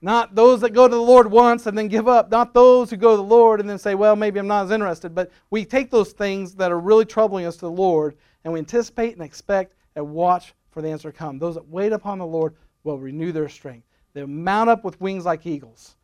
Not 0.00 0.34
those 0.34 0.60
that 0.60 0.74
go 0.74 0.86
to 0.86 0.94
the 0.94 1.00
Lord 1.00 1.30
once 1.30 1.66
and 1.66 1.78
then 1.78 1.88
give 1.88 2.08
up. 2.08 2.30
Not 2.30 2.52
those 2.52 2.90
who 2.90 2.96
go 2.96 3.12
to 3.12 3.16
the 3.16 3.22
Lord 3.22 3.60
and 3.60 3.70
then 3.70 3.78
say, 3.78 3.94
well, 3.94 4.16
maybe 4.16 4.38
I'm 4.38 4.46
not 4.46 4.66
as 4.66 4.70
interested. 4.70 5.14
But 5.14 5.30
we 5.50 5.64
take 5.64 5.90
those 5.90 6.12
things 6.12 6.54
that 6.56 6.70
are 6.70 6.78
really 6.78 7.06
troubling 7.06 7.46
us 7.46 7.54
to 7.56 7.62
the 7.62 7.70
Lord 7.70 8.16
and 8.44 8.52
we 8.52 8.58
anticipate 8.58 9.14
and 9.14 9.22
expect 9.22 9.74
and 9.96 10.10
watch 10.10 10.52
for 10.70 10.82
the 10.82 10.90
answer 10.90 11.10
to 11.10 11.16
come. 11.16 11.38
Those 11.38 11.54
that 11.54 11.68
wait 11.68 11.92
upon 11.92 12.18
the 12.18 12.26
Lord 12.26 12.54
will 12.82 12.98
renew 12.98 13.32
their 13.32 13.48
strength. 13.48 13.86
They'll 14.12 14.26
mount 14.26 14.68
up 14.68 14.84
with 14.84 15.00
wings 15.00 15.24
like 15.24 15.46
eagles. 15.46 15.96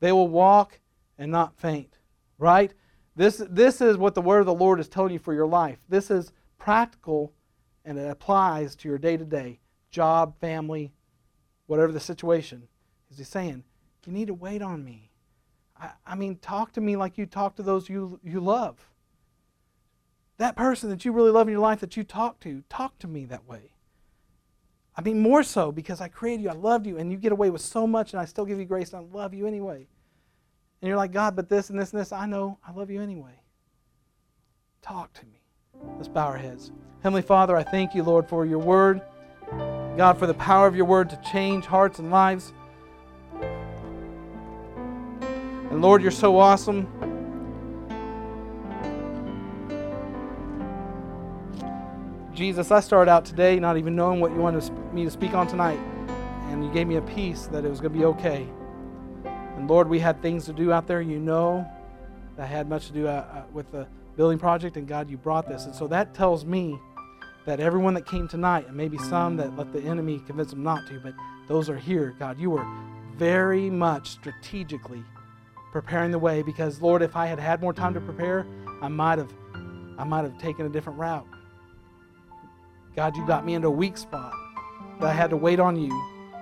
They 0.00 0.12
will 0.12 0.28
walk 0.28 0.78
and 1.18 1.32
not 1.32 1.56
faint, 1.56 1.98
right? 2.38 2.72
This, 3.16 3.42
this 3.50 3.80
is 3.80 3.96
what 3.96 4.14
the 4.14 4.22
word 4.22 4.40
of 4.40 4.46
the 4.46 4.54
Lord 4.54 4.78
is 4.78 4.88
telling 4.88 5.12
you 5.12 5.18
for 5.18 5.34
your 5.34 5.48
life. 5.48 5.78
This 5.88 6.10
is 6.10 6.32
practical 6.58 7.32
and 7.88 7.98
it 7.98 8.10
applies 8.10 8.76
to 8.76 8.88
your 8.88 8.98
day 8.98 9.16
to 9.16 9.24
day 9.24 9.58
job, 9.90 10.38
family, 10.38 10.92
whatever 11.66 11.90
the 11.90 11.98
situation. 11.98 12.68
Is 13.10 13.16
he 13.16 13.24
saying, 13.24 13.64
You 14.06 14.12
need 14.12 14.26
to 14.26 14.34
wait 14.34 14.60
on 14.60 14.84
me? 14.84 15.10
I, 15.80 15.90
I 16.06 16.14
mean, 16.14 16.36
talk 16.36 16.72
to 16.72 16.82
me 16.82 16.96
like 16.96 17.16
you 17.16 17.24
talk 17.24 17.56
to 17.56 17.62
those 17.62 17.88
you, 17.88 18.20
you 18.22 18.40
love. 18.40 18.90
That 20.36 20.54
person 20.54 20.90
that 20.90 21.04
you 21.04 21.12
really 21.12 21.30
love 21.30 21.48
in 21.48 21.52
your 21.52 21.62
life 21.62 21.80
that 21.80 21.96
you 21.96 22.04
talk 22.04 22.38
to, 22.40 22.62
talk 22.68 22.98
to 22.98 23.08
me 23.08 23.24
that 23.24 23.48
way. 23.48 23.72
I 24.94 25.00
mean, 25.00 25.20
more 25.20 25.42
so 25.42 25.72
because 25.72 26.00
I 26.00 26.08
created 26.08 26.42
you, 26.42 26.50
I 26.50 26.54
loved 26.54 26.86
you, 26.86 26.98
and 26.98 27.10
you 27.10 27.16
get 27.16 27.32
away 27.32 27.48
with 27.48 27.62
so 27.62 27.86
much, 27.86 28.12
and 28.12 28.20
I 28.20 28.26
still 28.26 28.44
give 28.44 28.58
you 28.58 28.66
grace, 28.66 28.92
and 28.92 29.06
I 29.06 29.16
love 29.16 29.32
you 29.32 29.46
anyway. 29.46 29.88
And 30.82 30.88
you're 30.88 30.96
like, 30.96 31.12
God, 31.12 31.34
but 31.34 31.48
this 31.48 31.70
and 31.70 31.78
this 31.78 31.92
and 31.92 32.00
this, 32.00 32.12
I 32.12 32.26
know 32.26 32.58
I 32.66 32.72
love 32.72 32.90
you 32.90 33.00
anyway. 33.00 33.40
Talk 34.82 35.12
to 35.14 35.26
me. 35.26 35.40
Let's 35.96 36.08
bow 36.08 36.26
our 36.26 36.36
heads. 36.36 36.72
Heavenly 37.02 37.22
Father, 37.22 37.56
I 37.56 37.62
thank 37.62 37.94
you, 37.94 38.02
Lord, 38.02 38.28
for 38.28 38.44
your 38.44 38.58
word. 38.58 39.00
God, 39.96 40.18
for 40.18 40.26
the 40.26 40.34
power 40.34 40.66
of 40.66 40.74
your 40.74 40.84
word 40.84 41.10
to 41.10 41.20
change 41.30 41.64
hearts 41.64 42.00
and 42.00 42.10
lives. 42.10 42.52
And 45.70 45.80
Lord, 45.80 46.02
you're 46.02 46.10
so 46.10 46.38
awesome. 46.38 46.86
Jesus, 52.34 52.70
I 52.70 52.80
started 52.80 53.10
out 53.10 53.24
today 53.24 53.58
not 53.58 53.76
even 53.76 53.94
knowing 53.94 54.20
what 54.20 54.32
you 54.32 54.38
wanted 54.38 54.70
me 54.92 55.04
to 55.04 55.10
speak 55.10 55.34
on 55.34 55.46
tonight. 55.46 55.78
And 56.50 56.64
you 56.64 56.72
gave 56.72 56.86
me 56.86 56.96
a 56.96 57.02
peace 57.02 57.46
that 57.46 57.64
it 57.64 57.68
was 57.68 57.80
going 57.80 57.92
to 57.92 57.98
be 57.98 58.04
okay. 58.06 58.48
And 59.56 59.68
Lord, 59.68 59.88
we 59.88 60.00
had 60.00 60.20
things 60.20 60.46
to 60.46 60.52
do 60.52 60.72
out 60.72 60.86
there. 60.86 61.00
You 61.00 61.18
know 61.18 61.68
that 62.36 62.46
had 62.46 62.68
much 62.68 62.86
to 62.88 62.92
do 62.92 63.06
uh, 63.06 63.10
uh, 63.10 63.42
with 63.52 63.70
the 63.70 63.86
building 64.16 64.38
project. 64.38 64.76
And 64.76 64.86
God, 64.86 65.10
you 65.10 65.16
brought 65.16 65.48
this. 65.48 65.64
And 65.64 65.74
so 65.74 65.86
that 65.88 66.14
tells 66.14 66.44
me 66.44 66.78
that 67.48 67.60
everyone 67.60 67.94
that 67.94 68.04
came 68.04 68.28
tonight, 68.28 68.66
and 68.68 68.76
maybe 68.76 68.98
some 68.98 69.34
that 69.38 69.56
let 69.56 69.72
the 69.72 69.80
enemy 69.80 70.20
convince 70.26 70.50
them 70.50 70.62
not 70.62 70.86
to, 70.86 71.00
but 71.00 71.14
those 71.48 71.70
are 71.70 71.78
here, 71.78 72.14
God, 72.18 72.38
you 72.38 72.50
were 72.50 72.66
very 73.16 73.70
much 73.70 74.10
strategically 74.10 75.02
preparing 75.72 76.10
the 76.10 76.18
way 76.18 76.42
because 76.42 76.82
Lord, 76.82 77.00
if 77.00 77.16
I 77.16 77.24
had 77.24 77.38
had 77.38 77.62
more 77.62 77.72
time 77.72 77.94
to 77.94 78.02
prepare, 78.02 78.46
I 78.82 78.88
might 78.88 79.16
have 79.16 79.32
I 79.98 80.04
might 80.04 80.24
have 80.24 80.36
taken 80.38 80.66
a 80.66 80.68
different 80.68 80.98
route. 80.98 81.26
God, 82.94 83.16
you 83.16 83.26
got 83.26 83.46
me 83.46 83.54
into 83.54 83.68
a 83.68 83.70
weak 83.70 83.96
spot. 83.96 84.32
That 85.00 85.08
I 85.08 85.12
had 85.14 85.30
to 85.30 85.36
wait 85.36 85.58
on 85.58 85.80
you. 85.80 85.90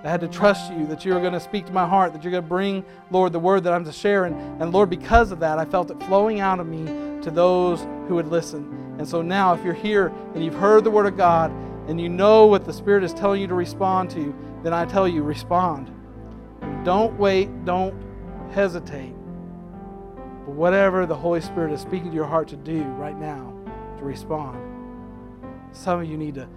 I 0.03 0.11
had 0.11 0.20
to 0.23 0.28
trust 0.28 0.73
you 0.73 0.87
that 0.89 1.05
you 1.05 1.15
were 1.15 1.20
going 1.20 1.35
to 1.35 1.41
speak 1.41 1.66
to 1.66 1.73
my 1.73 1.87
heart, 1.87 2.15
that 2.15 2.24
you're 2.24 2.33
going 2.33 2.43
to 2.43 2.49
bring, 2.49 2.85
Lord, 3.11 3.33
the 3.33 3.39
word 3.39 3.62
that 3.65 3.73
I'm 3.73 3.85
to 3.85 3.93
share. 3.93 4.24
And, 4.24 4.61
and 4.61 4.73
Lord, 4.73 4.91
because 4.91 5.31
of 5.31 5.41
that, 5.41 5.59
I 5.59 5.65
felt 5.65 5.91
it 5.91 6.03
flowing 6.03 6.41
out 6.41 6.59
of 6.59 6.66
me 6.66 6.85
to 7.23 7.31
those 7.31 7.83
who 8.09 8.16
would 8.16 8.28
listen. 8.28 8.86
And 8.98 9.06
so 9.06 9.23
now, 9.23 9.52
if 9.52 9.64
you're 9.64 9.74
here 9.74 10.09
and 10.35 10.44
you've 10.44 10.55
heard 10.55 10.85
the 10.85 10.90
word 10.90 11.06
of 11.06 11.16
God 11.16 11.51
and 11.89 12.01
you 12.01 12.09
know 12.09 12.47
what 12.47 12.64
the 12.64 12.73
Spirit 12.73 13.05
is 13.05 13.12
telling 13.12 13.40
you 13.40 13.47
to 13.47 13.55
respond 13.55 14.10
to, 14.10 14.35
then 14.62 14.73
I 14.73 14.85
tell 14.86 15.06
you, 15.06 15.23
respond. 15.23 15.93
Don't 16.85 17.18
wait, 17.18 17.64
don't 17.64 17.94
hesitate. 18.52 19.12
But 20.47 20.55
whatever 20.55 21.06
the 21.06 21.14
Holy 21.14 21.40
Spirit 21.40 21.73
is 21.73 21.81
speaking 21.81 22.10
to 22.10 22.14
your 22.14 22.27
heart 22.27 22.48
to 22.48 22.56
do 22.56 22.82
right 22.82 23.16
now, 23.16 23.52
to 23.98 24.05
respond. 24.05 24.59
Some 25.73 26.01
of 26.01 26.06
you 26.09 26.16
need 26.16 26.36
to, 26.36 26.48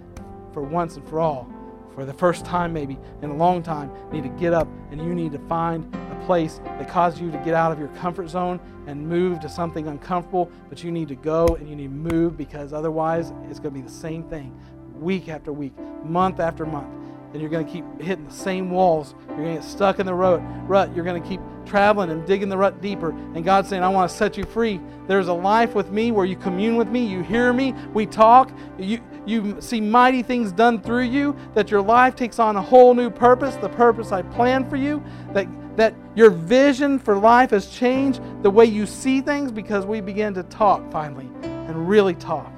for 0.52 0.62
once 0.62 0.96
and 0.96 1.06
for 1.08 1.20
all, 1.20 1.50
for 1.94 2.04
the 2.04 2.12
first 2.12 2.44
time 2.44 2.72
maybe 2.72 2.98
in 3.22 3.30
a 3.30 3.36
long 3.36 3.62
time, 3.62 3.90
need 4.12 4.22
to 4.22 4.28
get 4.30 4.52
up 4.52 4.68
and 4.90 5.00
you 5.00 5.14
need 5.14 5.32
to 5.32 5.38
find 5.40 5.84
a 5.94 6.24
place 6.26 6.60
that 6.64 6.88
causes 6.88 7.20
you 7.20 7.30
to 7.30 7.38
get 7.38 7.54
out 7.54 7.72
of 7.72 7.78
your 7.78 7.88
comfort 7.88 8.28
zone 8.28 8.60
and 8.86 9.08
move 9.08 9.40
to 9.40 9.48
something 9.48 9.86
uncomfortable, 9.86 10.50
but 10.68 10.82
you 10.82 10.90
need 10.90 11.08
to 11.08 11.14
go 11.14 11.46
and 11.58 11.68
you 11.68 11.76
need 11.76 11.84
to 11.84 12.14
move 12.14 12.36
because 12.36 12.72
otherwise 12.72 13.32
it's 13.48 13.58
going 13.58 13.74
to 13.74 13.80
be 13.80 13.86
the 13.86 13.92
same 13.92 14.22
thing 14.24 14.58
week 14.94 15.28
after 15.28 15.52
week, 15.52 15.72
month 16.04 16.40
after 16.40 16.66
month 16.66 17.00
and 17.32 17.40
you're 17.40 17.50
going 17.50 17.64
to 17.64 17.72
keep 17.72 17.84
hitting 18.00 18.26
the 18.26 18.34
same 18.34 18.70
walls. 18.70 19.14
You're 19.28 19.36
going 19.36 19.56
to 19.56 19.60
get 19.60 19.64
stuck 19.64 20.00
in 20.00 20.06
the 20.06 20.14
rut. 20.14 20.40
rut. 20.66 20.94
You're 20.94 21.04
going 21.04 21.22
to 21.22 21.28
keep 21.28 21.40
traveling 21.64 22.10
and 22.10 22.26
digging 22.26 22.48
the 22.48 22.58
rut 22.58 22.80
deeper. 22.80 23.10
And 23.10 23.44
God's 23.44 23.68
saying, 23.68 23.84
I 23.84 23.88
want 23.88 24.10
to 24.10 24.16
set 24.16 24.36
you 24.36 24.44
free. 24.44 24.80
There's 25.06 25.28
a 25.28 25.32
life 25.32 25.74
with 25.74 25.90
me 25.92 26.10
where 26.10 26.26
you 26.26 26.36
commune 26.36 26.76
with 26.76 26.88
me, 26.88 27.06
you 27.06 27.22
hear 27.22 27.52
me, 27.52 27.74
we 27.94 28.06
talk, 28.06 28.50
you, 28.78 29.00
you 29.26 29.60
see 29.60 29.80
mighty 29.80 30.22
things 30.22 30.52
done 30.52 30.80
through 30.80 31.04
you, 31.04 31.36
that 31.54 31.70
your 31.70 31.82
life 31.82 32.16
takes 32.16 32.38
on 32.38 32.56
a 32.56 32.62
whole 32.62 32.94
new 32.94 33.10
purpose, 33.10 33.56
the 33.56 33.68
purpose 33.68 34.12
I 34.12 34.22
planned 34.22 34.70
for 34.70 34.76
you, 34.76 35.02
that, 35.32 35.46
that 35.76 35.94
your 36.14 36.30
vision 36.30 36.98
for 36.98 37.16
life 37.16 37.50
has 37.50 37.68
changed, 37.68 38.20
the 38.42 38.50
way 38.50 38.64
you 38.64 38.86
see 38.86 39.20
things, 39.20 39.52
because 39.52 39.86
we 39.86 40.00
begin 40.00 40.34
to 40.34 40.42
talk 40.44 40.90
finally 40.90 41.28
and 41.42 41.88
really 41.88 42.14
talk 42.14 42.50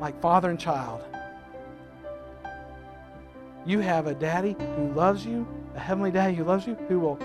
like 0.00 0.20
father 0.20 0.50
and 0.50 0.60
child. 0.60 1.02
You 3.66 3.80
have 3.80 4.06
a 4.06 4.14
daddy 4.14 4.56
who 4.76 4.92
loves 4.92 5.26
you, 5.26 5.46
a 5.74 5.80
heavenly 5.80 6.10
daddy 6.10 6.34
who 6.34 6.44
loves 6.44 6.66
you, 6.66 6.74
who 6.88 7.00
will 7.00 7.18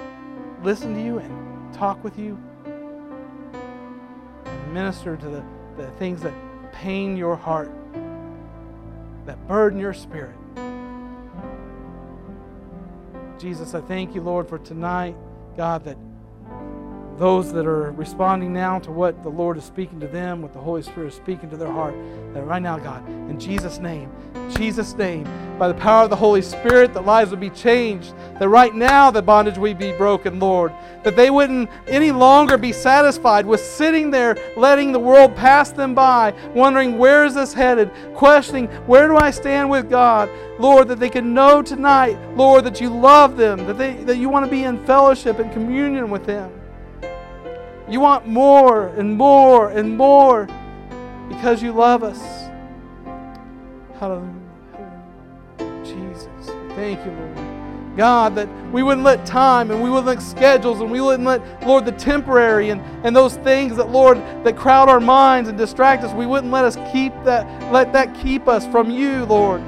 listen 0.61 0.93
to 0.93 1.01
you 1.01 1.19
and 1.19 1.73
talk 1.73 2.03
with 2.03 2.17
you 2.17 2.37
and 2.65 4.73
minister 4.73 5.15
to 5.17 5.29
the, 5.29 5.43
the 5.77 5.89
things 5.91 6.21
that 6.21 6.33
pain 6.71 7.15
your 7.15 7.35
heart, 7.35 7.71
that 9.25 9.47
burden 9.47 9.79
your 9.79 9.93
spirit. 9.93 10.35
Jesus, 13.39 13.73
I 13.73 13.81
thank 13.81 14.15
you, 14.15 14.21
Lord, 14.21 14.47
for 14.47 14.59
tonight, 14.59 15.15
God, 15.57 15.83
that 15.85 15.97
those 17.17 17.53
that 17.53 17.65
are 17.65 17.91
responding 17.91 18.53
now 18.53 18.79
to 18.79 18.91
what 18.91 19.21
the 19.23 19.29
Lord 19.29 19.57
is 19.57 19.63
speaking 19.63 19.99
to 19.99 20.07
them, 20.07 20.41
what 20.41 20.53
the 20.53 20.59
Holy 20.59 20.81
Spirit 20.81 21.07
is 21.07 21.15
speaking 21.15 21.49
to 21.51 21.57
their 21.57 21.71
heart, 21.71 21.95
that 22.33 22.43
right 22.43 22.61
now, 22.61 22.77
God, 22.77 23.07
in 23.07 23.39
Jesus' 23.39 23.77
name, 23.77 24.11
Jesus' 24.55 24.93
name, 24.95 25.27
by 25.57 25.67
the 25.67 25.73
power 25.75 26.03
of 26.03 26.09
the 26.09 26.15
Holy 26.15 26.41
Spirit, 26.41 26.93
that 26.93 27.05
lives 27.05 27.31
would 27.31 27.39
be 27.39 27.49
changed, 27.49 28.13
that 28.39 28.49
right 28.49 28.73
now 28.73 29.11
the 29.11 29.21
bondage 29.21 29.57
would 29.57 29.77
be 29.77 29.91
broken, 29.93 30.39
Lord, 30.39 30.73
that 31.03 31.15
they 31.15 31.29
wouldn't 31.29 31.69
any 31.87 32.11
longer 32.11 32.57
be 32.57 32.73
satisfied 32.73 33.45
with 33.45 33.61
sitting 33.61 34.09
there 34.09 34.35
letting 34.57 34.91
the 34.91 34.99
world 34.99 35.35
pass 35.35 35.71
them 35.71 35.93
by, 35.93 36.33
wondering 36.53 36.97
where 36.97 37.25
is 37.25 37.35
this 37.35 37.53
headed, 37.53 37.91
questioning 38.15 38.67
where 38.87 39.07
do 39.07 39.17
I 39.17 39.31
stand 39.31 39.69
with 39.69 39.89
God, 39.89 40.29
Lord, 40.59 40.87
that 40.87 40.99
they 40.99 41.09
can 41.09 41.33
know 41.33 41.61
tonight, 41.61 42.17
Lord, 42.35 42.63
that 42.65 42.81
you 42.81 42.89
love 42.89 43.37
them, 43.37 43.65
that, 43.67 43.77
they, 43.77 43.93
that 44.03 44.17
you 44.17 44.29
want 44.29 44.45
to 44.45 44.51
be 44.51 44.63
in 44.63 44.83
fellowship 44.85 45.39
and 45.39 45.51
communion 45.53 46.09
with 46.09 46.25
them. 46.25 46.51
You 47.89 47.99
want 47.99 48.27
more 48.27 48.87
and 48.87 49.17
more 49.17 49.69
and 49.69 49.97
more 49.97 50.47
because 51.27 51.61
you 51.61 51.73
love 51.73 52.03
us. 52.03 52.21
Hallelujah. 53.99 54.33
Jesus. 55.83 56.27
Thank 56.75 57.05
you, 57.05 57.11
Lord. 57.11 57.97
God, 57.97 58.35
that 58.35 58.47
we 58.71 58.81
wouldn't 58.81 59.05
let 59.05 59.25
time 59.25 59.69
and 59.69 59.83
we 59.83 59.89
wouldn't 59.89 60.07
let 60.07 60.21
schedules 60.21 60.81
and 60.81 60.89
we 60.89 60.99
wouldn't 60.99 61.27
let, 61.27 61.67
Lord, 61.67 61.85
the 61.85 61.91
temporary 61.91 62.69
and, 62.69 62.81
and 63.05 63.15
those 63.15 63.35
things 63.37 63.75
that, 63.77 63.89
Lord, 63.89 64.17
that 64.43 64.57
crowd 64.57 64.89
our 64.89 64.99
minds 64.99 65.47
and 65.47 65.57
distract 65.57 66.03
us, 66.03 66.13
we 66.13 66.25
wouldn't 66.25 66.51
let 66.51 66.65
us 66.65 66.75
keep 66.91 67.13
that, 67.23 67.71
let 67.71 67.93
that 67.93 68.15
keep 68.15 68.47
us 68.47 68.65
from 68.67 68.89
you, 68.89 69.25
Lord 69.25 69.61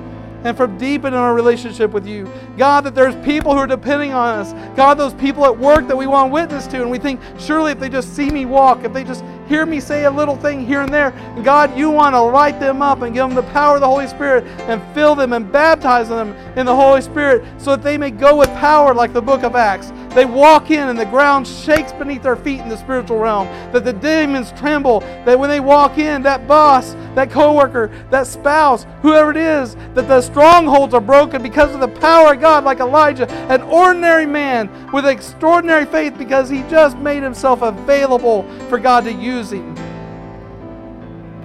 and 0.45 0.55
from 0.55 0.77
deepening 0.77 1.17
our 1.17 1.33
relationship 1.33 1.89
with 1.89 2.05
you. 2.05 2.31
God, 2.57 2.85
that 2.85 2.95
there's 2.95 3.15
people 3.25 3.53
who 3.53 3.59
are 3.59 3.67
depending 3.67 4.13
on 4.13 4.39
us. 4.39 4.53
God, 4.75 4.95
those 4.95 5.13
people 5.13 5.45
at 5.45 5.57
work 5.57 5.87
that 5.87 5.97
we 5.97 6.07
want 6.07 6.29
to 6.29 6.33
witness 6.33 6.67
to, 6.67 6.81
and 6.81 6.89
we 6.89 6.97
think, 6.97 7.19
surely 7.37 7.71
if 7.71 7.79
they 7.79 7.89
just 7.89 8.15
see 8.15 8.29
me 8.29 8.45
walk, 8.45 8.83
if 8.83 8.93
they 8.93 9.03
just 9.03 9.23
hear 9.47 9.65
me 9.65 9.79
say 9.79 10.05
a 10.05 10.11
little 10.11 10.35
thing 10.35 10.65
here 10.65 10.81
and 10.81 10.93
there, 10.93 11.11
God, 11.43 11.77
you 11.77 11.89
want 11.89 12.13
to 12.13 12.21
light 12.21 12.59
them 12.59 12.81
up 12.81 13.01
and 13.01 13.13
give 13.13 13.27
them 13.27 13.35
the 13.35 13.51
power 13.51 13.75
of 13.75 13.81
the 13.81 13.87
Holy 13.87 14.07
Spirit 14.07 14.45
and 14.67 14.81
fill 14.93 15.15
them 15.15 15.33
and 15.33 15.51
baptize 15.51 16.09
them 16.09 16.29
in 16.57 16.65
the 16.65 16.75
Holy 16.75 17.01
Spirit 17.01 17.45
so 17.57 17.71
that 17.71 17.83
they 17.83 17.97
may 17.97 18.11
go 18.11 18.37
with 18.37 18.49
power 18.55 18.93
like 18.93 19.13
the 19.13 19.21
book 19.21 19.43
of 19.43 19.55
Acts. 19.55 19.91
They 20.15 20.23
walk 20.23 20.71
in 20.71 20.87
and 20.87 20.97
the 20.97 21.05
ground 21.05 21.45
shakes 21.45 21.91
beneath 21.91 22.23
their 22.23 22.37
feet 22.37 22.61
in 22.61 22.69
the 22.69 22.77
spiritual 22.77 23.17
realm. 23.17 23.47
That 23.73 23.83
the 23.83 23.91
demons 23.91 24.53
tremble. 24.53 25.01
That 25.01 25.37
when 25.37 25.49
they 25.49 25.59
walk 25.59 25.97
in, 25.97 26.21
that 26.21 26.47
boss, 26.47 26.93
that 27.15 27.29
coworker, 27.29 27.91
that 28.11 28.25
spouse, 28.25 28.85
whoever 29.01 29.31
it 29.31 29.37
is, 29.37 29.75
that 29.93 30.07
the 30.07 30.21
strongholds 30.21 30.93
are 30.93 31.01
broken 31.01 31.43
because 31.43 31.73
of 31.73 31.81
the 31.81 31.89
power 31.89 32.33
of 32.33 32.39
God, 32.39 32.44
like 32.45 32.79
Elijah, 32.79 33.29
an 33.49 33.61
ordinary 33.63 34.25
man 34.25 34.91
with 34.91 35.05
extraordinary 35.05 35.85
faith 35.85 36.17
because 36.17 36.49
he 36.49 36.61
just 36.63 36.97
made 36.97 37.23
himself 37.23 37.61
available 37.61 38.43
for 38.69 38.79
God 38.79 39.03
to 39.05 39.11
use 39.11 39.51
him. 39.51 39.75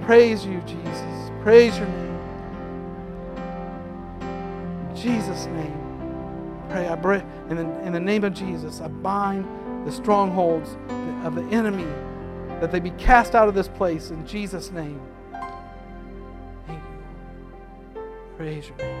Praise 0.03 0.45
you, 0.45 0.61
Jesus. 0.61 1.31
Praise 1.41 1.77
your 1.77 1.87
name. 1.87 2.17
In 4.89 4.95
Jesus' 4.95 5.45
name. 5.47 5.77
Pray, 6.69 6.87
I 6.87 6.95
pray 6.95 7.23
in 7.49 7.57
the, 7.57 7.81
in 7.85 7.91
the 7.91 7.99
name 7.99 8.23
of 8.23 8.33
Jesus, 8.33 8.79
I 8.79 8.87
bind 8.87 9.45
the 9.85 9.91
strongholds 9.91 10.77
of 11.25 11.35
the 11.35 11.43
enemy 11.51 11.87
that 12.61 12.71
they 12.71 12.79
be 12.79 12.91
cast 12.91 13.35
out 13.35 13.49
of 13.49 13.55
this 13.55 13.67
place 13.67 14.11
in 14.11 14.25
Jesus' 14.25 14.71
name. 14.71 15.01
Praise 18.37 18.69
your 18.69 18.77
name. 18.77 19.00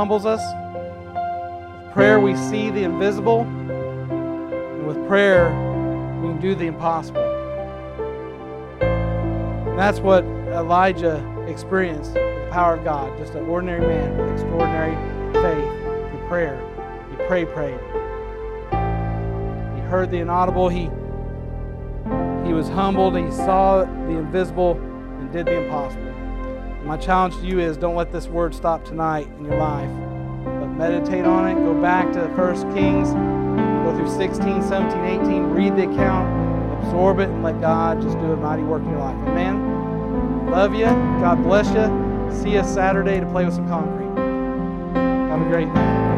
Humbles 0.00 0.24
us. 0.24 0.40
With 1.84 1.92
prayer, 1.92 2.20
we 2.20 2.34
see 2.34 2.70
the 2.70 2.84
invisible. 2.84 3.42
And 3.42 4.86
with 4.86 4.96
prayer, 5.06 5.50
we 6.22 6.28
can 6.28 6.40
do 6.40 6.54
the 6.54 6.64
impossible. 6.64 7.20
And 8.80 9.78
that's 9.78 10.00
what 10.00 10.24
Elijah 10.24 11.22
experienced 11.46 12.14
the 12.14 12.48
power 12.50 12.76
of 12.76 12.84
God. 12.84 13.14
Just 13.18 13.34
an 13.34 13.46
ordinary 13.46 13.86
man 13.86 14.16
with 14.16 14.32
extraordinary 14.32 14.96
faith 15.34 16.10
through 16.10 16.28
prayer. 16.28 16.58
He 17.10 17.16
prayed, 17.26 17.50
prayed. 17.50 17.78
He 19.74 19.82
heard 19.82 20.10
the 20.10 20.16
inaudible. 20.16 20.70
He 20.70 20.84
he 22.46 22.54
was 22.54 22.70
humbled. 22.70 23.18
He 23.18 23.30
saw 23.32 23.84
the 23.84 24.16
invisible 24.16 24.78
and 24.78 25.30
did 25.30 25.44
the 25.44 25.62
impossible. 25.62 26.09
My 26.90 26.96
challenge 26.96 27.36
to 27.36 27.46
you 27.46 27.60
is 27.60 27.76
don't 27.76 27.94
let 27.94 28.10
this 28.10 28.26
word 28.26 28.52
stop 28.52 28.84
tonight 28.84 29.28
in 29.38 29.44
your 29.44 29.56
life, 29.58 29.88
but 30.44 30.66
meditate 30.70 31.24
on 31.24 31.46
it. 31.46 31.54
Go 31.54 31.80
back 31.80 32.12
to 32.14 32.26
1 32.26 32.74
Kings, 32.74 33.10
go 33.12 33.96
through 33.96 34.10
16, 34.18 34.60
17, 34.60 35.04
18, 35.04 35.50
read 35.50 35.76
the 35.76 35.84
account, 35.88 36.82
absorb 36.82 37.20
it, 37.20 37.28
and 37.28 37.44
let 37.44 37.60
God 37.60 38.02
just 38.02 38.18
do 38.18 38.32
a 38.32 38.36
mighty 38.36 38.64
work 38.64 38.82
in 38.82 38.90
your 38.90 38.98
life. 38.98 39.14
Amen. 39.28 40.50
Love 40.50 40.74
you. 40.74 40.86
God 40.86 41.44
bless 41.44 41.68
you. 41.68 42.42
See 42.42 42.54
you 42.54 42.64
Saturday 42.64 43.20
to 43.20 43.26
play 43.26 43.44
with 43.44 43.54
some 43.54 43.68
concrete. 43.68 44.10
Have 45.30 45.40
a 45.40 45.48
great 45.48 45.68
night. 45.68 46.09